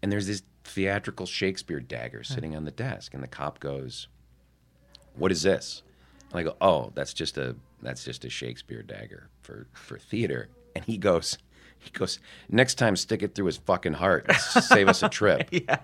And 0.00 0.12
there's 0.12 0.28
this 0.28 0.42
theatrical 0.62 1.26
Shakespeare 1.26 1.80
dagger 1.80 2.22
sitting 2.22 2.54
on 2.54 2.64
the 2.64 2.70
desk, 2.70 3.14
and 3.14 3.22
the 3.22 3.26
cop 3.28 3.58
goes, 3.58 4.06
"What 5.16 5.32
is 5.32 5.42
this?" 5.42 5.82
And 6.30 6.40
I 6.40 6.42
go, 6.42 6.56
"Oh, 6.60 6.92
that's 6.94 7.12
just 7.14 7.36
a 7.38 7.56
that's 7.82 8.04
just 8.04 8.24
a 8.24 8.30
Shakespeare 8.30 8.82
dagger 8.82 9.28
for 9.42 9.66
for 9.72 9.98
theater." 9.98 10.48
And 10.76 10.84
he 10.84 10.96
goes, 10.98 11.38
he 11.78 11.90
goes, 11.90 12.18
"Next 12.48 12.74
time, 12.74 12.96
stick 12.96 13.22
it 13.22 13.34
through 13.34 13.46
his 13.46 13.58
fucking 13.58 13.94
heart. 13.94 14.32
Save 14.36 14.88
us 14.88 15.02
a 15.02 15.08
trip." 15.08 15.48
yeah. 15.52 15.78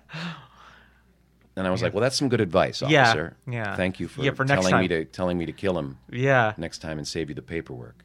And 1.56 1.66
I 1.66 1.70
was 1.70 1.82
like, 1.82 1.92
"Well, 1.92 2.00
that's 2.02 2.16
some 2.16 2.28
good 2.28 2.40
advice, 2.40 2.82
officer. 2.82 3.36
yeah. 3.46 3.52
yeah. 3.52 3.76
Thank 3.76 4.00
you 4.00 4.08
for, 4.08 4.22
Yeah, 4.22 4.30
for 4.32 4.44
telling 4.44 4.78
me 4.78 4.88
to 4.88 5.04
telling 5.04 5.36
me 5.36 5.46
to 5.46 5.52
kill 5.52 5.78
him 5.78 5.98
Yeah. 6.10 6.54
next 6.56 6.78
time 6.78 6.98
and 6.98 7.06
save 7.06 7.28
you 7.28 7.34
the 7.34 7.42
paperwork." 7.42 8.04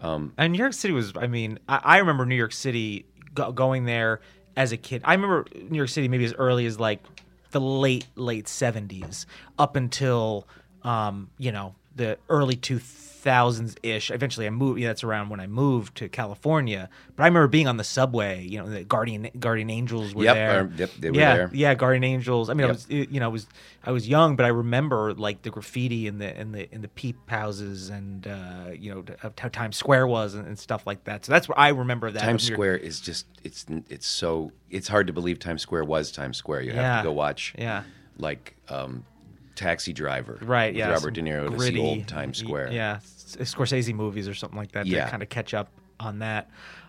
And 0.00 0.52
New 0.52 0.58
York 0.58 0.72
City 0.72 0.92
was, 0.92 1.12
I 1.16 1.26
mean, 1.26 1.58
I, 1.68 1.80
I 1.82 1.98
remember 1.98 2.26
New 2.26 2.36
York 2.36 2.52
City 2.52 3.06
go, 3.34 3.52
going 3.52 3.84
there 3.84 4.20
as 4.56 4.72
a 4.72 4.76
kid. 4.76 5.02
I 5.04 5.14
remember 5.14 5.46
New 5.68 5.76
York 5.76 5.88
City 5.88 6.08
maybe 6.08 6.24
as 6.24 6.34
early 6.34 6.66
as 6.66 6.80
like 6.80 7.02
the 7.50 7.60
late 7.60 8.06
late 8.16 8.48
seventies 8.48 9.26
up 9.58 9.76
until 9.76 10.46
um, 10.82 11.30
you 11.38 11.52
know 11.52 11.74
the 11.96 12.18
early 12.28 12.56
two 12.56 12.78
thousands 12.78 13.74
ish. 13.82 14.12
Eventually, 14.12 14.46
I 14.46 14.50
moved. 14.50 14.78
Yeah, 14.78 14.86
that's 14.88 15.02
around 15.02 15.30
when 15.30 15.40
I 15.40 15.48
moved 15.48 15.96
to 15.96 16.08
California. 16.08 16.88
But 17.16 17.24
I 17.24 17.26
remember 17.26 17.48
being 17.48 17.66
on 17.66 17.76
the 17.76 17.82
subway. 17.82 18.44
You 18.44 18.58
know, 18.60 18.68
the 18.70 18.84
Guardian 18.84 19.28
Guardian 19.40 19.68
Angels 19.68 20.14
were 20.14 20.22
Yep, 20.24 20.34
there. 20.36 20.70
yep, 20.76 20.90
they 21.00 21.10
were 21.10 21.16
yeah, 21.16 21.36
there. 21.36 21.50
yeah, 21.52 21.74
Guardian 21.74 22.04
Angels. 22.04 22.48
I 22.48 22.54
mean, 22.54 22.66
I 22.66 22.70
was 22.70 22.86
you 22.88 23.18
know 23.18 23.24
I 23.26 23.28
was 23.28 23.48
I 23.84 23.90
was 23.90 24.06
young, 24.06 24.36
but 24.36 24.46
I 24.46 24.50
remember 24.50 25.12
like 25.14 25.42
the 25.42 25.50
graffiti 25.50 26.06
in 26.06 26.18
the 26.18 26.38
in 26.40 26.52
the 26.52 26.72
in 26.72 26.82
the 26.82 26.88
peep 26.88 27.16
houses 27.28 27.88
and 27.90 28.28
uh, 28.28 28.70
you 28.72 28.94
know 28.94 29.04
how 29.18 29.48
Times 29.48 29.76
Square 29.76 30.06
was 30.06 30.34
and, 30.34 30.46
and 30.46 30.56
stuff 30.56 30.86
like 30.86 31.02
that. 31.04 31.24
So 31.24 31.32
that's 31.32 31.48
where 31.48 31.58
I 31.58 31.70
remember 31.70 32.12
that. 32.12 32.22
Times 32.22 32.44
Square 32.44 32.76
is 32.76 33.00
just 33.00 33.26
it's 33.42 33.66
it's 33.88 34.06
so 34.06 34.52
it's 34.70 34.86
hard 34.86 35.08
to 35.08 35.12
believe 35.12 35.40
Times 35.40 35.62
Square 35.62 35.84
was 35.86 36.12
Times 36.12 36.36
Square. 36.36 36.60
You 36.62 36.72
have 36.72 36.80
Yeah. 36.82 36.96
to 36.98 37.08
go 37.08 37.12
watch 37.12 37.54
Yeah. 37.58 37.82
like 38.18 38.54
um, 38.68 39.04
Taxi 39.56 39.92
Driver, 39.92 40.38
right? 40.42 40.74
Yeah, 40.74 40.90
Robert 40.90 41.12
De 41.12 41.22
Niro 41.22 41.50
to 41.50 41.58
see 41.60 41.78
old 41.80 42.06
Times 42.06 42.38
Square. 42.38 42.70
Yeah, 42.72 42.98
Scorsese 43.02 43.92
movies 43.94 44.28
or 44.28 44.34
something 44.34 44.58
like 44.58 44.72
that. 44.72 44.86
Yeah. 44.86 45.04
to 45.06 45.10
kind 45.10 45.22
of 45.22 45.28
catch 45.28 45.52
up 45.54 45.68
on 45.98 46.20
that. 46.20 46.48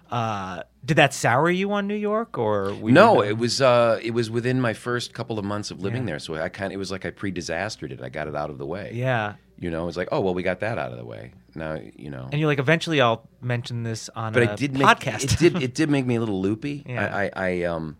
Uh, 0.09 0.63
did 0.85 0.95
that 0.97 1.13
sour 1.13 1.49
you 1.49 1.69
on 1.73 1.85
New 1.85 1.93
York 1.95 2.37
or 2.37 2.73
we 2.73 2.93
No, 2.93 3.21
it 3.21 3.37
was 3.37 3.59
uh, 3.61 3.99
it 4.01 4.11
was 4.11 4.29
within 4.31 4.61
my 4.61 4.73
first 4.73 5.13
couple 5.13 5.37
of 5.37 5.43
months 5.43 5.69
of 5.69 5.81
living 5.81 6.03
Yeah. 6.03 6.11
there. 6.11 6.19
So 6.19 6.35
I 6.35 6.47
kind 6.47 6.71
it 6.71 6.77
was 6.77 6.91
like 6.91 7.05
I 7.05 7.09
pre-disastered 7.09 7.91
it. 7.91 8.01
I 8.01 8.07
got 8.07 8.27
it 8.29 8.35
out 8.35 8.49
of 8.49 8.57
the 8.57 8.65
way. 8.65 8.91
Yeah, 8.93 9.33
You 9.59 9.69
know, 9.69 9.87
it's 9.89 9.97
like, 9.97 10.07
oh 10.13 10.21
well, 10.21 10.33
we 10.33 10.43
got 10.43 10.61
that 10.61 10.77
out 10.77 10.91
of 10.91 10.97
the 10.97 11.03
way. 11.05 11.33
Now, 11.55 11.77
you 11.97 12.09
know. 12.09 12.29
and 12.31 12.39
you're 12.39 12.47
like, 12.47 12.59
eventually 12.59 13.01
I'll 13.01 13.27
mention 13.41 13.83
this 13.83 14.09
on 14.15 14.31
but 14.31 14.43
a 14.43 14.53
it 14.53 14.57
did 14.57 14.73
make 14.77 14.83
podcast. 14.87 15.23
it 15.25 15.39
did 15.39 15.61
it 15.61 15.73
did 15.73 15.89
make 15.89 16.05
me 16.05 16.15
a 16.15 16.19
little 16.21 16.41
loopy. 16.41 16.83
Yeah. 16.87 17.13
I, 17.13 17.23
I, 17.25 17.31
I 17.49 17.63
um 17.63 17.97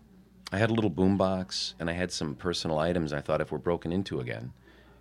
I 0.50 0.56
had 0.56 0.70
a 0.70 0.72
little 0.72 0.90
boombox 0.90 1.74
and 1.78 1.90
I 1.90 1.92
had 1.92 2.10
some 2.10 2.34
personal 2.34 2.78
items. 2.78 3.12
I 3.12 3.20
thought 3.20 3.42
if 3.42 3.52
we're 3.52 3.58
broken 3.58 3.92
into 3.92 4.18
again, 4.20 4.54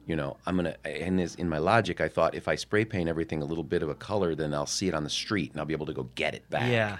you 0.08 0.16
know, 0.16 0.38
I'm 0.47 0.55
gonna. 0.55 0.76
And 0.86 1.20
this, 1.20 1.36
in 1.36 1.47
my 1.49 1.58
logic, 1.60 2.01
I 2.01 2.08
thought 2.08 2.34
if 2.34 2.47
I 2.47 2.55
spray 2.55 2.86
paint 2.86 3.10
everything 3.10 3.41
a 3.41 3.45
little 3.45 3.64
bit 3.64 3.84
of 3.84 3.89
a 3.89 3.95
color, 3.95 4.34
then 4.34 4.53
I'll 4.53 4.66
see 4.66 4.88
it 4.88 4.93
on 4.95 5.03
the 5.03 5.10
street 5.10 5.51
and 5.51 5.60
I'll 5.60 5.66
be 5.66 5.74
able 5.74 5.86
to 5.88 5.93
go 5.93 6.03
get 6.16 6.34
it 6.34 6.49
back. 6.49 6.72
yeah, 6.72 6.97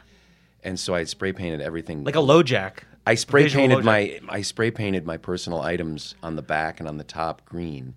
And 0.64 0.80
so 0.80 0.94
I 0.94 1.04
spray 1.06 1.32
painted 1.34 1.62
everything 1.62 2.04
like 2.04 2.16
a 2.16 2.20
low 2.20 2.44
jack. 2.44 2.84
I 3.06 3.16
spray 3.16 3.50
painted 3.50 3.86
my 3.86 4.20
I 4.28 4.42
spray 4.42 4.70
painted 4.70 5.06
my 5.06 5.16
personal 5.18 5.62
items 5.62 6.16
on 6.22 6.36
the 6.36 6.42
back 6.42 6.80
and 6.82 6.90
on 6.90 6.98
the 6.98 7.06
top 7.06 7.46
green, 7.46 7.96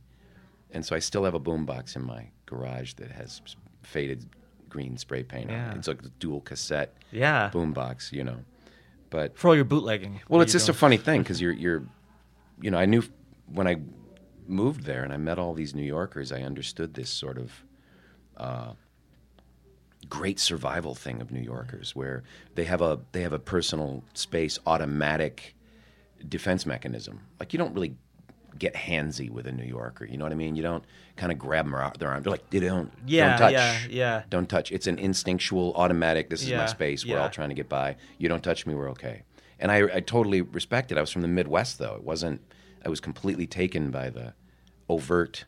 and 0.71 0.87
so 0.87 0.95
I 0.95 1.01
still 1.01 1.25
have 1.25 1.35
a 1.35 1.41
boombox 1.41 1.97
in 1.97 2.05
my 2.05 2.29
garage 2.47 2.95
that 2.95 3.11
has 3.11 3.41
faded 3.83 4.27
green 4.69 4.97
spray 4.97 5.25
paint 5.25 5.51
on 5.51 5.57
Yeah. 5.57 5.73
it. 5.73 5.79
It's 5.79 5.89
like 5.89 6.03
a 6.03 6.09
dual 6.21 6.41
cassette 6.43 6.95
Yeah, 7.11 7.51
boombox, 7.53 8.13
you 8.13 8.23
know. 8.23 8.37
But 9.11 9.37
for 9.37 9.49
all 9.49 9.57
your 9.57 9.65
bootlegging. 9.65 10.21
well, 10.29 10.41
it's 10.41 10.53
just 10.53 10.69
a 10.69 10.73
funny 10.73 10.97
thing 10.97 11.23
because 11.23 11.41
you're 11.41 11.53
you're, 11.53 11.83
you 12.63 12.71
know, 12.71 12.79
I 12.79 12.87
knew 12.87 13.03
when 13.53 13.67
I 13.67 13.79
moved 14.51 14.85
there 14.85 15.03
and 15.05 15.13
I 15.13 15.17
met 15.17 15.39
all 15.39 15.55
these 15.55 15.75
New 15.75 15.83
Yorkers, 15.85 16.33
I 16.33 16.43
understood 16.43 16.95
this 16.95 17.09
sort 17.11 17.39
of. 17.39 17.53
Uh, 18.37 18.73
great 20.09 20.41
survival 20.41 20.95
thing 20.95 21.21
of 21.21 21.31
New 21.31 21.41
Yorkers, 21.43 21.95
where 21.95 22.23
they 22.55 22.65
have 22.65 22.81
a 22.81 23.01
they 23.13 23.21
have 23.23 23.33
a 23.35 23.39
personal 23.39 24.03
space 24.15 24.59
automatic 24.67 25.55
defense 26.29 26.65
mechanism. 26.67 27.21
Like 27.39 27.53
you 27.53 27.59
don't 27.59 27.75
really 27.75 27.97
get 28.59 28.75
handsy 28.75 29.31
with 29.31 29.47
a 29.47 29.53
New 29.53 29.65
Yorker. 29.65 30.05
You 30.07 30.17
know 30.17 30.25
what 30.25 30.33
I 30.33 30.37
mean? 30.37 30.57
You 30.57 30.63
don't 30.63 30.85
kind 31.17 31.31
of 31.31 31.39
grab 31.39 31.67
them 31.67 31.75
ar- 31.75 31.93
their 31.99 32.11
arm. 32.11 32.23
They're 32.23 32.33
like, 32.33 32.51
they 32.51 32.61
don't, 32.61 32.91
Yeah, 33.07 33.29
don't 33.31 33.39
touch. 33.39 33.53
yeah, 33.53 33.79
yeah. 33.89 34.23
Don't 34.29 34.49
touch. 34.49 34.73
It's 34.73 34.87
an 34.87 34.99
instinctual, 34.99 35.73
automatic. 35.77 36.29
This 36.31 36.43
is 36.43 36.49
Yeah, 36.51 36.59
my 36.59 36.67
space. 36.67 37.07
We're 37.07 37.13
yeah. 37.17 37.23
all 37.23 37.31
trying 37.31 37.51
to 37.51 37.55
get 37.55 37.69
by. 37.69 37.97
You 38.19 38.29
don't 38.29 38.43
touch 38.43 38.67
me. 38.67 38.75
We're 38.75 38.91
okay. 38.91 39.23
And 39.61 39.71
I, 39.71 39.97
I 39.97 40.01
totally 40.01 40.43
respect 40.43 40.91
it. 40.91 40.99
I 40.99 41.01
was 41.01 41.11
from 41.11 41.23
the 41.23 41.29
Midwest, 41.29 41.79
though. 41.79 41.95
It 41.95 42.03
wasn't. 42.05 42.41
I 42.85 42.89
was 42.89 43.01
completely 43.01 43.47
taken 43.47 43.91
by 43.91 44.11
the 44.11 44.35
overt 44.89 45.45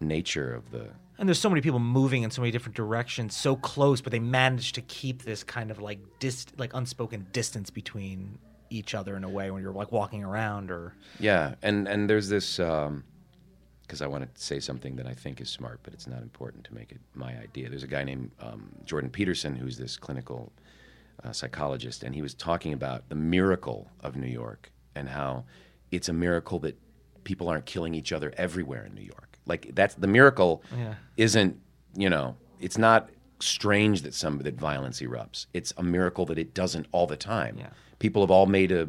nature 0.00 0.54
of 0.54 0.70
the. 0.70 0.90
And 1.18 1.28
there's 1.28 1.40
so 1.40 1.48
many 1.48 1.60
people 1.60 1.78
moving 1.78 2.22
in 2.22 2.30
so 2.30 2.42
many 2.42 2.50
different 2.50 2.74
directions, 2.74 3.36
so 3.36 3.54
close, 3.54 4.00
but 4.00 4.10
they 4.10 4.18
manage 4.18 4.72
to 4.72 4.82
keep 4.82 5.22
this 5.22 5.44
kind 5.44 5.70
of 5.70 5.80
like 5.80 6.00
dis- 6.18 6.46
like 6.56 6.74
unspoken 6.74 7.26
distance 7.32 7.70
between 7.70 8.38
each 8.70 8.94
other 8.94 9.16
in 9.16 9.24
a 9.24 9.28
way 9.28 9.50
when 9.50 9.62
you're 9.62 9.72
like 9.72 9.92
walking 9.92 10.24
around 10.24 10.70
or 10.70 10.94
Yeah, 11.20 11.54
and 11.62 11.86
and 11.86 12.08
there's 12.08 12.28
this 12.28 12.56
because 12.56 14.00
I 14.00 14.06
want 14.06 14.24
to 14.24 14.42
say 14.42 14.58
something 14.58 14.96
that 14.96 15.06
I 15.06 15.12
think 15.12 15.40
is 15.40 15.50
smart, 15.50 15.80
but 15.82 15.92
it's 15.92 16.06
not 16.06 16.22
important 16.22 16.64
to 16.64 16.74
make 16.74 16.92
it 16.92 17.00
my 17.14 17.36
idea. 17.38 17.68
There's 17.68 17.82
a 17.82 17.88
guy 17.88 18.04
named 18.04 18.30
um, 18.40 18.72
Jordan 18.84 19.10
Peterson 19.10 19.54
who's 19.54 19.76
this 19.76 19.96
clinical 19.96 20.50
uh, 21.22 21.32
psychologist, 21.32 22.02
and 22.02 22.14
he 22.14 22.22
was 22.22 22.34
talking 22.34 22.72
about 22.72 23.08
the 23.10 23.14
miracle 23.14 23.90
of 24.00 24.16
New 24.16 24.28
York 24.28 24.72
and 24.94 25.08
how 25.08 25.44
it's 25.92 26.08
a 26.08 26.12
miracle 26.12 26.58
that 26.60 26.76
people 27.24 27.48
aren't 27.48 27.66
killing 27.66 27.94
each 27.94 28.10
other 28.12 28.32
everywhere 28.36 28.84
in 28.84 28.94
New 28.94 29.02
York. 29.02 29.38
Like 29.46 29.70
that's 29.74 29.94
the 29.94 30.06
miracle. 30.08 30.62
Yeah. 30.76 30.94
Isn't 31.16 31.60
you 31.94 32.10
know? 32.10 32.36
It's 32.58 32.78
not 32.78 33.10
strange 33.40 34.02
that 34.02 34.14
some 34.14 34.38
that 34.38 34.54
violence 34.54 35.00
erupts. 35.00 35.46
It's 35.52 35.72
a 35.76 35.82
miracle 35.82 36.24
that 36.26 36.38
it 36.38 36.54
doesn't 36.54 36.86
all 36.92 37.06
the 37.06 37.16
time. 37.16 37.56
Yeah. 37.58 37.70
People 37.98 38.22
have 38.22 38.30
all 38.30 38.46
made 38.46 38.72
a 38.72 38.88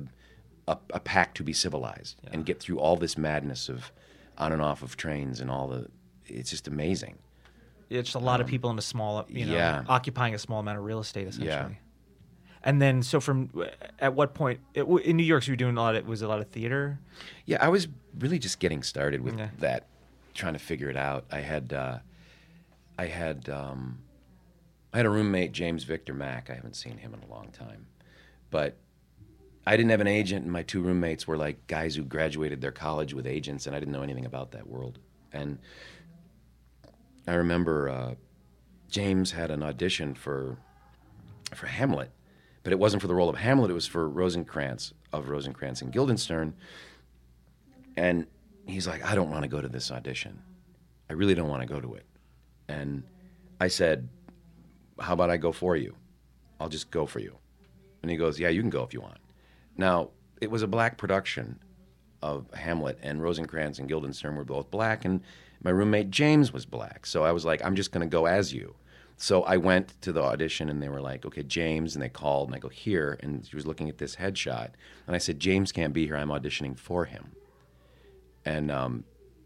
a, 0.67 0.77
a 0.93 0.99
pact 0.99 1.35
to 1.37 1.43
be 1.43 1.53
civilized 1.53 2.15
and 2.31 2.45
get 2.45 2.59
through 2.59 2.79
all 2.79 2.95
this 2.95 3.17
madness 3.17 3.67
of 3.69 3.91
on 4.37 4.51
and 4.53 4.61
off 4.61 4.81
of 4.81 4.95
trains 4.97 5.39
and 5.41 5.51
all 5.51 5.67
the. 5.67 5.87
It's 6.25 6.49
just 6.49 6.67
amazing. 6.67 7.17
it's 7.89 8.13
a 8.13 8.19
lot 8.19 8.39
of 8.41 8.47
people 8.47 8.69
in 8.71 8.77
a 8.79 8.81
small 8.81 9.25
you 9.27 9.45
know 9.45 9.51
Um, 9.51 9.57
yeah. 9.57 9.83
occupying 9.89 10.33
a 10.33 10.39
small 10.39 10.59
amount 10.61 10.77
of 10.79 10.85
real 10.85 10.99
estate 10.99 11.27
essentially. 11.27 11.77
Yeah. 12.63 12.69
And 12.69 12.81
then 12.81 13.03
so 13.03 13.19
from 13.19 13.49
at 13.99 14.13
what 14.13 14.33
point 14.33 14.59
it, 14.73 14.83
in 14.83 15.17
New 15.17 15.23
York 15.23 15.43
so 15.43 15.47
you 15.47 15.53
were 15.53 15.57
doing 15.57 15.77
a 15.77 15.81
lot 15.81 15.95
of 15.95 16.07
was 16.07 16.21
a 16.21 16.27
lot 16.27 16.39
of 16.39 16.47
theater? 16.49 16.99
Yeah, 17.45 17.57
I 17.61 17.67
was 17.69 17.87
really 18.17 18.39
just 18.39 18.59
getting 18.59 18.83
started 18.83 19.21
with 19.21 19.33
Okay. 19.35 19.49
that, 19.59 19.87
trying 20.33 20.53
to 20.53 20.59
figure 20.59 20.89
it 20.89 20.97
out. 20.97 21.25
I 21.31 21.39
had, 21.39 21.73
uh, 21.73 21.99
I 22.97 23.05
had, 23.07 23.49
um, 23.49 23.99
I 24.93 24.97
had 24.97 25.05
a 25.05 25.09
roommate, 25.09 25.51
James 25.51 25.83
Victor 25.83 26.13
Mack. 26.13 26.49
I 26.49 26.53
haven't 26.53 26.75
seen 26.75 26.97
him 26.97 27.13
in 27.13 27.21
a 27.27 27.31
long 27.33 27.49
time, 27.51 27.87
but 28.51 28.77
I 29.65 29.75
didn't 29.77 29.91
have 29.91 30.01
an 30.01 30.07
agent, 30.07 30.43
and 30.43 30.51
my 30.51 30.61
two 30.63 30.81
roommates 30.81 31.27
were 31.27 31.37
like 31.37 31.65
guys 31.67 31.95
who 31.95 32.03
graduated 32.03 32.61
their 32.61 32.71
college 32.71 33.13
with 33.13 33.25
agents, 33.25 33.65
and 33.65 33.75
I 33.75 33.79
didn't 33.79 33.93
know 33.93 34.03
anything 34.03 34.25
about 34.25 34.51
that 34.51 34.67
world. 34.67 34.99
And 35.31 35.57
I 37.27 37.33
remember 37.35 37.89
uh, 37.89 38.15
James 38.89 39.31
had 39.31 39.51
an 39.51 39.63
audition 39.63 40.13
for 40.15 40.57
for 41.55 41.67
Hamlet, 41.67 42.11
but 42.63 42.71
it 42.71 42.79
wasn't 42.79 43.01
for 43.01 43.07
the 43.07 43.15
role 43.15 43.29
of 43.29 43.37
Hamlet. 43.37 43.69
It 43.69 43.73
was 43.73 43.87
for 43.87 44.07
Rosencrantz 44.07 44.93
of 45.11 45.29
Rosencrantz 45.29 45.81
and 45.81 45.91
Guildenstern. 45.91 46.55
And 47.95 48.25
he's 48.65 48.87
like, 48.87 49.05
I 49.05 49.15
don't 49.15 49.29
want 49.29 49.43
to 49.43 49.49
go 49.49 49.61
to 49.61 49.67
this 49.67 49.91
audition. 49.91 50.41
I 51.09 51.13
really 51.13 51.35
don't 51.35 51.49
want 51.49 51.61
to 51.61 51.67
go 51.67 51.79
to 51.79 51.93
it. 51.95 52.05
And 52.67 53.03
I 53.59 53.67
said, 53.67 54.09
How 54.99 55.13
about 55.13 55.29
I 55.29 55.37
go 55.37 55.51
for 55.51 55.75
you? 55.75 55.95
I'll 56.59 56.69
just 56.69 56.89
go 56.89 57.05
for 57.05 57.19
you. 57.19 57.37
And 58.01 58.09
he 58.09 58.17
goes, 58.17 58.39
Yeah, 58.39 58.49
you 58.49 58.61
can 58.61 58.69
go 58.69 58.83
if 58.83 58.93
you 58.93 59.01
want. 59.01 59.19
Now, 59.77 60.09
it 60.41 60.49
was 60.49 60.61
a 60.61 60.67
black 60.67 60.97
production 60.97 61.59
of 62.21 62.49
Hamlet, 62.53 62.97
and 63.03 63.21
Rosencrantz 63.21 63.79
and 63.79 63.87
Guildenstern 63.87 64.35
were 64.35 64.45
both 64.45 64.71
black, 64.71 65.03
and 65.03 65.21
my 65.61 65.71
roommate 65.71 66.09
James 66.09 66.53
was 66.53 66.65
black. 66.65 67.05
So 67.05 67.23
I 67.23 67.31
was 67.31 67.43
like, 67.43 67.63
I'm 67.63 67.75
just 67.75 67.91
going 67.91 68.07
to 68.07 68.11
go 68.11 68.25
as 68.25 68.53
you. 68.53 68.75
So 69.17 69.43
I 69.43 69.57
went 69.57 70.01
to 70.01 70.11
the 70.11 70.21
audition, 70.21 70.69
and 70.69 70.81
they 70.81 70.89
were 70.89 71.01
like, 71.01 71.25
Okay, 71.25 71.43
James. 71.43 71.95
And 71.95 72.03
they 72.03 72.09
called, 72.09 72.49
and 72.49 72.55
I 72.55 72.59
go, 72.59 72.69
Here. 72.69 73.17
And 73.21 73.45
she 73.45 73.55
was 73.55 73.65
looking 73.65 73.89
at 73.89 73.97
this 73.97 74.15
headshot. 74.17 74.71
And 75.07 75.15
I 75.15 75.19
said, 75.19 75.39
James 75.39 75.71
can't 75.71 75.93
be 75.93 76.05
here. 76.05 76.15
I'm 76.15 76.29
auditioning 76.29 76.77
for 76.77 77.05
him 77.05 77.31
and 78.45 78.71
um, 78.71 79.03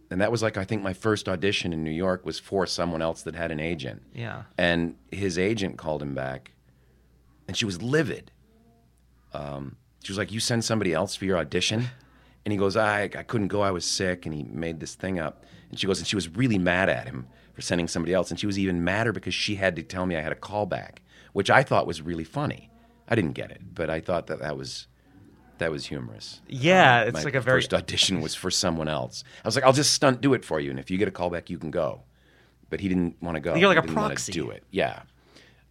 and 0.09 0.22
that 0.22 0.32
was 0.32 0.41
like 0.41 0.57
I 0.57 0.63
think 0.63 0.82
my 0.82 0.93
first 0.93 1.28
audition 1.28 1.74
in 1.74 1.84
New 1.84 1.91
York 1.91 2.26
was 2.26 2.39
for 2.39 2.65
someone 2.65 3.01
else 3.01 3.22
that 3.24 3.36
had 3.36 3.51
an 3.51 3.59
agent. 3.59 4.03
Yeah. 4.13 4.43
And 4.57 4.95
his 5.11 5.38
agent 5.38 5.78
called 5.78 6.01
him 6.01 6.15
back, 6.15 6.51
and 7.47 7.55
she 7.55 7.65
was 7.65 7.82
livid. 7.82 8.32
Um, 9.34 9.76
she 10.03 10.11
was 10.11 10.18
like, 10.18 10.32
"You 10.32 10.39
send 10.39 10.63
somebody 10.63 10.93
else 10.93 11.15
for 11.15 11.26
your 11.26 11.38
audition," 11.38 11.86
and 12.45 12.51
he 12.51 12.57
goes, 12.57 12.76
"I 12.76 13.03
I 13.03 13.24
couldn't 13.24 13.49
go. 13.49 13.61
I 13.61 13.72
was 13.72 13.86
sick." 13.86 14.26
And 14.26 14.34
he 14.34 14.43
made 14.43 14.80
this 14.80 14.95
thing 14.95 15.20
up, 15.20 15.45
and 15.70 15.80
she 15.80 15.88
goes, 15.88 15.99
and 15.99 16.07
she 16.07 16.15
was 16.15 16.30
really 16.30 16.57
mad 16.57 16.89
at 16.89 17.05
him 17.07 17.28
for 17.58 17.64
sending 17.64 17.88
somebody 17.88 18.14
else, 18.14 18.30
and 18.30 18.39
she 18.39 18.45
was 18.45 18.60
even 18.60 18.84
madder 18.84 19.12
because 19.12 19.34
she 19.34 19.55
had 19.55 19.76
to 19.78 19.82
tell 19.82 20.05
me 20.05 20.16
I 20.16 20.22
had 20.22 20.32
a 20.32 20.36
callback, 20.36 20.97
which 21.34 21.49
I 21.49 21.64
thought 21.64 21.88
was 21.88 22.03
really 22.03 22.24
funny. 22.24 22.70
I 23.08 23.16
didn't 23.16 23.32
get 23.34 23.49
it, 23.49 23.62
but 23.74 23.89
I 23.89 23.99
thought 23.99 24.28
that 24.28 24.38
that 24.41 24.55
was 24.55 24.86
that 25.58 25.72
was 25.72 25.88
humorous. 25.88 26.39
Yeah, 26.47 27.01
Um, 27.01 27.08
it's 27.08 27.26
like 27.26 27.34
a 27.34 27.41
very 27.41 27.62
first 27.62 27.74
audition 27.74 28.22
was 28.22 28.36
for 28.36 28.51
someone 28.51 28.88
else. 28.88 29.24
I 29.43 29.47
was 29.47 29.55
like, 29.55 29.66
I'll 29.66 29.74
just 29.74 29.91
stunt 29.93 30.22
do 30.22 30.36
it 30.36 30.45
for 30.45 30.60
you, 30.60 30.70
and 30.70 30.78
if 30.80 30.91
you 30.91 30.99
get 30.99 31.08
a 31.08 31.12
callback, 31.12 31.49
you 31.49 31.58
can 31.58 31.72
go. 31.72 32.03
But 32.70 32.80
he 32.80 32.89
didn't 32.89 33.16
want 33.24 33.34
to 33.38 33.39
go. 33.39 33.55
You're 33.55 33.74
like 33.74 33.84
He 33.84 33.89
a 33.89 33.93
proxy. 33.93 34.32
do 34.34 34.51
it. 34.51 34.64
Yeah. 34.70 35.01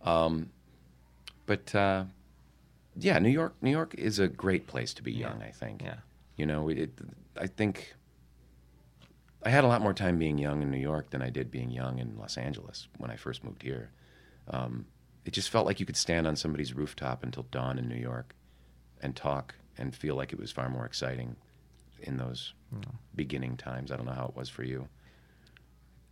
Um, 0.02 0.50
but 1.46 1.72
uh, 1.72 2.02
yeah, 2.98 3.20
New 3.20 3.28
York. 3.30 3.54
New 3.62 3.70
York 3.70 3.94
is 3.94 4.18
a 4.18 4.26
great 4.26 4.66
place 4.66 4.92
to 4.94 5.04
be 5.04 5.12
young. 5.12 5.40
I 5.40 5.52
think. 5.52 5.82
Yeah. 5.82 5.98
You 6.36 6.46
know, 6.46 6.64
we 6.64 6.74
it, 6.78 6.98
I 7.40 7.46
think 7.46 7.94
I 9.46 9.50
had 9.50 9.62
a 9.62 9.68
lot 9.68 9.80
more 9.80 9.94
time 9.94 10.18
being 10.18 10.38
young 10.38 10.60
in 10.60 10.72
New 10.72 10.76
York 10.76 11.10
than 11.10 11.22
I 11.22 11.30
did 11.30 11.52
being 11.52 11.70
young 11.70 12.00
in 12.00 12.18
Los 12.18 12.36
Angeles 12.36 12.88
when 12.98 13.12
I 13.12 13.16
first 13.16 13.44
moved 13.44 13.62
here. 13.62 13.92
Um, 14.50 14.86
it 15.24 15.32
just 15.32 15.50
felt 15.50 15.66
like 15.66 15.78
you 15.78 15.86
could 15.86 15.96
stand 15.96 16.26
on 16.26 16.34
somebody's 16.34 16.74
rooftop 16.74 17.22
until 17.22 17.44
dawn 17.52 17.78
in 17.78 17.88
New 17.88 17.94
York 17.94 18.34
and 19.00 19.14
talk 19.14 19.54
and 19.78 19.94
feel 19.94 20.16
like 20.16 20.32
it 20.32 20.40
was 20.40 20.50
far 20.50 20.68
more 20.68 20.84
exciting 20.84 21.36
in 22.00 22.16
those 22.16 22.54
beginning 23.14 23.56
times. 23.56 23.92
I 23.92 23.96
don't 23.96 24.06
know 24.06 24.12
how 24.12 24.26
it 24.26 24.34
was 24.34 24.48
for 24.48 24.64
you. 24.64 24.88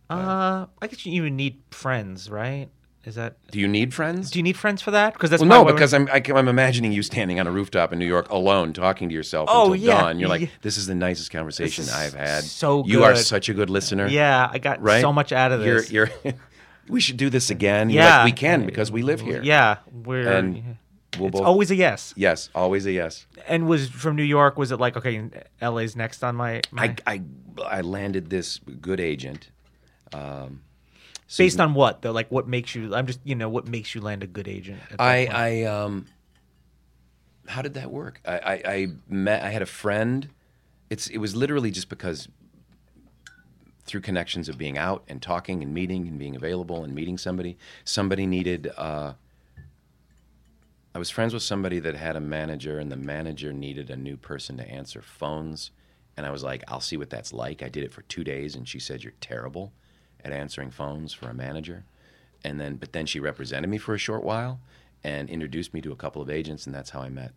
Uh, 0.09 0.67
I 0.81 0.87
guess 0.87 1.05
you 1.05 1.11
even 1.13 1.35
need 1.35 1.61
friends, 1.71 2.29
right? 2.29 2.69
Is 3.05 3.15
that? 3.15 3.35
Do 3.51 3.59
you 3.59 3.67
need 3.67 3.93
friends? 3.93 4.31
Do 4.31 4.39
you 4.39 4.43
need 4.43 4.57
friends 4.57 4.81
for 4.81 4.89
that? 4.89 5.13
Because 5.13 5.29
that's 5.29 5.41
well, 5.41 5.63
no, 5.63 5.71
because 5.71 5.93
I'm 5.93 6.09
I, 6.11 6.23
am 6.25 6.47
imagining 6.47 6.91
you 6.91 7.03
standing 7.03 7.39
on 7.39 7.45
a 7.45 7.51
rooftop 7.51 7.93
in 7.93 7.99
New 7.99 8.07
York 8.07 8.29
alone, 8.31 8.73
talking 8.73 9.09
to 9.09 9.15
yourself 9.15 9.47
Oh, 9.51 9.73
until 9.73 9.87
yeah, 9.87 10.01
dawn. 10.01 10.19
You're 10.19 10.29
like, 10.29 10.49
"This 10.63 10.75
is 10.77 10.87
the 10.87 10.95
nicest 10.95 11.29
conversation 11.29 11.85
I've 11.93 12.15
had." 12.15 12.43
so 12.43 12.83
You 12.85 13.03
are 13.03 13.15
such 13.15 13.47
a 13.47 13.53
good 13.53 13.69
listener. 13.69 14.07
Yeah, 14.07 14.49
I 14.51 14.57
got 14.57 14.81
right. 14.81 15.01
so 15.01 15.13
much 15.13 15.31
out 15.31 15.51
of 15.51 15.59
this. 15.59 15.91
You're, 15.91 16.09
you're 16.23 16.33
we 16.89 16.99
should 16.99 17.17
do 17.17 17.29
this 17.29 17.51
again. 17.51 17.91
Yeah. 17.91 18.17
like, 18.17 18.25
we 18.25 18.31
can 18.31 18.65
because 18.65 18.91
we 18.91 19.03
live 19.03 19.21
here. 19.21 19.41
Yeah, 19.43 19.77
we're. 19.91 20.27
and 20.27 20.77
we'll 21.19 21.27
it's 21.27 21.39
both. 21.39 21.45
always 21.45 21.69
a 21.69 21.75
yes. 21.75 22.11
yes, 22.17 22.49
always 22.55 22.87
a 22.87 22.91
yes. 22.91 23.27
And 23.47 23.67
was 23.67 23.87
from 23.87 24.15
New 24.15 24.23
York. 24.23 24.57
Was 24.57 24.71
it 24.71 24.79
like 24.79 24.97
okay, 24.97 25.29
LA's 25.61 25.95
next 25.95 26.23
on 26.23 26.35
my? 26.35 26.61
my 26.71 26.95
I, 27.05 27.13
I 27.13 27.21
I 27.63 27.81
landed 27.81 28.31
this 28.31 28.59
good 28.81 28.99
agent. 28.99 29.51
Um, 30.11 30.61
based 31.37 31.59
on 31.59 31.73
what 31.73 32.01
though? 32.01 32.11
Like 32.11 32.31
what 32.31 32.47
makes 32.47 32.75
you? 32.75 32.93
I'm 32.93 33.07
just 33.07 33.19
you 33.23 33.35
know 33.35 33.49
what 33.49 33.67
makes 33.67 33.95
you 33.95 34.01
land 34.01 34.23
a 34.23 34.27
good 34.27 34.47
agent. 34.47 34.79
at 34.91 35.01
I 35.01 35.25
point? 35.25 35.37
I 35.37 35.63
um. 35.63 36.05
How 37.47 37.61
did 37.61 37.75
that 37.75 37.91
work? 37.91 38.21
I, 38.25 38.37
I 38.37 38.61
I 38.65 38.87
met. 39.07 39.43
I 39.43 39.49
had 39.49 39.61
a 39.61 39.67
friend. 39.67 40.29
It's 40.89 41.07
it 41.07 41.17
was 41.17 41.35
literally 41.35 41.71
just 41.71 41.89
because 41.89 42.27
through 43.85 44.01
connections 44.01 44.49
of 44.49 44.57
being 44.57 44.77
out 44.77 45.03
and 45.07 45.21
talking 45.21 45.61
and 45.61 45.71
meeting 45.73 46.07
and 46.07 46.17
being 46.17 46.35
available 46.35 46.83
and 46.83 46.93
meeting 46.95 47.17
somebody. 47.17 47.57
Somebody 47.83 48.25
needed. 48.25 48.71
Uh, 48.77 49.13
I 50.93 50.97
was 50.97 51.09
friends 51.09 51.33
with 51.33 51.43
somebody 51.43 51.79
that 51.79 51.95
had 51.95 52.15
a 52.15 52.21
manager, 52.21 52.79
and 52.79 52.91
the 52.91 52.95
manager 52.95 53.51
needed 53.51 53.89
a 53.89 53.97
new 53.97 54.15
person 54.15 54.57
to 54.57 54.67
answer 54.67 55.01
phones. 55.01 55.71
And 56.17 56.25
I 56.25 56.31
was 56.31 56.41
like, 56.43 56.63
I'll 56.69 56.79
see 56.79 56.95
what 56.95 57.09
that's 57.09 57.33
like. 57.33 57.61
I 57.61 57.67
did 57.67 57.83
it 57.83 57.91
for 57.91 58.01
two 58.03 58.23
days, 58.23 58.55
and 58.55 58.67
she 58.67 58.79
said, 58.79 59.03
You're 59.03 59.13
terrible 59.19 59.73
at 60.25 60.33
answering 60.33 60.71
phones 60.71 61.13
for 61.13 61.29
a 61.29 61.33
manager. 61.33 61.85
And 62.43 62.59
then, 62.59 62.75
but 62.75 62.91
then 62.91 63.05
she 63.05 63.19
represented 63.19 63.69
me 63.69 63.77
for 63.77 63.93
a 63.93 63.97
short 63.97 64.23
while 64.23 64.59
and 65.03 65.29
introduced 65.29 65.73
me 65.73 65.81
to 65.81 65.91
a 65.91 65.95
couple 65.95 66.21
of 66.21 66.29
agents, 66.29 66.65
and 66.65 66.73
that's 66.73 66.89
how 66.89 67.01
I 67.01 67.09
met 67.09 67.31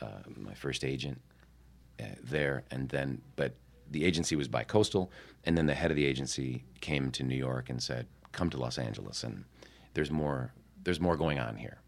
uh, 0.00 0.20
my 0.36 0.54
first 0.54 0.84
agent 0.84 1.20
uh, 1.98 2.04
there. 2.22 2.64
And 2.70 2.90
then, 2.90 3.22
but 3.36 3.54
the 3.90 4.04
agency 4.04 4.36
was 4.36 4.48
bi 4.48 4.64
coastal, 4.64 5.10
and 5.44 5.56
then 5.56 5.66
the 5.66 5.74
head 5.74 5.90
of 5.90 5.96
the 5.96 6.04
agency 6.04 6.64
came 6.80 7.10
to 7.12 7.22
New 7.22 7.36
York 7.36 7.70
and 7.70 7.82
said, 7.82 8.06
"Come 8.32 8.50
to 8.50 8.58
Los 8.58 8.78
Angeles, 8.78 9.24
and 9.24 9.44
there's 9.94 10.10
more. 10.10 10.52
There's 10.84 11.00
more 11.00 11.16
going 11.16 11.38
on 11.38 11.56
here." 11.56 11.78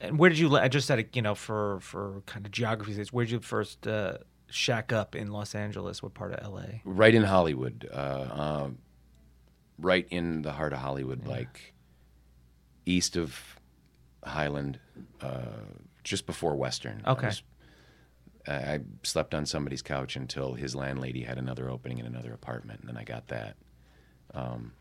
And 0.00 0.18
where 0.18 0.28
did 0.28 0.38
you? 0.38 0.54
I 0.56 0.68
just 0.68 0.86
said 0.86 0.98
it. 0.98 1.16
You 1.16 1.22
know, 1.22 1.34
for 1.34 1.80
for 1.80 2.22
kind 2.26 2.44
of 2.44 2.52
geography 2.52 2.94
sake, 2.94 3.08
where 3.08 3.24
did 3.24 3.32
you 3.32 3.40
first 3.40 3.86
uh, 3.86 4.18
shack 4.50 4.92
up 4.92 5.14
in 5.14 5.30
Los 5.30 5.54
Angeles? 5.54 6.02
What 6.02 6.14
part 6.14 6.32
of 6.32 6.52
LA? 6.52 6.80
Right 6.84 7.14
in 7.14 7.22
Hollywood, 7.22 7.88
uh, 7.92 8.26
um, 8.30 8.78
right 9.78 10.06
in 10.10 10.42
the 10.42 10.52
heart 10.52 10.72
of 10.72 10.78
Hollywood, 10.80 11.26
like 11.26 11.74
east 12.86 13.16
of 13.16 13.56
Highland, 14.24 14.78
uh, 15.20 15.40
just 16.04 16.26
before 16.26 16.54
Western. 16.56 17.02
I 17.04 17.10
Okay. 17.12 17.26
was- 17.26 17.42
I, 18.46 18.52
I 18.54 18.80
slept 19.04 19.34
on 19.34 19.46
somebody's 19.46 19.82
couch 19.82 20.16
until 20.16 20.54
his 20.54 20.74
landlady 20.74 21.22
had 21.22 21.38
another 21.38 21.70
opening 21.70 21.98
in 21.98 22.06
another 22.06 22.32
apartment, 22.32 22.80
and 22.80 22.88
then 22.88 22.96
I 22.96 23.04
got 23.04 23.28
that 23.28 23.56
um, 24.34 24.72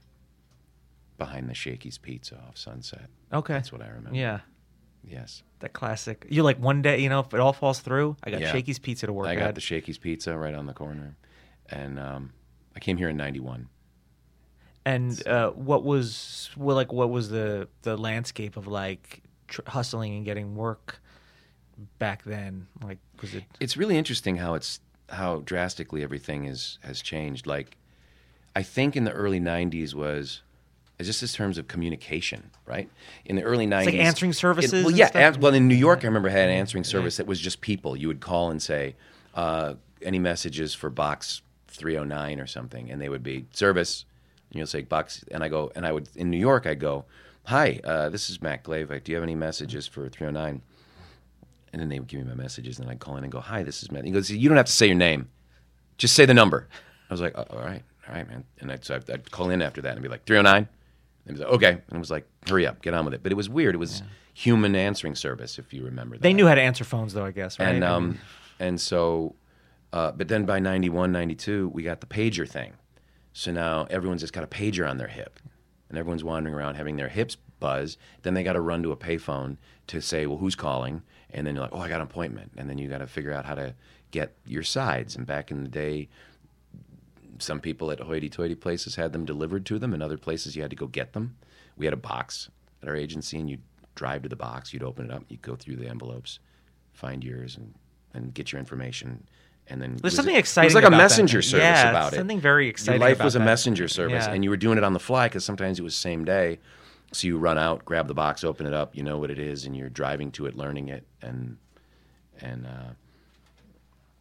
behind 1.18 1.48
the 1.50 1.54
Shakey's 1.54 1.98
Pizza 2.00 2.38
off 2.48 2.58
Sunset. 2.58 3.08
Okay, 3.32 3.54
That's 3.54 3.72
what 3.72 3.82
I 3.82 3.88
remember. 3.90 4.18
Yeah, 4.18 4.40
Yes. 5.04 5.44
that 5.60 5.74
classic. 5.74 6.26
You're 6.30 6.44
like 6.44 6.58
one 6.60 6.82
day, 6.82 7.00
you 7.02 7.10
know, 7.10 7.20
if 7.20 7.34
it 7.34 7.40
all 7.40 7.54
falls 7.54 7.80
through, 7.82 8.16
I 8.24 8.32
got 8.32 8.42
Yeah. 8.42 8.52
Shakey's 8.52 8.80
Pizza 8.80 9.06
to 9.08 9.14
work 9.14 9.28
I 9.28 9.36
got 9.36 9.50
at. 9.50 9.56
the 9.56 9.62
Shakey's 9.62 9.98
Pizza 10.00 10.36
right 10.38 10.56
on 10.56 10.66
the 10.66 10.74
corner, 10.74 11.16
and 11.70 12.00
um, 12.00 12.34
I 12.76 12.80
came 12.80 12.98
here 12.98 13.10
in 13.10 13.18
'91. 13.18 13.68
And 14.86 15.28
uh, 15.28 15.52
what 15.52 15.84
was 15.84 16.50
well, 16.58 16.76
like 16.76 16.92
what 16.92 17.10
was 17.10 17.30
the 17.30 17.68
the 17.84 17.98
landscape 17.98 18.58
of 18.58 18.68
like 18.68 19.22
tr- 19.48 19.62
hustling 19.68 20.16
and 20.16 20.26
getting 20.26 20.56
work 20.56 21.00
back 22.00 22.24
then? 22.24 22.68
Like, 22.84 22.98
was 23.22 23.36
it? 23.36 23.44
It's 23.60 23.78
really 23.78 23.98
interesting 23.98 24.38
how 24.38 24.56
it's 24.56 24.80
how 25.10 25.38
drastically 25.40 26.04
everything 26.04 26.46
is 26.46 26.80
has 26.84 27.02
changed. 27.02 27.46
Like, 27.46 27.78
I 28.56 28.64
think 28.64 28.96
in 28.96 29.04
the 29.04 29.12
early 29.12 29.40
'90s 29.40 29.94
was 29.94 30.42
just 31.00 31.22
in 31.22 31.30
terms 31.30 31.58
of 31.58 31.68
communication, 31.68 32.52
right? 32.66 32.90
In 33.26 33.36
the 33.36 33.44
early 33.44 33.68
'90s, 33.68 33.86
like 33.86 33.96
answering 33.96 34.34
services 34.34 34.84
well, 34.84 34.90
and 34.90 34.98
yeah. 34.98 35.36
well, 35.38 35.54
in 35.54 35.68
New 35.68 35.76
York, 35.76 36.04
I 36.04 36.08
remember 36.08 36.30
I 36.30 36.34
had 36.34 36.50
an 36.50 36.56
answering 36.56 36.84
service 36.84 37.18
that 37.18 37.28
was 37.28 37.40
just 37.40 37.62
people. 37.62 37.96
You 37.96 38.08
would 38.08 38.20
call 38.20 38.50
and 38.50 38.62
say, 38.62 38.96
uh, 39.36 39.76
"Any 40.02 40.20
messages 40.20 40.74
for 40.74 40.90
box 40.90 41.42
309 41.68 42.40
or 42.40 42.48
something?" 42.48 42.90
And 42.90 43.02
they 43.02 43.10
would 43.10 43.24
be 43.24 43.46
service. 43.54 44.06
And 44.52 44.58
you'll 44.58 44.68
say 44.68 44.82
box, 44.82 45.24
and 45.32 45.44
I 45.44 45.48
go, 45.50 45.72
and 45.76 45.86
I 45.86 45.92
would 45.92 46.10
in 46.16 46.30
New 46.30 46.38
York, 46.38 46.68
I'd 46.68 46.80
go, 46.80 47.06
"Hi, 47.46 47.80
uh, 47.84 48.10
this 48.10 48.30
is 48.30 48.42
Matt 48.42 48.64
Glave. 48.64 48.90
Do 49.04 49.12
you 49.12 49.16
have 49.16 49.24
any 49.24 49.36
messages 49.36 49.88
for 49.88 50.10
309?" 50.10 50.62
And 51.74 51.82
then 51.82 51.88
they 51.88 52.00
would 52.00 52.10
give 52.10 52.20
me 52.20 52.28
my 52.28 52.36
messages, 52.36 52.78
and 52.80 52.90
I'd 52.90 53.00
call 53.00 53.16
in 53.16 53.24
and 53.24 53.32
go, 53.32 53.40
"Hi, 53.40 53.64
this 53.64 53.82
is 53.82 53.92
Matt." 53.92 54.04
He 54.04 54.12
goes, 54.12 54.30
"You 54.30 54.50
don't 54.50 54.58
have 54.58 54.66
to 54.66 54.72
say 54.72 54.88
your 54.88 54.96
name, 54.96 55.30
just 55.98 56.16
say 56.16 56.26
the 56.26 56.34
number." 56.34 56.68
I 57.10 57.14
was 57.14 57.22
like, 57.22 57.34
oh, 57.36 57.46
"All 57.50 57.60
right, 57.60 57.84
all 58.08 58.16
right, 58.16 58.28
man." 58.28 58.44
And 58.60 58.72
I'd, 58.72 58.84
so 58.84 58.96
I'd, 58.96 59.10
I'd 59.10 59.32
call 59.32 59.50
in 59.50 59.62
after 59.62 59.82
that 59.84 59.94
and 59.94 60.02
be 60.02 60.10
like, 60.10 60.26
"309." 60.26 60.56
And 60.58 60.68
he 61.26 61.32
was 61.32 61.40
like, 61.42 61.50
"Okay," 61.54 61.70
and 61.70 61.94
it 61.94 62.00
was 62.00 62.12
like, 62.12 62.28
"Hurry 62.48 62.68
up, 62.68 62.82
get 62.82 62.94
on 62.94 63.06
with 63.06 63.14
it." 63.14 63.24
But 63.24 63.32
it 63.32 63.36
was 63.36 63.50
weird. 63.50 63.76
It 63.76 63.78
was 63.78 64.04
human 64.34 64.76
answering 64.76 65.16
service, 65.16 65.60
if 65.60 65.74
you 65.74 65.86
remember. 65.86 66.16
that. 66.18 66.22
They 66.22 66.34
knew 66.34 66.48
how 66.48 66.56
to 66.56 66.62
answer 66.62 66.84
phones, 66.84 67.14
though. 67.14 67.26
I 67.26 67.32
guess, 67.32 67.58
right? 67.58 67.70
and 67.70 67.84
um, 67.86 68.20
and 68.60 68.80
so, 68.82 69.36
uh, 69.94 70.12
but 70.12 70.28
then 70.28 70.46
by 70.46 70.60
91, 70.60 71.12
92, 71.12 71.70
we 71.70 71.84
got 71.84 72.02
the 72.02 72.08
pager 72.08 72.48
thing. 72.48 72.74
So 73.34 73.52
now 73.52 73.88
everyone's 73.90 74.22
just 74.22 74.34
got 74.34 74.44
a 74.44 74.48
pager 74.48 74.90
on 74.90 74.98
their 74.98 75.08
hip, 75.08 75.40
and 75.90 75.98
everyone's 75.98 76.24
wandering 76.24 76.56
around 76.56 76.76
having 76.76 76.98
their 76.98 77.10
hips 77.10 77.38
buzz. 77.60 77.98
Then 78.24 78.34
they 78.34 78.44
got 78.44 78.54
to 78.54 78.62
run 78.62 78.84
to 78.84 78.92
a 78.92 78.98
payphone 78.98 79.58
to 79.88 80.02
say, 80.02 80.26
"Well, 80.26 80.38
who's 80.38 80.56
calling?" 80.56 81.04
And 81.30 81.48
then 81.48 81.56
you're 81.56 81.64
like, 81.64 81.74
"Oh, 81.74 81.80
I 81.80 81.88
got 81.88 82.02
an 82.02 82.08
appointment." 82.08 82.52
And 82.58 82.70
then 82.70 82.78
you 82.78 82.90
got 82.90 82.98
to 82.98 83.08
figure 83.08 83.32
out 83.32 83.46
how 83.46 83.56
to 83.56 83.74
get 84.12 84.36
your 84.46 84.64
sides. 84.64 85.16
And 85.16 85.26
back 85.26 85.52
in 85.52 85.64
the 85.64 85.70
day, 85.70 86.10
some 87.40 87.60
people 87.60 87.90
at 87.92 88.00
hoity-toity 88.00 88.56
places 88.56 88.96
had 88.96 89.14
them 89.14 89.26
delivered 89.26 89.66
to 89.68 89.80
them, 89.80 89.94
and 89.94 90.04
other 90.04 90.18
places 90.18 90.56
you 90.56 90.62
had 90.62 90.72
to 90.72 90.76
go 90.76 90.88
get 90.88 91.14
them. 91.14 91.38
We 91.78 91.86
had 91.86 91.94
a 91.94 91.98
box 91.98 92.50
at 92.82 92.90
our 92.90 92.96
agency, 92.96 93.40
and 93.40 93.50
you'd 93.50 93.64
drive 93.96 94.24
to 94.24 94.30
the 94.30 94.36
box, 94.36 94.74
you'd 94.74 94.84
open 94.84 95.06
it 95.06 95.12
up, 95.12 95.24
you'd 95.30 95.42
go 95.42 95.56
through 95.56 95.78
the 95.78 95.88
envelopes, 95.88 96.40
find 96.94 97.24
yours, 97.24 97.58
and, 97.58 97.74
and 98.14 98.34
get 98.34 98.52
your 98.52 98.60
information. 98.60 99.28
And 99.72 99.82
then 99.82 99.96
There's 99.96 100.16
something 100.16 100.36
It 100.36 100.40
exciting 100.40 100.68
was 100.68 100.76
like 100.76 100.84
a 100.86 100.90
that 100.90 100.98
messenger 100.98 101.42
thing. 101.42 101.50
service 101.52 101.64
Yeah, 101.64 101.90
about 101.90 102.14
it. 102.14 102.18
something 102.18 102.40
very 102.42 102.68
exciting 102.68 103.02
Your 103.02 103.10
life 103.10 103.24
was 103.24 103.36
a 103.36 103.40
that. 103.40 103.46
messenger 103.46 103.88
service, 103.88 104.26
Yeah. 104.28 104.34
and 104.34 104.44
you 104.44 104.50
were 104.50 104.58
doing 104.58 104.78
it 104.78 104.84
on 104.84 104.94
the 104.94 105.00
fly 105.00 105.28
because 105.30 105.46
sometimes 105.46 105.80
it 105.80 105.84
was 105.84 105.96
same 105.96 106.26
day. 106.26 106.60
So 107.14 107.28
you 107.28 107.38
run 107.38 107.58
out, 107.58 107.84
grab 107.86 108.08
the 108.08 108.14
box, 108.14 108.44
open 108.44 108.66
it 108.66 108.74
up, 108.74 108.96
you 108.96 109.02
know 109.04 109.18
what 109.18 109.32
it 109.32 109.40
is, 109.40 109.66
and 109.66 109.76
you're 109.76 109.90
driving 109.90 110.32
to 110.34 110.46
it, 110.46 110.56
learning 110.56 110.90
it, 110.90 111.06
and 111.22 111.58
and 112.42 112.66
uh, 112.66 112.94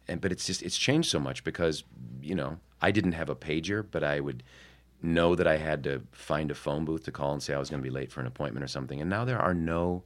and 0.07 0.21
but 0.21 0.31
it's 0.31 0.45
just 0.45 0.61
it's 0.61 0.77
changed 0.77 1.09
so 1.09 1.19
much 1.19 1.43
because 1.43 1.83
you 2.21 2.35
know 2.35 2.57
I 2.81 2.91
didn't 2.91 3.13
have 3.13 3.29
a 3.29 3.35
pager, 3.35 3.85
but 3.89 4.03
I 4.03 4.19
would 4.19 4.43
know 5.01 5.35
that 5.35 5.47
I 5.47 5.57
had 5.57 5.83
to 5.85 6.01
find 6.11 6.51
a 6.51 6.55
phone 6.55 6.85
booth 6.85 7.03
to 7.05 7.11
call 7.11 7.33
and 7.33 7.41
say 7.41 7.53
I 7.53 7.59
was 7.59 7.69
going 7.69 7.81
to 7.81 7.83
be 7.83 7.89
late 7.93 8.11
for 8.11 8.19
an 8.21 8.27
appointment 8.27 8.63
or 8.63 8.67
something. 8.67 9.01
And 9.01 9.09
now 9.09 9.25
there 9.25 9.39
are 9.39 9.53
no 9.53 10.03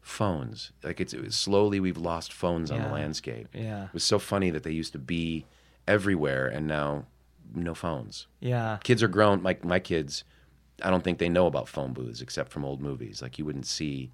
phones. 0.00 0.72
Like 0.82 1.00
it's 1.00 1.12
it 1.12 1.32
slowly 1.32 1.80
we've 1.80 1.96
lost 1.98 2.32
phones 2.32 2.70
on 2.70 2.82
the 2.82 2.88
landscape. 2.88 3.48
Yeah. 3.52 3.84
it 3.84 3.92
was 3.94 4.04
so 4.04 4.18
funny 4.18 4.50
that 4.50 4.62
they 4.62 4.70
used 4.72 4.92
to 4.92 4.98
be 4.98 5.46
everywhere, 5.86 6.46
and 6.48 6.66
now 6.66 7.06
no 7.54 7.74
phones. 7.74 8.26
yeah, 8.40 8.78
Kids 8.84 9.02
are 9.02 9.08
grown. 9.08 9.42
My 9.42 9.56
my 9.62 9.78
kids, 9.80 10.24
I 10.82 10.90
don't 10.90 11.02
think 11.04 11.18
they 11.18 11.28
know 11.28 11.46
about 11.46 11.68
phone 11.68 11.92
booths 11.92 12.20
except 12.22 12.50
from 12.52 12.64
old 12.64 12.80
movies. 12.80 13.20
Like 13.22 13.38
you 13.38 13.44
wouldn't 13.44 13.66
see 13.66 14.10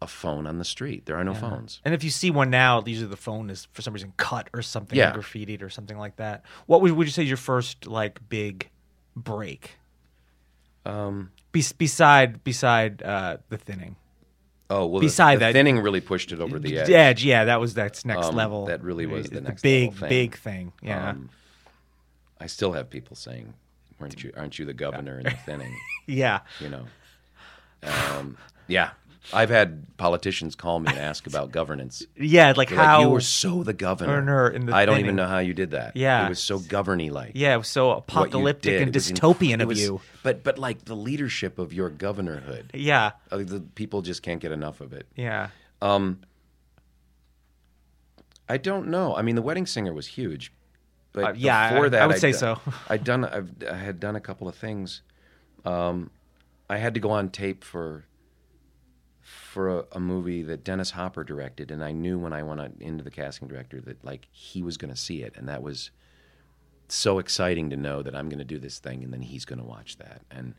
a 0.00 0.06
phone 0.08 0.48
on 0.48 0.58
the 0.58 0.64
street. 0.64 1.06
There 1.06 1.16
are 1.16 1.22
no 1.22 1.32
phones. 1.34 1.80
And 1.84 1.94
if 1.94 2.02
you 2.02 2.10
see 2.10 2.28
one 2.30 2.50
now, 2.50 2.82
usually 2.84 3.06
the 3.08 3.16
phone 3.16 3.50
is 3.50 3.68
for 3.72 3.82
some 3.82 3.92
reason 3.94 4.12
cut 4.16 4.50
or 4.52 4.60
something, 4.60 4.98
Yeah. 4.98 5.12
graffitied 5.12 5.62
or 5.62 5.70
something 5.70 5.96
like 5.96 6.16
that. 6.16 6.44
What 6.66 6.80
would, 6.82 6.90
would 6.92 7.06
you 7.06 7.12
say 7.12 7.22
is 7.22 7.28
your 7.28 7.36
first 7.36 7.86
like 7.86 8.18
big 8.28 8.68
break? 9.14 9.76
Um, 10.84 11.30
Bes- 11.52 11.72
beside 11.72 12.42
beside 12.42 13.02
uh, 13.02 13.36
the 13.48 13.58
thinning, 13.58 13.94
Oh 14.70 14.86
well, 14.86 15.00
Beside 15.00 15.36
the, 15.36 15.38
the 15.40 15.44
that- 15.46 15.52
thinning 15.52 15.80
really 15.80 16.00
pushed 16.00 16.32
it 16.32 16.40
over 16.40 16.58
the 16.58 16.78
edge. 16.78 16.90
edge. 16.90 17.24
Yeah, 17.24 17.44
that 17.46 17.60
was 17.60 17.74
that's 17.74 18.04
next 18.04 18.26
Um, 18.26 18.36
level. 18.36 18.66
that 18.66 18.82
really 18.82 19.06
was 19.06 19.28
the 19.28 19.40
next 19.42 19.62
big 19.62 19.90
level 19.90 20.00
thing. 20.00 20.08
big 20.08 20.36
thing. 20.38 20.72
Yeah, 20.82 21.10
Um, 21.10 21.28
I 22.40 22.46
still 22.46 22.72
have 22.72 22.88
people 22.88 23.14
saying, 23.16 23.52
"Weren't 23.98 24.22
you? 24.24 24.32
Aren't 24.36 24.58
you 24.58 24.64
the 24.64 24.72
governor 24.74 25.18
in 25.18 25.24
the 25.24 25.30
thinning?" 25.30 25.76
yeah. 26.06 26.40
You 26.60 26.68
know. 26.70 26.84
Um, 27.82 28.38
yeah, 28.68 28.90
I've 29.32 29.50
had 29.50 29.96
politicians 29.98 30.54
call 30.56 30.80
me 30.80 30.90
and 30.90 30.98
ask 31.10 31.26
about 31.26 31.52
governance. 31.52 32.04
Yeah, 32.16 32.54
like 32.56 32.70
They're 32.70 32.78
how 32.78 32.98
like, 32.98 33.04
you 33.06 33.10
were 33.10 33.20
so 33.20 33.62
the 33.62 33.72
governor. 33.72 34.48
In 34.50 34.66
the 34.66 34.74
I 34.74 34.84
don't 34.84 34.94
thinning. 34.94 35.06
even 35.06 35.16
know 35.16 35.26
how 35.28 35.38
you 35.38 35.54
did 35.54 35.70
that. 35.72 35.96
Yeah. 35.96 36.26
it 36.26 36.28
was 36.30 36.40
so 36.42 36.58
governy 36.58 37.10
like. 37.10 37.32
yeah, 37.34 37.54
it 37.54 37.58
was 37.58 37.68
so 37.68 37.92
apocalyptic 37.92 38.80
and 38.80 38.92
dystopian 38.92 39.60
of 39.62 39.68
was- 39.68 39.80
you. 39.80 40.00
But 40.22 40.42
but 40.42 40.58
like 40.58 40.84
the 40.86 40.96
leadership 40.96 41.58
of 41.58 41.72
your 41.72 41.90
governorhood, 41.90 42.70
Yeah, 42.74 43.12
uh, 43.30 43.38
the 43.38 43.60
people 43.74 44.02
just 44.02 44.22
can't 44.22 44.40
get 44.40 44.50
enough 44.52 44.80
of 44.80 44.92
it. 44.92 45.06
yeah, 45.16 45.48
I 48.48 48.56
don't 48.58 48.88
know. 48.88 49.14
I 49.14 49.22
mean, 49.22 49.36
the 49.36 49.42
wedding 49.42 49.66
singer 49.66 49.92
was 49.92 50.06
huge. 50.08 50.52
but 51.12 51.24
Uh, 51.24 51.32
yeah, 51.36 51.58
I- 51.58 51.68
before 51.70 51.90
that, 51.90 52.02
I 52.02 52.06
would 52.06 52.16
I'd 52.16 52.20
say 52.20 52.32
done- 52.32 52.38
so. 52.40 52.60
I'd 52.88 53.04
done. 53.04 53.24
I've, 53.24 53.50
I 53.70 53.76
had 53.76 54.00
done 54.00 54.16
a 54.16 54.20
couple 54.20 54.48
of 54.48 54.54
things. 54.54 55.02
Um, 55.64 56.10
I 56.68 56.78
had 56.78 56.94
to 56.94 57.00
go 57.00 57.10
on 57.10 57.28
tape 57.30 57.62
for 57.64 58.04
for 59.52 59.68
a, 59.68 59.84
a 59.92 60.00
movie 60.00 60.42
that 60.42 60.64
Dennis 60.64 60.92
Hopper 60.92 61.24
directed, 61.24 61.70
and 61.70 61.84
I 61.84 61.92
knew 61.92 62.18
when 62.18 62.32
I 62.32 62.42
went 62.42 62.80
into 62.80 63.04
the 63.04 63.10
casting 63.10 63.48
director 63.48 63.82
that 63.82 64.02
like 64.02 64.26
he 64.32 64.62
was 64.62 64.78
going 64.78 64.92
to 64.92 64.98
see 64.98 65.22
it, 65.22 65.34
and 65.36 65.46
that 65.46 65.62
was 65.62 65.90
so 66.88 67.18
exciting 67.18 67.68
to 67.68 67.76
know 67.76 68.02
that 68.02 68.16
I'm 68.16 68.30
going 68.30 68.38
to 68.38 68.46
do 68.46 68.58
this 68.58 68.78
thing, 68.78 69.04
and 69.04 69.12
then 69.12 69.20
he's 69.20 69.44
going 69.44 69.58
to 69.58 69.64
watch 69.64 69.98
that, 69.98 70.22
and 70.30 70.54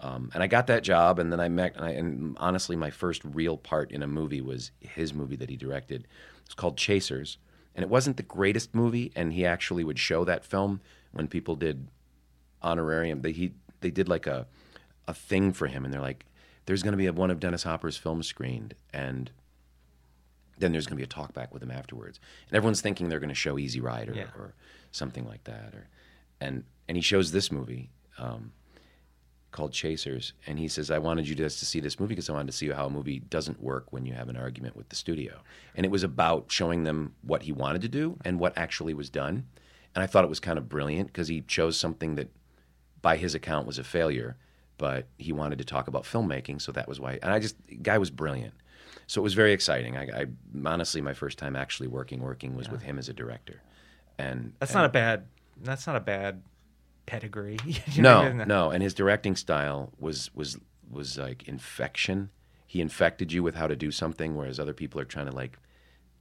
um, 0.00 0.30
and 0.34 0.42
I 0.42 0.48
got 0.48 0.66
that 0.66 0.82
job, 0.82 1.18
and 1.18 1.32
then 1.32 1.40
I 1.40 1.48
met, 1.48 1.74
and, 1.76 1.84
I, 1.86 1.90
and 1.92 2.36
honestly, 2.38 2.76
my 2.76 2.90
first 2.90 3.24
real 3.24 3.56
part 3.56 3.90
in 3.90 4.02
a 4.02 4.06
movie 4.06 4.42
was 4.42 4.70
his 4.80 5.14
movie 5.14 5.36
that 5.36 5.48
he 5.48 5.56
directed. 5.56 6.06
It's 6.44 6.52
called 6.52 6.76
Chasers, 6.76 7.38
and 7.74 7.82
it 7.82 7.88
wasn't 7.88 8.18
the 8.18 8.22
greatest 8.22 8.74
movie, 8.74 9.12
and 9.16 9.32
he 9.32 9.46
actually 9.46 9.82
would 9.82 9.98
show 9.98 10.26
that 10.26 10.44
film 10.44 10.82
when 11.12 11.26
people 11.26 11.56
did 11.56 11.88
honorarium. 12.62 13.22
They 13.22 13.32
he 13.32 13.54
they 13.80 13.90
did 13.90 14.10
like 14.10 14.26
a 14.26 14.46
a 15.08 15.14
thing 15.14 15.54
for 15.54 15.68
him, 15.68 15.86
and 15.86 15.94
they're 15.94 16.02
like, 16.02 16.26
"There's 16.66 16.82
going 16.82 16.92
to 16.92 16.98
be 16.98 17.06
a, 17.06 17.12
one 17.12 17.30
of 17.30 17.40
Dennis 17.40 17.62
Hopper's 17.62 17.96
films 17.96 18.26
screened," 18.26 18.74
and 18.92 19.30
then 20.58 20.72
there's 20.72 20.86
going 20.86 20.96
to 20.96 21.00
be 21.00 21.04
a 21.04 21.06
talk 21.06 21.32
back 21.32 21.52
with 21.52 21.62
him 21.62 21.70
afterwards, 21.70 22.18
and 22.48 22.56
everyone's 22.56 22.80
thinking 22.80 23.08
they're 23.08 23.20
going 23.20 23.28
to 23.28 23.34
show 23.34 23.58
Easy 23.58 23.80
Rider 23.80 24.12
Yeah. 24.14 24.24
or 24.38 24.54
something 24.90 25.26
like 25.26 25.44
that, 25.44 25.74
or 25.74 25.88
and 26.40 26.64
and 26.88 26.96
he 26.96 27.02
shows 27.02 27.32
this 27.32 27.50
movie. 27.50 27.90
Um, 28.18 28.52
called 29.52 29.72
Chasers, 29.72 30.34
and 30.46 30.58
he 30.58 30.68
says, 30.68 30.90
"I 30.90 30.98
wanted 30.98 31.26
you 31.28 31.34
just 31.34 31.58
to 31.60 31.64
see 31.64 31.80
this 31.80 31.98
movie 31.98 32.10
because 32.14 32.28
I 32.28 32.34
wanted 32.34 32.48
to 32.50 32.56
see 32.56 32.68
how 32.68 32.86
a 32.86 32.90
movie 32.90 33.20
doesn't 33.20 33.62
work 33.62 33.90
when 33.90 34.04
you 34.04 34.12
have 34.12 34.28
an 34.28 34.36
argument 34.36 34.76
with 34.76 34.90
the 34.90 34.96
studio." 34.96 35.40
And 35.74 35.86
it 35.86 35.88
was 35.90 36.02
about 36.02 36.52
showing 36.52 36.84
them 36.84 37.14
what 37.22 37.44
he 37.44 37.52
wanted 37.52 37.80
to 37.82 37.88
do 37.88 38.18
and 38.22 38.38
what 38.38 38.58
actually 38.58 38.92
was 38.92 39.08
done. 39.08 39.46
And 39.94 40.02
I 40.02 40.06
thought 40.06 40.24
it 40.24 40.28
was 40.28 40.40
kind 40.40 40.58
of 40.58 40.68
brilliant 40.68 41.06
because 41.08 41.28
he 41.28 41.40
chose 41.40 41.78
something 41.78 42.16
that, 42.16 42.28
by 43.00 43.16
his 43.16 43.34
account, 43.34 43.66
was 43.66 43.78
a 43.78 43.84
failure, 43.84 44.36
but 44.78 45.06
he 45.18 45.32
wanted 45.32 45.58
to 45.58 45.64
talk 45.64 45.88
about 45.88 46.04
filmmaking, 46.04 46.60
so 46.60 46.72
that 46.72 46.88
was 46.88 47.00
why. 47.00 47.18
And 47.22 47.32
I 47.32 47.38
just, 47.38 47.56
guy 47.82 47.98
was 47.98 48.10
brilliant. 48.10 48.54
So 49.06 49.20
it 49.20 49.24
was 49.24 49.34
very 49.34 49.52
exciting. 49.52 49.96
I, 49.96 50.02
I 50.22 50.26
honestly, 50.64 51.00
my 51.00 51.14
first 51.14 51.38
time 51.38 51.54
actually 51.56 51.86
working, 51.88 52.20
working 52.20 52.56
was 52.56 52.68
with 52.68 52.82
him 52.82 52.98
as 52.98 53.08
a 53.08 53.12
director. 53.12 53.62
And 54.18 54.52
That's 54.58 54.72
and- 54.72 54.78
not 54.80 54.86
a 54.86 54.88
bad. 54.90 55.26
That's 55.62 55.86
not 55.86 55.96
a 55.96 56.00
bad 56.00 56.42
pedigree. 57.06 57.58
You 57.92 58.02
know 58.02 58.18
I 58.20 58.28
no, 58.28 58.34
mean? 58.34 58.48
no, 58.48 58.70
and 58.70 58.82
his 58.82 58.94
directing 58.94 59.36
style 59.36 59.92
was 59.98 60.34
was 60.34 60.58
was 60.90 61.16
like 61.18 61.46
infection. 61.48 62.30
He 62.66 62.80
infected 62.80 63.32
you 63.32 63.42
with 63.42 63.54
how 63.54 63.66
to 63.68 63.76
do 63.76 63.90
something, 63.90 64.34
whereas 64.36 64.58
other 64.58 64.74
people 64.74 65.00
are 65.00 65.04
trying 65.04 65.26
to 65.26 65.32
like 65.32 65.58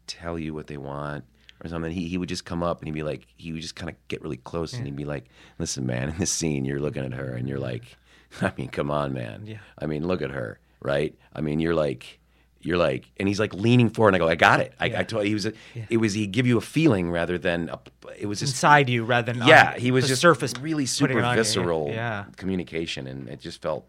tell 0.08 0.38
you 0.38 0.54
what 0.54 0.68
they 0.68 0.78
want 0.78 1.26
or 1.64 1.70
something. 1.70 1.92
He 1.92 2.08
he 2.08 2.18
would 2.18 2.30
just 2.30 2.46
come 2.46 2.62
up 2.64 2.80
and 2.80 2.88
he'd 2.88 2.94
be 2.94 3.04
like, 3.04 3.28
he 3.36 3.52
would 3.52 3.62
just 3.62 3.76
kind 3.76 3.90
of 3.90 3.96
get 4.08 4.22
really 4.22 4.38
close 4.38 4.74
and 4.74 4.86
he'd 4.86 4.96
be 4.96 5.06
like, 5.06 5.26
"Listen, 5.60 5.86
man, 5.86 6.10
in 6.10 6.18
this 6.18 6.32
scene, 6.32 6.66
you're 6.66 6.80
looking 6.80 7.04
at 7.04 7.14
her 7.14 7.34
and 7.34 7.50
you're 7.50 7.60
like, 7.60 7.98
I 8.42 8.52
mean, 8.58 8.70
come 8.70 8.92
on, 8.92 9.14
man. 9.14 9.44
Yeah. 9.46 9.58
I 9.78 9.86
mean, 9.86 10.06
look 10.08 10.22
at 10.22 10.32
her, 10.32 10.60
right? 10.82 11.16
I 11.34 11.42
mean, 11.42 11.60
you're 11.60 11.76
like." 11.76 12.20
You're 12.62 12.78
like, 12.78 13.06
and 13.18 13.28
he's 13.28 13.40
like 13.40 13.54
leaning 13.54 13.92
forward, 13.92 14.16
and 14.16 14.24
I 14.24 14.26
go, 14.26 14.28
"I 14.28 14.34
got 14.34 14.60
it." 14.60 14.74
I, 14.80 14.86
I 14.86 15.04
told 15.04 15.24
he 15.24 15.36
was. 15.36 15.46
A, 15.46 15.54
It 15.88 15.98
was 15.98 16.14
he'd 16.16 16.32
give 16.32 16.48
you 16.48 16.58
a 16.58 16.62
feeling 16.62 17.12
rather 17.12 17.38
than 17.38 17.70
a, 17.70 17.78
it 18.18 18.26
was 18.26 18.40
just 18.40 18.54
inside 18.54 18.90
you 18.90 19.04
rather 19.06 19.32
than 19.32 19.40
on 19.44 19.48
yeah, 19.48 19.78
he 19.78 19.92
was 19.92 20.08
just 20.08 20.20
surface 20.20 20.52
really 20.60 20.88
super 20.88 21.22
on 21.22 21.36
you. 21.38 21.44
visceral 21.44 21.90
Yeah, 21.92 22.26
communication, 22.38 23.06
and 23.06 23.30
it 23.30 23.40
just 23.40 23.62
felt 23.62 23.86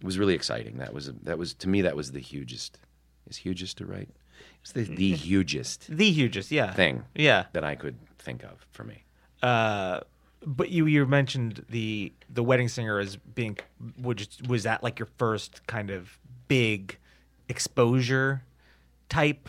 it 0.00 0.04
was 0.04 0.18
really 0.18 0.34
exciting. 0.34 0.78
That 0.78 0.92
was 0.92 1.12
that 1.22 1.38
was 1.38 1.54
to 1.54 1.68
me 1.68 1.82
that 1.82 1.94
was 1.94 2.10
the 2.10 2.18
hugest. 2.18 2.80
Is 3.28 3.36
hugest 3.36 3.78
to 3.78 3.86
write? 3.86 4.08
It's 4.62 4.72
the 4.72 4.82
the 4.82 5.12
hugest 5.28 5.86
the 5.88 6.10
hugest. 6.10 6.50
Yeah, 6.50 6.72
thing 6.72 7.04
Yeah, 7.14 7.44
that 7.52 7.62
I 7.62 7.76
could 7.76 7.94
think 8.18 8.42
of 8.42 8.66
for 8.72 8.82
me. 8.82 9.04
uh, 9.44 10.00
but 10.56 10.70
you 10.70 10.86
you 10.86 11.04
mentioned 11.06 11.64
the 11.68 12.12
the 12.30 12.42
wedding 12.42 12.68
singer 12.68 12.98
as 12.98 13.16
being 13.16 13.58
was 14.00 14.26
was 14.48 14.62
that 14.64 14.82
like 14.82 14.98
your 14.98 15.08
first 15.18 15.66
kind 15.66 15.90
of 15.90 16.18
big 16.48 16.96
exposure 17.48 18.42
type? 19.08 19.48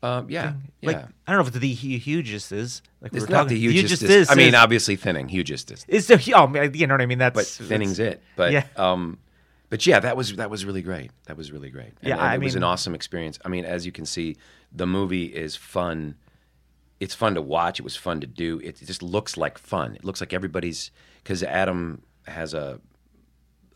Um, 0.00 0.30
yeah, 0.30 0.52
Like 0.80 0.94
yeah. 0.96 1.06
I 1.26 1.32
don't 1.32 1.38
know 1.38 1.48
if 1.48 1.48
it's 1.48 1.58
the 1.58 1.74
hu- 1.74 1.98
hugest 1.98 2.52
is 2.52 2.82
like 3.00 3.12
we 3.12 3.18
It's 3.18 3.26
were 3.26 3.32
not 3.32 3.42
talking- 3.44 3.56
the 3.56 3.60
hugest. 3.72 4.00
is- 4.04 4.30
I 4.30 4.36
mean, 4.36 4.48
is- 4.48 4.54
obviously 4.54 4.94
thinning, 4.94 5.28
hugest 5.28 5.72
is, 5.72 5.84
It's 5.88 6.06
the 6.06 6.14
oh, 6.36 6.46
you 6.72 6.86
know 6.86 6.94
what 6.94 7.00
I 7.00 7.06
mean. 7.06 7.18
That's 7.18 7.34
but 7.34 7.46
thinning's 7.46 7.98
it. 7.98 8.22
But 8.36 8.52
yeah. 8.52 8.64
um, 8.76 9.18
but 9.70 9.84
yeah, 9.86 9.98
that 9.98 10.16
was 10.16 10.36
that 10.36 10.50
was 10.50 10.64
really 10.64 10.82
great. 10.82 11.10
That 11.26 11.36
was 11.36 11.50
really 11.50 11.70
great. 11.70 11.94
And, 12.00 12.08
Yeah, 12.10 12.32
and 12.32 12.40
it 12.40 12.44
was 12.44 12.54
an 12.54 12.62
awesome 12.62 12.94
experience. 12.94 13.40
I 13.44 13.48
mean, 13.48 13.64
as 13.64 13.84
you 13.86 13.90
can 13.90 14.06
see, 14.06 14.36
the 14.72 14.86
movie 14.86 15.24
is 15.24 15.56
fun. 15.56 16.14
It's 17.00 17.14
fun 17.14 17.34
to 17.34 17.42
watch. 17.42 17.78
It 17.78 17.82
was 17.84 17.96
fun 17.96 18.20
to 18.20 18.26
do. 18.26 18.60
It 18.64 18.76
just 18.84 19.02
looks 19.02 19.36
like 19.36 19.56
fun. 19.58 19.94
It 19.94 20.04
looks 20.04 20.20
like 20.20 20.32
everybody's 20.32 20.90
because 21.22 21.42
Adam 21.42 22.02
has 22.26 22.54
a 22.54 22.80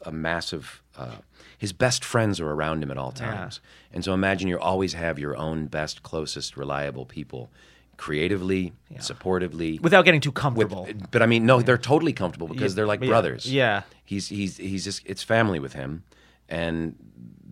a 0.04 0.10
massive. 0.12 0.82
Uh, 0.98 1.16
his 1.56 1.72
best 1.72 2.04
friends 2.04 2.40
are 2.40 2.50
around 2.50 2.82
him 2.82 2.90
at 2.90 2.98
all 2.98 3.12
times, 3.12 3.60
and 3.92 4.04
so 4.04 4.12
imagine 4.12 4.48
you 4.48 4.58
always 4.58 4.92
have 4.94 5.18
your 5.18 5.36
own 5.36 5.66
best, 5.66 6.02
closest, 6.02 6.56
reliable 6.56 7.06
people, 7.06 7.50
creatively, 7.96 8.72
supportively, 8.96 9.80
without 9.80 10.04
getting 10.04 10.20
too 10.20 10.30
with, 10.30 10.34
comfortable. 10.34 10.88
but 11.12 11.22
I 11.22 11.26
mean, 11.26 11.46
no, 11.46 11.62
they're 11.62 11.78
totally 11.78 12.12
comfortable 12.12 12.48
because 12.48 12.72
Yeah, 12.72 12.76
they're 12.76 12.86
like 12.86 13.00
brothers. 13.00 13.50
yeah. 13.50 13.82
he's 14.04 14.28
he's 14.28 14.56
he's 14.56 14.84
just 14.84 15.02
it's 15.06 15.22
family 15.22 15.60
with 15.60 15.72
him, 15.74 16.02
and 16.48 16.96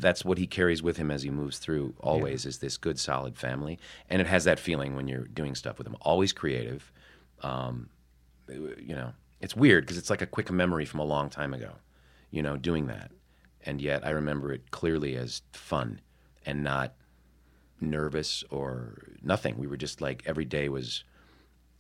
that's 0.01 0.25
what 0.25 0.39
he 0.39 0.47
carries 0.47 0.83
with 0.83 0.97
him 0.97 1.11
as 1.11 1.23
he 1.23 1.31
moves 1.31 1.59
through. 1.59 1.95
Always 2.01 2.47
is 2.47 2.59
this 2.59 2.77
good, 2.77 2.99
solid 2.99 3.37
family, 3.37 3.79
and 4.09 4.21
it 4.21 4.27
has 4.27 4.45
that 4.45 4.59
feeling 4.59 4.97
when 4.97 5.09
you're 5.09 5.27
doing 5.27 5.55
stuff 5.55 5.79
with 5.79 5.87
him. 5.87 5.97
Always 6.01 6.33
creative. 6.33 6.91
Um, 7.43 7.91
you 8.49 8.95
know, 8.95 9.13
it's 9.41 9.57
weird 9.57 9.85
because 9.85 9.99
it's 9.99 10.11
like 10.11 10.23
a 10.23 10.27
quick 10.27 10.51
memory 10.51 10.85
from 10.85 11.01
a 11.01 11.05
long 11.05 11.31
time 11.31 11.55
ago. 11.55 11.73
You 12.31 12.43
know, 12.43 12.57
doing 12.57 12.87
that, 12.87 13.11
and 13.65 13.81
yet 13.81 14.07
I 14.07 14.11
remember 14.11 14.53
it 14.53 14.71
clearly 14.71 15.17
as 15.17 15.43
fun 15.53 16.01
and 16.47 16.63
not 16.63 16.95
nervous 17.81 18.45
or 18.51 19.03
nothing. 19.23 19.59
We 19.59 19.67
were 19.67 19.77
just 19.77 20.01
like 20.01 20.23
every 20.27 20.45
day 20.45 20.69
was. 20.69 21.05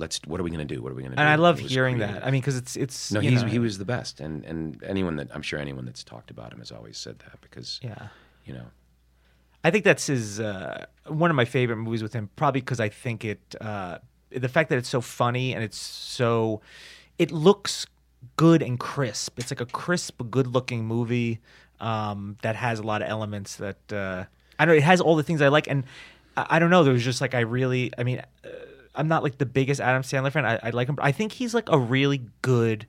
Let's. 0.00 0.20
What 0.26 0.40
are 0.40 0.42
we 0.42 0.50
going 0.50 0.66
to 0.66 0.74
do? 0.74 0.82
What 0.82 0.92
are 0.92 0.94
we 0.94 1.02
going 1.02 1.12
to 1.12 1.16
do? 1.16 1.20
and 1.20 1.28
I 1.28 1.36
love 1.36 1.58
hearing 1.58 1.96
creative. 1.96 2.16
that. 2.16 2.26
I 2.26 2.30
mean, 2.30 2.40
because 2.40 2.56
it's 2.56 2.76
it's 2.76 3.12
No, 3.12 3.20
he's, 3.20 3.42
know, 3.42 3.48
he 3.48 3.58
was 3.58 3.78
the 3.78 3.84
best, 3.84 4.20
and 4.20 4.44
and 4.44 4.82
anyone 4.82 5.16
that 5.16 5.28
I'm 5.34 5.42
sure 5.42 5.58
anyone 5.58 5.84
that's 5.84 6.02
talked 6.02 6.30
about 6.30 6.52
him 6.52 6.58
has 6.58 6.72
always 6.72 6.98
said 6.98 7.18
that 7.20 7.40
because 7.40 7.78
yeah. 7.82 8.08
you 8.44 8.54
know 8.54 8.66
I 9.62 9.70
think 9.70 9.84
that's 9.84 10.06
his 10.06 10.40
uh, 10.40 10.86
one 11.06 11.30
of 11.30 11.36
my 11.36 11.44
favorite 11.44 11.76
movies 11.76 12.02
with 12.02 12.12
him. 12.12 12.30
Probably 12.36 12.60
because 12.60 12.80
I 12.80 12.88
think 12.88 13.24
it 13.24 13.54
uh, 13.60 13.98
the 14.30 14.48
fact 14.48 14.70
that 14.70 14.78
it's 14.78 14.88
so 14.88 15.00
funny 15.00 15.54
and 15.54 15.62
it's 15.62 15.78
so 15.78 16.62
it 17.18 17.30
looks 17.30 17.86
good 18.36 18.62
and 18.62 18.78
crisp. 18.78 19.38
It's 19.38 19.50
like 19.50 19.60
a 19.60 19.66
crisp, 19.66 20.22
good-looking 20.30 20.84
movie 20.84 21.40
um, 21.80 22.36
that 22.42 22.56
has 22.56 22.78
a 22.78 22.82
lot 22.82 23.02
of 23.02 23.08
elements 23.08 23.56
that 23.56 23.92
uh, 23.92 24.24
I 24.58 24.64
don't. 24.64 24.74
know, 24.74 24.78
It 24.78 24.82
has 24.82 25.00
all 25.00 25.16
the 25.16 25.22
things 25.22 25.42
I 25.42 25.48
like, 25.48 25.68
and 25.68 25.84
I, 26.36 26.46
I 26.50 26.58
don't 26.58 26.70
know. 26.70 26.82
There 26.82 26.92
was 26.92 27.04
just 27.04 27.20
like 27.20 27.34
I 27.34 27.40
really. 27.40 27.92
I 27.98 28.02
mean, 28.02 28.22
uh, 28.44 28.48
I'm 28.94 29.08
not 29.08 29.22
like 29.22 29.38
the 29.38 29.46
biggest 29.46 29.80
Adam 29.80 30.02
Sandler 30.02 30.32
fan. 30.32 30.44
I, 30.44 30.58
I 30.62 30.70
like 30.70 30.88
him. 30.88 30.98
I 31.00 31.12
think 31.12 31.32
he's 31.32 31.54
like 31.54 31.68
a 31.68 31.78
really 31.78 32.22
good 32.42 32.86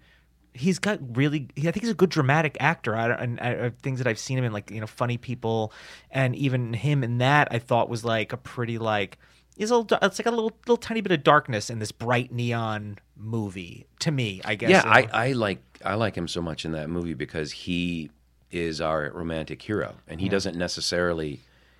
he's 0.53 0.79
got 0.79 0.99
really 1.15 1.47
I 1.57 1.61
think 1.61 1.81
he's 1.81 1.89
a 1.89 1.95
good 1.95 2.09
dramatic 2.09 2.57
actor 2.59 2.95
I, 2.95 3.09
and 3.11 3.39
uh, 3.39 3.69
things 3.81 3.99
that 3.99 4.07
I've 4.07 4.19
seen 4.19 4.37
him 4.37 4.43
in 4.43 4.51
like 4.51 4.69
you 4.71 4.81
know 4.81 4.87
funny 4.87 5.17
people 5.17 5.71
and 6.09 6.35
even 6.35 6.73
him 6.73 7.03
in 7.03 7.19
that 7.19 7.47
I 7.51 7.59
thought 7.59 7.89
was 7.89 8.03
like 8.03 8.33
a 8.33 8.37
pretty 8.37 8.77
like 8.77 9.17
is 9.57 9.71
a 9.71 9.77
little, 9.77 9.97
it's 10.01 10.19
like 10.19 10.25
a 10.25 10.31
little 10.31 10.51
little 10.65 10.77
tiny 10.77 11.01
bit 11.01 11.11
of 11.11 11.23
darkness 11.23 11.69
in 11.69 11.79
this 11.79 11.91
bright 11.91 12.31
neon 12.31 12.97
movie 13.15 13.85
to 13.99 14.11
me 14.11 14.41
I 14.43 14.55
guess 14.55 14.69
yeah 14.69 14.83
I, 14.85 15.07
I 15.13 15.31
like 15.33 15.61
I 15.85 15.95
like 15.95 16.15
him 16.15 16.27
so 16.27 16.41
much 16.41 16.65
in 16.65 16.73
that 16.73 16.89
movie 16.89 17.13
because 17.13 17.51
he 17.51 18.11
is 18.49 18.81
our 18.81 19.09
romantic 19.11 19.61
hero 19.61 19.95
and 20.07 20.19
he 20.19 20.27
doesn't 20.27 20.57
necessarily 20.57 21.39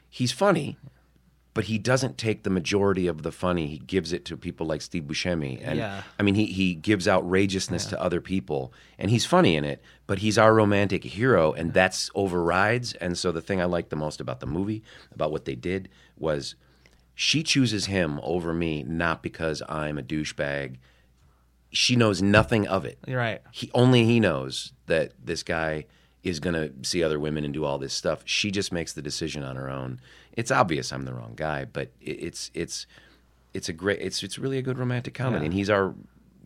he's 0.09 0.32
funny 0.32 0.78
but 1.54 1.66
he 1.66 1.78
doesn't 1.78 2.18
take 2.18 2.43
the 2.43 2.49
majority 2.49 3.08
of 3.08 3.24
the 3.24 3.32
funny. 3.32 3.68
He 3.68 3.78
gives 3.80 4.14
it 4.14 4.24
to 4.26 4.38
people 4.38 4.66
like 4.66 4.82
Steve 4.82 5.04
Buscemi. 5.04 5.60
And 5.62 5.78
Yeah. 5.78 6.04
I 6.20 6.24
mean 6.24 6.36
he 6.36 6.45
he 6.45 6.76
gives 6.76 7.08
outrageousness 7.08 7.86
to 7.88 8.02
other 8.02 8.22
people. 8.22 8.74
And 8.97 9.12
he's 9.12 9.26
funny 9.26 9.56
in 9.56 9.66
it 9.66 9.82
but 10.12 10.20
he's 10.20 10.38
our 10.38 10.54
romantic 10.54 11.06
hero 11.06 11.54
and 11.54 11.74
that's 11.74 12.12
overrides. 12.16 12.91
And 12.95 13.18
so 13.18 13.32
the 13.32 13.41
thing 13.41 13.62
I 13.62 13.66
liked 13.66 13.91
the 13.91 13.95
most 13.95 14.20
about 14.20 14.41
the 14.41 14.45
movie 14.45 14.84
about 15.14 15.32
what 15.32 15.45
they 15.45 15.56
did 15.56 15.88
was 16.18 16.56
she 17.16 17.43
chooses 17.43 17.86
him 17.86 18.20
over 18.22 18.54
me 18.54 18.84
not 18.84 19.24
because 19.24 19.62
I'm 19.70 19.97
a 19.97 20.04
douchebag. 20.04 20.76
She 21.72 21.95
knows 21.95 22.22
nothing 22.22 22.68
of 22.68 22.84
it. 22.84 22.97
You're 23.08 23.20
right. 23.20 23.41
He 23.52 23.72
only 23.74 24.04
he 24.04 24.20
knows 24.20 24.74
that 24.88 25.14
this 25.24 25.43
guy 25.43 25.86
is 26.24 26.39
going 26.39 26.53
to 26.53 26.72
see 26.88 27.03
other 27.03 27.19
women 27.19 27.43
and 27.43 27.53
do 27.53 27.65
all 27.65 27.78
this 27.80 27.93
stuff. 27.93 28.22
She 28.26 28.51
just 28.51 28.72
makes 28.72 28.93
the 28.93 29.01
decision 29.01 29.43
on 29.43 29.55
her 29.55 29.69
own. 29.69 29.99
It's 30.34 30.51
obvious 30.51 30.91
I'm 30.93 31.03
the 31.03 31.13
wrong 31.13 31.34
guy, 31.36 31.65
but 31.65 31.89
it's 32.01 32.51
it's 32.53 32.86
it's 33.53 33.67
a 33.69 33.74
great 33.74 33.99
it's 34.01 34.22
it's 34.24 34.38
really 34.39 34.57
a 34.57 34.61
good 34.61 34.78
romantic 34.78 35.13
comedy, 35.13 35.39
Yeah. 35.41 35.45
and 35.45 35.53
he's 35.53 35.69
our 35.69 35.93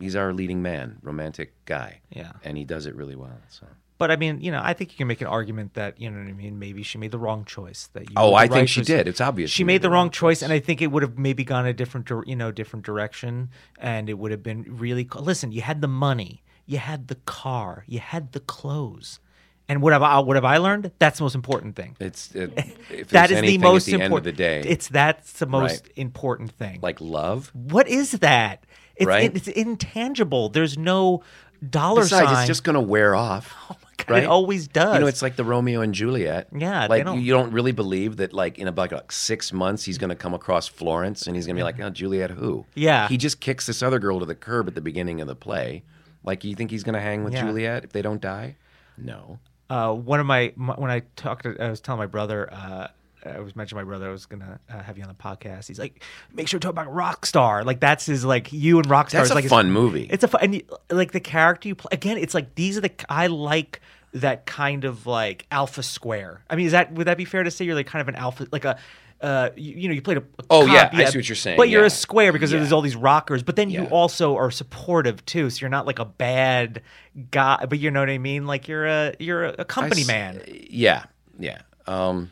he's 0.00 0.16
our 0.16 0.32
leading 0.32 0.62
man, 0.62 0.98
romantic 1.02 1.52
guy. 1.66 2.00
Yeah. 2.10 2.32
and 2.44 2.56
he 2.56 2.64
does 2.64 2.86
it 2.86 2.94
really 2.94 3.16
well. 3.16 3.38
So 3.48 3.66
But 3.98 4.10
I 4.10 4.16
mean, 4.16 4.40
you 4.40 4.50
know, 4.50 4.60
I 4.62 4.72
think 4.72 4.92
you 4.92 4.96
can 4.98 5.06
make 5.08 5.20
an 5.20 5.26
argument 5.26 5.74
that 5.74 6.00
you 6.00 6.10
know 6.10 6.18
what 6.18 6.28
I 6.28 6.32
mean. 6.32 6.58
Maybe 6.58 6.82
she 6.82 6.96
made 6.98 7.10
the 7.12 7.18
wrong 7.18 7.44
choice. 7.44 7.88
That 7.92 8.04
you 8.10 8.14
Oh, 8.16 8.30
made 8.32 8.36
I 8.36 8.42
think 8.46 8.52
right 8.54 8.68
she 8.68 8.80
choice. 8.80 8.86
did. 8.86 9.08
It's 9.08 9.20
obvious 9.20 9.50
she 9.50 9.62
made 9.64 9.82
the 9.82 9.90
wrong 9.90 10.10
choice, 10.10 10.40
and 10.42 10.52
I 10.52 10.58
think 10.58 10.80
it 10.82 10.88
would 10.88 11.02
have 11.02 11.16
maybe 11.18 11.44
gone 11.44 11.66
a 11.66 11.72
different, 11.74 12.10
you 12.26 12.34
know, 12.36 12.50
different 12.50 12.84
direction, 12.86 13.50
and 13.78 14.08
it 14.10 14.14
would 14.18 14.30
have 14.32 14.42
been 14.42 14.64
really. 14.68 15.06
Listen, 15.14 15.52
you 15.52 15.60
had 15.62 15.80
the 15.80 15.88
money, 15.88 16.42
you 16.66 16.78
had 16.78 17.08
the 17.08 17.16
car, 17.26 17.84
you 17.86 18.00
had 18.00 18.32
the 18.32 18.40
clothes, 18.40 19.20
and 19.68 19.82
what 19.82 19.92
have 19.92 20.02
I? 20.02 20.18
What 20.20 20.36
have 20.36 20.44
I 20.44 20.58
learned? 20.58 20.90
That's 20.98 21.18
the 21.18 21.24
most 21.24 21.34
important 21.34 21.76
thing. 21.76 21.96
It's 22.00 22.34
it, 22.34 22.52
if 22.90 23.08
That 23.08 23.30
is 23.30 23.40
the 23.40 23.58
most 23.58 23.86
the 23.86 23.92
important. 23.92 24.12
end 24.12 24.18
of 24.18 24.24
the 24.24 24.32
day. 24.32 24.60
it's 24.68 24.88
that's 24.88 25.32
the 25.32 25.46
most 25.46 25.84
Right. 25.86 25.92
important 25.96 26.52
thing. 26.52 26.80
like 26.82 27.00
love. 27.00 27.50
what 27.54 27.88
is 27.88 28.12
that? 28.12 28.64
It's, 28.96 29.06
Right? 29.06 29.34
it's 29.34 29.48
intangible. 29.48 30.48
There's 30.48 30.78
no 30.78 31.22
dollar 31.68 32.02
Besides, 32.02 32.30
sign. 32.30 32.38
it's 32.38 32.46
just 32.46 32.64
going 32.64 32.74
to 32.74 32.80
wear 32.80 33.14
off. 33.14 33.54
oh 33.70 33.76
my 33.82 33.88
God, 34.04 34.10
right? 34.10 34.22
It 34.22 34.26
always 34.26 34.68
does. 34.68 34.94
You 34.94 35.00
know, 35.00 35.06
it's 35.06 35.20
like 35.22 35.36
the 35.36 35.44
Romeo 35.44 35.80
and 35.82 35.92
Juliet. 35.94 36.48
Yeah, 36.56 36.86
like 36.86 37.04
don't- 37.04 37.18
you, 37.18 37.24
you 37.26 37.32
don't 37.32 37.52
really 37.52 37.72
believe 37.72 38.16
that, 38.18 38.32
like 38.32 38.58
in 38.58 38.68
about 38.68 38.92
like 38.92 39.12
six 39.12 39.52
months, 39.52 39.84
he's 39.84 39.98
going 39.98 40.10
to 40.10 40.16
come 40.16 40.32
across 40.32 40.66
Florence 40.68 41.26
and 41.26 41.34
he's 41.36 41.44
going 41.46 41.56
to 41.56 41.60
be 41.60 41.64
like, 41.64 41.78
"Oh, 41.80 41.90
Juliet, 41.90 42.30
who?" 42.30 42.64
Yeah. 42.74 43.08
He 43.08 43.16
just 43.16 43.40
kicks 43.40 43.66
this 43.66 43.82
other 43.82 43.98
girl 43.98 44.20
to 44.20 44.26
the 44.26 44.34
curb 44.34 44.68
at 44.68 44.74
the 44.74 44.80
beginning 44.80 45.20
of 45.20 45.26
the 45.28 45.34
play. 45.36 45.82
Like, 46.24 46.42
you 46.44 46.54
think 46.54 46.70
he's 46.70 46.84
going 46.84 46.94
to 46.94 47.00
hang 47.00 47.22
with 47.24 47.32
Yeah. 47.34 47.42
Juliet 47.46 47.84
if 47.84 47.92
they 47.92 48.02
don't 48.02 48.20
die? 48.20 48.56
No. 48.98 49.38
Uh, 49.68 49.92
one 49.92 50.20
of 50.20 50.26
my, 50.26 50.52
my 50.56 50.74
when 50.74 50.90
I 50.90 51.02
talked, 51.16 51.44
to, 51.44 51.56
I 51.60 51.70
was 51.70 51.80
telling 51.80 51.98
my 51.98 52.06
brother. 52.06 52.52
Uh, 52.52 52.88
I 53.24 53.40
was 53.40 53.56
mentioning 53.56 53.84
my 53.84 53.88
brother. 53.88 54.08
I 54.08 54.12
was 54.12 54.26
gonna 54.26 54.60
uh, 54.70 54.82
have 54.82 54.96
you 54.96 55.04
on 55.04 55.08
the 55.08 55.14
podcast. 55.14 55.66
He's 55.66 55.78
like, 55.78 56.02
make 56.32 56.48
sure 56.48 56.60
to 56.60 56.64
talk 56.64 56.70
about 56.70 56.92
Rockstar. 56.92 57.64
Like 57.64 57.80
that's 57.80 58.06
his 58.06 58.24
like 58.24 58.52
you 58.52 58.78
and 58.78 58.86
Rockstar. 58.86 59.12
That's 59.12 59.26
is 59.26 59.30
a 59.32 59.34
like 59.34 59.46
fun 59.46 59.70
movie. 59.72 60.06
It's 60.08 60.22
a 60.22 60.28
fun 60.28 60.40
and 60.42 60.54
you, 60.54 60.62
like 60.90 61.12
the 61.12 61.20
character 61.20 61.68
you 61.68 61.74
play. 61.74 61.88
Again, 61.92 62.18
it's 62.18 62.34
like 62.34 62.54
these 62.54 62.78
are 62.78 62.82
the 62.82 62.92
I 63.08 63.26
like 63.26 63.80
that 64.12 64.46
kind 64.46 64.84
of 64.84 65.06
like 65.06 65.46
alpha 65.50 65.82
square. 65.82 66.42
I 66.48 66.56
mean, 66.56 66.66
is 66.66 66.72
that 66.72 66.92
would 66.92 67.06
that 67.06 67.16
be 67.16 67.24
fair 67.24 67.42
to 67.42 67.50
say 67.50 67.64
you're 67.64 67.74
like 67.74 67.86
kind 67.86 68.02
of 68.02 68.08
an 68.08 68.16
alpha 68.16 68.46
like 68.52 68.64
a. 68.64 68.78
Uh, 69.20 69.48
you, 69.56 69.74
you 69.74 69.88
know, 69.88 69.94
you 69.94 70.02
played 70.02 70.18
a. 70.18 70.20
a 70.20 70.44
Oh, 70.50 70.66
yeah, 70.66 70.90
cop, 70.90 70.94
I 71.00 71.04
see 71.06 71.18
what 71.18 71.28
you're 71.28 71.36
saying, 71.36 71.56
But 71.56 71.68
you're 71.70 71.84
a 71.86 71.90
square 71.90 72.32
because 72.32 72.52
Yeah. 72.52 72.58
there's 72.58 72.72
all 72.72 72.82
these 72.82 72.96
rockers. 72.96 73.42
But 73.42 73.56
then 73.56 73.70
you 73.70 73.84
also 73.86 74.36
are 74.36 74.50
supportive 74.50 75.24
too, 75.24 75.48
so 75.50 75.60
you're 75.62 75.70
not 75.70 75.86
like 75.86 75.98
a 75.98 76.04
bad 76.04 76.82
guy. 77.30 77.64
But 77.66 77.78
you 77.78 77.90
know 77.90 78.00
what 78.00 78.10
I 78.10 78.18
mean? 78.18 78.46
Like 78.46 78.68
you're 78.68 78.86
a 78.86 79.14
you're 79.18 79.44
a, 79.44 79.64
company 79.64 80.02
s- 80.02 80.06
man. 80.06 80.42
Yeah, 80.46 81.04
yeah. 81.38 81.62
Um, 81.86 82.30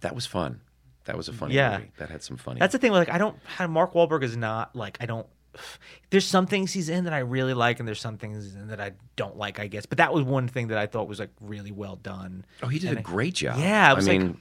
that 0.00 0.14
was 0.14 0.26
fun. 0.26 0.60
That 1.04 1.16
was 1.16 1.28
a 1.28 1.32
funny 1.32 1.54
Yeah. 1.54 1.78
movie. 1.78 1.90
That 1.98 2.10
had 2.10 2.22
some 2.22 2.36
funny. 2.36 2.60
That's 2.60 2.72
the 2.72 2.78
thing. 2.78 2.92
Like 2.92 3.08
I 3.10 3.18
don't. 3.18 3.36
Mark 3.68 3.94
Wahlberg 3.94 4.22
is 4.22 4.36
not 4.36 4.76
like 4.76 4.98
I 5.00 5.06
don't. 5.06 5.26
There's 6.10 6.26
some 6.26 6.46
things 6.46 6.72
he's 6.72 6.88
in 6.88 7.04
that 7.04 7.12
I 7.12 7.18
really 7.20 7.54
like, 7.54 7.78
and 7.78 7.86
there's 7.86 8.00
some 8.00 8.18
things 8.18 8.54
in 8.54 8.68
that 8.68 8.80
I 8.80 8.92
don't 9.16 9.36
like. 9.36 9.58
I 9.60 9.66
guess, 9.66 9.86
but 9.86 9.98
that 9.98 10.12
was 10.12 10.24
one 10.24 10.48
thing 10.48 10.68
that 10.68 10.78
I 10.78 10.86
thought 10.86 11.08
was 11.08 11.18
like 11.18 11.30
really 11.40 11.70
well 11.72 11.96
done. 11.96 12.44
oh, 12.62 12.68
he 12.68 12.78
did 12.78 12.88
And 12.90 12.98
a 12.98 13.00
I- 13.00 13.02
great 13.02 13.34
job. 13.34 13.58
Yeah, 13.58 13.94
I 13.94 14.00
mean, 14.00 14.40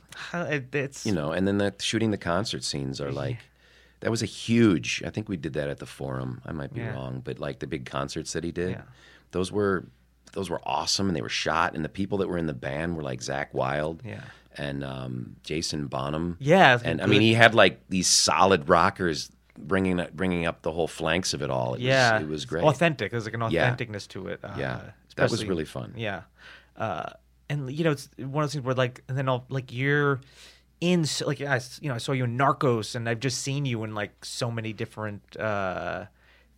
it's 0.74 1.06
you 1.06 1.14
know, 1.14 1.32
and 1.32 1.48
then 1.48 1.58
the 1.58 1.74
shooting 1.80 2.12
the 2.12 2.18
concert 2.18 2.64
scenes 2.64 3.00
are 3.02 3.12
like 3.12 3.38
that 4.02 4.10
was 4.12 4.22
a 4.24 4.26
huge. 4.28 5.02
I 5.06 5.10
think 5.10 5.30
we 5.30 5.38
did 5.38 5.54
that 5.54 5.70
at 5.70 5.78
the 5.80 5.86
Forum. 5.86 6.42
I 6.46 6.52
might 6.52 6.74
be 6.74 6.82
Yeah. 6.82 6.94
wrong, 6.94 7.22
but 7.24 7.40
like 7.40 7.60
the 7.60 7.68
big 7.68 7.86
concerts 7.86 8.34
that 8.34 8.44
he 8.44 8.52
did, 8.52 8.72
Yeah. 8.72 8.82
those 9.32 9.52
were 9.52 9.86
those 10.34 10.50
were 10.50 10.62
awesome, 10.66 11.08
and 11.08 11.16
they 11.16 11.22
were 11.22 11.28
shot. 11.30 11.76
And 11.76 11.84
the 11.84 11.90
people 11.90 12.18
that 12.20 12.30
were 12.30 12.38
in 12.38 12.48
the 12.48 12.54
band 12.54 12.96
were 12.96 13.04
like 13.04 13.20
Zakk 13.20 13.48
Wylde, 13.54 14.02
Yeah. 14.06 14.22
and 14.56 14.82
um, 14.84 15.36
Jason 15.44 15.88
Bonham, 15.88 16.38
Yeah, 16.40 16.80
and 16.84 17.02
I 17.02 17.06
mean 17.06 17.22
he 17.22 17.34
had 17.34 17.54
like 17.54 17.82
these 17.90 18.08
solid 18.08 18.70
rockers 18.70 19.30
bringing 19.68 20.06
bringing 20.14 20.46
up 20.46 20.62
the 20.62 20.72
whole 20.72 20.88
flanks 20.88 21.34
of 21.34 21.42
it 21.42 21.50
all. 21.50 21.76
It 21.76 21.82
yeah, 21.82 22.14
was, 22.16 22.22
it 22.24 22.30
was 22.30 22.46
great. 22.46 22.64
Authentic. 22.64 23.12
There's 23.12 23.26
like 23.26 23.34
an 23.34 23.42
Yeah. 23.50 23.74
authenticness 23.76 24.08
to 24.10 24.28
it. 24.28 24.40
Uh, 24.44 24.56
Yeah. 24.58 24.82
That 25.16 25.30
was 25.30 25.46
really 25.46 25.66
fun. 25.66 25.94
Yeah, 25.98 26.22
uh, 26.78 27.12
and 27.50 27.70
you 27.72 27.84
know, 27.84 27.92
it's 27.92 28.10
one 28.18 28.44
of 28.44 28.48
those 28.50 28.54
things 28.54 28.64
where 28.66 28.74
like, 28.76 29.04
and 29.10 29.18
then 29.18 29.28
I'll 29.28 29.46
like 29.50 29.72
you're 29.74 30.22
in 30.80 31.06
like 31.26 31.42
I 31.42 31.60
you 31.82 31.90
know 31.90 31.96
I 31.96 31.98
saw 32.00 32.14
you 32.14 32.24
in 32.24 32.38
Narcos, 32.38 32.96
and 32.96 33.08
I've 33.10 33.20
just 33.20 33.40
seen 33.42 33.66
you 33.66 33.84
in 33.84 33.94
like 33.94 34.24
so 34.24 34.50
many 34.50 34.72
different 34.74 35.36
uh, 35.38 36.06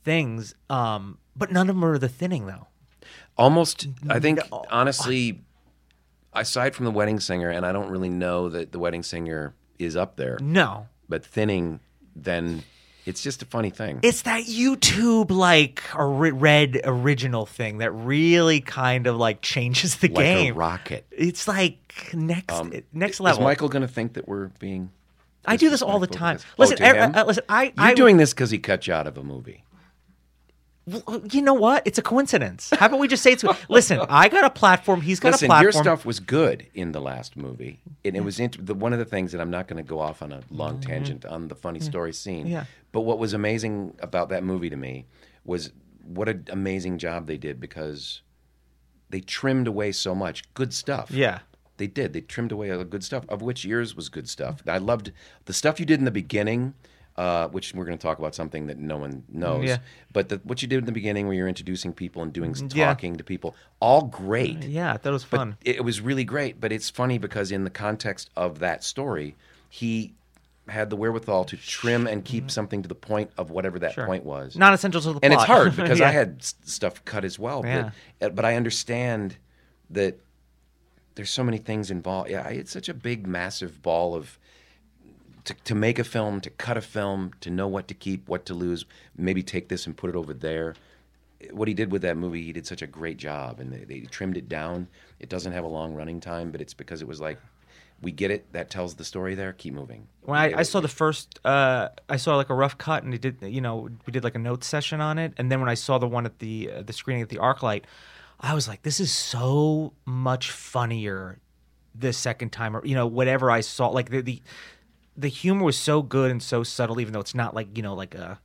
things. 0.03 0.53
Um, 0.69 1.17
but 1.35 1.51
none 1.51 1.67
of 1.69 1.75
them 1.75 1.83
are 1.83 1.97
the 1.97 2.07
thinning 2.07 2.45
though. 2.45 2.67
Almost, 3.37 3.87
I 4.07 4.19
think, 4.19 4.39
No. 4.51 4.63
honestly, 4.69 5.41
aside 6.33 6.75
from 6.75 6.85
the 6.85 6.91
wedding 6.91 7.19
singer, 7.19 7.49
and 7.49 7.65
I 7.65 7.71
don't 7.71 7.89
really 7.89 8.09
know 8.09 8.49
that 8.49 8.71
the 8.71 8.79
wedding 8.79 9.03
singer 9.03 9.55
is 9.79 9.95
up 9.95 10.15
there, 10.15 10.37
No, 10.39 10.87
but 11.09 11.25
thinning, 11.25 11.79
then 12.15 12.63
it's 13.05 13.21
just 13.21 13.41
a 13.41 13.45
funny 13.45 13.69
thing. 13.69 13.99
it's 14.03 14.21
that 14.23 14.43
YouTube 14.45 15.29
like 15.31 15.83
a 15.93 16.05
red 16.05 16.79
original 16.85 17.45
thing 17.45 17.79
that 17.79 17.91
really 17.91 18.61
kind 18.61 19.07
of 19.07 19.17
like 19.17 19.41
changes 19.41 19.97
the 19.97 20.07
like 20.07 20.15
game. 20.15 20.53
a 20.53 20.57
rocket. 20.57 21.05
It's 21.11 21.47
like 21.47 22.09
next 22.13 22.53
Um, 22.53 22.73
next 22.93 23.15
Is 23.17 23.19
level. 23.21 23.43
Michael 23.43 23.69
going 23.69 23.81
to 23.81 23.87
think 23.87 24.13
that 24.13 24.27
we're 24.27 24.47
being? 24.59 24.89
I 25.45 25.57
do 25.57 25.69
this 25.69 25.81
all 25.81 25.99
the 25.99 26.07
time. 26.07 26.39
Listen, 26.57 26.77
oh, 26.81 26.85
I-? 26.85 27.11
I- 27.19 27.23
listen, 27.23 27.43
I- 27.49 27.63
You're 27.65 27.73
I- 27.77 27.93
doing 27.93 28.17
this 28.17 28.33
because 28.33 28.49
he 28.51 28.57
cut 28.59 28.87
you 28.87 28.93
out 28.93 29.07
of 29.07 29.17
a 29.17 29.23
movie. 29.23 29.63
Well, 30.85 31.21
You 31.31 31.41
know 31.41 31.53
what? 31.53 31.83
It's 31.85 31.97
a 31.97 32.01
coincidence. 32.01 32.69
How 32.77 32.87
about 32.87 32.99
we 32.99 33.07
just 33.07 33.23
say 33.23 33.31
it's? 33.33 33.43
Listen, 33.69 33.99
I 34.09 34.27
got 34.29 34.43
a 34.43 34.49
platform. 34.49 35.01
He's 35.01 35.19
got 35.19 35.31
Listen, 35.31 35.45
a 35.45 35.47
platform. 35.47 35.63
your 35.63 35.71
stuff 35.71 36.05
was 36.05 36.19
good 36.19 36.67
in 36.73 36.91
the 36.91 36.99
last 36.99 37.37
movie, 37.37 37.79
and 38.03 38.15
it 38.17 38.21
was 38.23 38.39
int- 38.39 38.65
the, 38.65 38.73
one 38.73 38.91
of 38.93 38.99
the 38.99 39.05
things 39.05 39.31
that 39.31 39.39
I'm 39.39 39.49
not 39.51 39.67
going 39.67 39.83
to 39.83 39.87
go 39.87 39.99
off 39.99 40.21
on 40.21 40.31
a 40.33 40.41
long 40.49 40.81
tangent 40.81 41.25
on 41.25 41.47
the 41.47 41.55
funny 41.55 41.79
story 41.79 42.11
scene. 42.13 42.43
Mm-hmm. 42.45 42.51
Yeah. 42.53 42.65
But 42.91 43.01
what 43.01 43.17
was 43.17 43.33
amazing 43.33 43.95
about 43.99 44.29
that 44.29 44.43
movie 44.43 44.69
to 44.69 44.75
me 44.77 45.05
was 45.45 45.71
what 46.05 46.27
an 46.27 46.45
amazing 46.49 46.97
job 46.97 47.27
they 47.27 47.37
did 47.37 47.59
because 47.61 48.21
they 49.09 49.21
trimmed 49.21 49.67
away 49.67 49.91
so 49.93 50.13
much 50.13 50.43
good 50.53 50.73
stuff. 50.73 51.11
Yeah. 51.11 51.39
They 51.77 51.87
did. 51.87 52.13
They 52.13 52.21
trimmed 52.21 52.51
away 52.51 52.71
all 52.71 52.77
the 52.77 52.85
good 52.85 53.03
stuff, 53.03 53.25
of 53.29 53.41
which 53.41 53.63
yours 53.65 53.95
was 53.95 54.09
good 54.09 54.29
stuff. 54.29 54.61
I 54.67 54.77
loved 54.79 55.11
the 55.45 55.53
stuff 55.53 55.79
you 55.79 55.85
did 55.85 55.99
in 55.99 56.05
the 56.05 56.11
beginning, 56.11 56.73
uh, 57.15 57.47
which 57.49 57.73
we're 57.75 57.85
going 57.85 57.97
to 57.97 58.01
talk 58.01 58.17
about 58.19 58.33
something 58.33 58.67
that 58.67 58.77
no 58.79 58.97
one 58.97 59.23
knows. 59.29 59.65
Yeah. 59.65 59.77
But 60.11 60.29
the, 60.29 60.41
what 60.43 60.61
you 60.61 60.67
did 60.67 60.79
in 60.79 60.85
the 60.85 60.91
beginning, 60.91 61.27
where 61.27 61.35
you're 61.35 61.47
introducing 61.47 61.93
people 61.93 62.21
and 62.23 62.33
doing 62.33 62.55
Yeah. 62.73 62.85
talking 62.87 63.17
to 63.17 63.23
people, 63.23 63.55
all 63.79 64.03
great. 64.05 64.63
Yeah, 64.63 64.97
that 64.97 65.11
was 65.11 65.23
fun. 65.23 65.57
it, 65.63 65.77
it 65.77 65.81
was 65.83 66.01
really 66.01 66.23
great. 66.23 66.59
But 66.59 66.71
it's 66.71 66.89
funny 66.89 67.17
because 67.19 67.51
in 67.51 67.63
the 67.65 67.69
context 67.69 68.29
of 68.35 68.59
that 68.59 68.83
story, 68.83 69.35
he 69.69 70.13
had 70.69 70.89
the 70.89 70.95
wherewithal 70.95 71.43
to 71.43 71.57
trim 71.57 72.07
and 72.07 72.23
keep 72.23 72.49
something 72.49 72.81
to 72.81 72.87
the 72.87 72.95
point 72.95 73.29
of 73.37 73.51
whatever 73.51 73.77
that. 73.79 73.93
Sure. 73.93 74.05
point 74.05 74.23
was. 74.23 74.55
Non 74.55 74.73
essential 74.73 75.01
to 75.01 75.13
the 75.13 75.19
and 75.21 75.33
it's 75.33 75.43
hard 75.43 75.75
because 75.75 75.99
Yeah. 75.99 76.07
I 76.07 76.11
had 76.11 76.41
stuff 76.41 77.03
cut 77.05 77.25
as 77.25 77.37
well. 77.37 77.61
Yeah. 77.65 77.91
But, 78.19 78.25
uh, 78.25 78.29
but 78.33 78.45
I 78.45 78.55
understand 78.55 79.35
that 79.89 80.17
there's 81.15 81.29
so 81.29 81.43
many 81.43 81.57
things 81.59 81.91
involved. 81.91 82.29
Yeah, 82.31 82.47
it's 82.47 82.71
such 82.71 82.89
a 82.89 82.93
big, 82.93 83.27
massive 83.27 83.81
ball 83.83 84.15
of 84.15 84.39
to, 85.45 85.53
to 85.53 85.75
make 85.75 85.99
a 85.99 86.03
film, 86.03 86.41
to 86.41 86.49
cut 86.49 86.77
a 86.77 86.81
film, 86.81 87.31
to 87.41 87.49
know 87.49 87.67
what 87.67 87.87
to 87.87 87.93
keep, 87.93 88.27
what 88.27 88.45
to 88.45 88.53
lose, 88.53 88.85
maybe 89.17 89.43
take 89.43 89.69
this 89.69 89.85
and 89.85 89.95
put 89.95 90.09
it 90.09 90.15
over 90.15 90.33
there. 90.33 90.75
What 91.51 91.67
he 91.67 91.73
did 91.73 91.91
with 91.91 92.01
that 92.03 92.15
movie, 92.15 92.43
he 92.43 92.53
did 92.53 92.65
such 92.65 92.81
a 92.81 92.87
great 92.87 93.17
job, 93.17 93.59
and 93.59 93.71
they, 93.71 93.83
they 93.83 93.99
trimmed 94.01 94.37
it 94.37 94.47
down. 94.47 94.87
It 95.19 95.29
doesn't 95.29 95.51
have 95.51 95.65
a 95.65 95.67
long 95.67 95.93
running 95.93 96.21
time, 96.21 96.51
but 96.51 96.61
it's 96.61 96.73
because 96.73 97.01
it 97.01 97.07
was 97.07 97.19
like, 97.19 97.37
we 98.01 98.11
get 98.11 98.31
it. 98.31 98.51
That 98.51 98.69
tells 98.69 98.95
the 98.95 99.05
story 99.05 99.33
there. 99.33 99.53
Keep 99.53 99.75
moving. 99.75 100.07
When 100.23 100.37
I, 100.37 100.59
I 100.59 100.63
saw 100.63 100.81
the 100.81 100.89
first, 100.89 101.39
uh, 101.45 101.89
I 102.09 102.17
saw 102.17 102.35
like 102.35 102.49
a 102.49 102.53
rough 102.53 102.77
cut, 102.77 103.03
and 103.03 103.13
he 103.13 103.19
did, 103.19 103.37
you 103.41 103.61
know, 103.61 103.89
we 104.05 104.11
did 104.11 104.23
like 104.23 104.35
a 104.35 104.39
note 104.39 104.63
session 104.63 104.99
on 104.99 105.17
it. 105.17 105.33
And 105.37 105.51
then 105.51 105.59
when 105.61 105.69
I 105.69 105.75
saw 105.75 105.97
the 105.97 106.07
one 106.07 106.25
at 106.25 106.39
the 106.39 106.69
uh, 106.69 106.81
the 106.81 106.91
screening 106.91 107.23
at 107.23 107.29
the 107.29 107.37
ArcLight, 107.37 107.83
I 108.41 108.53
was 108.55 108.67
like, 108.67 108.81
this 108.81 108.99
is 108.99 109.11
so 109.11 109.93
much 110.05 110.51
funnier 110.51 111.39
the 111.95 112.11
second 112.11 112.51
time, 112.51 112.75
or 112.75 112.85
you 112.85 112.95
know, 112.95 113.07
whatever 113.07 113.49
I 113.49 113.61
saw, 113.61 113.87
like 113.87 114.09
the 114.09 114.21
the 114.21 114.41
the 115.15 115.27
humor 115.27 115.63
was 115.63 115.77
so 115.77 116.01
good 116.01 116.31
and 116.31 116.41
so 116.41 116.63
subtle, 116.63 116.99
even 116.99 117.13
though 117.13 117.19
it's 117.19 117.35
not 117.35 117.53
like 117.53 117.75
you 117.77 117.83
know, 117.83 117.93
like 117.93 118.15
a 118.15 118.39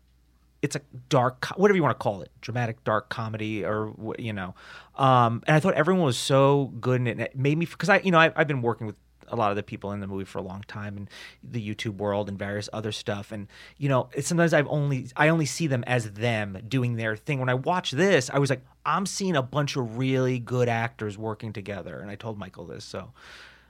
it's 0.62 0.76
a 0.76 0.80
dark 1.08 1.46
whatever 1.56 1.76
you 1.76 1.82
want 1.82 1.98
to 1.98 2.02
call 2.02 2.20
it 2.22 2.30
dramatic 2.40 2.82
dark 2.84 3.08
comedy 3.08 3.64
or 3.64 3.94
you 4.18 4.32
know. 4.32 4.54
Um 4.96 5.42
and 5.46 5.54
i 5.56 5.60
thought 5.60 5.74
everyone 5.74 6.04
was 6.04 6.18
so 6.18 6.72
good 6.80 7.00
in 7.00 7.06
it 7.06 7.12
and 7.12 7.20
it 7.20 7.36
made 7.36 7.56
me 7.56 7.66
because 7.66 7.88
i 7.88 8.00
you 8.00 8.10
know 8.10 8.18
I, 8.18 8.32
i've 8.34 8.48
been 8.48 8.62
working 8.62 8.86
with 8.86 8.96
a 9.30 9.36
lot 9.36 9.50
of 9.50 9.56
the 9.56 9.62
people 9.62 9.92
in 9.92 10.00
the 10.00 10.06
movie 10.06 10.24
for 10.24 10.38
a 10.38 10.42
long 10.42 10.64
time 10.66 10.96
and 10.96 11.10
the 11.44 11.62
youtube 11.62 11.98
world 11.98 12.28
and 12.28 12.38
various 12.38 12.68
other 12.72 12.90
stuff 12.92 13.30
and 13.30 13.46
you 13.76 13.88
know 13.88 14.08
it's, 14.12 14.26
sometimes 14.26 14.52
i've 14.52 14.66
only 14.68 15.06
i 15.16 15.28
only 15.28 15.46
see 15.46 15.66
them 15.66 15.84
as 15.86 16.10
them 16.12 16.58
doing 16.66 16.96
their 16.96 17.16
thing. 17.16 17.38
When 17.38 17.48
i 17.48 17.54
watch 17.54 17.92
this 17.92 18.30
i 18.30 18.38
was 18.38 18.50
like 18.50 18.62
i'm 18.84 19.06
seeing 19.06 19.36
a 19.36 19.42
bunch 19.42 19.76
of 19.76 19.98
really 19.98 20.38
good 20.38 20.68
actors 20.68 21.16
working 21.16 21.52
together 21.52 22.00
and 22.00 22.10
i 22.10 22.16
told 22.16 22.38
michael 22.38 22.64
this 22.64 22.84
so 22.84 23.12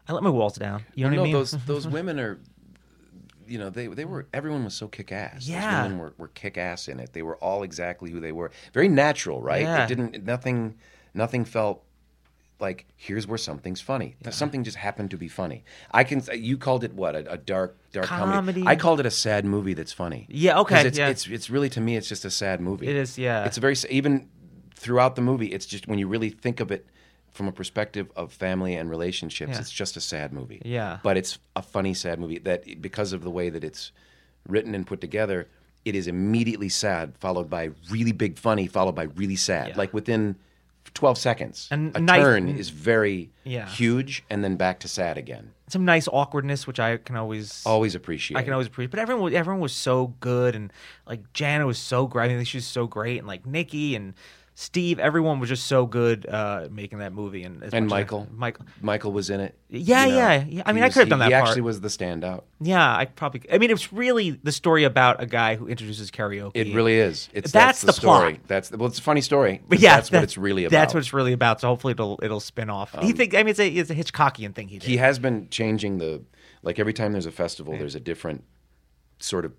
i 0.07 0.13
let 0.13 0.23
my 0.23 0.31
walls 0.31 0.55
down 0.55 0.85
you 0.95 1.05
know 1.05 1.11
no, 1.11 1.17
what 1.17 1.23
i 1.23 1.25
mean? 1.25 1.33
those 1.35 1.51
those 1.67 1.89
women 1.89 2.19
are, 2.19 2.39
you 3.49 3.59
know, 3.59 3.71
they 3.71 3.87
they 3.87 4.05
were 4.05 4.27
everyone 4.33 4.65
was 4.65 4.75
so 4.75 4.89
kick 4.89 5.13
ass. 5.13 5.49
Yeah. 5.49 5.83
those 5.83 5.83
women 5.85 5.99
were, 5.99 6.15
were 6.19 6.29
kick 6.29 6.59
ass 6.59 6.89
in 6.89 7.01
it. 7.01 7.13
They 7.13 7.23
were 7.23 7.37
all 7.37 7.63
exactly 7.63 8.11
who 8.11 8.21
they 8.21 8.33
were. 8.33 8.51
Very 8.73 8.89
natural, 8.89 9.41
right? 9.41 9.63
Yeah. 9.63 9.85
It 9.85 9.89
didn't 9.89 10.25
nothing 10.25 10.77
nothing 11.15 11.45
felt 11.45 11.85
like 12.61 12.87
here's 12.97 13.27
where 13.27 13.39
something's 13.39 13.81
funny. 13.81 14.17
Something 14.31 14.65
just 14.65 14.77
happened 14.77 15.11
to 15.13 15.17
be 15.17 15.29
funny. 15.29 15.65
I 15.93 16.05
can 16.05 16.23
you 16.33 16.59
called 16.59 16.85
it 16.85 16.93
what 16.93 17.15
a, 17.15 17.33
a 17.33 17.37
dark 17.39 17.79
dark 17.93 18.07
comedy. 18.07 18.33
Comedy. 18.33 18.65
I 18.67 18.77
called 18.77 19.01
it 19.01 19.07
a 19.07 19.11
sad 19.11 19.45
movie 19.45 19.75
that's 19.75 19.93
funny. 19.93 20.27
Yeah, 20.29 20.59
okay, 20.61 20.87
It's, 20.87 20.99
yeah. 20.99 21.09
it's 21.09 21.27
it's 21.29 21.51
really 21.51 21.69
to 21.71 21.81
me 21.81 21.97
it's 21.97 22.09
just 22.09 22.25
a 22.25 22.31
sad 22.31 22.61
movie. 22.61 22.89
It 22.89 22.97
is, 22.97 23.17
yeah. 23.19 23.45
It's 23.45 23.57
a 23.57 23.61
very 23.61 23.77
even 23.91 24.29
throughout 24.75 25.17
the 25.17 25.23
movie. 25.23 25.47
It's 25.53 25.67
just 25.67 25.87
when 25.87 25.99
you 25.99 26.09
really 26.09 26.31
think 26.31 26.61
of 26.61 26.71
it 26.71 26.87
from 27.39 27.47
a 27.49 27.53
perspective 27.53 28.11
of 28.17 28.33
family 28.33 28.75
and 28.75 28.91
relationships, 28.91 29.53
Yeah. 29.53 29.61
it's 29.61 29.71
just 29.71 29.97
a 29.97 30.01
sad 30.01 30.33
movie. 30.33 30.61
Yeah. 30.65 30.99
But 31.05 31.17
it's 31.17 31.39
a 31.55 31.63
funny 31.63 31.95
sad 31.95 32.19
movie 32.19 32.39
that 32.41 32.83
because 32.83 33.13
of 33.13 33.23
the 33.23 33.31
way 33.31 33.49
that 33.49 33.63
it's 33.63 33.93
written 34.49 34.75
and 34.75 34.85
put 34.85 35.01
together, 35.01 35.47
it 35.85 35.95
is 35.95 36.09
immediately 36.09 36.69
sad, 36.69 37.15
followed 37.21 37.49
by 37.49 37.71
really 37.89 38.11
big 38.13 38.39
funny, 38.39 38.67
followed 38.67 38.97
by 38.97 39.05
really 39.05 39.37
sad. 39.37 39.69
Yeah. 39.69 39.75
Like 39.79 39.95
within 39.95 40.35
12 40.95 41.17
seconds. 41.17 41.69
And 41.71 41.97
a 41.97 42.01
nice- 42.01 42.21
turn 42.21 42.49
is 42.49 42.71
very 42.71 43.31
Yeah. 43.45 43.69
huge 43.69 44.25
and 44.29 44.43
then 44.43 44.57
back 44.57 44.81
to 44.81 44.89
sad 44.89 45.17
again. 45.17 45.53
Some 45.69 45.85
nice 45.85 46.09
awkwardness, 46.09 46.67
which 46.67 46.81
I 46.81 46.97
can 46.97 47.15
always 47.15 47.63
Always 47.65 47.95
appreciate. 47.95 48.37
I 48.37 48.43
can 48.43 48.53
always 48.53 48.67
appreciate. 48.67 48.91
But 48.91 48.99
everyone, 49.01 49.23
was- 49.27 49.35
everyone 49.35 49.61
was 49.61 49.73
so 49.75 50.15
good, 50.19 50.57
and 50.57 50.73
like 51.07 51.33
Jana 51.35 51.67
was 51.67 51.79
so 51.79 52.07
great. 52.09 52.33
I 52.33 52.35
think 52.35 52.49
she 52.49 52.57
was 52.57 52.67
so 52.67 52.87
great, 52.89 53.19
and 53.19 53.29
like 53.29 53.47
Nikki 53.47 53.95
and 53.95 54.15
Steve, 54.61 54.99
everyone 54.99 55.39
was 55.39 55.49
just 55.49 55.67
so 55.69 55.87
good 55.87 56.27
uh, 56.27 56.67
making 56.69 56.99
that 56.99 57.13
movie. 57.13 57.45
And 57.45 57.63
as 57.63 57.73
And 57.73 57.87
much 57.87 57.93
as 57.93 57.93
I- 57.93 58.01
Michael. 58.01 58.27
Michael, 58.35 58.67
Michael 58.83 59.13
was 59.13 59.31
in 59.31 59.39
it. 59.39 59.57
Yeah, 59.69 60.05
you 60.07 60.11
know. 60.11 60.19
yeah, 60.19 60.45
yeah. 60.49 60.63
I 60.67 60.73
mean, 60.73 60.83
I 60.83 60.89
could 60.89 60.99
have 60.99 61.09
done 61.09 61.21
that 61.21 61.27
He 61.27 61.33
part. 61.33 61.47
actually 61.47 61.63
was 61.63 61.81
the 61.81 61.87
standout. 61.87 62.43
yeah, 62.61 62.97
I 62.97 63.05
probably. 63.05 63.43
I 63.53 63.59
mean, 63.59 63.71
it's 63.71 63.93
really 63.93 64.31
the 64.33 64.51
story 64.51 64.83
about 64.83 65.23
a 65.23 65.27
guy 65.27 65.55
who 65.55 65.69
introduces 65.69 66.11
karaoke. 66.11 66.51
It 66.57 66.75
really 66.75 66.97
is. 66.99 67.29
It's 67.33 67.53
That's 67.53 67.53
that's, 67.53 67.81
the 67.83 67.87
the, 67.87 67.93
story. 67.93 68.35
plot. 68.35 68.49
That's 68.49 68.73
well, 68.73 68.89
it's 68.89 68.99
a 68.99 69.03
funny 69.03 69.21
story. 69.21 69.61
But 69.69 69.79
yeah, 69.79 69.95
that's 69.95 70.11
what 70.11 70.25
it's 70.25 70.37
really 70.37 70.65
about. 70.65 70.77
Um, 70.77 70.81
That's 70.83 70.95
what 70.95 71.01
it's 71.01 71.13
really 71.13 71.33
about. 71.33 71.61
So 71.61 71.69
hopefully 71.69 71.93
it'll 71.93 72.19
it'll 72.21 72.41
spin 72.41 72.69
off. 72.69 72.97
he 73.01 73.13
think. 73.13 73.35
I 73.37 73.39
mean, 73.45 73.51
it's 73.51 73.61
a 73.61 73.69
it's 73.69 73.91
a 73.91 73.95
Hitchcockian 73.95 74.57
thing 74.57 74.67
he 74.67 74.81
did. 74.81 74.89
he 74.89 74.97
has 74.97 75.21
been 75.21 75.49
changing 75.51 75.99
the 75.99 76.25
like 76.65 76.81
every 76.81 76.93
time 76.95 77.13
there's 77.13 77.27
a 77.27 77.31
festival, 77.31 77.75
there's 77.79 77.95
a 77.95 78.01
different 78.01 78.43
sort 79.21 79.45
of 79.45 79.53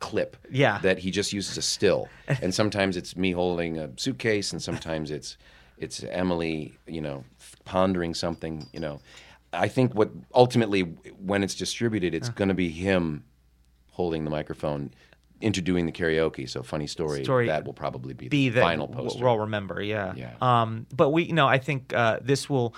clip. 0.00 0.36
Yeah. 0.50 0.78
That 0.82 0.98
he 0.98 1.10
just 1.10 1.32
uses 1.32 1.56
a 1.56 1.62
still, 1.62 2.08
and 2.42 2.54
sometimes 2.54 2.96
it's 2.96 3.16
me 3.16 3.32
holding 3.32 3.78
a 3.78 3.90
suitcase, 3.96 4.52
and 4.52 4.62
sometimes 4.62 5.10
it's 5.10 5.36
it's 5.78 6.02
Emily, 6.04 6.74
you 6.86 7.00
know, 7.00 7.24
pondering 7.64 8.14
something. 8.14 8.66
You 8.72 8.80
know, 8.80 9.00
I 9.52 9.68
think 9.68 9.94
what 9.94 10.10
ultimately 10.34 10.82
when 10.82 11.42
it's 11.42 11.54
distributed, 11.54 12.14
it's 12.14 12.28
going 12.28 12.48
to 12.48 12.54
be 12.54 12.70
him 12.70 13.24
holding 13.92 14.24
the 14.24 14.30
microphone. 14.30 14.92
Into 15.42 15.60
doing 15.60 15.84
the 15.84 15.92
karaoke, 15.92 16.48
so 16.48 16.62
funny 16.62 16.86
story, 16.86 17.22
Story 17.22 17.48
that 17.48 17.66
will 17.66 17.74
probably 17.74 18.14
be, 18.14 18.26
be 18.28 18.48
the 18.48 18.54
the 18.54 18.60
final 18.62 18.88
poster. 18.88 19.18
We'll 19.22 19.28
all 19.28 19.40
remember, 19.40 19.82
yeah. 19.82 20.14
Yeah. 20.16 20.32
Um, 20.40 20.86
but 20.90 21.10
we, 21.10 21.24
you 21.24 21.34
know, 21.34 21.46
I 21.46 21.58
think 21.58 21.92
uh, 21.92 22.20
this 22.22 22.48
will. 22.48 22.74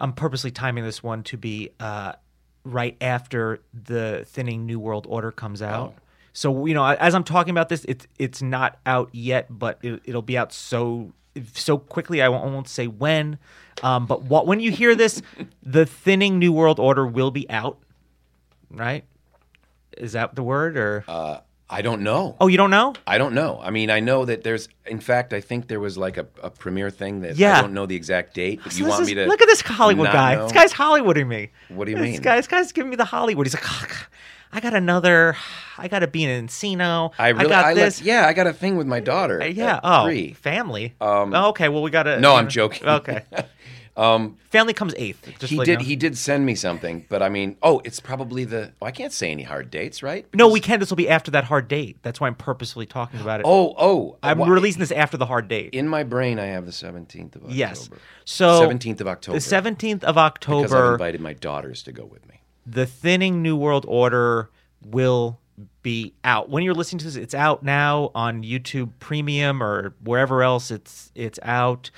I'm 0.00 0.14
purposely 0.14 0.50
timing 0.50 0.84
this 0.84 1.02
one 1.02 1.22
to 1.24 1.36
be 1.36 1.68
uh, 1.78 2.12
right 2.64 2.96
after 3.02 3.60
the 3.74 4.24
thinning 4.26 4.64
New 4.64 4.80
World 4.80 5.06
Order 5.06 5.30
comes 5.30 5.60
out. 5.60 5.94
Oh. 5.98 6.02
So 6.32 6.66
you 6.66 6.74
know, 6.74 6.84
as 6.86 7.14
I'm 7.14 7.24
talking 7.24 7.50
about 7.50 7.68
this, 7.68 7.84
it's 7.86 8.06
it's 8.18 8.42
not 8.42 8.78
out 8.86 9.08
yet, 9.12 9.46
but 9.50 9.78
it, 9.82 10.00
it'll 10.04 10.22
be 10.22 10.36
out 10.38 10.52
so 10.52 11.12
so 11.52 11.78
quickly. 11.78 12.22
I 12.22 12.28
won't, 12.28 12.44
I 12.44 12.48
won't 12.48 12.68
say 12.68 12.86
when. 12.86 13.38
Um, 13.82 14.06
but 14.06 14.22
what 14.24 14.46
when 14.46 14.60
you 14.60 14.70
hear 14.70 14.94
this, 14.94 15.22
the 15.62 15.86
thinning 15.86 16.38
New 16.38 16.52
World 16.52 16.78
Order 16.80 17.06
will 17.06 17.30
be 17.30 17.48
out, 17.50 17.78
right? 18.70 19.04
Is 19.96 20.12
that 20.12 20.34
the 20.34 20.42
word 20.42 20.76
or? 20.76 21.04
I 21.70 21.82
don't 21.82 22.00
know. 22.00 22.34
oh, 22.40 22.46
you 22.46 22.56
don't 22.56 22.70
know? 22.70 22.94
I 23.06 23.18
don't 23.18 23.34
know. 23.34 23.60
I 23.62 23.68
mean, 23.68 23.90
I 23.90 24.00
know 24.00 24.24
that 24.24 24.42
there's. 24.42 24.70
In 24.86 25.00
fact, 25.00 25.34
I 25.34 25.42
think 25.42 25.68
there 25.68 25.80
was 25.80 25.98
like 25.98 26.16
a, 26.16 26.26
a 26.42 26.48
premiere 26.48 26.88
thing 26.88 27.20
that 27.20 27.36
Yeah. 27.36 27.58
I 27.58 27.60
don't 27.60 27.74
know 27.74 27.84
the 27.84 27.94
exact 27.94 28.32
date. 28.32 28.60
But 28.64 28.72
So 28.72 28.78
you 28.78 28.86
want 28.86 29.02
is- 29.02 29.08
me 29.08 29.14
to 29.16 29.26
look 29.26 29.42
at 29.42 29.46
this 29.48 29.60
Hollywood 29.60 30.06
guy. 30.10 30.36
know? 30.36 30.44
This 30.44 30.52
guy's 30.52 30.72
Hollywooding 30.72 31.26
me. 31.28 31.50
What 31.68 31.84
do 31.84 31.90
you 31.90 31.98
This 31.98 32.04
mean? 32.12 32.20
guy, 32.22 32.36
this 32.36 32.46
guy's 32.46 32.72
giving 32.72 32.88
me 32.88 32.96
the 32.96 33.04
Hollywood. 33.04 33.44
He's 33.46 33.52
like, 33.52 33.64
"Oh, 33.66 33.86
I 34.52 34.60
got 34.60 34.74
another. 34.74 35.36
I 35.76 35.88
got 35.88 36.00
to 36.00 36.06
be 36.06 36.24
in 36.24 36.46
Encino. 36.46 37.12
I 37.18 37.28
really. 37.28 37.48
got 37.48 37.64
I 37.66 37.74
this. 37.74 38.00
Let, 38.00 38.06
yeah, 38.06 38.26
I 38.26 38.32
got 38.32 38.46
a 38.46 38.52
thing 38.52 38.76
with 38.76 38.86
my 38.86 39.00
daughter. 39.00 39.42
Uh, 39.42 39.46
yeah. 39.46 39.80
Oh, 39.82 40.06
three. 40.06 40.32
family. 40.32 40.94
oh, 41.00 41.48
okay. 41.50 41.68
Well, 41.68 41.82
we 41.82 41.90
got 41.90 42.04
to. 42.04 42.20
No, 42.20 42.34
I'm 42.34 42.48
joking. 42.48 42.86
Okay. 42.88 43.22
family 44.50 44.72
comes 44.72 44.94
eighth. 44.96 45.26
Um, 45.26 45.34
He 45.48 45.56
like, 45.56 45.66
did. 45.66 45.78
know. 45.80 45.84
He 45.84 45.96
did 45.96 46.16
send 46.16 46.46
me 46.46 46.54
something, 46.54 47.04
but 47.08 47.22
I 47.22 47.28
mean, 47.28 47.56
oh, 47.62 47.80
it's 47.84 48.00
probably 48.00 48.44
the. 48.44 48.72
Oh, 48.80 48.86
I 48.86 48.90
can't 48.92 49.12
say 49.12 49.30
any 49.30 49.42
hard 49.42 49.70
dates, 49.70 50.02
right? 50.02 50.26
No, 50.34 50.48
we 50.48 50.60
can. 50.60 50.80
This 50.80 50.90
will 50.90 50.96
be 50.96 51.08
after 51.08 51.30
that 51.32 51.44
hard 51.44 51.68
date. 51.68 51.98
That's 52.02 52.20
why 52.20 52.28
I'm 52.28 52.34
purposefully 52.34 52.86
talking 52.86 53.20
about 53.20 53.40
it. 53.40 53.46
Oh, 53.46 53.74
oh. 53.76 54.16
I'm 54.22 54.38
wha- 54.38 54.46
releasing 54.46 54.80
this 54.80 54.92
after 54.92 55.16
the 55.16 55.26
hard 55.26 55.48
date. 55.48 55.74
In 55.74 55.88
my 55.88 56.04
brain, 56.04 56.38
I 56.38 56.46
have 56.46 56.64
the 56.64 56.72
17th 56.72 57.36
of 57.36 57.42
October. 57.42 57.54
yes. 57.54 57.90
So 58.24 58.68
17th 58.68 59.00
of 59.00 59.08
October. 59.08 59.38
The 59.38 59.44
17th 59.44 60.04
of 60.04 60.16
October. 60.16 60.62
Because 60.62 60.74
I've 60.74 60.92
invited 60.92 61.20
my 61.20 61.32
daughters 61.32 61.82
to 61.84 61.92
go 61.92 62.04
with 62.04 62.26
me. 62.28 62.37
The 62.70 62.86
thinning 62.86 63.42
new 63.42 63.56
world 63.56 63.84
order 63.88 64.50
will 64.84 65.40
be 65.82 66.14
out 66.22 66.48
when 66.50 66.62
you're 66.62 66.74
listening 66.74 66.98
to 66.98 67.04
this 67.06 67.16
it's 67.16 67.34
out 67.34 67.62
now 67.62 68.10
on 68.14 68.42
youtube 68.42 68.90
premium 69.00 69.62
or 69.62 69.94
wherever 70.04 70.42
else 70.42 70.70
it's 70.70 71.10
it's 71.14 71.38
out 71.42 71.90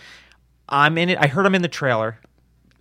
i'm 0.68 0.96
in 0.96 1.08
it 1.10 1.18
i 1.20 1.26
heard 1.26 1.44
i'm 1.44 1.54
in 1.54 1.62
the 1.62 1.68
trailer 1.68 2.18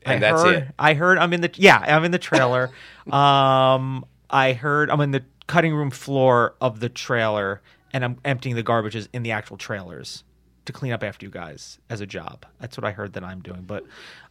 And 0.05 0.23
I 0.23 0.29
that's 0.31 0.41
heard, 0.43 0.55
it. 0.55 0.67
i 0.77 0.93
heard 0.93 1.17
i'm 1.17 1.33
in 1.33 1.41
the 1.41 1.51
yeah 1.55 1.79
i'm 1.79 2.05
in 2.05 2.11
the 2.11 2.19
trailer 2.19 2.69
um 3.11 4.05
i 4.29 4.53
heard 4.53 4.89
i'm 4.89 5.01
in 5.01 5.11
the 5.11 5.23
cutting 5.47 5.73
room 5.73 5.89
floor 5.89 6.55
of 6.61 6.79
the 6.79 6.89
trailer 6.89 7.61
and 7.91 8.05
i'm 8.05 8.17
emptying 8.23 8.55
the 8.55 8.63
garbages 8.63 9.07
in 9.11 9.23
the 9.23 9.31
actual 9.31 9.57
trailers 9.57 10.23
to 10.65 10.71
clean 10.73 10.91
up 10.93 11.03
after 11.03 11.25
you 11.25 11.31
guys 11.31 11.79
as 11.89 11.99
a 11.99 12.05
job. 12.05 12.45
That's 12.59 12.77
what 12.77 12.83
I 12.85 12.91
heard 12.91 13.13
that 13.13 13.23
I'm 13.23 13.39
doing. 13.39 13.63
But 13.63 13.85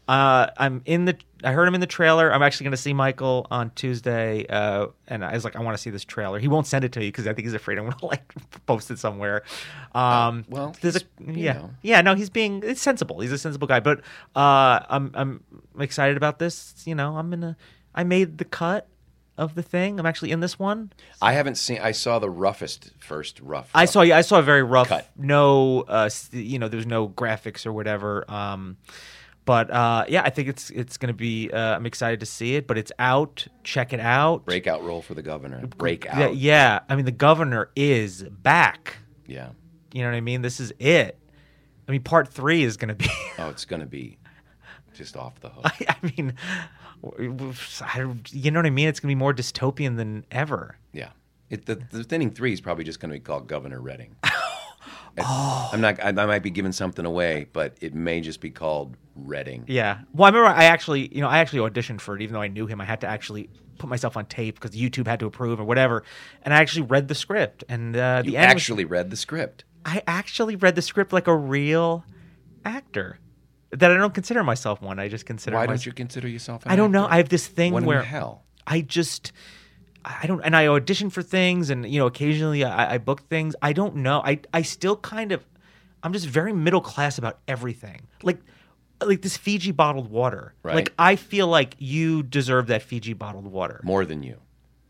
uh, 0.08 0.50
I'm 0.56 0.80
in 0.86 1.04
the. 1.04 1.18
I 1.44 1.52
heard 1.52 1.68
him 1.68 1.74
in 1.74 1.82
the 1.82 1.86
trailer. 1.86 2.32
I'm 2.32 2.42
actually 2.42 2.64
going 2.64 2.72
to 2.72 2.78
see 2.78 2.94
Michael 2.94 3.46
on 3.50 3.70
Tuesday, 3.74 4.46
uh, 4.48 4.86
and 5.06 5.22
I 5.22 5.34
was 5.34 5.44
like, 5.44 5.54
I 5.54 5.60
want 5.60 5.76
to 5.76 5.80
see 5.80 5.90
this 5.90 6.04
trailer. 6.04 6.38
He 6.38 6.48
won't 6.48 6.66
send 6.66 6.84
it 6.84 6.92
to 6.92 7.00
me 7.00 7.08
because 7.08 7.26
I 7.26 7.34
think 7.34 7.46
he's 7.46 7.54
afraid 7.54 7.78
I'm 7.78 7.84
going 7.84 7.96
to 7.98 8.06
like 8.06 8.32
post 8.64 8.90
it 8.90 8.98
somewhere. 8.98 9.42
Um, 9.94 10.46
well, 10.48 10.74
there's 10.80 10.96
a 10.96 11.00
yeah, 11.30 11.52
know. 11.52 11.70
yeah. 11.82 12.00
No, 12.00 12.14
he's 12.14 12.30
being 12.30 12.62
it's 12.64 12.80
sensible. 12.80 13.20
He's 13.20 13.32
a 13.32 13.38
sensible 13.38 13.68
guy. 13.68 13.80
But 13.80 14.00
uh, 14.34 14.80
I'm 14.88 15.10
I'm 15.12 15.44
excited 15.78 16.16
about 16.16 16.38
this. 16.38 16.82
You 16.86 16.94
know, 16.94 17.16
I'm 17.16 17.28
gonna. 17.28 17.56
I 17.94 18.04
made 18.04 18.38
the 18.38 18.46
cut 18.46 18.88
of 19.36 19.54
the 19.54 19.62
thing. 19.62 20.00
I'm 20.00 20.06
actually 20.06 20.30
in 20.30 20.40
this 20.40 20.58
one. 20.58 20.90
I 21.20 21.34
haven't 21.34 21.56
seen. 21.56 21.80
I 21.82 21.92
saw 21.92 22.18
the 22.18 22.30
roughest 22.30 22.92
first 22.98 23.40
rough. 23.40 23.70
I 23.74 23.84
saw. 23.84 24.00
Yeah, 24.00 24.16
I 24.16 24.22
saw 24.22 24.38
a 24.38 24.42
very 24.42 24.62
rough. 24.62 24.88
Cut. 24.88 25.06
No, 25.18 25.82
uh, 25.82 26.08
you 26.32 26.58
know, 26.58 26.68
there's 26.68 26.86
no 26.86 27.08
graphics 27.08 27.66
or 27.66 27.74
whatever. 27.74 28.24
Um, 28.30 28.78
but 29.48 29.70
uh, 29.70 30.04
yeah, 30.10 30.20
I 30.26 30.28
think 30.28 30.46
it's 30.46 30.68
it's 30.68 30.98
gonna 30.98 31.14
be. 31.14 31.50
Uh, 31.50 31.74
I'm 31.74 31.86
excited 31.86 32.20
to 32.20 32.26
see 32.26 32.56
it. 32.56 32.66
But 32.66 32.76
it's 32.76 32.92
out. 32.98 33.46
Check 33.64 33.94
it 33.94 33.98
out. 33.98 34.44
breakout 34.44 34.84
role 34.84 35.00
for 35.00 35.14
the 35.14 35.22
governor. 35.22 35.66
Breakout. 35.78 36.18
Yeah, 36.18 36.28
yeah. 36.28 36.80
I 36.86 36.96
mean, 36.96 37.06
the 37.06 37.12
governor 37.12 37.70
is 37.74 38.24
back. 38.24 38.98
Yeah. 39.26 39.48
You 39.94 40.02
know 40.02 40.10
what 40.10 40.16
I 40.16 40.20
mean? 40.20 40.42
This 40.42 40.60
is 40.60 40.74
it. 40.78 41.18
I 41.88 41.92
mean, 41.92 42.02
part 42.02 42.28
three 42.28 42.62
is 42.62 42.76
gonna 42.76 42.94
be. 42.94 43.08
Oh, 43.38 43.48
it's 43.48 43.64
gonna 43.64 43.86
be 43.86 44.18
just 44.92 45.16
off 45.16 45.40
the 45.40 45.48
hook. 45.48 45.64
I 45.88 45.96
mean, 46.02 46.34
I 47.02 48.14
you 48.30 48.50
know 48.50 48.58
what 48.58 48.66
I 48.66 48.70
mean? 48.70 48.88
It's 48.88 49.00
gonna 49.00 49.12
be 49.12 49.14
more 49.14 49.32
dystopian 49.32 49.96
than 49.96 50.26
ever. 50.30 50.76
Yeah. 50.92 51.10
It, 51.48 51.64
the, 51.64 51.76
the 51.90 52.04
thinning 52.04 52.32
three 52.32 52.52
is 52.52 52.60
probably 52.60 52.84
just 52.84 53.00
going 53.00 53.08
to 53.08 53.14
be 53.14 53.20
called 53.20 53.46
Governor 53.48 53.80
Redding. 53.80 54.14
Oh. 55.24 55.70
I'm 55.72 55.80
not. 55.80 56.02
I, 56.02 56.08
I 56.08 56.12
might 56.26 56.42
be 56.42 56.50
giving 56.50 56.72
something 56.72 57.04
away, 57.04 57.46
but 57.52 57.76
it 57.80 57.94
may 57.94 58.20
just 58.20 58.40
be 58.40 58.50
called 58.50 58.96
Redding. 59.14 59.64
Yeah. 59.66 59.98
Well, 60.12 60.26
I 60.26 60.36
remember 60.36 60.48
I 60.58 60.64
actually, 60.64 61.14
you 61.14 61.20
know, 61.20 61.28
I 61.28 61.38
actually 61.38 61.68
auditioned 61.68 62.00
for 62.00 62.16
it, 62.16 62.22
even 62.22 62.34
though 62.34 62.42
I 62.42 62.48
knew 62.48 62.66
him. 62.66 62.80
I 62.80 62.84
had 62.84 63.00
to 63.02 63.06
actually 63.06 63.50
put 63.78 63.88
myself 63.88 64.16
on 64.16 64.26
tape 64.26 64.60
because 64.60 64.76
YouTube 64.76 65.06
had 65.06 65.20
to 65.20 65.26
approve 65.26 65.60
or 65.60 65.64
whatever. 65.64 66.02
And 66.42 66.52
I 66.52 66.58
actually 66.58 66.82
read 66.86 67.08
the 67.08 67.14
script, 67.14 67.64
and 67.68 67.96
uh, 67.96 68.22
the 68.22 68.32
You 68.32 68.36
end 68.38 68.46
was- 68.54 68.62
actually 68.62 68.84
read 68.84 69.10
the 69.10 69.16
script. 69.16 69.64
I 69.84 70.02
actually 70.06 70.56
read 70.56 70.74
the 70.74 70.82
script 70.82 71.12
like 71.12 71.26
a 71.28 71.36
real 71.36 72.04
actor. 72.64 73.18
That 73.70 73.90
I 73.90 73.94
don't 73.96 74.14
consider 74.14 74.42
myself 74.42 74.80
one. 74.80 74.98
I 74.98 75.08
just 75.08 75.26
consider. 75.26 75.56
Why 75.56 75.62
myself, 75.66 75.78
don't 75.80 75.86
you 75.86 75.92
consider 75.92 76.26
yourself? 76.28 76.64
An 76.64 76.72
I 76.72 76.76
don't 76.76 76.90
know. 76.90 77.06
I 77.06 77.18
have 77.18 77.28
this 77.28 77.46
thing 77.46 77.72
What 77.74 77.82
in 77.82 77.86
where 77.86 78.02
hell? 78.02 78.44
I 78.66 78.80
just 78.80 79.32
I 80.04 80.26
don't 80.26 80.40
and 80.42 80.56
I 80.56 80.66
audition 80.66 81.10
for 81.10 81.22
things 81.22 81.70
and 81.70 81.88
you 81.88 81.98
know 81.98 82.06
occasionally 82.06 82.64
I, 82.64 82.94
I 82.94 82.98
book 82.98 83.22
things. 83.28 83.54
I 83.62 83.72
don't 83.72 83.96
know. 83.96 84.22
I 84.24 84.40
I 84.52 84.62
still 84.62 84.96
kind 84.96 85.32
of 85.32 85.44
I'm 86.02 86.12
just 86.12 86.26
very 86.26 86.52
middle 86.52 86.80
class 86.80 87.18
about 87.18 87.38
everything. 87.48 88.02
Like 88.22 88.38
like 89.02 89.22
this 89.22 89.36
Fiji 89.36 89.72
bottled 89.72 90.10
water. 90.10 90.54
Right. 90.62 90.76
Like 90.76 90.92
I 90.98 91.16
feel 91.16 91.46
like 91.46 91.74
you 91.78 92.22
deserve 92.22 92.68
that 92.68 92.82
Fiji 92.82 93.12
bottled 93.12 93.46
water. 93.46 93.80
More 93.84 94.04
than 94.04 94.22
you. 94.22 94.38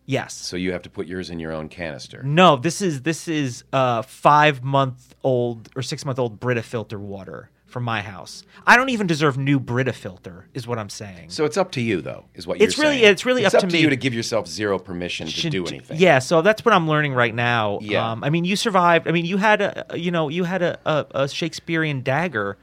Yes. 0.06 0.34
So 0.34 0.56
you 0.56 0.72
have 0.72 0.82
to 0.82 0.90
put 0.90 1.06
yours 1.06 1.28
in 1.28 1.38
your 1.38 1.52
own 1.52 1.68
canister. 1.68 2.22
No, 2.22 2.56
this 2.56 2.80
is 2.80 3.02
this 3.02 3.28
is 3.28 3.64
uh 3.72 4.02
five 4.02 4.62
month 4.62 5.14
old 5.22 5.68
or 5.76 5.82
six 5.82 6.04
month 6.04 6.18
old 6.18 6.40
Brita 6.40 6.62
filter 6.62 6.98
water 6.98 7.50
from 7.68 7.84
my 7.84 8.00
house. 8.00 8.42
I 8.66 8.76
don't 8.76 8.88
even 8.88 9.06
deserve 9.06 9.36
new 9.38 9.60
Brita 9.60 9.92
filter, 9.92 10.48
is 10.54 10.66
what 10.66 10.78
I'm 10.78 10.88
saying. 10.88 11.28
So 11.30 11.44
it's 11.44 11.56
up 11.56 11.70
to 11.72 11.80
you, 11.82 12.00
though, 12.00 12.24
is 12.34 12.46
what 12.46 12.58
you're 12.58 12.66
It's 12.66 12.78
really- 12.78 13.00
saying. 13.00 13.12
it's 13.12 13.26
really 13.26 13.44
it's 13.44 13.54
up 13.54 13.58
up 13.58 13.68
to 13.68 13.70
to 13.70 13.76
me. 13.76 13.82
you 13.82 13.90
to 13.90 13.96
give 13.96 14.14
yourself 14.14 14.48
zero 14.48 14.78
permission 14.78 15.26
to 15.26 15.32
should- 15.32 15.52
do 15.52 15.66
anything. 15.66 15.98
Yeah, 16.00 16.18
so 16.18 16.40
that's 16.42 16.64
what 16.64 16.74
I'm 16.74 16.88
learning 16.88 17.12
right 17.12 17.34
now. 17.34 17.78
Yeah. 17.82 18.10
Um, 18.12 18.24
I 18.24 18.30
mean, 18.30 18.44
you 18.44 18.56
survived. 18.56 19.06
I 19.06 19.12
mean, 19.12 19.26
you 19.26 19.36
had 19.36 19.60
a 19.60 19.84
you 19.94 20.10
know 20.10 20.28
you 20.28 20.44
had 20.44 20.62
a, 20.62 20.78
a, 20.86 21.06
a 21.24 21.28
Shakespearean 21.28 22.00
dagger 22.02 22.56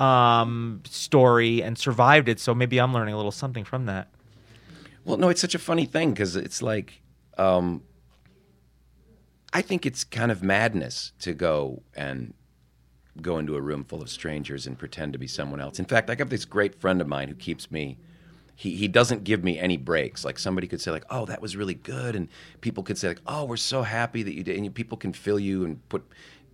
um, 0.00 0.80
story 0.86 1.62
and 1.62 1.76
survived 1.76 2.28
it. 2.28 2.40
So 2.40 2.54
maybe 2.54 2.78
I'm 2.80 2.94
learning 2.94 3.14
a 3.14 3.16
little 3.16 3.32
something 3.32 3.64
from 3.64 3.86
that. 3.86 4.08
Well, 5.04 5.18
no, 5.18 5.28
it's 5.28 5.40
such 5.40 5.54
a 5.54 5.58
funny 5.58 5.84
thing 5.86 6.10
because 6.12 6.36
it's 6.36 6.62
like, 6.62 7.00
um, 7.36 7.82
I 9.52 9.62
think 9.62 9.86
it's 9.86 10.04
kind 10.04 10.30
of 10.30 10.42
madness 10.42 11.12
to 11.20 11.32
go 11.34 11.82
and 11.94 12.34
go 13.22 13.38
into 13.38 13.56
a 13.56 13.60
room 13.60 13.84
full 13.84 14.02
of 14.02 14.10
strangers 14.10 14.66
and 14.66 14.78
pretend 14.78 15.12
to 15.12 15.18
be 15.18 15.26
someone 15.26 15.60
else. 15.60 15.78
In 15.78 15.84
fact, 15.84 16.10
I 16.10 16.14
got 16.14 16.30
this 16.30 16.44
great 16.44 16.74
friend 16.80 17.00
of 17.00 17.06
mine 17.08 17.28
who 17.28 17.34
keeps 17.34 17.70
me. 17.70 17.98
He, 18.54 18.74
he 18.74 18.88
doesn't 18.88 19.22
give 19.24 19.44
me 19.44 19.58
any 19.58 19.76
breaks. 19.76 20.24
Like 20.24 20.38
somebody 20.38 20.66
could 20.66 20.80
say 20.80 20.90
like, 20.90 21.04
"Oh, 21.10 21.24
that 21.26 21.40
was 21.40 21.56
really 21.56 21.74
good," 21.74 22.16
and 22.16 22.28
people 22.60 22.82
could 22.82 22.98
say 22.98 23.08
like, 23.08 23.20
"Oh, 23.26 23.44
we're 23.44 23.56
so 23.56 23.82
happy 23.82 24.22
that 24.24 24.34
you 24.34 24.42
did." 24.42 24.56
And 24.56 24.64
you- 24.64 24.70
people 24.70 24.98
can 24.98 25.12
fill 25.12 25.38
you 25.38 25.64
and 25.64 25.88
put, 25.88 26.04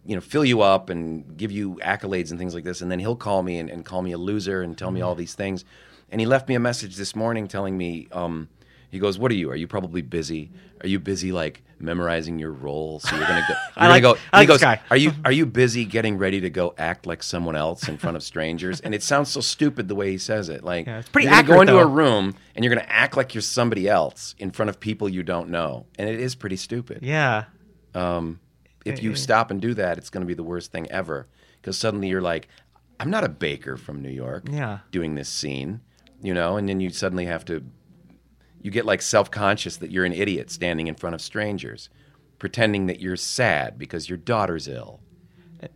you 0.04 0.14
know, 0.14 0.20
fill 0.20 0.44
you 0.44 0.60
up 0.60 0.90
and 0.90 1.36
give 1.36 1.50
you 1.50 1.76
accolades 1.82 2.30
and 2.30 2.38
things 2.38 2.54
like 2.54 2.64
this. 2.64 2.82
And 2.82 2.90
then 2.90 2.98
he'll 2.98 3.16
call 3.16 3.42
me 3.42 3.58
and, 3.58 3.70
and 3.70 3.84
call 3.86 4.02
me 4.02 4.12
a 4.12 4.18
loser 4.18 4.60
and 4.62 4.76
tell 4.76 4.90
me 4.90 5.00
all 5.00 5.14
these 5.14 5.34
things. 5.34 5.64
And 6.10 6.20
he 6.20 6.26
left 6.26 6.46
me 6.48 6.54
a 6.54 6.60
message 6.60 6.96
this 6.96 7.16
morning 7.16 7.48
telling 7.48 7.78
me, 7.78 8.06
um, 8.12 8.48
he 8.94 9.00
goes, 9.00 9.18
"What 9.18 9.30
are 9.32 9.34
you? 9.34 9.50
Are 9.50 9.56
you 9.56 9.66
probably 9.66 10.00
busy? 10.02 10.52
Are 10.80 10.86
you 10.86 11.00
busy 11.00 11.32
like 11.32 11.62
memorizing 11.80 12.38
your 12.38 12.52
role? 12.52 13.00
So 13.00 13.16
you're 13.16 13.26
gonna 13.26 13.44
go. 13.48 13.54
You're 13.54 13.58
I 13.76 13.88
like- 13.88 14.02
gonna 14.04 14.14
go." 14.14 14.20
I 14.32 14.36
like 14.38 14.42
he 14.42 14.46
goes, 14.46 14.54
this 14.60 14.62
guy. 14.62 14.80
"Are 14.90 14.96
you 14.96 15.12
are 15.24 15.32
you 15.32 15.46
busy 15.46 15.84
getting 15.84 16.16
ready 16.16 16.40
to 16.42 16.48
go 16.50 16.74
act 16.78 17.04
like 17.06 17.22
someone 17.22 17.56
else 17.56 17.88
in 17.88 17.98
front 17.98 18.16
of 18.16 18.22
strangers?" 18.22 18.80
And 18.80 18.94
it 18.94 19.02
sounds 19.02 19.30
so 19.30 19.40
stupid 19.40 19.88
the 19.88 19.94
way 19.96 20.10
he 20.12 20.18
says 20.18 20.48
it. 20.48 20.62
Like 20.62 20.86
Yeah, 20.86 21.00
it's 21.00 21.08
pretty 21.08 21.26
you're 21.26 21.32
gonna 21.34 21.46
go 21.46 21.52
accurate, 21.54 21.68
into 21.70 21.80
a 21.82 21.86
room 21.86 22.34
and 22.54 22.64
you're 22.64 22.72
gonna 22.74 22.86
act 22.88 23.16
like 23.16 23.34
you're 23.34 23.42
somebody 23.42 23.88
else 23.88 24.34
in 24.38 24.52
front 24.52 24.68
of 24.70 24.78
people 24.78 25.08
you 25.08 25.22
don't 25.24 25.50
know, 25.50 25.86
and 25.98 26.08
it 26.08 26.20
is 26.20 26.34
pretty 26.36 26.56
stupid. 26.56 27.00
Yeah. 27.02 27.44
Um, 27.94 28.38
if 28.84 29.02
you 29.02 29.10
eh, 29.10 29.14
eh. 29.14 29.16
stop 29.16 29.50
and 29.50 29.60
do 29.60 29.74
that, 29.74 29.98
it's 29.98 30.10
gonna 30.10 30.26
be 30.26 30.34
the 30.34 30.44
worst 30.44 30.70
thing 30.70 30.88
ever 30.92 31.26
because 31.60 31.76
suddenly 31.76 32.08
you're 32.08 32.20
like, 32.22 32.46
"I'm 33.00 33.10
not 33.10 33.24
a 33.24 33.28
baker 33.28 33.76
from 33.76 34.00
New 34.02 34.10
York." 34.10 34.44
Yeah. 34.50 34.78
doing 34.92 35.16
this 35.16 35.28
scene, 35.28 35.80
you 36.22 36.32
know, 36.34 36.56
and 36.56 36.68
then 36.68 36.78
you 36.80 36.90
suddenly 36.90 37.24
have 37.26 37.44
to 37.46 37.64
you 38.64 38.70
get 38.72 38.84
like 38.84 39.00
self-conscious 39.02 39.76
that 39.76 39.92
you're 39.92 40.04
an 40.04 40.12
idiot 40.12 40.50
standing 40.50 40.88
in 40.88 40.96
front 40.96 41.14
of 41.14 41.20
strangers 41.22 41.88
pretending 42.40 42.86
that 42.86 42.98
you're 43.00 43.16
sad 43.16 43.78
because 43.78 44.08
your 44.08 44.18
daughter's 44.18 44.66
ill. 44.66 45.00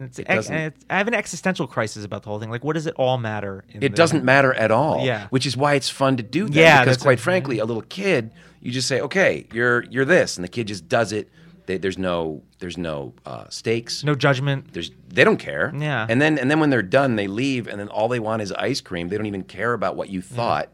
It's, 0.01 0.19
It 0.19 0.27
doesn't- 0.27 0.55
it's- 0.55 0.85
I 0.91 0.99
have 0.99 1.07
an 1.09 1.15
existential 1.15 1.67
crisis 1.67 2.05
about 2.05 2.23
the 2.25 2.29
whole 2.29 2.39
thing. 2.41 2.51
Like, 2.51 2.65
what 2.65 2.75
does 2.75 2.87
it 2.87 2.95
all 2.97 3.17
matter? 3.17 3.65
in 3.71 3.77
It 3.83 3.91
the- 3.91 3.97
doesn't 3.97 4.25
matter 4.25 4.53
at 4.53 4.71
all. 4.71 5.05
Yeah. 5.07 5.29
Which 5.31 5.47
is 5.47 5.57
why 5.57 5.75
it's 5.75 5.89
fun 5.89 6.17
to 6.19 6.23
do 6.23 6.45
that. 6.47 6.55
Yeah, 6.55 6.81
Because 6.85 6.99
quite 6.99 7.19
it. 7.19 7.23
frankly, 7.23 7.59
a 7.59 7.65
little 7.65 7.83
kid, 7.83 8.33
you 8.61 8.71
just 8.73 8.89
say, 8.89 9.01
"Okay, 9.01 9.47
you're 9.53 9.85
you're 9.85 10.05
this," 10.05 10.37
and 10.37 10.45
the 10.45 10.49
kid 10.49 10.67
just 10.67 10.89
does 10.89 11.13
it. 11.13 11.31
They, 11.67 11.79
there's 11.79 11.97
no 11.99 12.43
there's 12.59 12.77
no 12.77 13.15
uh, 13.25 13.45
stakes. 13.51 14.03
No 14.05 14.15
judgment. 14.15 14.73
There's 14.73 14.91
they 15.09 15.25
don't 15.25 15.39
care. 15.39 15.73
Yeah. 15.79 16.07
And 16.09 16.21
then 16.21 16.39
and 16.39 16.51
then 16.51 16.59
when 16.61 16.71
they're 16.71 16.83
done, 16.83 17.17
they 17.17 17.29
leave, 17.29 17.67
and 17.69 17.79
then 17.79 17.89
all 17.89 18.09
they 18.09 18.21
want 18.21 18.43
is 18.43 18.53
ice 18.53 18.81
cream. 18.81 19.09
They 19.09 19.17
don't 19.17 19.27
even 19.27 19.45
care 19.45 19.73
about 19.75 19.95
what 19.97 20.09
you 20.11 20.21
thought. 20.23 20.71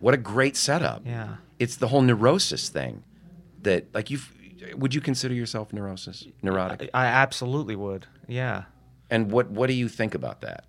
What 0.00 0.12
a 0.14 0.18
great 0.18 0.56
setup. 0.56 1.02
Yeah. 1.06 1.36
It's 1.58 1.76
the 1.76 1.88
whole 1.88 2.02
neurosis 2.02 2.68
thing. 2.68 3.04
That 3.62 3.86
like 3.92 4.10
you, 4.10 4.20
would 4.76 4.94
you 4.94 5.00
consider 5.00 5.34
yourself 5.34 5.72
neurosis 5.72 6.26
neurotic? 6.42 6.88
I 6.94 7.06
absolutely 7.06 7.76
would. 7.76 8.06
Yeah. 8.28 8.64
And 9.10 9.30
what 9.32 9.50
what 9.50 9.66
do 9.68 9.72
you 9.72 9.88
think 9.88 10.14
about 10.14 10.40
that? 10.42 10.64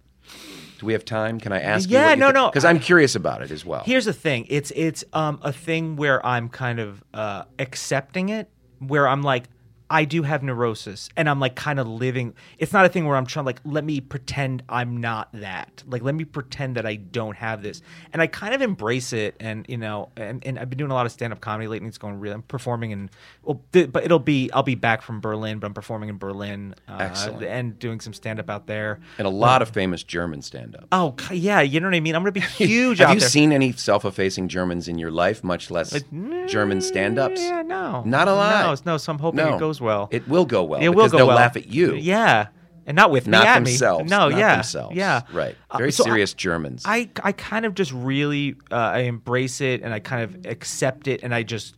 Do 0.80 0.86
we 0.86 0.94
have 0.94 1.04
time? 1.04 1.40
Can 1.40 1.52
I 1.52 1.60
ask 1.60 1.90
Yeah, 1.90 2.12
you? 2.12 2.16
no, 2.16 2.32
no. 2.32 2.50
Because 2.50 2.64
I'm 2.66 2.80
curious 2.80 3.14
about 3.16 3.42
it 3.42 3.52
as 3.52 3.66
well. 3.66 3.84
Here's 3.86 4.06
the 4.06 4.14
thing. 4.14 4.46
It's 4.50 4.72
it's 4.76 5.04
um 5.14 5.40
a 5.44 5.52
thing 5.52 5.96
where 5.98 6.26
I'm 6.26 6.50
kind 6.50 6.80
of 6.80 7.04
uh 7.14 7.44
accepting 7.60 8.30
it, 8.30 8.50
where 8.80 9.08
I'm 9.08 9.22
like, 9.22 9.46
I 9.92 10.06
do 10.06 10.24
have 10.24 10.44
neurosis, 10.44 11.10
and 11.18 11.28
I'm 11.30 11.40
like 11.40 11.56
kind 11.56 11.80
of 11.80 11.88
living. 11.88 12.34
It's 12.58 12.72
not 12.74 12.86
a 12.86 12.90
thing 12.90 13.06
where 13.08 13.18
I'm 13.18 13.26
trying 13.26 13.46
like 13.46 13.60
let 13.66 13.84
me 13.84 14.02
pretend 14.02 14.64
I'm 14.70 14.98
not 14.98 15.30
that. 15.34 15.84
Like 15.88 16.04
let 16.04 16.14
me 16.16 16.26
pretend 16.26 16.76
that 16.76 16.86
I 16.86 16.96
don't 16.96 17.36
have 17.38 17.64
this, 17.64 17.82
and 18.14 18.22
I 18.22 18.28
kind 18.28 18.54
of 18.54 18.62
embrace 18.62 19.14
it. 19.14 19.36
And 19.40 19.66
you 19.68 19.78
know, 19.78 20.10
and, 20.16 20.46
and 20.46 20.60
I've 20.60 20.70
been 20.70 20.78
doing 20.78 20.92
a 20.92 20.94
lot 20.94 21.06
of 21.06 21.12
stand 21.12 21.34
up 21.34 21.42
comedy 21.42 21.68
lately. 21.68 21.88
It's 21.88 21.98
going 21.98 22.20
really. 22.20 22.36
I'm 22.36 22.44
performing 22.44 22.92
in 22.92 23.10
well, 23.44 23.62
th- 23.74 23.92
but 23.92 24.04
it'll 24.04 24.20
be 24.20 24.52
I'll 24.52 24.64
be 24.64 24.76
back 24.76 25.02
from 25.02 25.22
Berlin, 25.22 25.60
but 25.60 25.68
I'm 25.68 25.74
performing 25.74 26.10
in 26.10 26.18
Berlin. 26.18 26.76
Uh, 26.88 26.98
Excellent. 27.00 27.44
And 27.44 27.80
doing 27.80 28.00
some 28.00 28.14
stand 28.14 28.40
up 28.40 28.50
out 28.50 28.68
there. 28.68 29.00
and 29.18 29.26
a 29.26 29.32
lot 29.32 29.62
of 29.62 29.70
famous 29.70 30.04
German 30.04 30.42
stand-up. 30.42 30.88
Oh 30.92 31.16
yeah, 31.32 31.62
you 31.62 31.80
know 31.80 31.88
what 31.88 31.96
I 31.96 32.00
mean. 32.00 32.16
I'm 32.16 32.22
gonna 32.22 32.32
be 32.32 32.40
huge. 32.42 33.00
Have 33.00 33.10
out 33.10 33.14
you 33.16 33.20
there. 33.22 33.30
seen 33.30 33.52
any 33.52 33.72
self-effacing 33.72 34.48
Germans 34.50 34.88
in 34.88 34.98
your 34.98 35.12
life, 35.12 35.44
much 35.44 35.72
less 35.72 36.00
German 36.48 36.82
stand-ups? 36.82 37.42
Yeah, 37.42 37.62
no, 37.64 38.04
Not 38.06 38.28
a 38.28 38.34
lot. 38.34 38.86
No, 38.86 38.94
no. 38.94 38.98
So 38.98 39.12
I'm 39.12 39.20
hoping 39.20 39.38
No. 39.46 39.56
it 39.56 39.60
goes 39.60 39.79
well. 39.82 40.08
It 40.12 40.28
will 40.28 40.46
go 40.46 40.64
well 40.64 40.82
It 40.82 40.90
will 40.90 41.08
go 41.10 41.18
they'll 41.18 41.28
well. 41.28 41.38
laugh 41.38 41.56
at 41.58 41.68
you. 41.68 41.96
Yeah, 41.96 42.48
and 42.86 42.96
not 42.96 43.12
with 43.12 43.28
Not 43.28 43.62
me 43.62 43.72
themselves. 43.72 44.10
No, 44.10 44.30
not 44.30 44.38
yeah, 44.40 44.56
themselves. 44.56 44.96
yeah, 44.96 45.22
Right. 45.32 45.56
Uh, 45.70 45.78
Very 45.78 45.92
so 45.92 46.04
I- 46.04 46.08
serious 46.08 46.34
Germans. 46.34 46.84
I 46.86 47.10
I 47.24 47.32
kind 47.34 47.66
of 47.66 47.74
just 47.76 47.92
really 47.94 48.56
uh, 48.72 48.76
I 48.76 49.00
embrace 49.00 49.62
it 49.62 49.82
and 49.84 49.94
I 49.94 50.00
kind 50.00 50.24
of 50.24 50.46
accept 50.46 51.08
it 51.08 51.22
and 51.24 51.34
I 51.34 51.44
just 51.44 51.76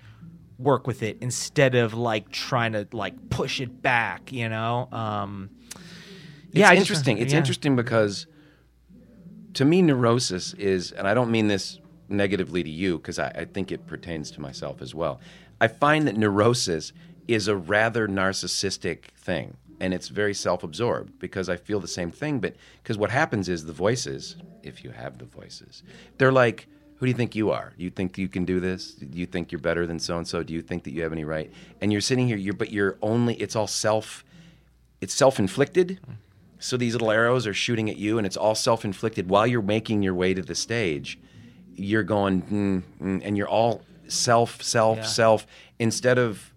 work 0.58 0.86
with 0.86 1.02
it 1.04 1.18
instead 1.22 1.74
of 1.76 1.94
like 1.96 2.30
trying 2.30 2.74
to 2.74 2.88
like 2.94 3.30
push 3.30 3.60
it 3.60 3.82
back. 3.82 4.32
You 4.32 4.48
know. 4.50 4.88
Um, 4.92 5.50
It's 6.50 6.60
yeah, 6.60 6.70
I 6.70 6.76
just- 6.76 6.90
interesting. 6.90 7.18
it's 7.18 7.34
interesting 7.34 7.76
because 7.76 8.28
to 9.54 9.66
me, 9.66 9.82
neurosis 9.82 10.54
is, 10.54 10.92
and 10.94 11.08
I 11.08 11.14
don't 11.14 11.30
mean 11.32 11.48
this 11.48 11.80
negatively 12.08 12.64
to 12.64 12.70
you 12.70 12.98
because 12.98 13.20
I, 13.20 13.28
I 13.30 13.46
think 13.46 13.72
it 13.72 13.86
pertains 13.88 14.32
to 14.32 14.42
myself 14.42 14.82
as 14.82 14.94
well. 14.96 15.20
I 15.60 15.68
find 15.68 16.08
that 16.08 16.16
neurosis 16.18 16.94
is 17.34 17.48
a 17.48 17.56
rather 17.56 18.08
narcissistic 18.08 19.06
thing. 19.16 19.58
And 19.80 19.94
it's 19.94 20.10
very 20.10 20.34
self 20.34 20.64
absorbed 20.64 21.18
because 21.20 21.50
I 21.50 21.58
feel 21.58 21.80
the 21.80 21.88
same 21.88 22.12
thing. 22.12 22.40
But 22.40 22.56
because 22.84 22.98
what 22.98 23.10
happens 23.10 23.50
is 23.50 23.66
the 23.66 23.74
voices, 23.74 24.36
if 24.64 24.84
you 24.84 24.92
have 24.92 25.18
the 25.18 25.26
voices, 25.26 25.82
they're 26.18 26.32
like, 26.32 26.68
who 26.98 27.08
do 27.08 27.12
you 27.12 27.18
think 27.18 27.36
you 27.36 27.50
are? 27.50 27.74
You 27.78 27.90
think 27.90 28.18
you 28.20 28.28
can 28.28 28.46
do 28.46 28.60
this? 28.60 28.92
Do 28.92 29.18
you 29.18 29.26
think 29.26 29.52
you're 29.52 29.60
better 29.60 29.88
than 29.88 29.98
so 29.98 30.18
and 30.18 30.28
so? 30.28 30.44
Do 30.44 30.54
you 30.54 30.62
think 30.62 30.84
that 30.84 30.92
you 30.92 31.02
have 31.02 31.12
any 31.12 31.24
right? 31.24 31.52
And 31.82 31.92
you're 31.92 32.00
sitting 32.02 32.28
here, 32.28 32.38
you're, 32.38 32.54
but 32.54 32.72
you're 32.72 32.98
only, 33.02 33.34
it's 33.36 33.56
all 33.56 33.66
self, 33.66 34.24
it's 35.02 35.14
self-inflicted 35.16 36.00
so 36.60 36.78
these 36.78 36.94
little 36.94 37.10
arrows 37.10 37.48
are 37.48 37.56
shooting 37.56 37.90
at 37.90 37.98
you 37.98 38.20
and 38.20 38.28
it's 38.28 38.38
all 38.38 38.54
self-inflicted 38.54 39.28
while 39.28 39.48
you're 39.48 39.64
making 39.64 40.04
your 40.04 40.14
way 40.14 40.32
to 40.36 40.44
the 40.44 40.54
stage 40.54 41.18
you're 41.76 42.04
going 42.04 42.44
mm, 42.44 42.84
mm, 43.02 43.22
and 43.26 43.36
you're 43.36 43.48
all 43.50 43.82
self 44.08 44.62
self 44.62 44.98
Yeah. 45.00 45.04
self 45.04 45.48
instead 45.80 46.20
of 46.20 46.51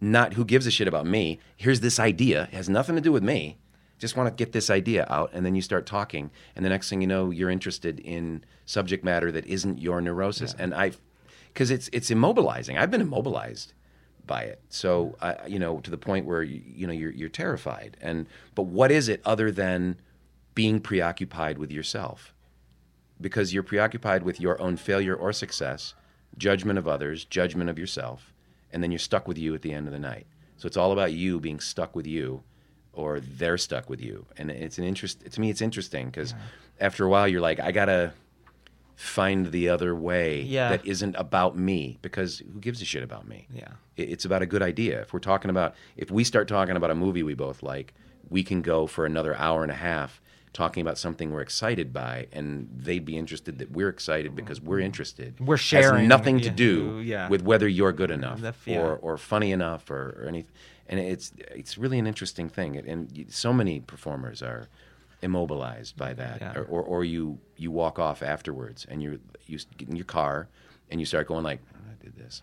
not 0.00 0.34
who 0.34 0.44
gives 0.44 0.66
a 0.66 0.70
shit 0.70 0.88
about 0.88 1.06
me. 1.06 1.38
Here's 1.56 1.80
this 1.80 1.98
idea. 1.98 2.44
It 2.44 2.54
has 2.54 2.68
nothing 2.68 2.94
to 2.96 3.00
do 3.00 3.12
with 3.12 3.22
me. 3.22 3.58
Just 3.98 4.16
want 4.16 4.28
to 4.28 4.44
get 4.44 4.52
this 4.52 4.70
idea 4.70 5.06
out 5.10 5.30
and 5.34 5.44
then 5.44 5.54
you 5.54 5.60
start 5.60 5.84
talking 5.84 6.30
and 6.56 6.64
the 6.64 6.70
next 6.70 6.88
thing 6.88 7.02
you 7.02 7.06
know 7.06 7.30
you're 7.30 7.50
interested 7.50 8.00
in 8.00 8.42
subject 8.64 9.04
matter 9.04 9.30
that 9.30 9.46
isn't 9.46 9.78
your 9.78 10.00
neurosis. 10.00 10.54
And 10.58 10.72
i 10.74 10.92
because 11.52 11.70
it's 11.70 11.90
it's 11.92 12.10
immobilizing. 12.10 12.78
I've 12.78 12.90
been 12.90 13.00
immobilized 13.00 13.74
by 14.26 14.42
it. 14.42 14.60
So, 14.68 15.16
uh, 15.20 15.34
you 15.46 15.58
know, 15.58 15.80
to 15.80 15.90
the 15.90 15.98
point 15.98 16.24
where 16.24 16.42
you, 16.42 16.62
you 16.64 16.86
know 16.86 16.92
you're 16.92 17.10
you're 17.10 17.28
terrified. 17.28 17.96
And 18.00 18.26
but 18.54 18.62
what 18.62 18.90
is 18.90 19.08
it 19.08 19.20
other 19.24 19.50
than 19.50 20.00
being 20.54 20.80
preoccupied 20.80 21.58
with 21.58 21.70
yourself? 21.70 22.32
Because 23.20 23.52
you're 23.52 23.62
preoccupied 23.62 24.22
with 24.22 24.40
your 24.40 24.60
own 24.62 24.76
failure 24.76 25.14
or 25.14 25.32
success, 25.32 25.94
judgment 26.38 26.78
of 26.78 26.88
others, 26.88 27.24
judgment 27.24 27.68
of 27.68 27.78
yourself, 27.78 28.29
and 28.72 28.82
then 28.82 28.90
you're 28.90 28.98
stuck 28.98 29.26
with 29.28 29.38
you 29.38 29.54
at 29.54 29.62
the 29.62 29.72
end 29.72 29.86
of 29.86 29.92
the 29.92 29.98
night. 29.98 30.26
So 30.56 30.66
it's 30.66 30.76
all 30.76 30.92
about 30.92 31.12
you 31.12 31.40
being 31.40 31.60
stuck 31.60 31.94
with 31.96 32.06
you, 32.06 32.42
or 32.92 33.20
they're 33.20 33.58
stuck 33.58 33.88
with 33.88 34.00
you. 34.00 34.26
And 34.36 34.50
it's 34.50 34.78
an 34.78 34.84
interest 34.84 35.30
to 35.30 35.40
me. 35.40 35.50
It's 35.50 35.62
interesting 35.62 36.06
because 36.06 36.34
after 36.80 37.04
a 37.04 37.08
while, 37.08 37.26
you're 37.28 37.40
like, 37.40 37.60
I 37.60 37.72
gotta 37.72 38.12
find 38.96 39.50
the 39.50 39.68
other 39.70 39.94
way 39.94 40.42
Yeah. 40.42 40.68
that 40.70 40.84
isn't 40.84 41.14
about 41.16 41.56
me 41.56 41.98
because 42.02 42.40
who 42.40 42.60
gives 42.60 42.82
a 42.82 42.84
shit 42.84 43.02
about 43.02 43.26
me? 43.26 43.46
Yeah. 43.54 43.68
It's 43.96 44.24
about 44.26 44.42
a 44.42 44.46
good 44.46 44.62
idea. 44.62 45.00
If 45.02 45.12
we're 45.14 45.20
talking 45.20 45.50
about, 45.50 45.74
if 45.96 46.10
we 46.10 46.22
start 46.24 46.48
talking 46.48 46.76
about 46.76 46.90
a 46.90 46.94
movie 46.94 47.22
we 47.22 47.34
both 47.34 47.62
like, 47.62 47.94
we 48.28 48.42
can 48.42 48.60
go 48.60 48.86
for 48.86 49.06
another 49.06 49.34
hour 49.36 49.62
and 49.62 49.72
a 49.72 49.76
half 49.76 50.20
talking 50.52 50.80
about 50.80 50.98
something 50.98 51.30
we're 51.30 51.40
excited 51.42 51.92
by, 51.92 52.26
and 52.32 52.68
they'd 52.76 53.04
be 53.04 53.16
interested 53.16 53.58
that 53.60 53.70
we're 53.70 53.88
excited 53.88 54.34
because 54.34 54.60
we're 54.60 54.80
interested. 54.80 55.38
We're 55.40 55.56
Has 55.56 55.60
sharing, 55.60 56.08
nothing 56.08 56.40
to 56.40 56.50
do 56.50 57.00
yeah. 57.04 57.28
with 57.28 57.42
whether 57.42 57.68
you're 57.68 57.92
good 57.92 58.10
enough 58.10 58.40
That- 58.40 58.56
yeah. 58.66 58.80
or, 58.80 58.96
or 58.96 59.16
funny 59.16 59.52
enough 59.52 59.90
or, 59.90 60.16
or 60.20 60.26
anything. 60.28 60.50
And 60.88 60.98
it's 60.98 61.32
it's 61.36 61.78
really 61.78 62.00
an 62.00 62.06
interesting 62.08 62.48
thing, 62.48 62.76
and 62.76 63.24
so 63.28 63.52
many 63.52 63.78
performers 63.78 64.42
are 64.42 64.66
immobilized 65.22 65.96
by 65.96 66.14
that, 66.14 66.40
Yeah. 66.40 66.54
or, 66.58 66.64
or 66.64 66.82
or 66.82 67.04
you 67.04 67.38
you 67.56 67.70
walk 67.70 67.98
off 68.00 68.22
afterwards 68.22 68.86
and 68.88 69.00
you 69.02 69.20
you 69.46 69.58
get 69.76 69.88
in 69.88 69.94
your 69.96 70.04
car 70.06 70.48
and 70.90 70.98
you 70.98 71.06
start 71.06 71.28
going 71.28 71.44
like 71.44 71.60
I 71.74 72.02
did 72.04 72.16
this 72.16 72.42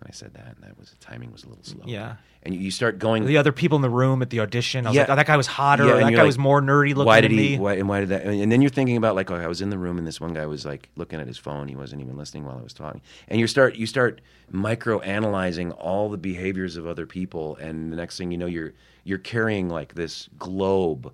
and 0.00 0.08
I 0.08 0.12
said 0.12 0.34
that 0.34 0.46
and 0.56 0.56
that 0.62 0.78
was 0.78 0.90
the 0.90 0.96
timing 0.96 1.32
was 1.32 1.44
a 1.44 1.48
little 1.48 1.64
slow. 1.64 1.84
Yeah. 1.86 2.16
and 2.42 2.54
you, 2.54 2.70
start 2.70 2.98
going 2.98 3.24
The 3.24 3.38
other 3.38 3.52
people 3.52 3.76
in 3.76 3.82
the 3.82 3.90
room 3.90 4.22
at 4.22 4.30
the 4.30 4.40
audition, 4.40 4.86
I 4.86 4.90
was 4.90 4.96
Yeah. 4.96 5.02
like, 5.02 5.10
oh, 5.10 5.16
that 5.16 5.26
guy 5.26 5.36
was 5.36 5.46
hotter. 5.46 5.86
Yeah, 5.86 5.94
that 5.94 6.10
guy 6.12 6.18
like, 6.18 6.26
was 6.26 6.38
more 6.38 6.60
nerdy 6.60 6.90
looking 6.90 7.06
Why 7.06 7.20
did 7.20 7.30
than 7.30 7.38
he? 7.38 7.56
Why, 7.58 7.74
and 7.74 7.88
why 7.88 8.00
did 8.00 8.10
that? 8.10 8.24
And 8.26 8.52
then 8.52 8.60
you're 8.60 8.70
thinking 8.70 8.96
about 8.96 9.16
like, 9.16 9.30
oh, 9.30 9.36
I 9.36 9.46
was 9.46 9.60
in 9.62 9.70
the 9.70 9.78
room 9.78 9.98
and 9.98 10.06
this 10.06 10.20
one 10.20 10.34
guy 10.34 10.46
was 10.46 10.64
like 10.64 10.90
looking 10.96 11.20
at 11.20 11.26
his 11.26 11.38
phone. 11.38 11.68
He 11.68 11.76
wasn't 11.76 12.02
even 12.02 12.16
listening 12.16 12.44
while 12.44 12.58
I 12.58 12.62
was 12.62 12.74
talking. 12.74 13.00
And 13.28 13.40
you 13.40 13.46
start 13.46 13.76
you 13.76 13.86
start 13.86 14.20
micro 14.50 15.00
analyzing 15.00 15.72
all 15.72 16.08
the 16.10 16.18
behaviors 16.18 16.76
of 16.76 16.86
other 16.86 17.06
people, 17.06 17.56
and 17.56 17.92
the 17.92 17.96
next 17.96 18.18
thing 18.18 18.30
you 18.30 18.38
know, 18.38 18.46
you're 18.46 18.74
you're 19.04 19.18
carrying 19.18 19.68
like 19.68 19.94
this 19.94 20.28
globe 20.38 21.12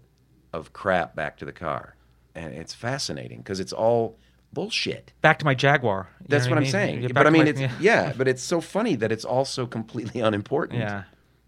of 0.53 0.73
crap 0.73 1.15
back 1.15 1.37
to 1.39 1.45
the 1.45 1.53
car, 1.53 1.95
and 2.35 2.53
it's 2.53 2.75
fascinating 2.75 3.39
because 3.39 3.61
it's 3.61 3.73
all 3.73 4.19
bullshit. 4.53 5.13
Back 5.21 5.39
to 5.41 5.45
my 5.45 5.55
Jaguar. 5.55 6.09
That's 6.29 6.45
what, 6.47 6.55
I 6.55 6.57
I'm 6.57 6.63
mean? 6.63 6.73
saying. 6.73 7.03
Yeah, 7.03 7.09
But 7.15 7.27
I 7.27 7.31
mean, 7.31 7.45
my- 7.45 7.49
it's 7.51 7.61
yeah. 7.61 7.73
yeah, 7.81 8.13
but 8.17 8.29
it's 8.29 8.43
so 8.43 8.61
funny 8.61 8.95
that 8.97 9.11
it's 9.13 9.25
also 9.25 9.67
completely 9.67 10.21
unimportant 10.29 10.81
Yeah. 10.81 11.05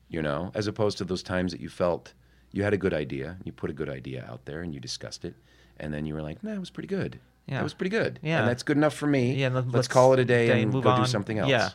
you 0.08 0.22
know, 0.22 0.50
as 0.54 0.66
opposed 0.66 0.98
to 0.98 1.04
those 1.04 1.22
times 1.22 1.52
that 1.52 1.60
you 1.60 1.68
felt 1.68 2.12
You 2.52 2.62
had 2.62 2.72
a 2.74 2.78
good 2.78 2.94
idea. 2.94 3.36
You 3.44 3.52
put 3.52 3.70
a 3.70 3.72
good 3.74 3.88
idea 3.88 4.24
out 4.30 4.44
there, 4.44 4.60
and 4.62 4.72
you 4.72 4.80
discussed 4.80 5.24
it, 5.24 5.34
and 5.80 5.92
then 5.92 6.06
you 6.06 6.14
were 6.14 6.22
like, 6.22 6.42
"Nah, 6.44 6.52
it 6.54 6.60
was 6.60 6.70
pretty 6.70 6.86
good. 6.88 7.18
Yeah. 7.46 7.56
that 7.58 7.62
was 7.64 7.74
pretty 7.74 7.90
good. 7.90 8.20
Yeah. 8.22 8.38
and 8.40 8.48
that's 8.48 8.62
good 8.62 8.76
enough 8.78 8.94
for 8.94 9.06
me. 9.08 9.34
Yeah, 9.34 9.48
let- 9.48 9.64
let's, 9.66 9.74
let's 9.74 9.88
call 9.88 10.12
it 10.14 10.18
a 10.20 10.24
day, 10.24 10.62
and 10.62 10.72
move 10.72 10.84
go 10.84 10.96
do 10.96 11.04
something 11.04 11.38
else. 11.38 11.50
Yeah. 11.50 11.70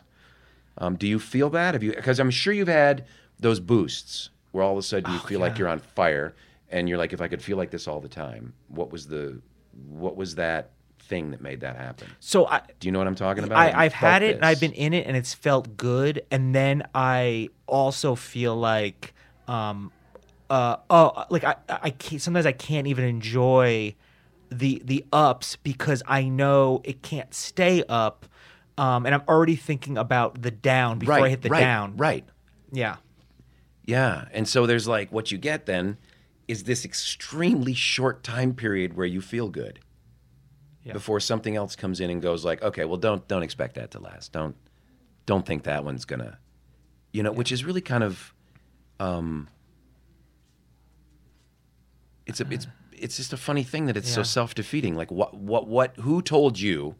Um, 0.78 0.96
do 0.96 1.06
you 1.06 1.18
feel 1.18 1.50
bad? 1.50 1.74
Have 1.74 1.82
you? 1.82 1.92
Because 1.94 2.18
I'm 2.18 2.30
sure 2.30 2.52
you've 2.52 2.68
had 2.86 3.04
those 3.38 3.60
boosts 3.60 4.30
where 4.52 4.64
all 4.64 4.72
of 4.72 4.78
a 4.78 4.82
sudden 4.82 5.10
you 5.12 5.18
Oh, 5.22 5.26
feel 5.26 5.38
like 5.40 5.58
you're 5.58 5.68
on 5.68 5.78
fire, 5.80 6.34
and 6.70 6.88
you're 6.88 6.98
like, 6.98 7.12
if 7.12 7.20
I 7.20 7.28
could 7.28 7.42
feel 7.42 7.56
like 7.58 7.70
this 7.70 7.86
all 7.86 8.00
the 8.00 8.08
time, 8.08 8.54
what 8.68 8.90
was 8.90 9.06
the, 9.06 9.40
what 9.88 10.16
was 10.16 10.34
that 10.36 10.70
thing 11.10 11.32
that 11.32 11.42
made 11.42 11.60
that 11.60 11.76
happen? 11.76 12.08
So 12.20 12.46
I, 12.46 12.62
Do 12.78 12.88
you 12.88 12.92
know 12.92 12.98
what 12.98 13.08
I'm 13.08 13.16
talking 13.16 13.44
about? 13.44 13.58
I, 13.58 13.84
I've 13.84 13.92
had 13.92 14.22
it 14.22 14.36
and 14.36 14.44
I've 14.44 14.60
been 14.60 14.72
in 14.72 14.94
it 14.94 15.06
and 15.06 15.16
it's 15.16 15.34
felt 15.34 15.76
good. 15.76 16.22
And 16.30 16.54
then 16.54 16.84
I 16.94 17.50
also 17.66 18.14
feel 18.14 18.56
like, 18.56 19.12
um, 19.46 19.92
uh, 20.48 20.76
oh, 20.88 21.24
like 21.28 21.44
I, 21.44 21.56
I 21.68 21.90
can't, 21.90 22.22
sometimes 22.22 22.46
I 22.46 22.52
can't 22.52 22.86
even 22.86 23.04
enjoy 23.04 23.94
the 24.52 24.82
the 24.84 25.04
ups 25.12 25.56
because 25.56 26.02
I 26.06 26.24
know 26.24 26.80
it 26.84 27.02
can't 27.02 27.34
stay 27.34 27.84
up. 27.88 28.26
Um, 28.78 29.04
and 29.04 29.14
I'm 29.14 29.22
already 29.28 29.56
thinking 29.56 29.98
about 29.98 30.40
the 30.40 30.50
down 30.50 30.98
before 30.98 31.16
right, 31.16 31.24
I 31.24 31.28
hit 31.28 31.42
the 31.42 31.50
right, 31.50 31.60
down. 31.60 31.96
Right. 31.96 32.24
Yeah. 32.72 32.96
Yeah. 33.84 34.26
And 34.32 34.48
so 34.48 34.64
there's 34.66 34.88
like 34.88 35.12
what 35.12 35.30
you 35.30 35.38
get 35.38 35.66
then 35.66 35.98
is 36.48 36.64
this 36.64 36.84
extremely 36.84 37.74
short 37.74 38.22
time 38.22 38.54
period 38.54 38.96
where 38.96 39.06
you 39.06 39.20
feel 39.20 39.48
good. 39.48 39.80
Yeah. 40.90 40.94
Before 40.94 41.20
something 41.20 41.56
else 41.56 41.76
comes 41.76 42.00
in 42.00 42.10
and 42.10 42.20
goes 42.20 42.44
like, 42.44 42.62
okay, 42.62 42.84
well 42.84 42.96
don't 42.98 43.26
don't 43.28 43.42
expect 43.42 43.74
that 43.76 43.90
to 43.92 43.98
last. 44.00 44.32
Don't 44.32 44.56
don't 45.26 45.46
think 45.46 45.64
that 45.64 45.84
one's 45.84 46.04
gonna 46.04 46.38
you 47.12 47.22
know, 47.22 47.32
which 47.32 47.50
is 47.52 47.64
really 47.64 47.80
kind 47.80 48.04
of 48.04 48.34
um 48.98 49.48
it's 52.26 52.40
a 52.40 52.46
it's 52.50 52.66
it's 52.92 53.16
just 53.16 53.32
a 53.32 53.36
funny 53.36 53.62
thing 53.62 53.86
that 53.86 53.96
it's 53.96 54.10
so 54.10 54.22
self 54.22 54.54
defeating. 54.54 54.94
Like 54.94 55.10
what 55.10 55.34
what 55.34 55.66
what 55.66 55.96
who 55.96 56.22
told 56.22 56.60
you 56.60 56.94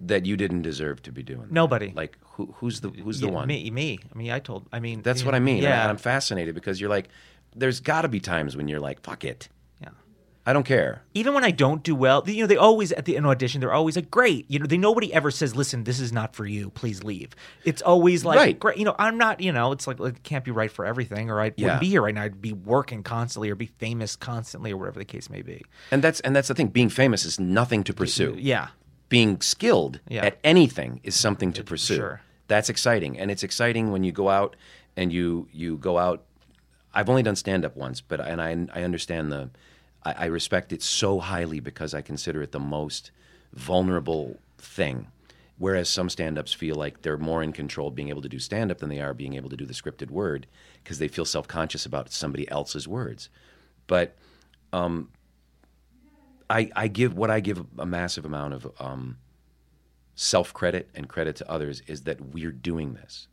that 0.00 0.26
you 0.26 0.36
didn't 0.36 0.62
deserve 0.62 1.02
to 1.02 1.12
be 1.12 1.22
doing 1.22 1.42
that? 1.42 1.52
Nobody. 1.52 1.92
Like 1.94 2.18
who 2.22 2.54
who's 2.58 2.80
the 2.80 2.90
who's 2.90 3.20
the 3.20 3.26
Yeah, 3.26 3.32
one? 3.32 3.48
Me, 3.48 3.70
me. 3.70 3.98
I 4.14 4.18
mean, 4.18 4.30
I 4.30 4.38
told. 4.38 4.68
I 4.72 4.80
mean, 4.80 5.02
That's 5.02 5.20
yeah, 5.20 5.26
what 5.26 5.34
I 5.34 5.40
mean. 5.40 5.62
Yeah. 5.62 5.82
And 5.82 5.90
I'm 5.90 5.96
fascinated 5.96 6.54
because 6.54 6.80
you're 6.80 6.90
like, 6.90 7.08
there's 7.56 7.80
got 7.80 8.02
to 8.02 8.08
be 8.08 8.20
times 8.20 8.56
when 8.56 8.68
you're 8.68 8.80
like, 8.80 9.00
fuck 9.02 9.24
it. 9.24 9.48
I 10.48 10.52
don't 10.54 10.64
care. 10.64 11.02
even 11.12 11.34
when 11.34 11.44
I 11.44 11.50
don't 11.50 11.82
do 11.82 11.94
well, 11.94 12.22
you 12.26 12.40
know, 12.42 12.46
they 12.46 12.56
always 12.56 12.90
at 12.92 13.04
the 13.04 13.16
an 13.16 13.26
audition, 13.26 13.60
they're 13.60 13.72
always 13.72 13.96
like, 13.96 14.10
"Great," 14.10 14.46
you 14.50 14.58
know, 14.58 14.64
they 14.66 14.78
nobody 14.78 15.12
ever 15.12 15.30
says, 15.30 15.54
"Listen, 15.54 15.84
this 15.84 16.00
is 16.00 16.10
not 16.10 16.34
for 16.34 16.46
you. 16.46 16.70
Please 16.70 17.04
leave." 17.04 17.36
It's 17.64 17.82
always 17.82 18.24
like, 18.24 18.38
Right. 18.38 18.58
"Great," 18.58 18.78
you 18.78 18.84
know. 18.86 18.94
I'm 18.98 19.18
not, 19.18 19.40
you 19.42 19.52
know, 19.52 19.72
it's 19.72 19.86
like 19.86 20.00
it 20.00 20.22
can't 20.22 20.44
be 20.44 20.50
right 20.50 20.72
for 20.72 20.86
everything, 20.86 21.28
or 21.30 21.38
I 21.40 21.52
Yeah. 21.56 21.64
wouldn't 21.66 21.80
be 21.82 21.88
here 21.88 22.00
right 22.02 22.14
now. 22.14 22.22
I'd 22.22 22.40
be 22.40 22.54
working 22.54 23.02
constantly, 23.02 23.50
or 23.50 23.56
be 23.56 23.66
famous 23.78 24.16
constantly, 24.16 24.72
or 24.72 24.78
whatever 24.78 24.98
the 24.98 25.04
case 25.04 25.28
may 25.28 25.42
be. 25.42 25.64
And 25.90 26.02
that's 26.02 26.20
and 26.20 26.34
that's 26.34 26.48
the 26.48 26.54
thing. 26.54 26.68
Being 26.68 26.88
famous 26.88 27.26
is 27.26 27.38
nothing 27.38 27.84
to 27.84 27.92
pursue. 27.92 28.34
Yeah, 28.38 28.68
Being 29.10 29.40
skilled 29.42 30.00
Yeah. 30.08 30.24
at 30.24 30.38
anything 30.42 31.00
is 31.04 31.14
something 31.14 31.52
to 31.52 31.62
pursue. 31.62 31.96
sure. 31.96 32.20
That's 32.46 32.70
exciting, 32.70 33.18
and 33.18 33.30
it's 33.30 33.42
exciting 33.42 33.92
when 33.92 34.02
you 34.02 34.12
go 34.12 34.30
out 34.30 34.56
and 34.96 35.12
you 35.12 35.48
you 35.52 35.76
go 35.76 35.98
out. 35.98 36.24
I've 36.94 37.10
only 37.10 37.22
done 37.22 37.36
stand 37.36 37.66
up 37.66 37.76
once, 37.76 38.00
but 38.00 38.18
and 38.20 38.40
I 38.40 38.50
I 38.74 38.82
understand 38.82 39.30
the. 39.30 39.50
I, 40.04 40.12
I 40.12 40.24
respect 40.26 40.72
it 40.72 40.82
so 40.82 41.20
highly 41.20 41.60
because 41.60 41.94
I 41.94 42.02
consider 42.02 42.42
it 42.42 42.52
the 42.52 42.60
most 42.60 43.10
vulnerable 43.52 44.38
thing. 44.58 45.08
Whereas 45.58 45.88
some 45.88 46.08
stand 46.08 46.38
ups 46.38 46.52
feel 46.52 46.76
like 46.76 47.02
they're 47.02 47.18
more 47.18 47.42
in 47.42 47.52
control 47.52 47.90
being 47.90 48.10
able 48.10 48.22
to 48.22 48.28
do 48.28 48.38
stand 48.38 48.70
up 48.70 48.78
than 48.78 48.90
they 48.90 49.00
are 49.00 49.12
being 49.12 49.34
able 49.34 49.50
to 49.50 49.56
do 49.56 49.66
the 49.66 49.74
scripted 49.74 50.10
word 50.10 50.46
because 50.84 50.98
they 50.98 51.08
feel 51.08 51.24
self 51.24 51.48
conscious 51.48 51.84
about 51.84 52.12
somebody 52.12 52.48
else's 52.48 52.86
words. 52.86 53.28
But 53.88 54.14
I, 54.72 56.70
I 56.74 56.88
give 56.88 57.16
what 57.16 57.30
I 57.30 57.40
give 57.40 57.64
a 57.78 57.86
massive 57.86 58.24
amount 58.24 58.54
of 58.54 58.72
um, 58.78 59.18
self 60.14 60.52
credit 60.54 60.88
and 60.94 61.08
credit 61.08 61.36
to 61.36 61.50
others 61.50 61.82
is 61.86 62.02
that 62.02 62.20
we're 62.32 62.52
doing 62.52 62.94
this. 62.94 63.26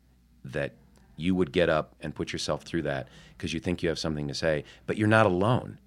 That 0.43 0.73
you 1.17 1.33
would 1.35 1.51
get 1.51 1.69
up 1.69 1.95
and 2.01 2.13
put 2.13 2.33
yourself 2.33 2.63
through 2.63 2.83
that 2.83 3.07
because 3.37 3.53
you 3.53 3.59
think 3.59 3.81
you 3.81 3.89
have 3.89 3.99
something 3.99 4.27
to 4.27 4.33
say, 4.33 4.63
but 4.85 4.97
you're 4.97 5.07
not 5.07 5.25
alone. 5.25 5.77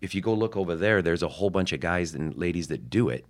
If 0.00 0.14
you 0.14 0.20
go 0.20 0.34
look 0.34 0.56
over 0.56 0.74
there, 0.74 1.02
there's 1.02 1.22
a 1.22 1.28
whole 1.28 1.50
bunch 1.50 1.72
of 1.72 1.80
guys 1.80 2.14
and 2.14 2.36
ladies 2.36 2.68
that 2.68 2.88
do 2.90 3.08
it. 3.08 3.24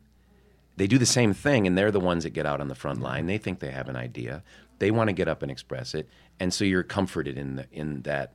They 0.77 0.87
do 0.87 0.99
the 0.99 1.07
same 1.07 1.35
thing, 1.35 1.67
and 1.67 1.77
they're 1.77 1.91
the 1.91 2.01
ones 2.01 2.25
that 2.25 2.31
get 2.31 2.47
out 2.47 2.61
on 2.61 2.69
the 2.69 2.75
front 2.75 3.01
line. 3.01 3.27
They 3.27 3.39
think 3.39 3.59
they 3.59 3.71
have 3.71 3.89
an 3.89 3.97
idea. 3.97 4.43
They 4.79 4.91
want 4.91 5.09
to 5.09 5.13
get 5.13 5.29
up 5.29 5.43
and 5.43 5.51
express 5.51 5.95
it, 5.95 6.09
and 6.39 6.55
so 6.55 6.65
you're 6.65 6.83
comforted 6.83 7.37
in 7.37 7.57
the, 7.57 7.67
in 7.71 8.03
that 8.03 8.33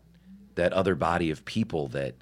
that 0.56 0.72
other 0.74 0.96
body 0.96 1.32
of 1.32 1.44
people 1.46 1.88
that 1.90 2.16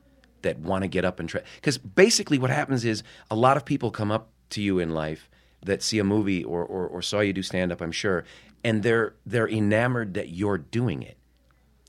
that 0.44 0.60
want 0.60 0.84
to 0.84 0.88
get 0.88 1.04
up 1.04 1.20
and 1.20 1.28
try. 1.28 1.42
Because 1.56 1.78
basically, 1.78 2.38
what 2.38 2.50
happens 2.50 2.86
is 2.86 3.04
a 3.30 3.36
lot 3.36 3.58
of 3.58 3.66
people 3.66 3.92
come 3.92 4.12
up 4.12 4.30
to 4.52 4.62
you 4.62 4.80
in 4.80 4.92
life 4.92 5.30
that 5.66 5.82
see 5.82 6.00
a 6.00 6.04
movie 6.04 6.44
or 6.44 6.64
or, 6.64 6.88
or 6.88 7.02
saw 7.02 7.20
you 7.20 7.34
do 7.34 7.42
stand 7.42 7.72
up, 7.72 7.82
I'm 7.82 7.92
sure, 7.92 8.24
and 8.64 8.84
they're 8.84 9.16
they're 9.26 9.50
enamored 9.50 10.14
that 10.14 10.30
you're 10.30 10.58
doing 10.58 11.02
it. 11.02 11.18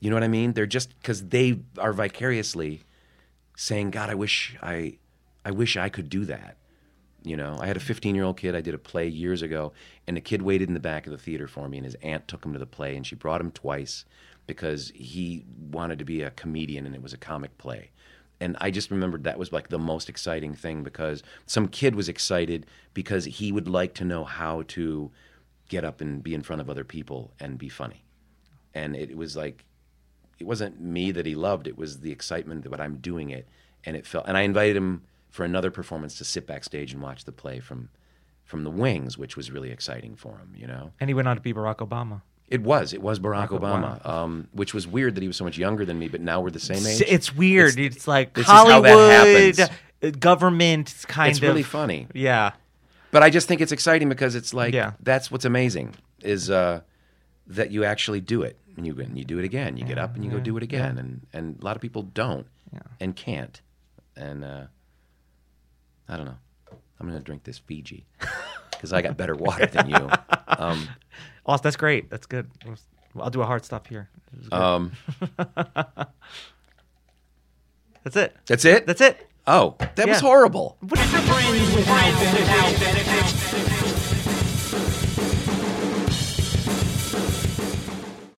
You 0.01 0.09
know 0.09 0.15
what 0.15 0.23
I 0.23 0.27
mean? 0.27 0.53
They're 0.53 0.65
just 0.65 0.93
because 0.99 1.29
they 1.29 1.59
are 1.77 1.93
vicariously 1.93 2.83
saying, 3.55 3.91
"God, 3.91 4.09
I 4.09 4.15
wish 4.15 4.55
I, 4.61 4.97
I 5.43 5.51
wish 5.51 5.77
I 5.77 5.89
could 5.89 6.09
do 6.09 6.25
that." 6.25 6.57
You 7.23 7.35
know, 7.35 7.57
I 7.59 7.65
had 7.65 7.77
a 7.77 7.79
15 7.81 8.13
year 8.13 8.23
old 8.23 8.37
kid. 8.37 8.55
I 8.55 8.61
did 8.61 8.75
a 8.75 8.79
play 8.79 9.07
years 9.07 9.41
ago, 9.41 9.73
and 10.07 10.15
the 10.15 10.21
kid 10.21 10.41
waited 10.41 10.67
in 10.67 10.75
the 10.75 10.79
back 10.79 11.05
of 11.07 11.11
the 11.11 11.17
theater 11.17 11.47
for 11.47 11.67
me, 11.67 11.77
and 11.77 11.85
his 11.85 11.95
aunt 11.95 12.27
took 12.27 12.45
him 12.45 12.53
to 12.53 12.59
the 12.59 12.65
play, 12.65 12.95
and 12.95 13.05
she 13.05 13.15
brought 13.15 13.41
him 13.41 13.51
twice 13.51 14.05
because 14.47 14.91
he 14.93 15.43
wanted 15.71 15.99
to 15.99 16.05
be 16.05 16.21
a 16.21 16.31
comedian, 16.31 16.85
and 16.85 16.95
it 16.95 17.01
was 17.01 17.13
a 17.13 17.17
comic 17.17 17.57
play. 17.57 17.89
And 18.39 18.57
I 18.59 18.69
just 18.69 18.91
remembered 18.91 19.23
that 19.23 19.39
was 19.39 19.53
like 19.53 19.69
the 19.69 19.79
most 19.79 20.09
exciting 20.09 20.53
thing 20.53 20.83
because 20.83 21.23
some 21.45 21.67
kid 21.67 21.95
was 21.95 22.09
excited 22.09 22.65
because 22.93 23.25
he 23.25 23.51
would 23.51 23.67
like 23.67 23.93
to 23.95 24.05
know 24.05 24.23
how 24.23 24.63
to 24.69 25.11
get 25.69 25.83
up 25.83 26.01
and 26.01 26.21
be 26.21 26.33
in 26.33 26.41
front 26.41 26.61
of 26.61 26.69
other 26.69 26.83
people 26.83 27.31
and 27.39 27.57
be 27.57 27.69
funny. 27.69 28.03
And 28.73 28.95
it 28.95 29.15
was 29.15 29.37
like, 29.37 29.65
it 30.39 30.45
wasn't 30.45 30.79
me 30.81 31.11
that 31.11 31.25
he 31.25 31.35
loved, 31.35 31.67
it 31.67 31.77
was 31.77 31.99
the 32.01 32.11
excitement 32.11 32.69
that 32.69 32.81
I'm 32.81 32.97
doing 32.97 33.29
it. 33.29 33.47
And 33.83 33.95
it 33.95 34.05
felt, 34.05 34.25
and 34.27 34.35
I 34.35 34.41
invited 34.41 34.75
him 34.75 35.03
for 35.29 35.45
another 35.45 35.69
performance 35.71 36.17
to 36.17 36.23
sit 36.25 36.47
backstage 36.47 36.91
and 36.93 37.01
watch 37.01 37.25
the 37.25 37.31
play 37.31 37.59
from 37.59 37.89
from 38.43 38.63
the 38.63 38.69
wings, 38.69 39.17
which 39.17 39.35
was 39.35 39.49
really 39.49 39.71
exciting 39.71 40.15
for 40.15 40.37
him, 40.37 40.53
you 40.55 40.67
know. 40.67 40.91
and 40.99 41.09
he 41.09 41.13
went 41.15 41.27
on 41.27 41.35
to 41.35 41.41
be 41.41 41.51
Barack 41.51 41.77
Obama. 41.77 42.21
It 42.47 42.61
was. 42.61 42.93
It 42.93 43.01
was 43.01 43.19
Barack, 43.19 43.47
Barack 43.49 43.59
Obama, 43.59 44.01
Obama. 44.03 44.07
um, 44.07 44.47
which 44.53 44.71
was 44.71 44.87
weird 44.87 45.15
that 45.15 45.21
he 45.21 45.27
was 45.27 45.35
so 45.35 45.43
much 45.43 45.57
younger 45.57 45.83
than 45.83 45.97
me, 45.97 46.07
but 46.09 46.21
now 46.21 46.41
we're 46.41 46.51
the 46.51 46.59
same 46.59 46.85
age. 46.85 47.01
It's 47.07 47.35
weird. 47.35 47.79
It's, 47.79 48.07
like 48.07 48.33
this 48.35 48.45
is 48.45 48.51
how 48.51 48.65
that 48.81 48.87
Hollywood, 48.91 49.11
happens. 49.11 49.59
uh, 50.03 50.09
government, 50.19 50.93
kind 51.07 51.29
It's 51.31 51.39
of. 51.39 51.43
It's 51.43 51.47
really 51.49 51.63
funny. 51.63 52.07
Yeah. 52.13 52.51
But 53.09 53.23
I 53.23 53.31
just 53.31 53.47
think 53.47 53.61
it's 53.61 53.71
exciting 53.71 54.09
because 54.09 54.35
it's 54.35 54.53
like 54.53 54.73
Yeah. 54.75 54.91
that's 55.01 55.31
what's 55.31 55.45
amazing 55.45 55.95
is 56.21 56.49
uh, 56.51 56.81
that 57.47 57.71
you 57.71 57.83
actually 57.83 58.21
do 58.21 58.41
it 58.41 58.57
and 58.77 58.85
you 58.87 58.99
and 58.99 59.17
you 59.17 59.23
do 59.25 59.37
it 59.39 59.45
again. 59.45 59.77
You 59.77 59.85
get 59.85 59.97
up 59.97 60.15
and 60.15 60.23
you 60.25 60.31
go 60.31 60.39
do 60.39 60.55
it 60.57 60.63
again, 60.63 60.97
and 60.97 61.25
and 61.33 61.59
a 61.61 61.65
lot 61.65 61.75
of 61.75 61.81
people 61.81 62.03
don't 62.03 62.47
and 62.99 63.15
can't. 63.15 63.61
And 64.15 64.43
uh, 64.43 64.65
I 66.09 66.17
don't 66.17 66.25
know. 66.25 66.37
I'm 66.99 67.07
gonna 67.07 67.19
drink 67.19 67.43
this 67.43 67.57
Fiji 67.57 68.05
because 68.71 68.93
I 68.93 69.01
got 69.01 69.17
better 69.17 69.35
water 69.35 69.65
than 69.65 69.89
you. 69.89 70.09
Um, 70.47 70.87
Awesome. 71.47 71.61
That's 71.63 71.75
great. 71.75 72.09
That's 72.09 72.25
good. 72.25 72.49
I'll 73.19 73.29
do 73.29 73.41
a 73.43 73.45
hard 73.45 73.63
stop 73.63 73.85
here. 73.85 74.09
It 74.33 74.39
was 74.39 74.49
good. 74.49 74.59
um, 74.59 74.91
That's 78.03 78.15
it. 78.17 78.35
that's 78.45 78.65
it. 78.65 78.85
That's 78.87 79.01
it. 79.01 79.29
Oh, 79.47 79.75
that 79.79 80.07
was 80.07 80.17
Yeah. 80.17 80.27
horrible. 80.27 80.77
Friends 80.87 81.75
without 81.75 82.79
benefits. 82.79 83.64